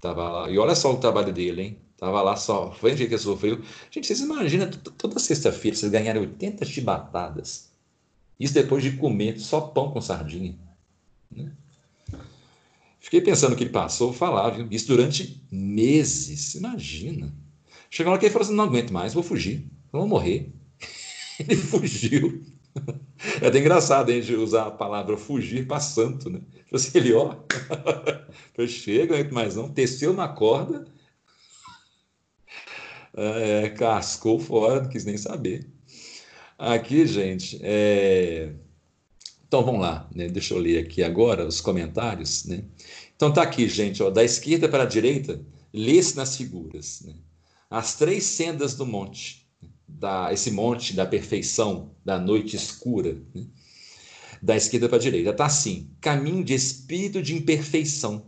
Tava 0.00 0.28
lá. 0.28 0.50
E 0.50 0.58
olha 0.58 0.74
só 0.74 0.92
o 0.92 0.98
trabalho 0.98 1.32
dele, 1.32 1.62
hein? 1.62 1.78
Tava 1.96 2.22
lá 2.22 2.36
só, 2.36 2.70
foi 2.72 2.92
um 2.92 2.94
dia 2.94 3.08
que 3.08 3.18
sofreu. 3.18 3.60
Gente, 3.90 4.06
vocês 4.06 4.20
imaginam, 4.20 4.70
toda 4.70 5.18
sexta-feira 5.18 5.76
vocês 5.76 5.90
ganharam 5.90 6.20
80 6.20 6.64
chibatadas. 6.64 7.72
Isso 8.38 8.52
depois 8.52 8.82
de 8.82 8.92
comer 8.92 9.40
só 9.40 9.60
pão 9.62 9.90
com 9.90 10.00
sardinha. 10.00 10.54
Né? 11.30 11.50
Fiquei 13.00 13.20
pensando 13.20 13.54
o 13.54 13.56
que 13.56 13.64
ele 13.64 13.70
passou, 13.70 14.12
falar, 14.12 14.50
viu? 14.50 14.68
Isso 14.70 14.88
durante 14.88 15.42
meses, 15.50 16.54
imagina. 16.54 17.32
Chegou 17.90 18.12
hora 18.12 18.20
que 18.20 18.26
ele 18.26 18.32
falou 18.32 18.46
assim: 18.46 18.56
não 18.56 18.64
aguento 18.64 18.92
mais, 18.92 19.14
vou 19.14 19.22
fugir, 19.22 19.66
vou 19.92 20.06
morrer. 20.06 20.52
ele 21.40 21.56
fugiu. 21.56 22.42
É 23.40 23.46
até 23.46 23.58
engraçado 23.58 24.10
a 24.10 24.14
gente 24.14 24.34
usar 24.34 24.66
a 24.66 24.70
palavra 24.70 25.16
fugir 25.16 25.66
para 25.66 25.80
santo, 25.80 26.28
né? 26.28 26.40
Assim, 26.70 26.98
ele, 26.98 27.14
ó, 27.14 27.34
chega, 28.68 29.14
não 29.14 29.14
aguento 29.14 29.32
mais 29.32 29.56
não, 29.56 29.68
teceu 29.70 30.12
na 30.12 30.28
corda, 30.28 30.86
é, 33.16 33.70
cascou 33.70 34.38
fora, 34.38 34.82
não 34.82 34.90
quis 34.90 35.04
nem 35.04 35.16
saber. 35.16 35.66
Aqui, 36.58 37.06
gente, 37.06 37.58
é... 37.62 38.52
então 39.46 39.64
vamos 39.64 39.80
lá, 39.80 40.08
né? 40.14 40.28
deixa 40.28 40.54
eu 40.54 40.58
ler 40.58 40.78
aqui 40.78 41.02
agora 41.02 41.46
os 41.46 41.60
comentários. 41.60 42.44
Né? 42.44 42.64
Então 43.14 43.32
tá 43.32 43.42
aqui, 43.42 43.68
gente, 43.68 44.02
ó, 44.02 44.10
da 44.10 44.24
esquerda 44.24 44.68
para 44.68 44.82
a 44.82 44.86
direita, 44.86 45.40
lê-se 45.72 46.16
nas 46.16 46.36
figuras. 46.36 47.02
Né? 47.06 47.14
As 47.70 47.96
três 47.96 48.24
sendas 48.24 48.74
do 48.74 48.86
monte, 48.86 49.46
da, 49.86 50.32
esse 50.32 50.50
monte 50.50 50.94
da 50.94 51.06
perfeição, 51.06 51.90
da 52.04 52.18
noite 52.18 52.56
escura, 52.56 53.20
né? 53.34 53.46
da 54.40 54.56
esquerda 54.56 54.88
para 54.88 54.98
a 54.98 55.00
direita. 55.00 55.30
Está 55.30 55.46
assim: 55.46 55.90
caminho 56.00 56.44
de 56.44 56.54
espírito 56.54 57.22
de 57.22 57.34
imperfeição. 57.34 58.26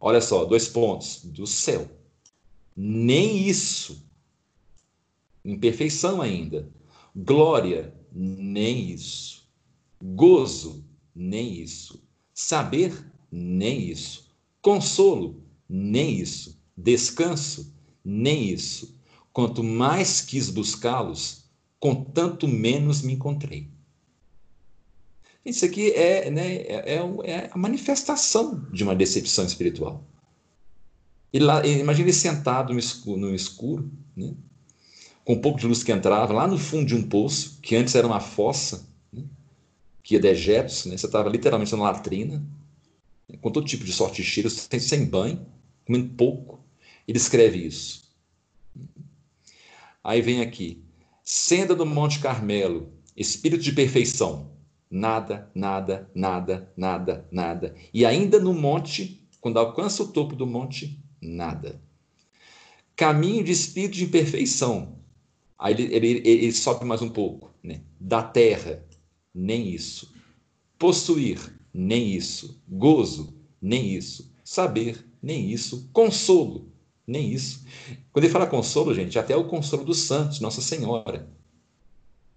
Olha 0.00 0.20
só, 0.20 0.44
dois 0.44 0.68
pontos: 0.68 1.20
do 1.24 1.46
céu. 1.46 1.90
Nem 2.76 3.48
isso. 3.48 4.04
Imperfeição 5.44 6.20
ainda. 6.20 6.68
Glória, 7.14 7.94
nem 8.12 8.90
isso. 8.90 9.48
Gozo, 10.02 10.84
nem 11.14 11.60
isso. 11.60 12.02
Saber, 12.34 12.92
nem 13.30 13.88
isso. 13.90 14.30
Consolo, 14.60 15.42
nem 15.68 16.20
isso. 16.20 16.60
Descanso, 16.76 17.74
nem 18.06 18.50
isso. 18.50 18.96
Quanto 19.32 19.64
mais 19.64 20.20
quis 20.20 20.48
buscá-los, 20.48 21.44
com 21.80 21.94
tanto 22.04 22.46
menos 22.46 23.02
me 23.02 23.14
encontrei. 23.14 23.68
Isso 25.44 25.64
aqui 25.64 25.90
é, 25.92 26.30
né, 26.30 26.54
é, 26.56 26.94
é, 26.94 27.30
é 27.30 27.50
a 27.52 27.58
manifestação 27.58 28.66
de 28.72 28.82
uma 28.82 28.94
decepção 28.94 29.44
espiritual. 29.44 30.04
Lá, 31.34 31.66
imagina 31.66 32.08
ele 32.08 32.16
sentado 32.16 32.72
no 32.72 32.78
escuro, 32.78 33.20
no 33.20 33.34
escuro 33.34 33.90
né, 34.16 34.34
com 35.24 35.34
um 35.34 35.40
pouco 35.40 35.58
de 35.58 35.66
luz 35.66 35.82
que 35.82 35.92
entrava, 35.92 36.32
lá 36.32 36.46
no 36.46 36.56
fundo 36.56 36.86
de 36.86 36.94
um 36.94 37.02
poço, 37.02 37.58
que 37.60 37.76
antes 37.76 37.94
era 37.94 38.06
uma 38.06 38.20
fossa, 38.20 38.88
né, 39.12 39.22
que 40.02 40.14
ia 40.14 40.20
dejetos, 40.20 40.86
né, 40.86 40.96
você 40.96 41.06
estava 41.06 41.28
literalmente 41.28 41.74
na 41.76 41.82
latrina, 41.82 42.42
com 43.42 43.50
todo 43.50 43.66
tipo 43.66 43.84
de 43.84 43.92
sorte 43.92 44.22
de 44.22 44.28
cheiro, 44.28 44.48
sem 44.48 45.04
banho, 45.04 45.44
comendo 45.84 46.14
pouco, 46.14 46.55
ele 47.06 47.18
escreve 47.18 47.64
isso. 47.64 48.04
Aí 50.02 50.20
vem 50.20 50.40
aqui: 50.40 50.84
senda 51.22 51.74
do 51.74 51.86
Monte 51.86 52.18
Carmelo, 52.20 52.92
espírito 53.16 53.62
de 53.62 53.72
perfeição. 53.72 54.54
Nada, 54.90 55.50
nada, 55.54 56.10
nada, 56.14 56.72
nada, 56.76 57.28
nada. 57.30 57.74
E 57.92 58.06
ainda 58.06 58.38
no 58.38 58.54
monte, 58.54 59.28
quando 59.40 59.58
alcança 59.58 60.02
o 60.04 60.08
topo 60.08 60.36
do 60.36 60.46
monte, 60.46 61.02
nada. 61.20 61.82
Caminho 62.94 63.42
de 63.42 63.52
espírito 63.52 63.96
de 63.96 64.06
perfeição. 64.06 65.00
Aí 65.58 65.74
ele, 65.74 65.94
ele, 65.94 66.22
ele 66.24 66.52
sobe 66.52 66.84
mais 66.84 67.02
um 67.02 67.08
pouco. 67.08 67.52
Né? 67.62 67.80
Da 68.00 68.22
terra, 68.22 68.84
nem 69.34 69.68
isso. 69.68 70.14
Possuir, 70.78 71.38
nem 71.74 72.14
isso. 72.14 72.62
Gozo, 72.68 73.34
nem 73.60 73.92
isso. 73.94 74.32
Saber, 74.44 75.04
nem 75.20 75.50
isso. 75.50 75.90
Consolo, 75.92 76.72
nem 77.06 77.32
isso. 77.32 77.64
Quando 78.12 78.24
ele 78.24 78.32
fala 78.32 78.46
consolo, 78.46 78.94
gente, 78.94 79.18
até 79.18 79.36
o 79.36 79.44
consolo 79.44 79.84
dos 79.84 79.98
santos, 79.98 80.40
Nossa 80.40 80.60
Senhora. 80.60 81.28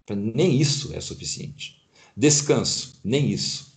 Nem 0.10 0.60
isso 0.60 0.94
é 0.94 1.02
suficiente. 1.02 1.82
Descanso, 2.16 3.00
nem 3.04 3.30
isso. 3.32 3.74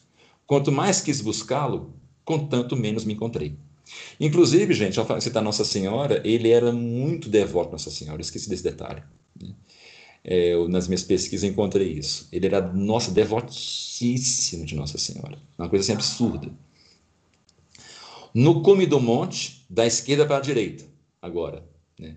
Quanto 0.47 0.73
mais 0.73 1.01
quis 1.01 1.21
buscá-lo, 1.21 1.95
com 2.25 2.47
tanto 2.47 2.77
menos 2.77 3.05
me 3.05 3.15
encontrei. 3.15 3.57
Inclusive, 4.19 4.73
gente, 4.75 4.99
ao 4.99 5.21
citar 5.21 5.43
Nossa 5.43 5.65
Senhora, 5.65 6.21
ele 6.25 6.51
era 6.51 6.73
muito 6.73 7.29
devoto 7.29 7.71
a 7.71 7.73
Nossa 7.73 7.91
Senhora, 7.91 8.21
esqueci 8.21 8.49
desse 8.49 8.63
detalhe. 8.63 9.03
Né? 9.41 9.55
É, 10.25 10.55
eu, 10.55 10.69
nas 10.69 10.87
minhas 10.87 11.03
pesquisas 11.03 11.49
encontrei 11.49 11.93
isso. 11.93 12.29
Ele 12.31 12.47
era, 12.47 12.61
nossa, 12.61 13.11
devotíssimo 13.11 14.65
de 14.65 14.75
Nossa 14.75 14.99
Senhora. 14.99 15.39
Uma 15.59 15.69
coisa 15.69 15.83
assim 15.83 15.93
absurda. 15.93 16.51
No 18.35 18.63
cume 18.63 18.87
do 18.87 19.01
monte, 19.01 19.65
da 19.69 19.87
esquerda 19.87 20.27
para 20.27 20.39
a 20.39 20.41
direita, 20.41 20.85
agora. 21.21 21.65
Né? 21.99 22.17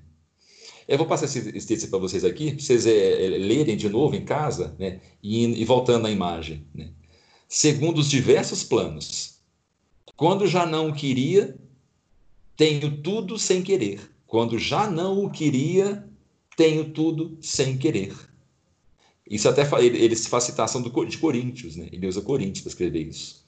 Eu 0.87 0.97
vou 0.97 1.07
passar 1.07 1.25
esse, 1.25 1.67
texto 1.67 1.89
para 1.89 1.99
vocês 1.99 2.23
aqui, 2.23 2.51
para 2.51 2.63
vocês 2.63 2.85
é, 2.85 3.29
lerem 3.37 3.75
de 3.75 3.89
novo 3.89 4.15
em 4.15 4.23
casa, 4.23 4.75
né? 4.79 5.01
e, 5.21 5.43
e 5.61 5.65
voltando 5.65 6.07
à 6.07 6.11
imagem. 6.11 6.65
Né? 6.73 6.89
Segundo 7.47 7.99
os 7.99 8.09
diversos 8.09 8.63
planos. 8.63 9.39
Quando 10.15 10.47
já 10.47 10.65
não 10.65 10.93
queria, 10.93 11.57
tenho 12.55 12.97
tudo 13.01 13.37
sem 13.37 13.61
querer. 13.61 13.99
Quando 14.25 14.57
já 14.57 14.89
não 14.89 15.23
o 15.23 15.29
queria, 15.29 16.07
tenho 16.55 16.91
tudo 16.91 17.37
sem 17.41 17.77
querer. 17.77 18.13
Isso 19.29 19.49
até 19.49 19.67
ele, 19.83 19.97
ele 19.97 20.15
faz 20.15 20.43
citação 20.45 20.81
do, 20.81 21.05
de 21.05 21.17
Coríntios, 21.17 21.75
né? 21.75 21.89
ele 21.91 22.07
usa 22.07 22.21
Coríntios 22.21 22.61
para 22.61 22.69
escrever 22.69 23.07
isso. 23.07 23.44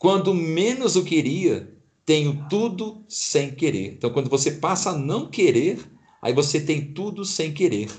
Quando 0.00 0.32
menos 0.32 0.96
o 0.96 1.04
queria, 1.04 1.76
tenho 2.06 2.46
tudo 2.48 3.04
sem 3.06 3.50
querer. 3.50 3.92
Então, 3.92 4.08
quando 4.08 4.30
você 4.30 4.52
passa 4.52 4.92
a 4.92 4.98
não 4.98 5.28
querer, 5.28 5.78
aí 6.22 6.32
você 6.32 6.58
tem 6.58 6.94
tudo 6.94 7.22
sem 7.22 7.52
querer. 7.52 7.90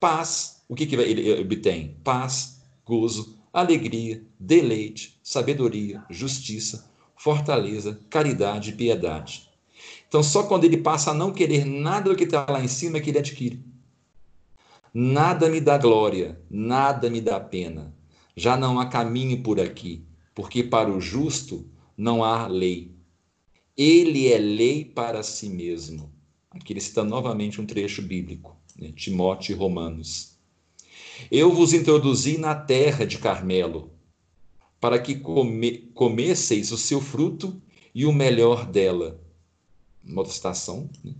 Paz, 0.00 0.64
o 0.68 0.74
que, 0.74 0.86
que 0.86 0.96
ele 0.96 1.40
obtém? 1.40 1.96
Paz, 2.02 2.60
gozo, 2.84 3.38
alegria, 3.52 4.24
deleite, 4.40 5.20
sabedoria, 5.22 6.02
justiça, 6.10 6.90
fortaleza, 7.16 8.00
caridade 8.10 8.70
e 8.70 8.74
piedade. 8.74 9.48
Então, 10.08 10.24
só 10.24 10.42
quando 10.42 10.64
ele 10.64 10.78
passa 10.78 11.12
a 11.12 11.14
não 11.14 11.32
querer 11.32 11.64
nada 11.64 12.10
do 12.10 12.16
que 12.16 12.24
está 12.24 12.44
lá 12.48 12.60
em 12.60 12.66
cima 12.66 12.98
é 12.98 13.00
que 13.00 13.10
ele 13.10 13.20
adquire. 13.20 13.64
Nada 14.92 15.48
me 15.48 15.60
dá 15.60 15.78
glória, 15.78 16.40
nada 16.50 17.08
me 17.08 17.20
dá 17.20 17.38
pena. 17.38 17.94
Já 18.34 18.56
não 18.56 18.80
há 18.80 18.86
caminho 18.86 19.40
por 19.44 19.60
aqui, 19.60 20.04
porque 20.40 20.64
para 20.64 20.90
o 20.90 21.02
justo 21.02 21.68
não 21.94 22.24
há 22.24 22.46
lei. 22.46 22.96
Ele 23.76 24.26
é 24.32 24.38
lei 24.38 24.86
para 24.86 25.22
si 25.22 25.50
mesmo. 25.50 26.10
Aqui 26.50 26.72
ele 26.72 26.80
cita 26.80 27.04
novamente 27.04 27.60
um 27.60 27.66
trecho 27.66 28.00
bíblico, 28.00 28.56
né? 28.74 28.90
Timóteo 28.92 29.52
e 29.52 29.54
Romanos. 29.54 30.38
Eu 31.30 31.52
vos 31.52 31.74
introduzi 31.74 32.38
na 32.38 32.54
terra 32.54 33.04
de 33.04 33.18
Carmelo, 33.18 33.92
para 34.80 34.98
que 34.98 35.16
come, 35.16 35.90
comesseis 35.92 36.72
o 36.72 36.78
seu 36.78 37.02
fruto 37.02 37.60
e 37.94 38.06
o 38.06 38.12
melhor 38.12 38.64
dela. 38.64 39.20
Uma 40.02 40.22
outra 40.22 40.32
citação. 40.32 40.88
Né? 41.04 41.12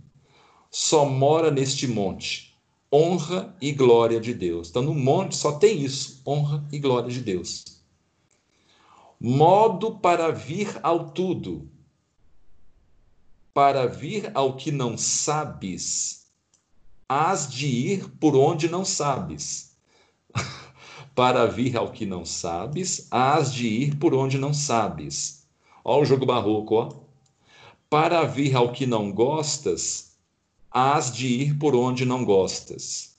Só 0.71 1.05
mora 1.05 1.51
neste 1.51 1.85
monte 1.85 2.57
honra 2.91 3.55
e 3.61 3.71
glória 3.71 4.19
de 4.19 4.33
Deus. 4.33 4.69
Então, 4.69 4.81
no 4.81 4.95
monte 4.95 5.35
só 5.35 5.51
tem 5.51 5.79
isso: 5.79 6.23
honra 6.25 6.67
e 6.71 6.79
glória 6.79 7.11
de 7.11 7.21
Deus. 7.21 7.70
Modo 9.23 9.99
para 9.99 10.31
vir 10.31 10.79
ao 10.81 11.11
tudo, 11.11 11.69
para 13.53 13.85
vir 13.85 14.31
ao 14.33 14.55
que 14.55 14.71
não 14.71 14.97
sabes, 14.97 16.25
hás 17.07 17.47
de 17.47 17.67
ir 17.67 18.09
por 18.19 18.35
onde 18.35 18.67
não 18.67 18.83
sabes. 18.83 19.77
para 21.13 21.45
vir 21.45 21.77
ao 21.77 21.91
que 21.91 22.03
não 22.03 22.25
sabes, 22.25 23.07
hás 23.11 23.53
de 23.53 23.67
ir 23.67 23.95
por 23.99 24.15
onde 24.15 24.39
não 24.39 24.55
sabes. 24.55 25.45
Olha 25.85 26.01
o 26.01 26.05
jogo 26.05 26.25
barroco, 26.25 26.73
ó. 26.73 26.89
Para 27.91 28.23
vir 28.23 28.55
ao 28.55 28.71
que 28.71 28.87
não 28.87 29.11
gostas, 29.11 30.17
hás 30.71 31.11
de 31.11 31.27
ir 31.27 31.59
por 31.59 31.75
onde 31.75 32.05
não 32.05 32.25
gostas. 32.25 33.15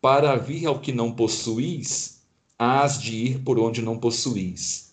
Para 0.00 0.34
vir 0.34 0.66
ao 0.66 0.80
que 0.80 0.90
não 0.90 1.12
possuís, 1.12 2.20
hás 2.58 3.00
de 3.00 3.14
ir 3.14 3.44
por 3.44 3.60
onde 3.60 3.80
não 3.80 3.96
possuís. 3.96 4.85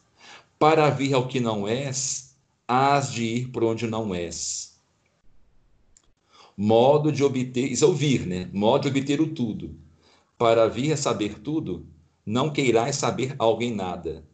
Para 0.64 0.90
vir 0.90 1.14
ao 1.14 1.28
que 1.28 1.42
não 1.42 1.68
és, 1.68 2.38
hás 2.66 3.12
de 3.12 3.22
ir 3.26 3.48
por 3.50 3.66
onde 3.66 3.86
não 3.86 4.16
és. 4.16 4.80
Modo 6.56 7.12
de 7.12 7.22
obter, 7.22 7.70
isso 7.70 7.84
é 7.84 7.88
ouvir, 7.90 8.26
né? 8.26 8.50
Modo 8.54 8.90
de 8.90 8.98
obter 8.98 9.20
o 9.20 9.28
tudo. 9.28 9.78
Para 10.38 10.70
vir 10.70 10.94
a 10.94 10.96
saber 10.96 11.40
tudo, 11.40 11.86
não 12.26 12.50
queirás 12.50 12.96
saber 12.96 13.36
algo 13.38 13.62
em 13.62 13.76
nada. 13.76 14.26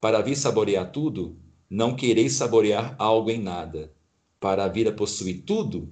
Para 0.00 0.20
vir 0.20 0.34
saborear 0.34 0.90
tudo, 0.90 1.36
não 1.70 1.94
quereis 1.94 2.32
saborear 2.32 2.96
algo 2.98 3.30
em 3.30 3.40
nada. 3.40 3.92
Para 4.40 4.66
vir 4.66 4.88
a 4.88 4.92
possuir 4.92 5.44
tudo, 5.46 5.88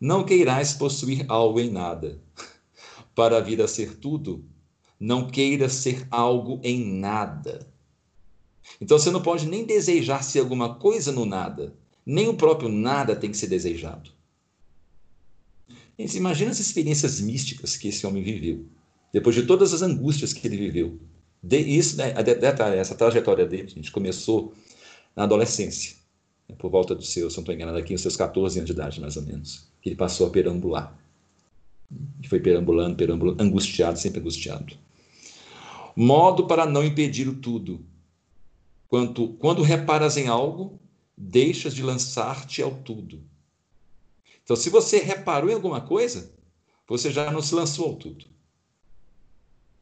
não 0.00 0.24
queirais 0.24 0.72
possuir 0.72 1.26
algo 1.28 1.60
em 1.60 1.68
nada. 1.68 2.18
Para 3.14 3.38
vir 3.40 3.60
a 3.60 3.68
ser 3.68 3.98
tudo, 3.98 4.42
não 4.98 5.28
queira 5.28 5.68
ser 5.68 6.08
algo 6.10 6.58
em 6.64 6.82
nada. 6.82 7.75
Então 8.80 8.98
você 8.98 9.10
não 9.10 9.22
pode 9.22 9.46
nem 9.46 9.64
desejar 9.64 10.22
ser 10.22 10.40
alguma 10.40 10.74
coisa 10.74 11.12
no 11.12 11.24
nada. 11.24 11.74
Nem 12.04 12.28
o 12.28 12.34
próprio 12.34 12.68
nada 12.68 13.16
tem 13.16 13.30
que 13.30 13.36
ser 13.36 13.48
desejado. 13.48 14.10
Gente, 15.98 16.16
imagina 16.16 16.50
as 16.50 16.60
experiências 16.60 17.20
místicas 17.20 17.76
que 17.76 17.88
esse 17.88 18.06
homem 18.06 18.22
viveu. 18.22 18.66
Depois 19.12 19.34
de 19.34 19.44
todas 19.44 19.72
as 19.72 19.82
angústias 19.82 20.32
que 20.32 20.46
ele 20.46 20.56
viveu. 20.56 20.98
De, 21.42 21.58
isso, 21.58 21.96
né, 21.96 22.14
essa 22.76 22.94
trajetória 22.94 23.46
dele, 23.46 23.68
gente 23.68 23.90
começou 23.90 24.52
na 25.14 25.24
adolescência. 25.24 25.96
Né, 26.48 26.54
por 26.58 26.70
volta 26.70 26.94
dos 26.94 27.10
seus, 27.10 27.32
se 27.32 27.38
não 27.38 27.42
estou 27.42 27.54
enganado 27.54 27.78
aqui, 27.78 27.94
os 27.94 28.02
seus 28.02 28.16
14 28.16 28.58
anos 28.58 28.66
de 28.66 28.72
idade, 28.72 29.00
mais 29.00 29.16
ou 29.16 29.22
menos 29.22 29.66
que 29.86 29.90
ele 29.90 29.96
passou 29.96 30.26
a 30.26 30.30
perambular. 30.30 30.98
Que 32.20 32.28
foi 32.28 32.40
perambulando, 32.40 32.96
perambulando, 32.96 33.40
angustiado, 33.40 33.96
sempre 33.96 34.18
angustiado. 34.18 34.76
Modo 35.94 36.48
para 36.48 36.66
não 36.66 36.82
impedir 36.82 37.28
o 37.28 37.36
tudo. 37.36 37.86
Quanto, 38.96 39.28
quando 39.34 39.60
reparas 39.60 40.16
em 40.16 40.26
algo, 40.26 40.80
deixas 41.14 41.74
de 41.74 41.82
lançar-te 41.82 42.62
ao 42.62 42.74
tudo. 42.76 43.22
Então, 44.42 44.56
se 44.56 44.70
você 44.70 45.00
reparou 45.00 45.50
em 45.50 45.52
alguma 45.52 45.82
coisa, 45.82 46.32
você 46.88 47.12
já 47.12 47.30
não 47.30 47.42
se 47.42 47.54
lançou 47.54 47.88
ao 47.88 47.96
tudo. 47.96 48.24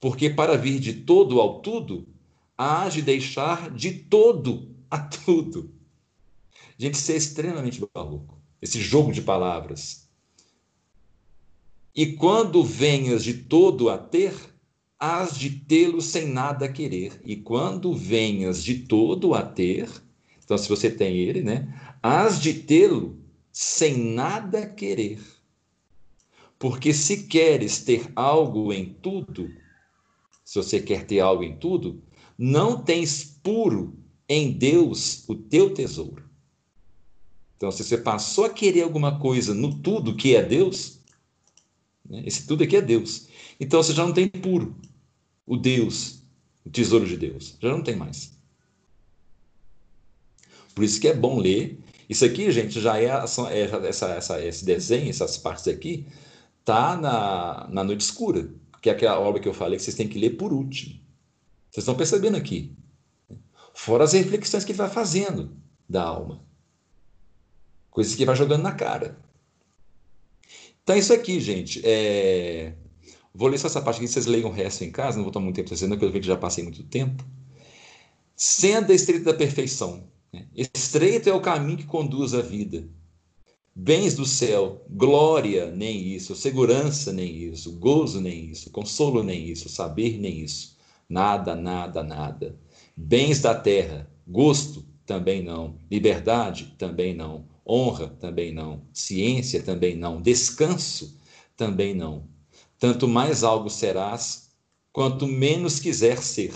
Porque 0.00 0.28
para 0.28 0.56
vir 0.56 0.80
de 0.80 0.94
todo 0.94 1.40
ao 1.40 1.60
tudo, 1.60 2.08
há 2.58 2.88
de 2.88 3.02
deixar 3.02 3.70
de 3.70 3.92
todo 3.92 4.74
a 4.90 4.98
tudo. 4.98 5.72
Gente, 6.76 6.94
isso 6.94 7.12
é 7.12 7.16
extremamente 7.16 7.80
barroco 7.94 8.42
esse 8.60 8.80
jogo 8.80 9.12
de 9.12 9.22
palavras. 9.22 10.08
E 11.94 12.14
quando 12.14 12.64
venhas 12.64 13.22
de 13.22 13.34
todo 13.34 13.90
a 13.90 13.96
ter, 13.96 14.34
hás 15.04 15.36
de 15.36 15.50
tê-lo 15.50 16.00
sem 16.00 16.28
nada 16.28 16.66
querer. 16.66 17.20
E 17.26 17.36
quando 17.36 17.92
venhas 17.92 18.64
de 18.64 18.78
todo 18.78 19.34
a 19.34 19.42
ter, 19.42 19.86
então 20.42 20.56
se 20.56 20.66
você 20.66 20.90
tem 20.90 21.16
ele, 21.18 21.42
né? 21.42 21.68
Hás 22.02 22.40
de 22.40 22.54
tê-lo 22.54 23.18
sem 23.52 23.98
nada 23.98 24.66
querer. 24.66 25.20
Porque 26.58 26.94
se 26.94 27.24
queres 27.24 27.80
ter 27.80 28.10
algo 28.16 28.72
em 28.72 28.94
tudo, 28.94 29.50
se 30.42 30.56
você 30.56 30.80
quer 30.80 31.04
ter 31.04 31.20
algo 31.20 31.42
em 31.42 31.56
tudo, 31.56 32.02
não 32.38 32.82
tens 32.82 33.38
puro 33.42 33.94
em 34.26 34.52
Deus 34.52 35.28
o 35.28 35.34
teu 35.34 35.74
tesouro. 35.74 36.24
Então, 37.56 37.70
se 37.70 37.84
você 37.84 37.98
passou 37.98 38.46
a 38.46 38.50
querer 38.50 38.82
alguma 38.82 39.18
coisa 39.18 39.52
no 39.52 39.74
tudo 39.80 40.16
que 40.16 40.34
é 40.34 40.42
Deus, 40.42 40.98
né, 42.08 42.22
esse 42.24 42.46
tudo 42.46 42.64
aqui 42.64 42.76
é 42.76 42.82
Deus. 42.82 43.28
Então 43.60 43.82
você 43.82 43.92
já 43.92 44.04
não 44.04 44.12
tem 44.12 44.28
puro 44.28 44.74
o 45.46 45.56
Deus, 45.56 46.22
o 46.64 46.70
tesouro 46.70 47.06
de 47.06 47.16
Deus. 47.16 47.56
Já 47.60 47.70
não 47.70 47.82
tem 47.82 47.96
mais. 47.96 48.32
Por 50.74 50.84
isso 50.84 51.00
que 51.00 51.08
é 51.08 51.14
bom 51.14 51.38
ler. 51.38 51.78
Isso 52.08 52.24
aqui, 52.24 52.50
gente, 52.50 52.80
já 52.80 52.98
é, 52.98 53.06
é 53.06 53.88
essa, 53.88 54.08
essa, 54.10 54.44
esse 54.44 54.64
desenho, 54.64 55.08
essas 55.08 55.38
partes 55.38 55.68
aqui, 55.68 56.06
tá 56.64 56.96
na, 56.96 57.68
na 57.70 57.84
Noite 57.84 58.02
Escura, 58.02 58.50
que 58.82 58.90
é 58.90 58.92
aquela 58.92 59.18
obra 59.18 59.40
que 59.40 59.48
eu 59.48 59.54
falei 59.54 59.78
que 59.78 59.84
vocês 59.84 59.96
têm 59.96 60.08
que 60.08 60.18
ler 60.18 60.30
por 60.30 60.52
último. 60.52 61.00
Vocês 61.70 61.82
estão 61.82 61.94
percebendo 61.94 62.36
aqui. 62.36 62.76
Fora 63.72 64.04
as 64.04 64.12
reflexões 64.12 64.64
que 64.64 64.72
ele 64.72 64.78
vai 64.78 64.90
fazendo 64.90 65.56
da 65.88 66.02
alma. 66.02 66.44
Coisas 67.90 68.14
que 68.14 68.24
vai 68.24 68.36
jogando 68.36 68.62
na 68.62 68.72
cara. 68.72 69.18
Então, 70.82 70.96
isso 70.96 71.12
aqui, 71.12 71.40
gente. 71.40 71.80
É... 71.84 72.74
Vou 73.34 73.48
ler 73.48 73.58
só 73.58 73.66
essa 73.66 73.82
parte 73.82 73.96
aqui, 73.96 74.06
vocês 74.06 74.26
leiam 74.26 74.48
o 74.48 74.52
resto 74.52 74.84
em 74.84 74.92
casa, 74.92 75.16
não 75.16 75.24
vou 75.24 75.32
tomar 75.32 75.44
muito 75.44 75.56
tempo 75.56 75.68
fazendo, 75.68 75.98
porque 75.98 76.18
eu 76.18 76.22
já 76.22 76.36
passei 76.36 76.62
muito 76.62 76.84
tempo. 76.84 77.24
Senda 78.36 78.94
estreita 78.94 79.32
da 79.32 79.34
perfeição. 79.34 80.04
Né? 80.32 80.46
Estreito 80.54 81.28
é 81.28 81.32
o 81.32 81.40
caminho 81.40 81.78
que 81.78 81.84
conduz 81.84 82.32
à 82.32 82.40
vida. 82.40 82.88
Bens 83.74 84.14
do 84.14 84.24
céu, 84.24 84.86
glória, 84.88 85.68
nem 85.72 86.14
isso. 86.14 86.36
Segurança, 86.36 87.12
nem 87.12 87.36
isso. 87.36 87.72
Gozo, 87.72 88.20
nem 88.20 88.50
isso. 88.50 88.70
Consolo, 88.70 89.24
nem 89.24 89.48
isso. 89.48 89.68
Saber, 89.68 90.16
nem 90.18 90.38
isso. 90.38 90.76
Nada, 91.08 91.56
nada, 91.56 92.04
nada. 92.04 92.56
Bens 92.96 93.40
da 93.40 93.52
terra, 93.52 94.08
gosto, 94.26 94.84
também 95.04 95.42
não. 95.42 95.76
Liberdade, 95.90 96.74
também 96.78 97.14
não. 97.14 97.46
Honra 97.66 98.08
também 98.20 98.54
não. 98.54 98.82
Ciência 98.92 99.60
também 99.60 99.96
não. 99.96 100.22
Descanso 100.22 101.18
também 101.56 101.94
não. 101.94 102.28
Tanto 102.78 103.06
mais 103.08 103.42
algo 103.42 103.70
serás, 103.70 104.50
quanto 104.92 105.26
menos 105.26 105.78
quiser 105.80 106.22
ser. 106.22 106.54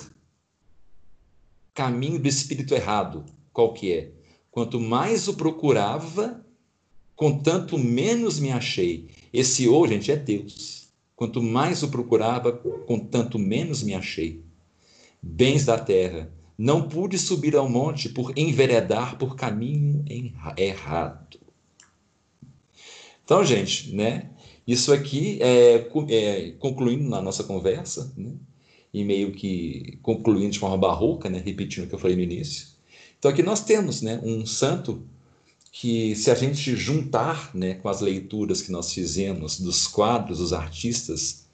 Caminho 1.74 2.18
do 2.18 2.28
espírito 2.28 2.74
errado, 2.74 3.24
qual 3.52 3.72
que 3.72 3.92
é? 3.92 4.12
Quanto 4.50 4.80
mais 4.80 5.28
o 5.28 5.34
procurava, 5.34 6.44
com 7.14 7.38
tanto 7.40 7.76
menos 7.78 8.38
me 8.38 8.50
achei. 8.50 9.08
Esse 9.32 9.68
ou, 9.68 9.86
gente, 9.86 10.10
é 10.10 10.16
Deus. 10.16 10.88
Quanto 11.16 11.42
mais 11.42 11.82
o 11.82 11.88
procurava, 11.88 12.52
com 12.52 12.98
tanto 12.98 13.38
menos 13.38 13.82
me 13.82 13.94
achei. 13.94 14.44
Bens 15.20 15.64
da 15.64 15.76
terra, 15.78 16.32
não 16.56 16.88
pude 16.88 17.18
subir 17.18 17.56
ao 17.56 17.68
monte 17.68 18.08
por 18.08 18.32
enveredar 18.36 19.16
por 19.16 19.34
caminho 19.34 20.04
errado. 20.56 21.38
Então, 23.24 23.44
gente, 23.44 23.94
né? 23.94 24.30
Isso 24.68 24.92
aqui 24.92 25.38
é, 25.40 25.76
é 26.10 26.50
concluindo 26.58 27.08
na 27.08 27.22
nossa 27.22 27.42
conversa, 27.42 28.12
né? 28.14 28.32
e 28.92 29.02
meio 29.02 29.32
que 29.32 29.98
concluindo 30.02 30.50
de 30.50 30.58
forma 30.58 30.76
barroca, 30.76 31.30
né? 31.30 31.42
repetindo 31.42 31.84
o 31.84 31.88
que 31.88 31.94
eu 31.94 31.98
falei 31.98 32.14
no 32.14 32.22
início. 32.22 32.68
Então 33.18 33.30
aqui 33.30 33.42
nós 33.42 33.64
temos 33.64 34.02
né, 34.02 34.20
um 34.22 34.44
santo 34.44 35.08
que, 35.72 36.14
se 36.14 36.30
a 36.30 36.34
gente 36.34 36.76
juntar 36.76 37.50
né, 37.54 37.76
com 37.76 37.88
as 37.88 38.02
leituras 38.02 38.60
que 38.60 38.70
nós 38.70 38.92
fizemos 38.92 39.58
dos 39.58 39.86
quadros 39.86 40.36
dos 40.36 40.52
artistas 40.52 41.46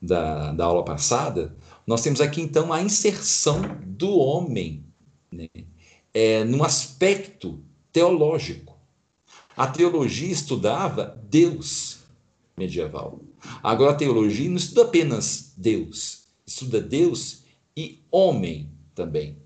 da, 0.00 0.52
da 0.52 0.64
aula 0.64 0.82
passada, 0.82 1.54
nós 1.86 2.00
temos 2.00 2.22
aqui 2.22 2.40
então 2.40 2.72
a 2.72 2.80
inserção 2.80 3.60
do 3.84 4.16
homem 4.16 4.82
né, 5.30 5.48
é, 6.14 6.42
num 6.44 6.64
aspecto 6.64 7.62
teológico. 7.92 8.78
A 9.54 9.66
teologia 9.66 10.32
estudava 10.32 11.20
Deus 11.28 11.91
medieval. 12.62 13.20
Agora 13.62 13.92
a 13.92 13.96
teologia 13.96 14.48
não 14.48 14.56
estuda 14.56 14.82
apenas 14.82 15.52
Deus, 15.56 16.24
estuda 16.46 16.80
Deus 16.80 17.42
e 17.76 18.00
homem 18.10 18.70
também. 18.94 19.36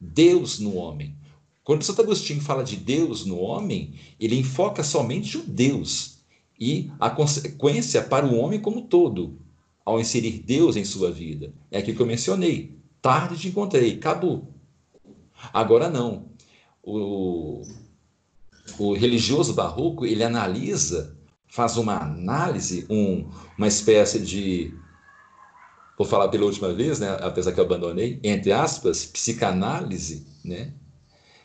Deus 0.00 0.58
no 0.58 0.76
homem. 0.76 1.16
Quando 1.62 1.84
Santo 1.84 2.02
Agostinho 2.02 2.40
fala 2.40 2.64
de 2.64 2.76
Deus 2.76 3.24
no 3.24 3.38
homem, 3.38 3.94
ele 4.18 4.38
enfoca 4.38 4.82
somente 4.82 5.38
o 5.38 5.42
Deus 5.42 6.18
e 6.58 6.90
a 6.98 7.08
consequência 7.08 8.02
para 8.02 8.26
o 8.26 8.36
homem 8.36 8.60
como 8.60 8.82
todo, 8.82 9.38
ao 9.84 10.00
inserir 10.00 10.42
Deus 10.44 10.76
em 10.76 10.84
sua 10.84 11.10
vida. 11.10 11.52
É 11.70 11.78
aquilo 11.78 11.96
que 11.96 12.02
eu 12.02 12.06
mencionei. 12.06 12.76
Tarde 13.00 13.38
te 13.38 13.48
encontrei, 13.48 13.94
acabou. 13.94 14.48
Agora 15.52 15.88
não. 15.88 16.26
O, 16.82 17.62
o 18.78 18.92
religioso 18.92 19.54
barroco, 19.54 20.04
ele 20.04 20.24
analisa, 20.24 21.16
faz 21.52 21.76
uma 21.76 21.98
análise, 21.98 22.86
um, 22.88 23.28
uma 23.58 23.68
espécie 23.68 24.18
de 24.18 24.72
vou 25.98 26.06
falar 26.06 26.28
pela 26.28 26.46
última 26.46 26.72
vez, 26.72 26.98
né, 26.98 27.14
apesar 27.20 27.52
que 27.52 27.60
eu 27.60 27.64
abandonei, 27.64 28.18
entre 28.24 28.50
aspas, 28.50 29.04
psicanálise, 29.04 30.26
né, 30.42 30.72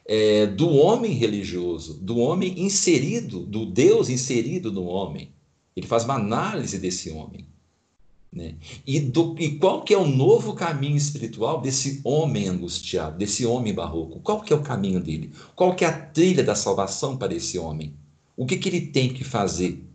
é, 0.05 0.45
do 0.45 0.69
homem 0.69 1.11
religioso, 1.11 1.95
do 1.95 2.19
homem 2.19 2.57
inserido, 2.57 3.45
do 3.45 3.65
Deus 3.65 4.07
inserido 4.07 4.71
no 4.71 4.85
homem. 4.85 5.33
Ele 5.75 5.85
faz 5.85 6.05
uma 6.05 6.15
análise 6.15 6.79
desse 6.79 7.09
homem. 7.11 7.45
Né? 8.31 8.55
E, 8.85 9.01
do, 9.01 9.35
e 9.37 9.57
qual 9.57 9.83
que 9.83 9.93
é 9.93 9.97
o 9.97 10.07
novo 10.07 10.53
caminho 10.53 10.95
espiritual 10.95 11.59
desse 11.59 11.99
homem 12.05 12.47
angustiado, 12.47 13.17
desse 13.17 13.45
homem 13.45 13.73
barroco? 13.73 14.21
Qual 14.21 14.39
que 14.39 14.53
é 14.53 14.55
o 14.55 14.63
caminho 14.63 15.01
dele? 15.01 15.33
Qual 15.53 15.75
que 15.75 15.83
é 15.83 15.89
a 15.89 15.99
trilha 15.99 16.45
da 16.45 16.55
salvação 16.55 17.17
para 17.17 17.35
esse 17.35 17.59
homem? 17.59 17.93
O 18.37 18.45
que, 18.45 18.55
que 18.55 18.69
ele 18.69 18.81
tem 18.87 19.13
que 19.13 19.25
fazer? 19.25 19.86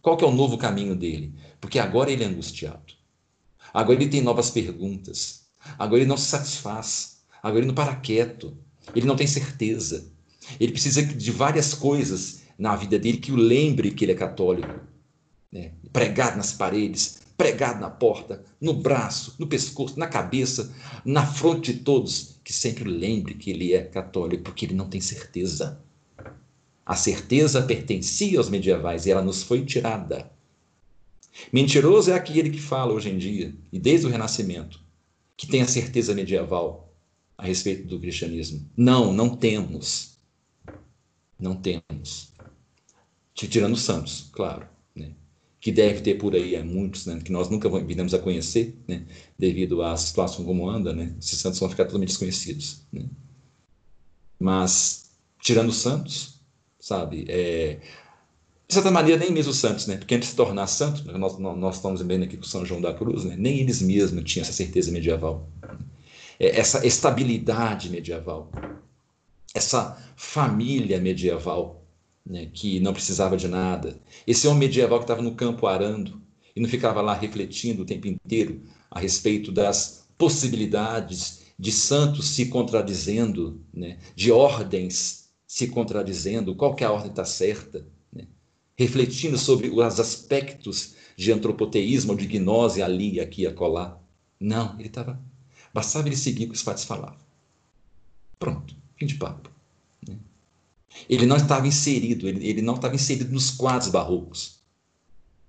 Qual 0.00 0.16
que 0.16 0.24
é 0.24 0.26
o 0.26 0.32
novo 0.32 0.58
caminho 0.58 0.96
dele? 0.96 1.34
Porque 1.60 1.78
agora 1.78 2.10
ele 2.10 2.24
é 2.24 2.26
angustiado. 2.26 2.94
Agora 3.72 4.00
ele 4.00 4.10
tem 4.10 4.20
novas 4.20 4.50
perguntas. 4.50 5.46
Agora 5.78 6.00
ele 6.00 6.08
não 6.08 6.16
se 6.16 6.26
satisfaz. 6.26 7.22
Agora 7.42 7.60
ele 7.60 7.68
não 7.68 7.74
para 7.74 7.96
quieto. 7.96 8.56
Ele 8.94 9.06
não 9.06 9.16
tem 9.16 9.26
certeza. 9.26 10.12
Ele 10.58 10.72
precisa 10.72 11.02
de 11.02 11.30
várias 11.30 11.72
coisas 11.72 12.42
na 12.58 12.74
vida 12.76 12.98
dele 12.98 13.18
que 13.18 13.32
o 13.32 13.36
lembre 13.36 13.92
que 13.92 14.04
ele 14.04 14.12
é 14.12 14.16
católico. 14.16 14.74
Né? 15.50 15.72
Pregado 15.92 16.36
nas 16.36 16.52
paredes, 16.52 17.20
pregado 17.36 17.80
na 17.80 17.90
porta, 17.90 18.44
no 18.60 18.74
braço, 18.74 19.34
no 19.38 19.46
pescoço, 19.46 19.98
na 19.98 20.06
cabeça, 20.06 20.74
na 21.04 21.26
fronte 21.26 21.72
de 21.72 21.80
todos, 21.80 22.40
que 22.42 22.52
sempre 22.52 22.84
lembre 22.84 23.34
que 23.34 23.50
ele 23.50 23.72
é 23.72 23.82
católico, 23.82 24.44
porque 24.44 24.66
ele 24.66 24.74
não 24.74 24.88
tem 24.88 25.00
certeza. 25.00 25.80
A 26.84 26.96
certeza 26.96 27.62
pertencia 27.62 28.38
aos 28.38 28.50
medievais 28.50 29.06
e 29.06 29.10
ela 29.10 29.22
nos 29.22 29.42
foi 29.42 29.64
tirada. 29.64 30.30
Mentiroso 31.52 32.10
é 32.10 32.14
aquele 32.14 32.50
que 32.50 32.60
fala 32.60 32.92
hoje 32.92 33.10
em 33.10 33.18
dia, 33.18 33.54
e 33.72 33.78
desde 33.78 34.06
o 34.06 34.10
Renascimento, 34.10 34.80
que 35.36 35.46
tem 35.46 35.62
a 35.62 35.66
certeza 35.66 36.14
medieval 36.14 36.92
a 37.36 37.44
respeito 37.46 37.86
do 37.88 37.98
cristianismo. 37.98 38.68
Não, 38.76 39.12
não 39.12 39.36
temos. 39.36 40.18
Não 41.38 41.56
temos. 41.56 42.32
Tirando 43.34 43.72
os 43.72 43.82
santos, 43.82 44.28
claro. 44.32 44.68
Né? 44.94 45.12
Que 45.60 45.72
deve 45.72 46.00
ter 46.00 46.14
por 46.14 46.34
aí 46.34 46.62
muitos, 46.62 47.06
né? 47.06 47.20
que 47.20 47.32
nós 47.32 47.48
nunca 47.48 47.68
viremos 47.80 48.14
a 48.14 48.18
conhecer, 48.18 48.76
né? 48.86 49.06
devido 49.38 49.82
à 49.82 49.96
situação 49.96 50.44
como 50.44 50.68
anda, 50.68 50.92
né? 50.92 51.16
esses 51.18 51.38
santos 51.40 51.58
vão 51.58 51.68
ficar 51.68 51.86
totalmente 51.86 52.10
desconhecidos. 52.10 52.82
Né? 52.92 53.06
Mas, 54.38 55.10
tirando 55.40 55.70
os 55.70 55.78
santos, 55.78 56.31
sabe, 56.82 57.24
é, 57.28 57.78
de 58.66 58.74
certa 58.74 58.90
maneira, 58.90 59.20
nem 59.20 59.30
mesmo 59.30 59.52
os 59.52 59.58
santos, 59.58 59.86
né? 59.86 59.96
Porque 59.96 60.16
antes 60.16 60.28
de 60.28 60.32
se 60.32 60.36
tornar 60.36 60.66
santo, 60.66 61.04
nós, 61.16 61.38
nós 61.38 61.76
estamos 61.76 62.02
vendo 62.02 62.24
aqui 62.24 62.36
com 62.36 62.42
São 62.42 62.66
João 62.66 62.80
da 62.80 62.92
Cruz, 62.92 63.24
né? 63.24 63.36
nem 63.38 63.60
eles 63.60 63.80
mesmos 63.80 64.24
tinham 64.24 64.42
essa 64.42 64.52
certeza 64.52 64.90
medieval. 64.90 65.48
É, 66.40 66.58
essa 66.58 66.84
estabilidade 66.84 67.88
medieval, 67.88 68.50
essa 69.54 69.96
família 70.16 70.98
medieval, 70.98 71.84
né? 72.26 72.48
que 72.52 72.80
não 72.80 72.92
precisava 72.92 73.36
de 73.36 73.46
nada, 73.46 74.00
esse 74.26 74.48
homem 74.48 74.60
medieval 74.60 74.98
que 74.98 75.04
estava 75.04 75.22
no 75.22 75.36
campo 75.36 75.68
arando 75.68 76.20
e 76.56 76.60
não 76.60 76.68
ficava 76.68 77.00
lá 77.00 77.14
refletindo 77.14 77.82
o 77.82 77.86
tempo 77.86 78.08
inteiro 78.08 78.60
a 78.90 78.98
respeito 78.98 79.52
das 79.52 80.04
possibilidades 80.18 81.42
de 81.56 81.70
santos 81.70 82.30
se 82.30 82.46
contradizendo, 82.46 83.60
né? 83.72 83.98
de 84.16 84.32
ordens 84.32 85.21
se 85.52 85.68
contradizendo, 85.68 86.54
qual 86.54 86.74
que 86.74 86.82
é 86.82 86.86
a 86.86 86.90
ordem 86.90 87.10
está 87.10 87.26
certa, 87.26 87.86
refletindo 88.74 89.36
sobre 89.36 89.68
os 89.68 90.00
aspectos 90.00 90.94
de 91.14 91.30
antropoteísmo, 91.30 92.16
de 92.16 92.26
gnose 92.26 92.80
ali, 92.80 93.20
aqui, 93.20 93.46
acolá. 93.46 94.00
Não, 94.40 94.74
ele 94.78 94.88
estava. 94.88 95.22
Bastava 95.74 96.08
ele 96.08 96.16
seguir 96.16 96.46
o 96.46 96.48
que 96.48 96.54
os 96.54 96.62
fatos 96.62 96.84
falavam. 96.84 97.18
Pronto, 98.38 98.74
fim 98.96 99.04
de 99.04 99.16
papo. 99.16 99.50
Né? 100.08 100.16
Ele 101.06 101.26
não 101.26 101.36
estava 101.36 101.68
inserido, 101.68 102.26
ele, 102.26 102.48
ele 102.48 102.62
não 102.62 102.76
estava 102.76 102.94
inserido 102.94 103.30
nos 103.30 103.50
quadros 103.50 103.90
barrocos. 103.90 104.62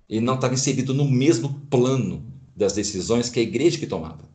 Ele 0.06 0.20
não 0.20 0.34
estava 0.34 0.52
inserido 0.52 0.92
no 0.92 1.10
mesmo 1.10 1.62
plano 1.70 2.30
das 2.54 2.74
decisões 2.74 3.30
que 3.30 3.40
a 3.40 3.42
igreja 3.42 3.78
que 3.78 3.86
tomava, 3.86 4.28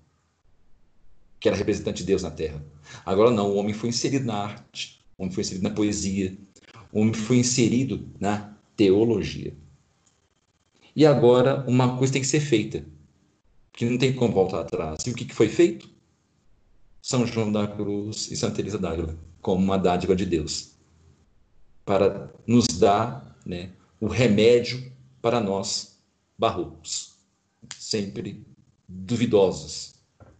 que 1.39 1.47
era 1.47 1.55
representante 1.55 1.99
de 1.99 2.05
Deus 2.05 2.23
na 2.23 2.31
terra. 2.31 2.65
Agora 3.05 3.29
não, 3.29 3.51
o 3.51 3.55
homem 3.55 3.75
foi 3.75 3.89
inserido 3.89 4.25
na 4.25 4.33
arte, 4.33 4.98
o 5.19 5.23
homem 5.23 5.33
foi 5.33 5.41
inserido 5.41 5.63
na 5.63 5.75
poesia, 5.75 6.37
o 6.93 7.01
homem 7.01 7.13
foi 7.13 7.37
inserido 7.37 8.09
na 8.19 8.57
teologia. 8.75 9.53
E 10.95 11.05
agora 11.05 11.65
uma 11.67 11.97
coisa 11.97 12.13
tem 12.13 12.21
que 12.21 12.27
ser 12.27 12.39
feita, 12.39 12.85
que 13.73 13.85
não 13.85 13.97
tem 13.97 14.13
como 14.13 14.33
voltar 14.33 14.61
atrás. 14.61 15.05
E 15.05 15.11
o 15.11 15.13
que 15.13 15.31
foi 15.33 15.49
feito? 15.49 15.89
São 17.01 17.27
João 17.27 17.51
da 17.51 17.67
Cruz 17.67 18.31
e 18.31 18.37
Santa 18.37 18.55
Teresa 18.55 18.77
d'Ávila, 18.77 19.17
como 19.41 19.61
uma 19.61 19.77
dádiva 19.77 20.15
de 20.15 20.25
Deus, 20.25 20.75
para 21.85 22.33
nos 22.47 22.65
dar 22.67 23.37
né, 23.45 23.71
o 23.99 24.07
remédio 24.07 24.91
para 25.21 25.41
nós 25.41 25.99
barrocos, 26.37 27.17
sempre 27.77 28.45
duvidosos, 28.87 29.95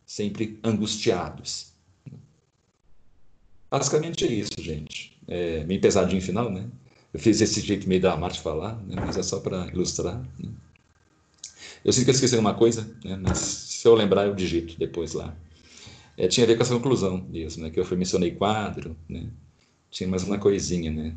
sempre 0.06 0.58
angustiados. 0.64 1.69
Basicamente 3.70 4.26
é 4.26 4.28
isso, 4.28 4.52
gente. 4.60 5.18
É 5.28 5.64
meio 5.64 5.80
pesadinho 5.80 6.22
final, 6.22 6.50
né? 6.50 6.70
Eu 7.14 7.20
fiz 7.20 7.42
esse 7.42 7.62
jeito 7.62 7.88
meio 7.88 8.02
da 8.02 8.16
de 8.16 8.40
falar, 8.40 8.76
né? 8.84 8.96
mas 9.04 9.18
é 9.18 9.24
só 9.24 9.40
para 9.40 9.68
ilustrar. 9.68 10.20
Né? 10.40 10.50
Eu 11.84 11.92
sinto 11.92 12.06
que 12.06 12.12
eu 12.12 12.16
esqueci 12.16 12.36
uma 12.38 12.54
coisa, 12.54 12.90
né? 13.04 13.16
mas 13.16 13.38
se 13.38 13.88
eu 13.88 13.96
lembrar, 13.96 14.28
eu 14.28 14.36
digito 14.36 14.78
depois 14.78 15.14
lá. 15.14 15.36
É, 16.18 16.28
tinha 16.28 16.44
a 16.44 16.48
ver 16.48 16.56
com 16.56 16.64
essa 16.64 16.74
conclusão 16.74 17.26
disso, 17.32 17.60
né? 17.62 17.70
que 17.70 17.80
eu 17.80 17.98
mencionei 17.98 18.32
quadro, 18.32 18.96
né? 19.08 19.30
tinha 19.90 20.08
mais 20.08 20.24
uma 20.24 20.38
coisinha, 20.38 20.92
né? 20.92 21.16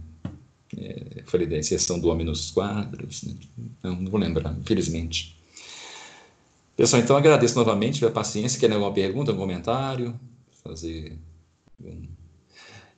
É, 0.78 1.22
falei 1.26 1.46
da 1.46 1.58
inserção 1.58 2.00
do 2.00 2.08
homem 2.08 2.24
nos 2.24 2.50
quadros, 2.50 3.24
né? 3.24 3.34
não, 3.82 3.96
não 3.96 4.10
vou 4.10 4.18
lembrar, 4.18 4.56
infelizmente. 4.58 5.36
Pessoal, 6.74 7.02
então 7.02 7.16
agradeço 7.16 7.54
novamente 7.54 8.00
pela 8.00 8.10
paciência. 8.10 8.58
Querem 8.58 8.76
alguma 8.76 8.94
pergunta, 8.94 9.34
comentário? 9.34 10.18
Fazer. 10.64 11.18
Um... 11.78 12.08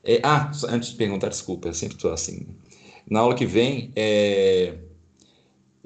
É, 0.07 0.21
ah, 0.23 0.51
antes 0.69 0.91
de 0.91 0.97
perguntar, 0.97 1.29
desculpa, 1.29 1.69
eu 1.69 1.75
sempre 1.75 1.97
estou 1.97 2.13
assim. 2.13 2.47
Na 3.09 3.21
aula 3.21 3.35
que 3.35 3.47
vem, 3.47 3.91
é, 3.97 4.77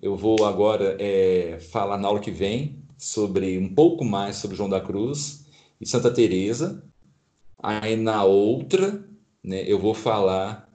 eu 0.02 0.16
vou 0.16 0.44
agora 0.44 0.96
é, 1.00 1.58
falar 1.60 1.96
na 1.98 2.08
aula 2.08 2.18
que 2.20 2.30
vem 2.30 2.82
sobre 2.96 3.56
um 3.58 3.72
pouco 3.72 4.04
mais 4.04 4.36
sobre 4.36 4.56
João 4.56 4.68
da 4.68 4.80
Cruz 4.80 5.46
e 5.80 5.86
Santa 5.86 6.10
Teresa. 6.10 6.82
Aí 7.62 7.96
na 7.96 8.24
outra, 8.24 9.04
né, 9.42 9.62
eu 9.66 9.78
vou 9.78 9.94
falar 9.94 10.68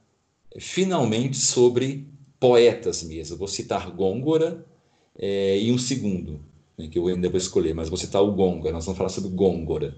finalmente 0.57 1.37
sobre 1.37 2.07
poetas 2.39 3.03
mesmo. 3.03 3.37
vou 3.37 3.47
citar 3.47 3.91
Gôngora 3.91 4.65
é, 5.19 5.59
e 5.59 5.71
um 5.71 5.77
segundo, 5.77 6.39
né, 6.77 6.87
que 6.87 6.97
eu 6.97 7.07
ainda 7.07 7.29
vou 7.29 7.37
escolher, 7.37 7.73
mas 7.73 7.89
vou 7.89 7.97
citar 7.97 8.21
o 8.23 8.31
Gôngora. 8.31 8.71
Nós 8.73 8.85
vamos 8.85 8.97
falar 8.97 9.09
sobre 9.09 9.31
Gôngora. 9.31 9.95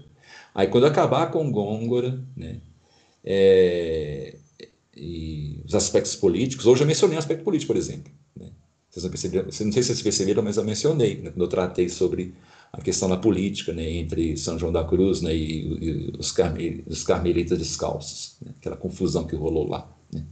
Aí 0.52 0.66
quando 0.66 0.86
acabar 0.86 1.30
com 1.30 1.50
Gôngora, 1.50 2.24
né, 2.36 2.60
é, 3.26 4.36
e 4.96 5.60
os 5.66 5.74
aspectos 5.74 6.14
políticos. 6.14 6.64
Hoje 6.64 6.82
eu 6.82 6.86
mencionei 6.86 7.16
o 7.16 7.18
aspecto 7.18 7.42
político, 7.42 7.72
por 7.72 7.76
exemplo. 7.76 8.12
Né? 8.36 8.50
Vocês 8.88 9.02
não, 9.02 9.10
perceberam, 9.10 9.44
não 9.44 9.52
sei 9.52 9.72
se 9.72 9.82
vocês 9.82 10.02
perceberam, 10.02 10.42
mas 10.42 10.56
eu 10.56 10.64
mencionei 10.64 11.16
né, 11.16 11.30
quando 11.30 11.42
eu 11.42 11.48
tratei 11.48 11.88
sobre 11.88 12.34
a 12.72 12.80
questão 12.80 13.08
da 13.08 13.16
política 13.16 13.72
né, 13.72 13.90
entre 13.90 14.36
São 14.36 14.58
João 14.58 14.72
da 14.72 14.84
Cruz 14.84 15.20
né, 15.20 15.34
e, 15.34 15.66
e 15.66 16.12
os, 16.18 16.30
carme, 16.30 16.84
os, 16.86 17.02
carmelitas 17.02 17.58
descalços, 17.58 18.36
né, 18.40 18.54
aquela 18.58 18.76
confusão 18.76 19.26
que 19.26 19.34
rolou 19.34 19.68
lá, 19.68 19.90
né, 20.12 20.24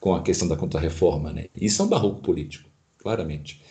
com 0.00 0.14
a 0.14 0.22
questão 0.22 0.48
da 0.48 0.56
contra-reforma. 0.56 1.32
Né. 1.32 1.46
Isso 1.58 1.80
é 1.80 1.84
um 1.84 1.88
barroco 1.88 2.20
político, 2.20 2.68
claramente. 2.98 3.62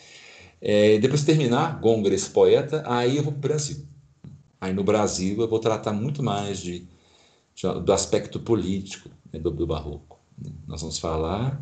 É, 0.59 0.97
depois 0.97 1.19
de 1.19 1.27
terminar, 1.27 1.79
Gonger, 1.79 2.13
esse 2.13 2.29
poeta, 2.29 2.83
aí 2.87 3.17
eu 3.17 3.23
vou 3.23 3.33
para 3.33 3.37
o 3.37 3.41
Brasil. 3.41 3.85
Aí 4.59 4.73
no 4.73 4.83
Brasil 4.83 5.39
eu 5.39 5.47
vou 5.47 5.59
tratar 5.59 5.93
muito 5.93 6.23
mais 6.23 6.59
de 6.59 6.87
do 7.61 7.91
aspecto 7.91 8.39
político 8.39 9.09
né, 9.33 9.39
do, 9.39 9.49
do, 9.49 9.65
barroco. 9.65 10.19
Né. 10.37 10.51
Nós 10.67 10.81
vamos 10.81 10.99
falar, 10.99 11.59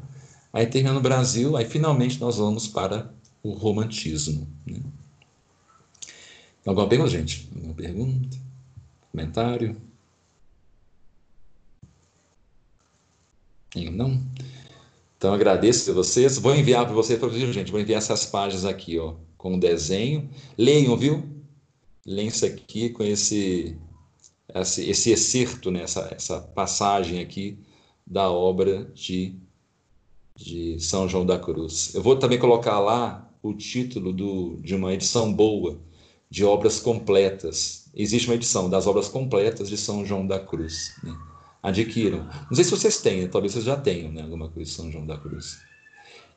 aí 0.51 0.67
termina 0.67 0.93
no 0.93 1.01
Brasil, 1.01 1.55
aí 1.55 1.65
finalmente 1.65 2.19
nós 2.19 2.38
vamos 2.38 2.67
para 2.67 3.13
o 3.41 3.51
romantismo. 3.53 4.47
Né. 4.65 4.81
Alguma 6.65 6.88
pergunta, 6.88 7.11
gente? 7.11 7.49
Alguma 7.55 7.73
pergunta? 7.73 8.38
Comentário? 9.11 9.77
Não? 13.91 14.22
Então 15.17 15.34
agradeço 15.34 15.91
a 15.91 15.93
vocês. 15.93 16.38
Vou 16.38 16.55
enviar 16.55 16.85
para 16.85 16.93
vocês, 16.93 17.19
gente, 17.53 17.72
vou 17.72 17.80
enviar 17.80 17.99
essas 17.99 18.26
páginas 18.26 18.65
aqui, 18.65 18.97
ó, 18.97 19.15
com 19.38 19.55
o 19.55 19.59
desenho. 19.59 20.30
Leiam, 20.57 20.95
viu? 20.97 21.23
Leiam 22.05 22.30
isso 22.30 22.45
aqui 22.45 22.89
com 22.89 23.03
esse 23.03 23.77
esse, 24.53 24.89
esse 24.89 25.11
excerto, 25.11 25.72
né? 25.72 25.81
essa, 25.81 26.09
essa 26.15 26.41
passagem 26.41 27.19
aqui 27.19 27.57
da 28.05 28.30
obra 28.30 28.85
de, 28.93 29.35
de 30.35 30.80
São 30.80 31.09
João 31.09 31.26
da 31.26 31.39
Cruz. 31.39 31.93
Eu 31.95 32.03
vou 32.03 32.17
também 32.17 32.38
colocar 32.38 32.80
lá 32.80 33.31
o 33.41 33.53
título 33.53 34.11
do, 34.11 34.57
de 34.61 34.76
uma 34.76 34.93
edição 34.93 35.34
boa 35.34 35.80
de 36.30 36.43
obras 36.43 36.80
completas. 36.80 37.89
Existe 37.93 38.27
uma 38.27 38.35
edição 38.35 38.69
das 38.69 38.88
obras 38.88 39.07
completas 39.07 39.69
de 39.69 39.77
São 39.77 40.05
João 40.05 40.26
da 40.26 40.39
Cruz. 40.39 40.95
Né? 41.03 41.15
Adquiram. 41.61 42.27
Não 42.49 42.55
sei 42.55 42.63
se 42.63 42.72
vocês 42.72 43.01
têm, 43.01 43.27
talvez 43.27 43.53
vocês 43.53 43.65
já 43.65 43.77
tenham 43.77 44.11
né, 44.11 44.22
alguma 44.22 44.49
coisa 44.49 44.69
de 44.69 44.76
São 44.76 44.91
João 44.91 45.05
da 45.05 45.17
Cruz. 45.17 45.59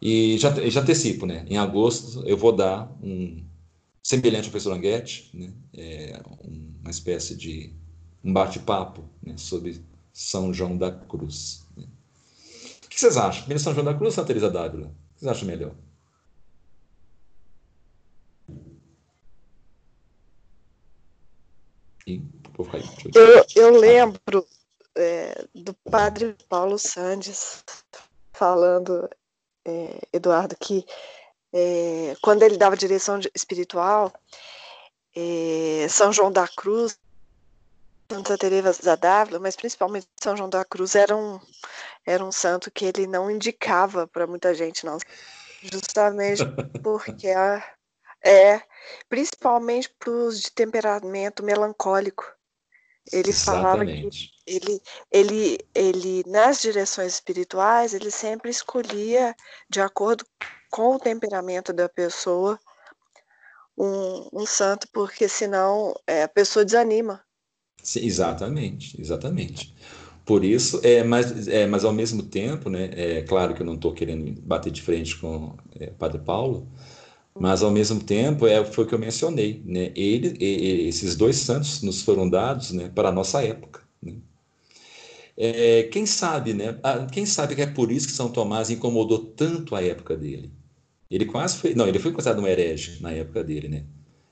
E 0.01 0.39
já, 0.39 0.55
já 0.69 0.81
antecipo, 0.81 1.27
né? 1.27 1.45
Em 1.49 1.59
agosto 1.59 2.23
eu 2.25 2.37
vou 2.37 2.53
dar 2.53 2.89
um 3.03 3.45
semelhante 4.03 4.45
ao 4.45 4.51
professor 4.53 4.71
Languete, 4.71 5.29
né? 5.35 5.53
É, 5.75 6.23
uma 6.81 6.91
espécie 6.91 7.37
de 7.37 7.75
um 8.25 8.33
bate-papo 8.33 9.05
né? 9.23 9.37
sobre 9.37 9.83
São 10.13 10.53
João 10.53 10.77
da 10.77 10.91
Cruz. 10.91 11.67
Né? 11.77 11.87
O 12.85 12.89
que 12.89 12.99
vocês 12.99 13.17
acham? 13.17 13.43
Primeiro 13.43 13.63
São 13.63 13.75
João 13.75 13.85
da 13.85 13.95
Cruz 13.95 14.07
ou 14.07 14.13
Santa 14.13 14.29
Teresa 14.29 14.51
d'Ávila? 14.51 14.87
O 14.87 14.91
que 14.91 15.21
vocês 15.21 15.31
acham 15.31 15.49
melhor? 15.49 15.75
Eu, 23.15 23.45
eu 23.55 23.79
lembro 23.79 24.47
é, 24.97 25.45
do 25.55 25.75
padre 25.91 26.35
Paulo 26.49 26.79
Sandes 26.79 27.63
falando, 28.33 29.09
é, 29.65 30.01
Eduardo, 30.13 30.57
que 30.59 30.85
é, 31.53 32.17
quando 32.23 32.43
ele 32.43 32.57
dava 32.57 32.77
direção 32.77 33.21
espiritual, 33.35 34.13
é, 35.15 35.87
São 35.89 36.13
João 36.13 36.33
da 36.33 36.49
Cruz, 36.49 36.99
Santa 38.11 38.39
Teresa 38.39 38.97
d'Ávila, 38.97 39.39
mas 39.39 39.55
principalmente 39.55 40.09
São 40.21 40.37
João 40.37 40.49
da 40.49 40.65
Cruz 40.65 40.95
era 40.95 41.15
um, 41.15 41.39
era 42.07 42.25
um 42.25 42.33
santo 42.33 42.71
que 42.71 42.87
ele 42.87 43.07
não 43.07 43.31
indicava 43.31 44.07
para 44.07 44.27
muita 44.27 44.55
gente, 44.55 44.87
não. 44.87 44.99
Justamente 45.63 46.43
porque 46.83 47.29
a, 47.29 47.63
é, 48.25 48.63
principalmente 49.09 49.91
para 49.99 50.11
os 50.11 50.41
de 50.41 50.51
temperamento 50.51 51.43
melancólico. 51.43 52.25
Ele 53.13 53.31
Exatamente. 53.31 53.63
falava 53.63 53.87
que 53.87 54.31
ele, 54.47 54.83
ele, 55.11 55.59
ele, 55.75 56.25
nas 56.27 56.61
direções 56.61 57.15
espirituais, 57.15 57.95
ele 57.95 58.11
sempre 58.11 58.51
escolhia, 58.51 59.35
de 59.69 59.81
acordo 59.81 60.27
com 60.71 60.95
o 60.95 60.99
temperamento 60.99 61.73
da 61.73 61.89
pessoa, 61.89 62.59
um, 63.77 64.29
um 64.33 64.47
santo, 64.47 64.89
porque 64.93 65.29
senão 65.29 65.95
é, 66.07 66.23
a 66.25 66.29
pessoa 66.29 66.65
desanima. 66.65 67.25
Sim, 67.83 68.01
exatamente, 68.05 69.01
exatamente. 69.01 69.75
Por 70.25 70.45
isso, 70.45 70.81
é, 70.85 71.03
mas, 71.05 71.49
é, 71.49 71.67
mas 71.67 71.85
ao 71.85 71.93
mesmo 71.93 72.23
tempo, 72.23 72.69
né, 72.69 72.91
é 72.93 73.23
claro 73.23 73.55
que 73.55 73.63
eu 73.63 73.67
não 73.67 73.75
estou 73.75 73.95
querendo 73.95 74.41
bater 74.43 74.71
de 74.71 74.83
frente 74.83 75.17
com 75.17 75.57
é, 75.79 75.87
Padre 75.91 76.21
Paulo, 76.21 76.69
mas 77.39 77.63
ao 77.63 77.71
mesmo 77.71 78.03
tempo 78.03 78.47
é 78.47 78.65
foi 78.65 78.85
o 78.85 78.89
que 78.89 78.95
eu 78.95 78.99
mencionei, 78.99 79.63
né? 79.67 79.93
Ele, 79.97 80.37
esses 80.89 81.17
dois 81.17 81.37
santos 81.37 81.83
nos 81.83 82.03
foram 82.03 82.29
dados, 82.29 82.73
né, 82.73 82.91
para 82.95 83.11
a 83.11 83.13
nossa 83.13 83.43
época. 83.43 83.83
Né? 84.03 84.17
É, 85.37 85.85
quem 85.85 86.05
sabe, 86.07 86.53
né? 86.53 86.79
Quem 87.13 87.25
sabe 87.25 87.55
que 87.55 87.63
é 87.63 87.67
por 87.67 87.93
isso 87.93 88.09
que 88.09 88.13
São 88.13 88.31
Tomás 88.31 88.71
incomodou 88.71 89.19
tanto 89.19 89.75
a 89.75 89.83
época 89.83 90.17
dele. 90.17 90.53
Ele 91.11 91.25
quase 91.27 91.57
foi, 91.59 91.75
não, 91.75 91.87
ele 91.89 91.99
foi 91.99 92.13
considerado 92.13 92.43
um 92.43 92.47
herege 92.47 93.03
na 93.03 93.13
época 93.13 93.45
dele, 93.45 93.69
né? 93.69 93.87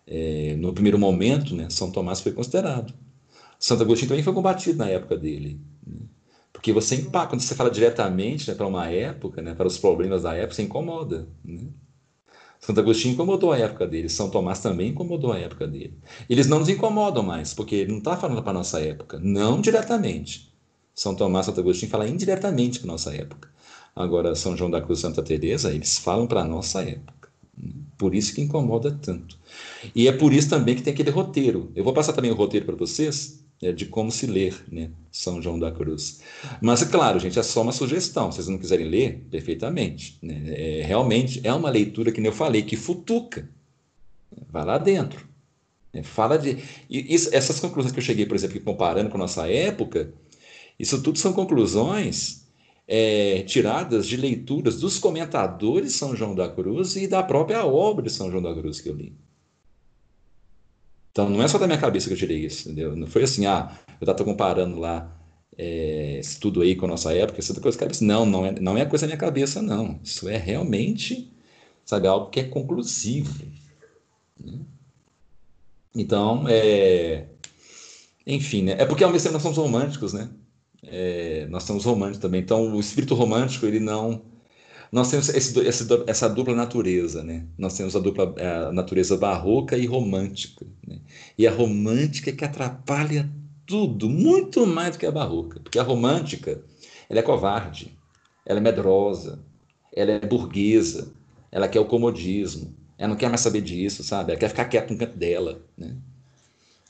É, 0.06 0.56
no 0.56 0.72
primeiro 0.72 0.98
momento, 0.98 1.54
né, 1.54 1.68
São 1.70 1.90
Tomás 1.92 2.20
foi 2.20 2.32
considerado. 2.32 2.94
Santo 3.58 3.82
Agostinho 3.82 4.08
também 4.08 4.24
foi 4.24 4.32
combatido 4.32 4.78
na 4.78 4.88
época 4.88 5.16
dele. 5.16 5.60
Né? 5.86 6.00
Porque 6.52 6.72
você 6.72 6.96
impacta, 6.96 7.30
quando 7.30 7.40
você 7.40 7.54
fala 7.54 7.70
diretamente 7.70 8.48
né, 8.48 8.54
para 8.54 8.66
uma 8.66 8.90
época, 8.90 9.42
né, 9.42 9.54
para 9.54 9.66
os 9.66 9.78
problemas 9.78 10.22
da 10.22 10.34
época, 10.34 10.54
você 10.54 10.62
incomoda. 10.62 11.28
Né? 11.44 11.68
Santo 12.60 12.80
Agostinho 12.80 13.14
incomodou 13.14 13.52
a 13.52 13.58
época 13.58 13.86
dele, 13.86 14.08
São 14.08 14.30
Tomás 14.30 14.60
também 14.60 14.88
incomodou 14.88 15.32
a 15.32 15.38
época 15.38 15.66
dele. 15.66 15.98
Eles 16.28 16.46
não 16.46 16.58
nos 16.58 16.68
incomodam 16.68 17.22
mais, 17.22 17.54
porque 17.54 17.74
ele 17.74 17.92
não 17.92 17.98
está 17.98 18.16
falando 18.16 18.42
para 18.42 18.50
a 18.50 18.54
nossa 18.54 18.80
época, 18.80 19.20
não 19.22 19.60
diretamente. 19.60 20.52
São 20.94 21.14
Tomás 21.14 21.46
Santo 21.46 21.60
Agostinho 21.60 21.90
falam 21.90 22.08
indiretamente 22.08 22.80
para 22.80 22.88
a 22.88 22.92
nossa 22.92 23.14
época. 23.14 23.50
Agora, 23.94 24.34
São 24.34 24.56
João 24.56 24.70
da 24.70 24.80
Cruz 24.80 25.00
Santa 25.00 25.22
Teresa, 25.22 25.72
eles 25.72 25.98
falam 25.98 26.26
para 26.26 26.40
a 26.40 26.44
nossa 26.44 26.82
época. 26.82 27.28
Por 27.96 28.14
isso 28.14 28.34
que 28.34 28.42
incomoda 28.42 28.90
tanto. 28.90 29.38
E 29.94 30.08
é 30.08 30.12
por 30.12 30.32
isso 30.32 30.50
também 30.50 30.74
que 30.74 30.82
tem 30.82 30.92
aquele 30.92 31.10
roteiro. 31.10 31.70
Eu 31.74 31.84
vou 31.84 31.94
passar 31.94 32.12
também 32.12 32.30
o 32.30 32.34
roteiro 32.34 32.66
para 32.66 32.76
vocês, 32.76 33.42
né, 33.62 33.72
de 33.72 33.86
como 33.86 34.10
se 34.10 34.26
ler 34.26 34.64
né, 34.70 34.90
São 35.10 35.40
João 35.40 35.58
da 35.58 35.70
Cruz. 35.72 36.20
Mas, 36.60 36.82
é 36.82 36.86
claro, 36.86 37.18
gente, 37.18 37.38
é 37.38 37.42
só 37.42 37.62
uma 37.62 37.72
sugestão. 37.72 38.30
Se 38.30 38.36
vocês 38.36 38.48
não 38.48 38.58
quiserem 38.58 38.88
ler, 38.88 39.26
perfeitamente. 39.30 40.18
Né? 40.22 40.42
É, 40.46 40.82
realmente 40.82 41.40
é 41.42 41.52
uma 41.52 41.70
leitura, 41.70 42.12
que 42.12 42.20
eu 42.20 42.32
falei, 42.32 42.62
que 42.62 42.76
futuca. 42.76 43.48
Vai 44.50 44.64
lá 44.64 44.78
dentro. 44.78 45.26
É, 45.92 46.02
fala 46.02 46.38
de. 46.38 46.58
Isso, 46.90 47.30
essas 47.32 47.58
conclusões 47.58 47.92
que 47.92 47.98
eu 47.98 48.04
cheguei, 48.04 48.26
por 48.26 48.34
exemplo, 48.34 48.60
comparando 48.60 49.08
com 49.08 49.16
a 49.16 49.20
nossa 49.20 49.48
época, 49.48 50.12
isso 50.78 51.02
tudo 51.02 51.18
são 51.18 51.32
conclusões 51.32 52.46
é, 52.86 53.42
tiradas 53.42 54.06
de 54.06 54.16
leituras 54.16 54.78
dos 54.78 54.98
comentadores 54.98 55.94
São 55.94 56.14
João 56.14 56.34
da 56.34 56.48
Cruz 56.48 56.96
e 56.96 57.08
da 57.08 57.22
própria 57.22 57.64
obra 57.64 58.04
de 58.04 58.12
São 58.12 58.30
João 58.30 58.42
da 58.42 58.54
Cruz 58.54 58.80
que 58.80 58.88
eu 58.88 58.94
li. 58.94 59.14
Então, 61.16 61.30
não 61.30 61.42
é 61.42 61.48
só 61.48 61.56
da 61.56 61.66
minha 61.66 61.78
cabeça 61.78 62.08
que 62.08 62.12
eu 62.12 62.18
tirei 62.18 62.44
isso, 62.44 62.68
entendeu? 62.68 62.94
Não 62.94 63.06
foi 63.06 63.22
assim, 63.22 63.46
ah, 63.46 63.74
eu 63.98 64.04
estava 64.04 64.22
comparando 64.22 64.78
lá 64.78 65.18
é, 65.56 66.18
isso 66.20 66.38
tudo 66.38 66.60
aí 66.60 66.76
com 66.76 66.84
a 66.84 66.88
nossa 66.90 67.10
época, 67.14 67.40
isso 67.40 67.52
é 67.52 67.58
coisa 67.58 67.78
da 67.78 67.84
cabeça. 67.84 68.04
Não, 68.04 68.26
não 68.26 68.44
é, 68.44 68.60
não 68.60 68.76
é 68.76 68.84
coisa 68.84 69.06
da 69.06 69.06
minha 69.06 69.18
cabeça, 69.18 69.62
não. 69.62 69.98
Isso 70.04 70.28
é 70.28 70.36
realmente, 70.36 71.32
sabe, 71.86 72.06
algo 72.06 72.28
que 72.28 72.40
é 72.40 72.44
conclusivo. 72.44 73.46
Né? 74.38 74.58
Então, 75.94 76.44
é... 76.50 77.28
enfim, 78.26 78.64
né? 78.64 78.72
É 78.78 78.84
porque 78.84 79.02
ao 79.02 79.10
mesmo 79.10 79.22
tempo 79.24 79.32
nós 79.32 79.42
somos 79.42 79.56
românticos, 79.56 80.12
né? 80.12 80.28
É, 80.82 81.46
nós 81.48 81.62
somos 81.62 81.86
românticos 81.86 82.20
também. 82.20 82.42
Então, 82.42 82.74
o 82.74 82.78
espírito 82.78 83.14
romântico, 83.14 83.64
ele 83.64 83.80
não 83.80 84.22
nós 84.92 85.10
temos 85.10 85.28
esse, 85.28 85.54
essa 86.06 86.28
dupla 86.28 86.54
natureza, 86.54 87.22
né? 87.22 87.46
Nós 87.58 87.76
temos 87.76 87.96
a 87.96 87.98
dupla 87.98 88.34
a 88.38 88.72
natureza 88.72 89.16
barroca 89.16 89.76
e 89.76 89.86
romântica. 89.86 90.66
Né? 91.36 91.44
E 91.44 91.46
a 91.46 91.50
romântica 91.50 92.30
é 92.30 92.32
que 92.32 92.44
atrapalha 92.44 93.28
tudo, 93.66 94.08
muito 94.08 94.66
mais 94.66 94.92
do 94.92 94.98
que 94.98 95.06
a 95.06 95.10
barroca. 95.10 95.60
Porque 95.60 95.78
a 95.78 95.82
romântica, 95.82 96.62
ela 97.08 97.20
é 97.20 97.22
covarde, 97.22 97.96
ela 98.44 98.58
é 98.58 98.62
medrosa, 98.62 99.38
ela 99.92 100.12
é 100.12 100.20
burguesa, 100.20 101.12
ela 101.50 101.68
quer 101.68 101.80
o 101.80 101.86
comodismo, 101.86 102.74
ela 102.96 103.08
não 103.08 103.16
quer 103.16 103.28
mais 103.28 103.40
saber 103.40 103.60
disso, 103.60 104.02
sabe? 104.04 104.32
Ela 104.32 104.40
quer 104.40 104.48
ficar 104.48 104.66
quieta 104.66 104.92
no 104.92 104.98
canto 104.98 105.16
dela, 105.16 105.60
né? 105.76 105.96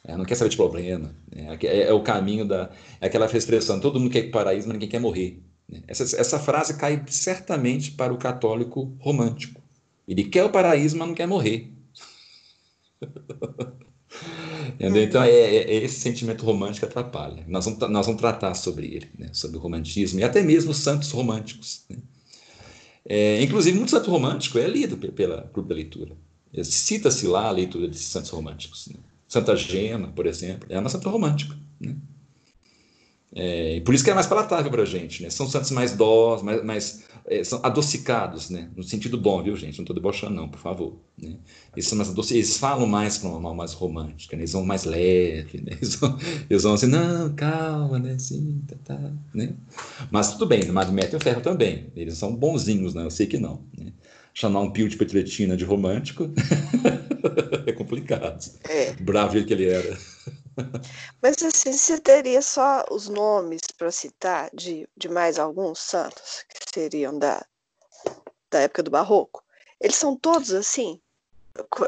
Ela 0.04 0.18
não 0.18 0.24
quer 0.24 0.36
saber 0.36 0.50
de 0.50 0.56
problema. 0.56 1.12
Né? 1.34 1.58
É, 1.62 1.82
é, 1.88 1.92
o 1.92 2.02
caminho 2.02 2.46
da... 2.46 2.70
É 3.00 3.06
aquela 3.06 3.26
expressão, 3.26 3.80
todo 3.80 3.98
mundo 3.98 4.12
quer 4.12 4.20
ir 4.20 4.30
para 4.30 4.40
o 4.40 4.44
paraíso, 4.44 4.68
mas 4.68 4.74
ninguém 4.74 4.88
quer 4.88 5.00
morrer. 5.00 5.42
Essa, 5.88 6.04
essa 6.20 6.38
frase 6.38 6.76
cai 6.76 7.02
certamente 7.08 7.90
para 7.90 8.14
o 8.14 8.18
católico 8.18 8.94
romântico. 9.00 9.60
Ele 10.06 10.22
quer 10.22 10.44
o 10.44 10.50
paraíso, 10.50 10.96
mas 10.96 11.08
não 11.08 11.14
quer 11.14 11.26
morrer. 11.26 11.72
Então, 14.78 15.22
é, 15.22 15.30
é, 15.30 15.56
é, 15.56 15.84
esse 15.84 16.00
sentimento 16.00 16.44
romântico 16.44 16.86
atrapalha. 16.86 17.44
Nós 17.48 17.64
vamos, 17.64 17.80
nós 17.90 18.06
vamos 18.06 18.20
tratar 18.20 18.54
sobre 18.54 18.86
ele, 18.86 19.08
né? 19.18 19.30
sobre 19.32 19.56
o 19.56 19.60
romantismo, 19.60 20.20
e 20.20 20.24
até 20.24 20.42
mesmo 20.42 20.70
os 20.70 20.78
santos 20.78 21.10
românticos. 21.10 21.84
Né? 21.88 21.96
É, 23.08 23.42
inclusive, 23.42 23.76
muito 23.76 23.90
santo 23.90 24.10
romântico 24.10 24.58
é 24.58 24.66
lido 24.66 24.96
pela 24.96 25.42
Clube 25.52 25.68
da 25.68 25.74
Leitura. 25.74 26.16
Cita-se 26.62 27.26
lá 27.26 27.46
a 27.46 27.50
leitura 27.50 27.88
de 27.88 27.98
santos 27.98 28.30
românticos. 28.30 28.88
Né? 28.88 28.96
Santa 29.28 29.54
Gema, 29.56 30.08
por 30.08 30.26
exemplo, 30.26 30.66
é 30.70 30.78
uma 30.78 30.88
santa 30.88 31.08
romântica. 31.08 31.56
Né? 31.80 31.96
É, 33.38 33.80
por 33.80 33.94
isso 33.94 34.02
que 34.02 34.10
é 34.10 34.14
mais 34.14 34.26
palatável 34.26 34.70
para 34.70 34.82
a 34.82 34.86
gente, 34.86 35.22
né? 35.22 35.28
São 35.28 35.46
santos 35.46 35.70
mais 35.70 35.92
dós, 35.94 36.40
mais, 36.42 36.64
mais 36.64 37.04
é, 37.26 37.44
são 37.44 37.60
adocicados, 37.62 38.48
né? 38.48 38.70
No 38.74 38.82
sentido 38.82 39.18
bom, 39.18 39.42
viu, 39.42 39.54
gente? 39.54 39.76
Não 39.76 39.82
estou 39.82 39.94
debochando, 39.94 40.34
não, 40.34 40.48
por 40.48 40.58
favor. 40.58 40.96
Né? 41.18 41.36
Eles, 41.74 41.86
são 41.86 41.98
mais 41.98 42.30
eles 42.30 42.56
falam 42.56 42.86
mais 42.86 43.18
para 43.18 43.28
uma 43.28 43.36
alma 43.36 43.54
mais 43.54 43.74
romântica, 43.74 44.34
né? 44.34 44.40
eles 44.40 44.52
vão 44.54 44.64
mais 44.64 44.84
leve, 44.84 45.60
né? 45.60 45.72
Eles 45.76 45.96
vão, 45.96 46.18
eles 46.48 46.62
vão 46.62 46.72
assim, 46.72 46.86
não, 46.86 47.34
calma, 47.34 47.98
né? 47.98 48.18
Sim, 48.18 48.62
tá, 48.66 48.76
tá, 48.82 49.12
né? 49.34 49.52
Mas 50.10 50.32
tudo 50.32 50.46
bem, 50.46 50.64
mas 50.72 50.88
metem 50.88 51.18
o 51.18 51.22
ferro 51.22 51.42
também. 51.42 51.88
Eles 51.94 52.16
são 52.16 52.34
bonzinhos, 52.34 52.94
né? 52.94 53.04
Eu 53.04 53.10
sei 53.10 53.26
que 53.26 53.36
não. 53.36 53.62
Né? 53.76 53.92
Chamar 54.32 54.60
um 54.60 54.70
pio 54.70 54.88
de 54.88 54.96
petretina 54.96 55.58
de 55.58 55.64
romântico 55.64 56.30
é 57.66 57.72
complicado. 57.72 58.50
É. 58.66 58.92
Bravo 58.94 59.44
que 59.44 59.52
ele 59.52 59.66
era. 59.66 59.98
Mas 61.22 61.42
assim, 61.42 61.72
você 61.72 62.00
teria 62.00 62.40
só 62.42 62.84
os 62.90 63.08
nomes 63.08 63.60
para 63.76 63.90
citar 63.90 64.50
de, 64.54 64.88
de 64.96 65.08
mais 65.08 65.38
alguns 65.38 65.78
santos 65.78 66.44
que 66.48 66.80
seriam 66.80 67.18
da, 67.18 67.44
da 68.50 68.60
época 68.60 68.82
do 68.82 68.90
Barroco? 68.90 69.44
Eles 69.80 69.96
são 69.96 70.16
todos 70.16 70.52
assim? 70.52 71.00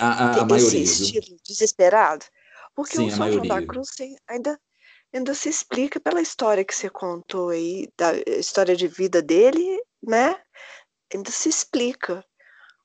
A, 0.01 0.07
a, 0.07 0.43
a 0.43 0.47
maioria, 0.47 0.83
estilo 0.83 1.27
viu? 1.27 1.39
desesperado? 1.45 2.25
Porque 2.75 2.97
Sim, 2.97 3.09
o 3.09 3.11
São 3.11 3.33
João 3.33 3.47
da 3.47 3.61
Cruz 3.67 3.91
ainda, 4.29 4.61
ainda 5.13 5.35
se 5.35 5.49
explica 5.49 5.99
pela 5.99 6.21
história 6.21 6.65
que 6.65 6.75
você 6.75 6.89
contou 6.89 7.51
aí, 7.51 7.93
da 7.97 8.13
história 8.27 8.77
de 8.77 8.87
vida 8.87 9.21
dele, 9.21 9.83
né? 10.03 10.41
Ainda 11.13 11.31
se 11.31 11.49
explica. 11.49 12.25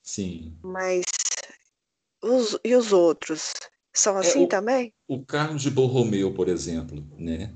Sim. 0.01 0.57
Mas 0.63 1.03
os, 2.21 2.57
e 2.63 2.75
os 2.75 2.91
outros? 2.91 3.53
São 3.93 4.17
é, 4.17 4.21
assim 4.21 4.41
é, 4.41 4.43
o, 4.43 4.47
também? 4.47 4.93
O 5.07 5.23
Carlos 5.23 5.61
de 5.61 5.69
Borromeu, 5.69 6.33
por 6.33 6.47
exemplo, 6.47 7.05
né? 7.17 7.51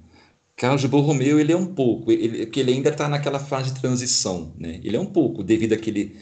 Carlos 0.55 0.81
de 0.81 0.87
Borromeu, 0.87 1.39
ele 1.39 1.51
é 1.51 1.57
um 1.57 1.73
pouco, 1.73 2.11
ele, 2.11 2.45
que 2.47 2.59
ele 2.59 2.73
ainda 2.73 2.89
está 2.89 3.07
naquela 3.07 3.39
fase 3.39 3.71
de 3.71 3.81
transição, 3.81 4.53
né? 4.57 4.79
Ele 4.83 4.95
é 4.95 4.99
um 4.99 5.05
pouco, 5.05 5.43
devido 5.43 5.73
àquele, 5.73 6.17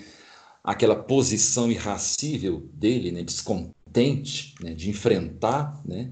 àquela 0.64 0.96
posição 0.96 1.72
irracível 1.72 2.70
dele, 2.74 3.12
né? 3.12 3.24
Descontente, 3.24 4.56
né? 4.62 4.74
De 4.74 4.90
enfrentar, 4.90 5.82
né? 5.86 6.12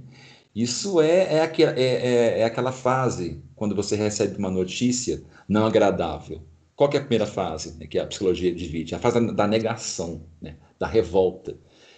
Isso 0.55 1.01
é, 1.01 1.35
é, 1.35 1.41
aqu, 1.41 1.63
é, 1.63 1.73
é, 1.77 2.39
é 2.39 2.43
aquela 2.43 2.71
fase, 2.71 3.41
quando 3.55 3.75
você 3.75 3.95
recebe 3.95 4.37
uma 4.37 4.51
notícia 4.51 5.23
não 5.47 5.65
agradável. 5.65 6.41
Qual 6.75 6.89
é 6.93 6.97
a 6.97 7.01
primeira 7.01 7.25
fase, 7.25 7.77
né, 7.77 7.87
que 7.87 7.99
a 7.99 8.05
psicologia 8.05 8.53
divide? 8.53 8.95
A 8.95 8.99
fase 8.99 9.19
da, 9.19 9.31
da 9.31 9.47
negação, 9.47 10.25
né? 10.41 10.57
da 10.79 10.87
revolta. 10.87 11.57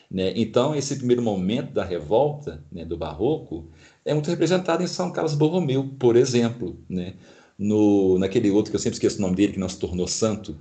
Né? 0.10 0.34
Então, 0.36 0.76
esse 0.76 0.96
primeiro 0.96 1.22
momento 1.22 1.74
da 1.74 1.84
revolta 1.84 2.64
né, 2.72 2.86
do 2.86 2.98
Barroco 2.98 3.68
é 4.04 4.14
muito 4.14 4.30
representado 4.30 4.84
em 4.84 4.88
São 4.88 5.12
Carlos 5.12 5.36
Borromeu, 5.36 5.90
por 6.00 6.16
exemplo. 6.16 6.78
Né? 6.90 7.16
No, 7.58 8.20
naquele 8.20 8.52
outro 8.52 8.72
que 8.72 8.76
eu 8.76 8.80
sempre 8.80 8.96
esqueço 8.96 9.18
o 9.18 9.22
nome 9.22 9.36
dele, 9.36 9.54
que 9.54 9.60
não 9.60 9.70
se 9.70 9.80
tornou 9.80 10.08
santo, 10.08 10.58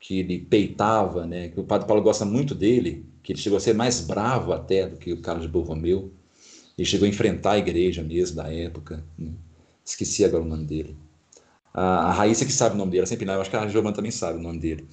que 0.00 0.18
ele 0.20 0.38
peitava, 0.38 1.26
né? 1.26 1.48
que 1.48 1.60
o 1.60 1.64
Padre 1.64 1.86
Paulo 1.86 2.02
gosta 2.02 2.24
muito 2.24 2.54
dele, 2.54 3.06
que 3.22 3.32
ele 3.32 3.40
chegou 3.40 3.56
a 3.56 3.60
ser 3.60 3.74
mais 3.74 4.00
bravo 4.00 4.52
até 4.52 4.88
do 4.88 4.96
que 4.96 5.12
o 5.12 5.20
Carlos 5.20 5.46
Borromeu. 5.46 6.12
Ele 6.76 6.86
chegou 6.86 7.06
a 7.06 7.08
enfrentar 7.08 7.52
a 7.52 7.58
igreja 7.58 8.02
mesmo 8.02 8.36
da 8.36 8.52
época. 8.52 9.02
Né? 9.18 9.32
Esqueci 9.84 10.24
agora 10.24 10.42
o 10.42 10.46
nome 10.46 10.64
dele. 10.64 10.96
A, 11.72 12.10
Raíssa 12.12 12.46
que 12.46 12.52
sabe 12.52 12.74
o 12.74 12.78
nome 12.78 12.90
dele, 12.90 13.00
ela 13.00 13.06
sempre 13.06 13.26
eu 13.26 13.40
acho 13.40 13.50
que 13.50 13.56
a 13.56 13.68
Giovana 13.68 13.94
também 13.94 14.10
sabe 14.10 14.38
o 14.38 14.42
nome 14.42 14.58
dele. 14.58 14.86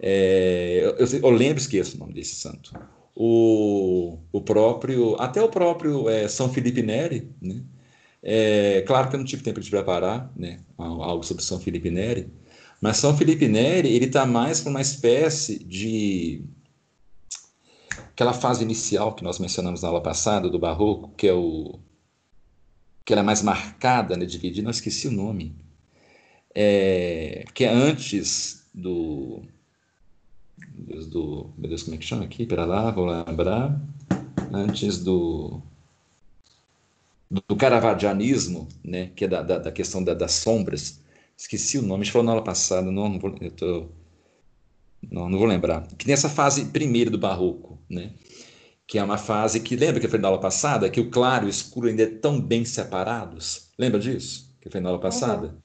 É, 0.00 0.94
eu, 0.98 1.06
eu, 1.06 1.30
lembro, 1.30 1.58
esqueço 1.58 1.96
o 1.96 2.00
nome 2.00 2.12
desse 2.12 2.34
santo. 2.34 2.72
O, 3.14 4.18
o 4.32 4.40
próprio, 4.40 5.16
até 5.20 5.40
o 5.42 5.48
próprio 5.48 6.08
é, 6.08 6.28
São 6.28 6.52
Felipe 6.52 6.82
Neri, 6.82 7.30
né? 7.40 7.62
É, 8.26 8.82
claro 8.86 9.08
que 9.08 9.16
eu 9.16 9.18
não 9.18 9.26
tive 9.26 9.42
tempo 9.42 9.60
de 9.60 9.68
preparar 9.68 10.32
né, 10.34 10.60
algo 10.78 11.22
sobre 11.22 11.44
São 11.44 11.60
Felipe 11.60 11.90
Neri, 11.90 12.32
mas 12.80 12.96
São 12.96 13.14
Felipe 13.14 13.46
Neri 13.46 13.94
ele 13.94 14.06
está 14.06 14.24
mais 14.24 14.62
para 14.62 14.70
uma 14.70 14.80
espécie 14.80 15.62
de 15.62 16.42
aquela 17.98 18.32
fase 18.32 18.64
inicial 18.64 19.14
que 19.14 19.22
nós 19.22 19.38
mencionamos 19.38 19.82
na 19.82 19.88
aula 19.88 20.02
passada 20.02 20.48
do 20.48 20.58
Barroco, 20.58 21.12
que 21.16 21.28
é 21.28 21.34
o 21.34 21.78
que 23.04 23.12
era 23.12 23.22
mais 23.22 23.42
marcada, 23.42 24.16
né, 24.16 24.24
dividida, 24.24 24.64
não 24.64 24.70
esqueci 24.70 25.08
o 25.08 25.12
nome, 25.12 25.54
é, 26.54 27.44
que 27.52 27.64
é 27.64 27.68
antes 27.68 28.66
do 28.72 29.42
Deus 30.84 31.06
do. 31.06 31.50
Meu 31.56 31.68
Deus, 31.68 31.82
como 31.82 31.94
é 31.94 31.98
que 31.98 32.04
chama 32.04 32.24
aqui? 32.24 32.46
Pera 32.46 32.64
lá, 32.64 32.90
vou 32.90 33.06
lembrar. 33.06 33.80
Antes 34.52 34.98
do. 35.02 35.60
Do 37.30 37.56
caravadianismo, 37.56 38.68
né, 38.84 39.10
que 39.16 39.24
é 39.24 39.28
da, 39.28 39.42
da, 39.42 39.58
da 39.58 39.72
questão 39.72 40.04
da, 40.04 40.14
das 40.14 40.32
sombras. 40.32 41.00
Esqueci 41.36 41.78
o 41.78 41.82
nome, 41.82 42.02
a 42.02 42.04
gente 42.04 42.12
falou 42.12 42.26
na 42.26 42.32
aula 42.32 42.44
passada, 42.44 42.92
não, 42.92 43.08
não 43.08 43.18
vou, 43.18 43.34
eu 43.40 43.50
tô, 43.50 43.88
não, 45.10 45.28
não 45.28 45.38
vou 45.38 45.48
lembrar. 45.48 45.86
Que 45.98 46.06
nessa 46.06 46.28
fase 46.28 46.66
primeira 46.66 47.10
do 47.10 47.18
barroco, 47.18 47.78
né? 47.90 48.12
que 48.86 48.98
é 48.98 49.02
uma 49.02 49.18
fase 49.18 49.60
que, 49.60 49.76
lembra 49.76 50.00
que 50.00 50.08
foi 50.08 50.18
na 50.18 50.28
aula 50.28 50.40
passada, 50.40 50.90
que 50.90 51.00
o 51.00 51.10
claro 51.10 51.44
e 51.44 51.48
o 51.48 51.50
escuro 51.50 51.88
ainda 51.88 52.02
é 52.02 52.06
tão 52.06 52.40
bem 52.40 52.64
separados? 52.64 53.70
Lembra 53.78 53.98
disso? 53.98 54.54
Que 54.60 54.70
foi 54.70 54.80
na 54.80 54.90
aula 54.90 55.00
passada? 55.00 55.56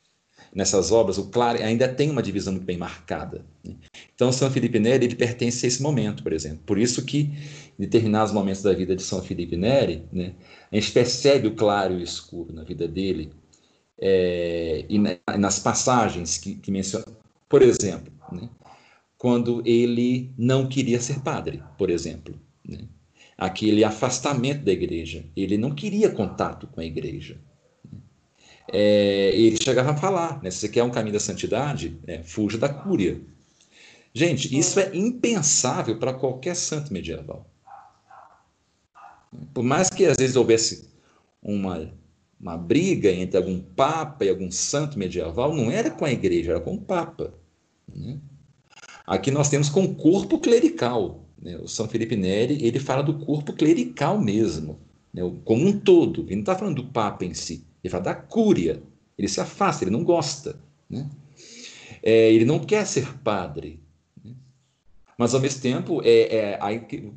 Nessas 0.54 0.92
obras, 0.92 1.18
o 1.18 1.30
claro 1.30 1.62
ainda 1.64 1.88
tem 1.88 2.10
uma 2.10 2.24
divisão 2.24 2.54
muito 2.54 2.66
bem 2.66 2.78
marcada. 2.78 3.46
Né? 3.64 3.76
Então, 4.14 4.32
São 4.32 4.50
Felipe 4.50 4.80
Neri 4.80 5.06
ele 5.06 5.16
pertence 5.16 5.66
a 5.66 5.68
esse 5.68 5.82
momento, 5.82 6.24
por 6.24 6.34
exemplo. 6.34 6.60
Por 6.66 6.78
isso 6.78 7.06
que, 7.06 7.32
em 7.78 7.82
determinados 7.84 8.34
momentos 8.34 8.62
da 8.62 8.74
vida 8.74 8.96
de 8.96 9.04
São 9.04 9.22
Felipe 9.22 9.56
Neri, 9.56 10.04
né, 10.12 10.34
a 10.72 10.76
gente 10.76 10.92
percebe 10.92 11.48
o 11.48 11.56
claro 11.56 11.94
e 11.94 11.98
o 11.98 12.04
escuro 12.04 12.54
na 12.54 12.64
vida 12.64 12.88
dele, 12.88 13.32
é, 14.00 14.86
e 14.90 14.98
na, 14.98 15.18
nas 15.38 15.60
passagens 15.60 16.38
que, 16.38 16.56
que 16.56 16.72
menciona. 16.72 17.06
Por 17.48 17.62
exemplo, 17.62 18.12
né, 18.32 18.50
quando 19.18 19.62
ele 19.66 20.34
não 20.38 20.68
queria 20.68 21.00
ser 21.00 21.20
padre, 21.20 21.62
por 21.78 21.90
exemplo. 21.90 22.40
Né, 22.68 22.88
aquele 23.40 23.86
afastamento 23.86 24.66
da 24.66 24.72
igreja. 24.74 25.24
Ele 25.36 25.58
não 25.58 25.74
queria 25.74 26.10
contato 26.10 26.68
com 26.68 26.82
a 26.82 26.86
igreja 26.86 27.40
é, 28.72 29.32
ele 29.36 29.58
chegava 29.62 29.92
a 29.92 29.98
falar, 29.98 30.42
né, 30.42 30.52
se 30.52 30.60
você 30.60 30.70
quer 30.70 30.84
um 30.84 30.90
caminho 30.90 31.14
da 31.14 31.20
santidade, 31.20 31.98
é, 32.06 32.22
fuja 32.24 32.58
da 32.58 32.70
cúria. 32.70 33.20
Gente, 34.14 34.58
isso 34.58 34.80
é 34.80 34.96
impensável 34.96 35.98
para 35.98 36.14
qualquer 36.14 36.56
santo 36.56 36.92
medieval. 36.92 37.46
Por 39.54 39.64
mais 39.64 39.90
que 39.90 40.06
às 40.06 40.18
vezes 40.18 40.36
houvesse 40.36 40.90
uma, 41.42 41.94
uma 42.40 42.58
briga 42.58 43.12
entre 43.12 43.38
algum 43.38 43.60
papa 43.60 44.26
e 44.26 44.30
algum 44.30 44.50
santo 44.50 44.98
medieval, 44.98 45.56
não 45.56 45.72
era 45.72 45.92
com 45.92 46.06
a 46.06 46.12
igreja, 46.12 46.52
era 46.52 46.60
com 46.60 46.74
o 46.74 46.82
papa. 46.82 47.34
Né? 47.94 48.18
Aqui 49.06 49.30
nós 49.30 49.50
temos 49.50 49.70
com 49.70 49.84
o 49.84 49.96
corpo 49.96 50.40
clerical. 50.40 51.26
Né? 51.40 51.58
O 51.58 51.68
São 51.68 51.88
Felipe 51.88 52.16
Neri 52.16 52.66
ele 52.66 52.80
fala 52.80 53.04
do 53.04 53.20
corpo 53.20 53.54
clerical 53.54 54.20
mesmo, 54.20 54.80
né? 55.14 55.22
como 55.46 55.68
um 55.68 55.80
todo. 55.80 56.24
Ele 56.24 56.36
não 56.36 56.42
está 56.42 56.56
falando 56.56 56.82
do 56.82 56.92
papa 56.92 57.24
em 57.24 57.34
si. 57.34 57.69
Ele 57.84 57.92
fala 57.92 58.04
da 58.04 58.16
cúria. 58.16 58.82
Ele 59.18 59.28
se 59.28 59.42
afasta, 59.42 59.84
ele 59.84 59.92
não 59.92 60.04
gosta. 60.04 60.60
Né? 60.90 61.10
É, 62.02 62.32
ele 62.32 62.46
não 62.46 62.60
quer 62.60 62.86
ser 62.86 63.18
padre. 63.20 63.82
Né? 64.24 64.34
Mas, 65.18 65.34
ao 65.34 65.42
mesmo 65.42 65.62
tempo, 65.62 66.02
é, 66.04 66.56
é, 66.56 66.60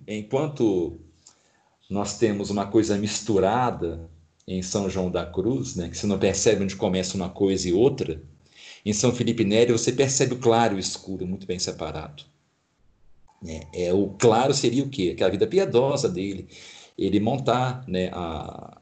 enquanto 0.09 0.99
nós 1.89 2.19
temos 2.19 2.51
uma 2.51 2.67
coisa 2.67 2.97
misturada 2.97 4.11
em 4.47 4.63
São 4.63 4.91
João 4.91 5.11
da 5.11 5.25
Cruz, 5.25 5.77
né, 5.77 5.89
que 5.89 5.97
você 5.97 6.07
não 6.07 6.19
percebe 6.19 6.65
onde 6.65 6.75
começa 6.75 7.17
uma 7.17 7.29
coisa 7.29 7.69
e 7.69 7.73
outra, 7.73 8.21
em 8.85 8.93
São 8.93 9.13
Felipe 9.13 9.45
Neri 9.45 9.73
você 9.73 9.93
percebe 9.93 10.35
o 10.35 10.39
claro 10.39 10.75
e 10.75 10.77
o 10.77 10.81
escuro 10.81 11.27
muito 11.27 11.47
bem 11.47 11.59
separado. 11.59 12.25
É, 13.47 13.87
é, 13.87 13.93
o 13.93 14.09
claro 14.11 14.55
seria 14.55 14.83
o 14.83 14.89
quê? 14.89 15.11
Aquela 15.15 15.31
vida 15.31 15.47
piedosa 15.47 16.09
dele, 16.09 16.49
ele 16.97 17.21
montar 17.21 17.85
né, 17.87 18.11
a, 18.13 18.79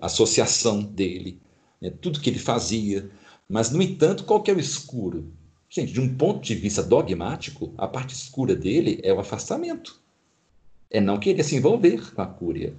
a 0.00 0.06
associação 0.06 0.82
dele, 0.82 1.40
né, 1.80 1.90
tudo 1.90 2.20
que 2.20 2.30
ele 2.30 2.38
fazia. 2.38 3.10
Mas, 3.48 3.70
no 3.70 3.80
entanto, 3.80 4.24
qual 4.24 4.42
que 4.42 4.50
é 4.50 4.54
o 4.54 4.60
escuro? 4.60 5.32
Gente, 5.70 5.92
de 5.92 6.00
um 6.00 6.14
ponto 6.16 6.40
de 6.40 6.54
vista 6.54 6.82
dogmático, 6.82 7.72
a 7.76 7.86
parte 7.86 8.14
escura 8.14 8.54
dele 8.56 9.00
é 9.02 9.12
o 9.12 9.20
afastamento. 9.20 10.00
É 10.90 11.00
não 11.00 11.18
querer 11.18 11.44
se 11.44 11.56
envolver 11.56 12.14
com 12.14 12.22
a 12.22 12.26
cúria. 12.26 12.74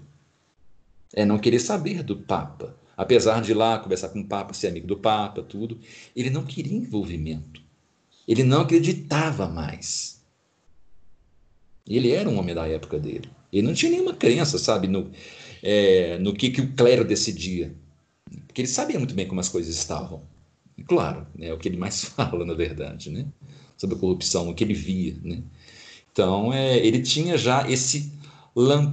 É 1.14 1.24
não 1.24 1.38
querer 1.38 1.60
saber 1.60 2.04
do 2.04 2.18
Papa. 2.18 2.76
Apesar 2.98 3.42
de 3.42 3.52
ir 3.52 3.54
lá 3.54 3.80
conversar 3.80 4.10
com 4.10 4.20
o 4.20 4.28
Papa, 4.28 4.54
ser 4.54 4.68
amigo 4.68 4.88
do 4.88 4.98
Papa, 4.98 5.42
tudo, 5.42 5.80
ele 6.16 6.30
não 6.30 6.44
queria 6.44 6.76
envolvimento. 6.76 7.62
Ele 8.28 8.44
não 8.44 8.62
acreditava 8.62 9.48
mais. 9.48 10.22
Ele 11.88 12.12
era 12.12 12.30
um 12.30 12.38
homem 12.38 12.54
da 12.54 12.68
época 12.68 13.00
dele. 13.00 13.30
Ele 13.52 13.66
não 13.66 13.74
tinha 13.74 13.92
nenhuma 13.92 14.14
crença, 14.14 14.60
sabe, 14.60 14.88
no, 14.88 15.12
é, 15.64 16.18
no 16.20 16.34
que, 16.34 16.50
que 16.50 16.62
o 16.62 16.74
clero 16.74 17.04
decidia. 17.04 17.74
Porque 18.48 18.62
ele 18.62 18.68
sabia 18.68 18.98
muito 18.98 19.14
bem 19.14 19.28
como 19.28 19.40
as 19.42 19.50
coisas 19.50 19.74
estavam. 19.76 20.24
Claro, 20.88 21.28
né, 21.36 21.48
é 21.48 21.54
o 21.54 21.58
que 21.58 21.68
ele 21.68 21.78
mais 21.78 22.04
fala, 22.06 22.46
na 22.46 22.54
verdade, 22.54 23.10
né? 23.10 23.26
sobre 23.80 23.96
a 23.96 24.00
corrupção, 24.00 24.50
o 24.50 24.54
que 24.54 24.64
ele 24.64 24.74
via. 24.74 25.16
Né? 25.24 25.42
Então, 26.12 26.54
é, 26.54 26.78
ele 26.78 27.02
tinha 27.02 27.38
já 27.38 27.68
esse 27.70 28.12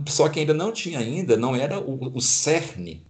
só 0.06 0.28
que 0.28 0.38
ainda 0.38 0.54
não 0.54 0.70
tinha 0.70 1.00
ainda, 1.00 1.36
não 1.36 1.56
era 1.56 1.80
o, 1.80 2.16
o 2.16 2.20
cerne, 2.20 3.04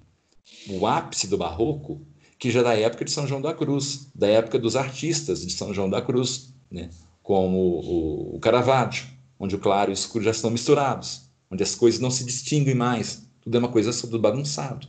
o 0.69 0.87
ápice 0.87 1.27
do 1.27 1.37
barroco, 1.37 2.01
que 2.39 2.51
já 2.51 2.63
da 2.63 2.75
época 2.75 3.05
de 3.05 3.11
São 3.11 3.27
João 3.27 3.43
da 3.43 3.53
Cruz, 3.53 4.09
da 4.15 4.27
época 4.27 4.59
dos 4.59 4.75
artistas 4.75 5.45
de 5.45 5.53
São 5.53 5.75
João 5.75 5.91
da 5.91 6.01
Cruz, 6.01 6.55
né? 6.71 6.89
como 7.23 7.59
o, 7.59 8.37
o 8.37 8.41
Caravaggio, 8.41 9.07
onde 9.39 9.55
o 9.55 9.59
claro 9.59 9.91
e 9.91 9.93
o 9.93 9.95
escuro 9.95 10.25
já 10.25 10.31
estão 10.31 10.49
misturados, 10.49 11.23
onde 11.51 11.63
as 11.63 11.75
coisas 11.75 12.01
não 12.01 12.11
se 12.11 12.25
distinguem 12.25 12.75
mais, 12.75 13.26
tudo 13.47 13.57
é 13.57 13.61
uma 13.61 13.69
coisa 13.69 13.93
tudo 13.93 14.19
bagunçado. 14.19 14.89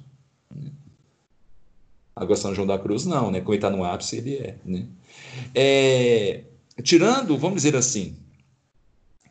Né? 0.54 0.72
Agora 2.16 2.40
São 2.40 2.56
João 2.56 2.66
da 2.66 2.80
Cruz 2.80 3.06
não, 3.06 3.30
né? 3.30 3.40
como 3.40 3.54
ele 3.54 3.58
está 3.58 3.70
no 3.70 3.84
ápice, 3.84 4.18
ele 4.18 4.36
é, 4.38 4.58
né? 4.66 4.88
é. 5.54 6.44
Tirando, 6.82 7.38
vamos 7.38 7.58
dizer 7.58 7.76
assim, 7.76 8.18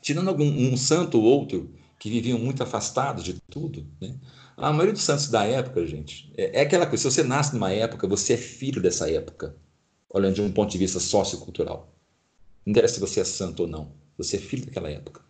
tirando 0.01 0.29
algum 0.29 0.45
um 0.45 0.77
santo 0.77 1.19
ou 1.19 1.25
outro 1.25 1.75
que 1.99 2.09
viviam 2.09 2.39
muito 2.39 2.63
afastados 2.63 3.25
de 3.25 3.35
tudo, 3.51 3.85
né? 4.01 4.15
A 4.57 4.71
maioria 4.71 4.93
dos 4.93 5.03
santos 5.03 5.29
da 5.29 5.45
época, 5.45 5.85
gente, 5.87 6.33
é, 6.37 6.61
é, 6.61 6.63
aquela 6.63 6.87
coisa: 6.87 7.03
se 7.03 7.17
você 7.17 7.23
nasce 7.25 7.53
numa 7.53 7.73
época, 7.73 8.07
você 8.07 8.35
é 8.35 8.37
filho 8.37 8.81
dessa 8.81 9.11
época, 9.11 9.57
olhando 10.09 10.37
de 10.37 10.43
um 10.43 10.53
ponto 10.53 10.71
de 10.71 10.79
vista 10.79 11.01
sociocultural. 11.01 11.93
Não 12.65 12.71
interessa 12.71 12.95
se 12.95 13.01
você 13.01 13.21
é 13.21 13.25
santo 13.25 13.63
ou 13.63 13.69
não, 13.69 13.93
você 14.17 14.37
é 14.37 14.41
filho 14.41 14.67
daquela 14.67 14.91
época. 14.91 15.26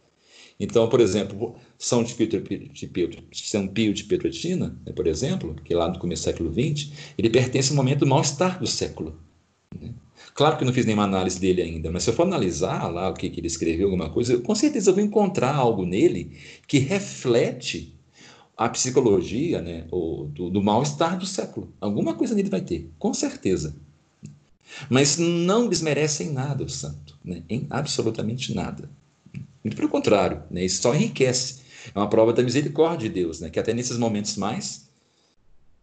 Então, 0.58 0.88
por 0.88 1.00
exemplo, 1.00 1.54
São, 1.78 2.02
de 2.02 2.14
Pietro, 2.14 2.40
de 2.40 2.86
Pietro, 2.86 3.22
São 3.32 3.68
Pio 3.68 3.92
de 3.92 4.04
Pietrelcina, 4.04 4.76
né, 4.86 4.92
por 4.92 5.06
exemplo, 5.06 5.54
que 5.62 5.74
lá 5.74 5.88
no 5.88 5.98
começo 5.98 6.22
do 6.22 6.24
século 6.24 6.52
XX, 6.52 6.90
ele 7.18 7.28
pertence 7.28 7.70
ao 7.70 7.76
momento 7.76 8.00
do 8.00 8.06
mal-estar 8.06 8.58
do 8.58 8.66
século. 8.66 9.18
Né? 9.78 9.92
Claro 10.34 10.56
que 10.56 10.64
eu 10.64 10.66
não 10.66 10.72
fiz 10.72 10.86
nenhuma 10.86 11.04
análise 11.04 11.38
dele 11.38 11.60
ainda, 11.62 11.90
mas 11.90 12.04
se 12.04 12.10
eu 12.10 12.14
for 12.14 12.22
analisar 12.22 12.90
lá 12.90 13.10
o 13.10 13.14
que, 13.14 13.28
que 13.28 13.40
ele 13.40 13.46
escreveu, 13.46 13.86
alguma 13.86 14.10
coisa, 14.10 14.32
eu, 14.32 14.42
com 14.42 14.54
certeza 14.54 14.90
eu 14.90 14.94
vou 14.94 15.04
encontrar 15.04 15.54
algo 15.54 15.84
nele 15.84 16.38
que 16.66 16.78
reflete 16.78 17.94
a 18.56 18.68
psicologia 18.70 19.60
né, 19.60 19.86
do, 19.90 20.48
do 20.48 20.62
mal-estar 20.62 21.18
do 21.18 21.26
século. 21.26 21.72
Alguma 21.78 22.14
coisa 22.14 22.34
nele 22.34 22.48
vai 22.48 22.62
ter, 22.62 22.90
com 22.98 23.12
certeza. 23.12 23.76
Mas 24.88 25.18
não 25.18 25.68
desmerecem 25.68 26.32
nada 26.32 26.64
o 26.64 26.68
santo, 26.68 27.18
né, 27.22 27.42
em 27.48 27.66
absolutamente 27.68 28.54
nada. 28.54 28.88
Muito 29.66 29.76
pelo 29.76 29.88
contrário, 29.88 30.43
né, 30.51 30.64
isso 30.64 30.82
só 30.82 30.94
enriquece. 30.94 31.60
É 31.94 31.98
uma 31.98 32.09
prova 32.09 32.32
da 32.32 32.43
misericórdia 32.43 33.09
de 33.09 33.14
Deus, 33.14 33.40
né, 33.40 33.51
que 33.51 33.59
até 33.59 33.72
nesses 33.74 33.98
momentos 33.98 34.36
mais 34.36 34.88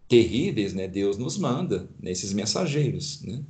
terríveis, 0.08 0.74
né, 0.74 0.88
Deus 0.88 1.18
nos 1.18 1.38
manda 1.38 1.90
nesses 2.00 2.32
né, 2.32 2.42
mensageiros. 2.42 3.22
Né? 3.22 3.44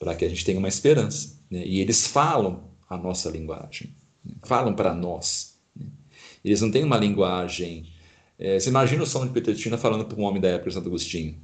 para 0.00 0.16
que 0.16 0.24
a 0.24 0.28
gente 0.28 0.44
tenha 0.44 0.58
uma 0.58 0.66
esperança. 0.66 1.38
Né? 1.50 1.62
E 1.64 1.78
eles 1.78 2.06
falam 2.06 2.64
a 2.88 2.96
nossa 2.96 3.28
linguagem, 3.30 3.94
né? 4.24 4.34
falam 4.42 4.74
para 4.74 4.94
nós. 4.94 5.58
Né? 5.76 5.86
Eles 6.42 6.62
não 6.62 6.70
têm 6.70 6.82
uma 6.82 6.96
linguagem. 6.96 7.86
É, 8.38 8.58
você 8.58 8.70
imagina 8.70 9.02
o 9.02 9.06
São 9.06 9.26
de 9.26 9.32
Petrina 9.32 9.76
falando 9.76 10.06
para 10.06 10.18
um 10.18 10.24
homem 10.24 10.40
da 10.40 10.48
época 10.48 10.70
de 10.70 10.74
Santo 10.74 10.88
Agostinho. 10.88 11.38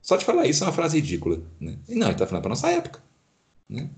Só 0.00 0.16
de 0.16 0.24
falar 0.24 0.46
isso 0.46 0.64
é 0.64 0.66
uma 0.66 0.72
frase 0.72 0.98
ridícula. 0.98 1.42
Né? 1.60 1.78
E 1.86 1.94
não, 1.94 2.06
ele 2.06 2.14
está 2.14 2.26
falando 2.26 2.42
para 2.42 2.48
nossa 2.48 2.70
época. 2.70 3.02
Né? 3.68 3.90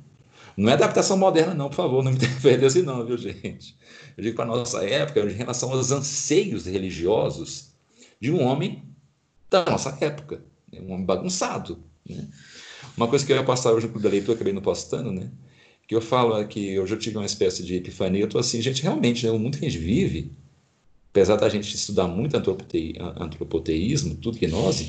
Não 0.56 0.70
é 0.70 0.74
adaptação 0.74 1.16
moderna, 1.16 1.54
não, 1.54 1.68
por 1.68 1.76
favor, 1.76 2.04
não 2.04 2.10
me 2.10 2.16
interprete 2.18 2.64
assim, 2.64 2.82
não, 2.82 3.04
viu, 3.04 3.16
gente? 3.16 3.76
Eu 4.16 4.22
digo 4.24 4.36
para 4.36 4.44
nossa 4.44 4.84
época, 4.84 5.20
em 5.20 5.32
relação 5.32 5.70
aos 5.72 5.90
anseios 5.90 6.66
religiosos 6.66 7.70
de 8.20 8.30
um 8.30 8.42
homem 8.42 8.82
da 9.50 9.64
nossa 9.64 9.96
época, 10.00 10.42
né? 10.72 10.80
um 10.80 10.92
homem 10.92 11.04
bagunçado. 11.04 11.82
Né? 12.08 12.28
Uma 12.96 13.08
coisa 13.08 13.24
que 13.24 13.32
eu 13.32 13.36
ia 13.36 13.44
passar 13.44 13.72
hoje 13.72 13.86
no 13.86 13.92
Clube 13.92 14.04
da 14.04 14.10
Leitura, 14.10 14.34
acabei 14.34 14.52
não 14.52 14.62
postando, 14.62 15.10
né? 15.10 15.30
Que 15.86 15.94
eu 15.94 16.00
falo 16.00 16.36
é 16.38 16.44
que 16.44 16.72
eu 16.74 16.86
tive 16.98 17.16
uma 17.16 17.26
espécie 17.26 17.62
de 17.62 17.74
epifania, 17.74 18.20
eu 18.20 18.28
tô 18.28 18.38
assim, 18.38 18.62
gente, 18.62 18.82
realmente, 18.82 19.26
né, 19.26 19.32
o 19.32 19.38
mundo 19.38 19.58
que 19.58 19.66
a 19.66 19.68
gente 19.68 19.82
vive, 19.82 20.32
apesar 21.10 21.36
da 21.36 21.48
gente 21.48 21.74
estudar 21.74 22.06
muito 22.06 22.36
antropoteísmo, 22.36 24.14
tudo 24.16 24.38
que 24.38 24.46
nós, 24.46 24.86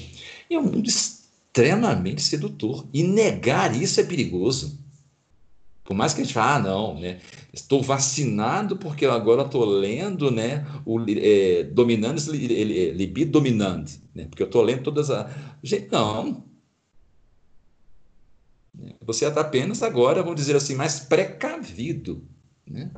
é 0.49 0.57
um 0.57 0.63
mundo 0.63 0.87
extremamente 0.87 2.21
sedutor. 2.21 2.87
E 2.93 3.03
negar 3.03 3.75
isso 3.75 3.99
é 3.99 4.03
perigoso. 4.03 4.79
Por 5.83 5.95
mais 5.95 6.13
que 6.13 6.21
a 6.21 6.23
gente 6.23 6.33
fale, 6.33 6.67
ah, 6.67 6.69
não, 6.69 6.99
né? 6.99 7.19
Estou 7.53 7.83
vacinado 7.83 8.77
porque 8.77 9.05
agora 9.05 9.43
estou 9.43 9.65
lendo, 9.65 10.31
né? 10.31 10.65
O 10.85 10.99
é, 11.09 11.63
dominante, 11.63 12.29
libido 12.31 13.31
dominante, 13.31 14.01
né? 14.15 14.25
Porque 14.25 14.41
eu 14.41 14.47
estou 14.47 14.61
lendo 14.61 14.83
todas 14.83 15.09
as. 15.09 15.29
Gente, 15.61 15.91
não. 15.91 16.43
Você 19.01 19.25
está 19.25 19.41
apenas 19.41 19.83
agora, 19.83 20.23
vamos 20.23 20.39
dizer 20.39 20.55
assim, 20.55 20.75
mais 20.75 20.99
precavido. 21.01 22.23
Né? 22.65 22.89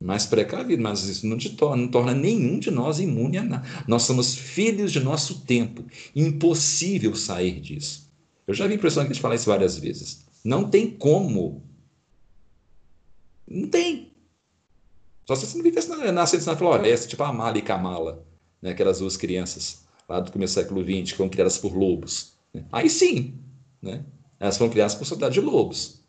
Mais 0.00 0.26
precavido, 0.26 0.82
mas 0.82 1.04
isso 1.04 1.26
não, 1.26 1.38
torna, 1.38 1.82
não 1.82 1.88
torna 1.88 2.12
nenhum 2.12 2.58
de 2.58 2.70
nós 2.70 2.98
imune 2.98 3.38
a 3.38 3.44
nada. 3.44 3.84
Nós 3.86 4.02
somos 4.02 4.34
filhos 4.34 4.92
de 4.92 5.00
nosso 5.00 5.40
tempo. 5.42 5.84
Impossível 6.14 7.14
sair 7.14 7.60
disso. 7.60 8.10
Eu 8.46 8.54
já 8.54 8.66
vi 8.66 8.72
a 8.72 8.76
impressão 8.76 9.04
que 9.04 9.10
a 9.10 9.12
gente 9.12 9.22
fala 9.22 9.36
isso 9.36 9.46
várias 9.46 9.78
vezes. 9.78 10.26
Não 10.44 10.68
tem 10.68 10.90
como. 10.90 11.62
Não 13.52 13.68
tem. 13.68 14.10
Só 15.26 15.36
se 15.36 15.46
você 15.46 15.56
não 15.56 15.62
vivesse 15.62 15.88
nascendo 16.12 16.46
na 16.46 16.56
floresta, 16.56 17.06
tipo 17.06 17.22
a 17.22 17.32
Mala 17.32 17.58
e 17.58 17.62
Kamala, 17.62 18.26
né? 18.60 18.70
aquelas 18.70 18.98
duas 18.98 19.16
crianças 19.16 19.84
lá 20.08 20.20
do 20.20 20.32
começo 20.32 20.54
do 20.54 20.60
século 20.60 20.82
XX, 20.82 21.12
que 21.12 21.16
foram 21.16 21.30
criadas 21.30 21.58
por 21.58 21.76
lobos. 21.76 22.32
Né? 22.52 22.64
Aí 22.72 22.88
sim, 22.88 23.38
né? 23.80 24.04
Elas 24.40 24.56
foram 24.56 24.70
criadas 24.70 24.94
por 24.94 25.04
sociedade 25.04 25.34
de 25.34 25.40
lobos. 25.40 26.02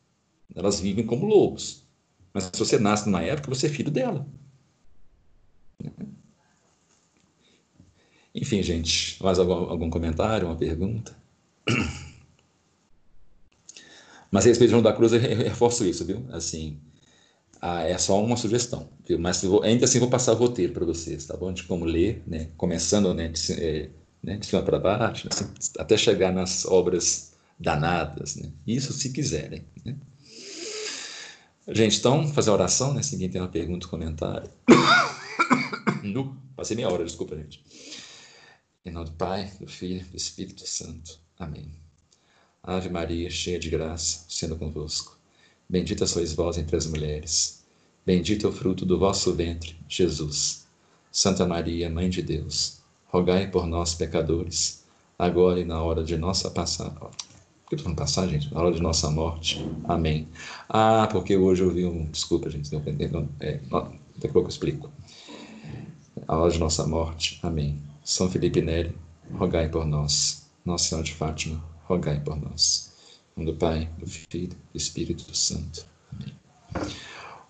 Elas 0.56 0.80
vivem 0.80 1.06
como 1.06 1.26
lobos. 1.26 1.84
Mas 2.34 2.45
se 2.45 2.57
você 2.57 2.80
nasce 2.80 3.06
numa 3.06 3.22
época, 3.22 3.53
você 3.53 3.68
é 3.68 3.70
filho 3.70 3.91
dela. 3.91 4.26
Enfim, 8.34 8.64
gente, 8.64 9.22
mais 9.22 9.38
algum, 9.38 9.53
algum 9.53 9.90
comentário, 9.90 10.48
uma 10.48 10.56
pergunta? 10.56 11.15
Mas 14.32 14.45
a 14.45 14.49
respeito 14.49 14.72
João 14.72 14.82
da 14.82 14.91
Cruz, 14.91 15.14
eu 15.14 15.20
reforço 15.20 15.86
isso, 15.86 16.03
viu? 16.03 16.26
Assim, 16.32 16.82
ah, 17.65 17.84
é 17.84 17.98
só 17.98 18.22
uma 18.22 18.35
sugestão? 18.35 18.90
Mas 19.18 19.41
vou, 19.41 19.64
ainda 19.64 19.85
assim 19.85 19.98
vou 19.98 20.10
passar 20.10 20.34
o 20.34 20.35
roteiro 20.35 20.73
para 20.73 20.85
vocês, 20.85 21.26
tá 21.26 21.38
bom? 21.38 21.53
De 21.53 21.64
como 21.64 21.85
ler, 21.85 22.22
né? 22.27 22.49
Começando 22.57 23.14
né, 23.14 23.30
de, 23.30 23.53
é, 23.53 23.90
né, 24.22 24.35
de 24.35 24.45
cima 24.45 24.61
para 24.61 24.77
baixo, 24.77 25.30
assim, 25.31 25.49
até 25.80 25.95
chegar 25.95 26.34
nas 26.34 26.65
obras 26.65 27.31
danadas, 27.57 28.35
né? 28.35 28.52
Isso 28.68 28.91
se 28.91 29.14
quiserem, 29.14 29.64
né? 29.85 29.95
Gente, 31.69 31.99
então, 31.99 32.27
fazer 32.27 32.49
a 32.49 32.53
oração, 32.53 32.94
né? 32.94 33.02
Se 33.02 33.14
ninguém 33.14 33.30
tem 33.30 33.40
uma 33.40 33.48
pergunta, 33.48 33.88
comentário. 33.88 34.49
no, 36.03 36.35
passei 36.57 36.76
meia 36.76 36.90
hora, 36.90 37.06
desculpa, 37.06 37.38
gente. 37.38 37.64
Em 38.84 38.91
nome 38.91 39.06
do 39.06 39.14
Pai, 39.14 39.49
do 39.61 39.68
Filho, 39.68 40.06
do 40.07 40.18
Espírito 40.18 40.68
Santo. 40.68 41.18
Amém. 41.40 41.72
Ave 42.61 42.90
Maria, 42.90 43.30
cheia 43.30 43.57
de 43.57 43.69
graça, 43.69 44.26
sendo 44.27 44.57
convosco. 44.57 45.12
Bendita 45.73 46.05
sois 46.05 46.33
vós 46.33 46.59
entre 46.59 46.75
as 46.75 46.85
mulheres. 46.85 47.63
Bendito 48.05 48.45
é 48.45 48.49
o 48.51 48.53
fruto 48.53 48.85
do 48.85 48.99
vosso 48.99 49.33
ventre, 49.33 49.75
Jesus. 49.89 50.67
Santa 51.11 51.47
Maria, 51.47 51.89
Mãe 51.89 52.11
de 52.11 52.21
Deus, 52.21 52.83
rogai 53.07 53.49
por 53.49 53.65
nós, 53.65 53.95
pecadores, 53.95 54.83
agora 55.17 55.59
e 55.59 55.65
na 55.65 55.81
hora 55.81 56.03
de 56.03 56.15
nossa 56.15 56.51
passagem 56.51 56.93
que 57.67 57.73
eu 57.73 57.79
falando 57.79 57.97
passar, 57.97 58.27
gente? 58.27 58.53
Na 58.53 58.61
hora 58.61 58.71
de 58.71 58.81
nossa 58.83 59.09
morte. 59.09 59.67
Amém. 59.85 60.27
Ah, 60.69 61.07
porque 61.11 61.35
hoje 61.35 61.63
eu 61.63 61.71
vi 61.71 61.85
um. 61.85 62.05
Desculpa, 62.05 62.47
gente. 62.47 62.71
Não, 62.71 63.27
é, 63.39 63.57
daqui 63.57 64.27
a 64.27 64.29
pouco 64.29 64.41
eu 64.41 64.49
explico. 64.49 64.91
A 66.27 66.37
hora 66.37 66.51
de 66.51 66.59
nossa 66.59 66.85
morte. 66.85 67.39
Amém. 67.41 67.81
São 68.03 68.29
Felipe 68.29 68.61
Neri, 68.61 68.95
rogai 69.33 69.69
por 69.69 69.87
nós. 69.87 70.47
Nossa 70.63 70.89
Senhora 70.89 71.05
de 71.05 71.15
Fátima, 71.15 71.63
rogai 71.85 72.19
por 72.19 72.35
nós. 72.39 72.93
Do 73.35 73.55
Pai, 73.55 73.89
do 73.97 74.07
Filho 74.07 74.43
e 74.43 74.47
do 74.47 74.57
Espírito 74.76 75.35
Santo. 75.35 75.85
Amém. 76.11 76.34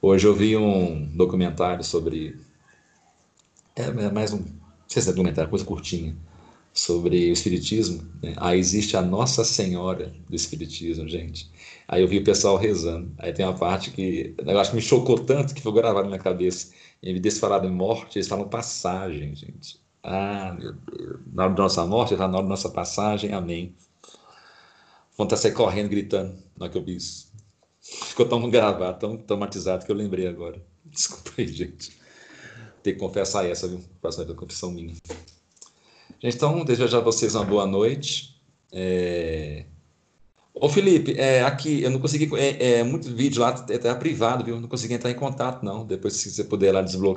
Hoje 0.02 0.26
eu 0.26 0.34
vi 0.34 0.56
um 0.56 1.06
documentário 1.16 1.84
sobre. 1.84 2.40
É, 3.76 3.84
é 3.84 4.12
mais 4.12 4.32
um. 4.32 4.40
Não 4.40 4.46
sei 4.88 5.02
se 5.02 5.10
é 5.10 5.12
documentário, 5.12 5.50
coisa 5.50 5.66
curtinha 5.66 6.16
sobre 6.74 7.30
o 7.30 7.34
Espiritismo. 7.34 8.02
Né? 8.22 8.34
Aí 8.38 8.60
existe 8.60 8.98
a 8.98 9.02
Nossa 9.02 9.44
Senhora 9.44 10.14
do 10.28 10.36
Espiritismo, 10.36 11.08
gente. 11.08 11.52
Aí 11.88 12.02
eu 12.02 12.08
vi 12.08 12.20
o 12.20 12.24
pessoal 12.24 12.58
rezando. 12.58 13.12
Aí 13.18 13.32
tem 13.32 13.46
uma 13.46 13.58
parte 13.58 13.92
que 13.92 14.34
o 14.42 14.46
negócio 14.46 14.74
me 14.74 14.82
chocou 14.82 15.20
tanto 15.20 15.54
que 15.54 15.62
foi 15.62 15.74
gravado 15.74 16.04
na 16.04 16.12
minha 16.12 16.20
cabeça. 16.20 16.74
Em 17.02 17.20
vez 17.20 17.36
de 17.36 17.40
falar 17.40 17.64
em 17.66 17.72
morte, 17.72 18.18
eles 18.18 18.28
falam 18.28 18.48
passagem, 18.48 19.36
gente. 19.36 19.80
Ah, 20.02 20.56
meu 20.58 20.74
Deus. 20.74 21.20
Na 21.34 21.44
hora 21.44 21.54
da 21.54 21.64
nossa 21.64 21.86
morte, 21.86 22.16
na 22.16 22.26
hora 22.26 22.42
da 22.42 22.44
nossa 22.44 22.70
passagem, 22.70 23.34
amém. 23.34 23.76
Vontade 25.18 25.40
de 25.40 25.44
sair 25.44 25.54
correndo, 25.54 25.90
gritando 25.90 26.36
na 26.58 26.66
hora 26.66 26.72
que 26.72 26.78
eu 26.78 26.84
vi 26.84 26.96
isso. 26.96 27.32
Ficou 27.82 28.26
tão 28.26 28.50
gravado, 28.50 29.00
tão 29.00 29.18
traumatizado 29.18 29.86
que 29.86 29.92
eu 29.92 29.96
lembrei 29.96 30.28
agora. 30.28 30.62
Desculpa 30.86 31.32
aí, 31.38 31.48
gente. 31.48 31.92
Tem 32.82 32.94
que 32.94 33.00
confessar 33.00 33.46
essa, 33.46 33.68
viu? 33.68 33.82
Próxima 34.02 34.26
da 34.26 34.34
confissão 34.34 34.72
minha. 34.72 34.94
Então, 36.22 36.64
desejo 36.64 36.98
a 36.98 37.02
vocês 37.02 37.36
uma 37.36 37.44
boa 37.44 37.66
noite. 37.66 38.36
É... 38.72 39.66
Ô 40.54 40.70
Felipe, 40.70 41.14
é, 41.18 41.44
aqui 41.44 41.82
eu 41.82 41.90
não 41.90 42.00
consegui, 42.00 42.30
é, 42.38 42.80
é 42.80 42.84
muito 42.84 43.10
vídeo 43.10 43.42
lá, 43.42 43.66
é, 43.70 43.78
tá 43.78 43.96
privado, 43.96 44.46
viu? 44.46 44.60
Não 44.62 44.70
consegui 44.70 44.94
entrar 44.94 45.10
em 45.10 45.16
contato, 45.16 45.64
não. 45.64 45.86
Depois, 45.86 46.14
se 46.14 46.32
você 46.32 46.44
puder 46.44 46.72
lá 46.72 46.82
desbloquear. 46.82 47.12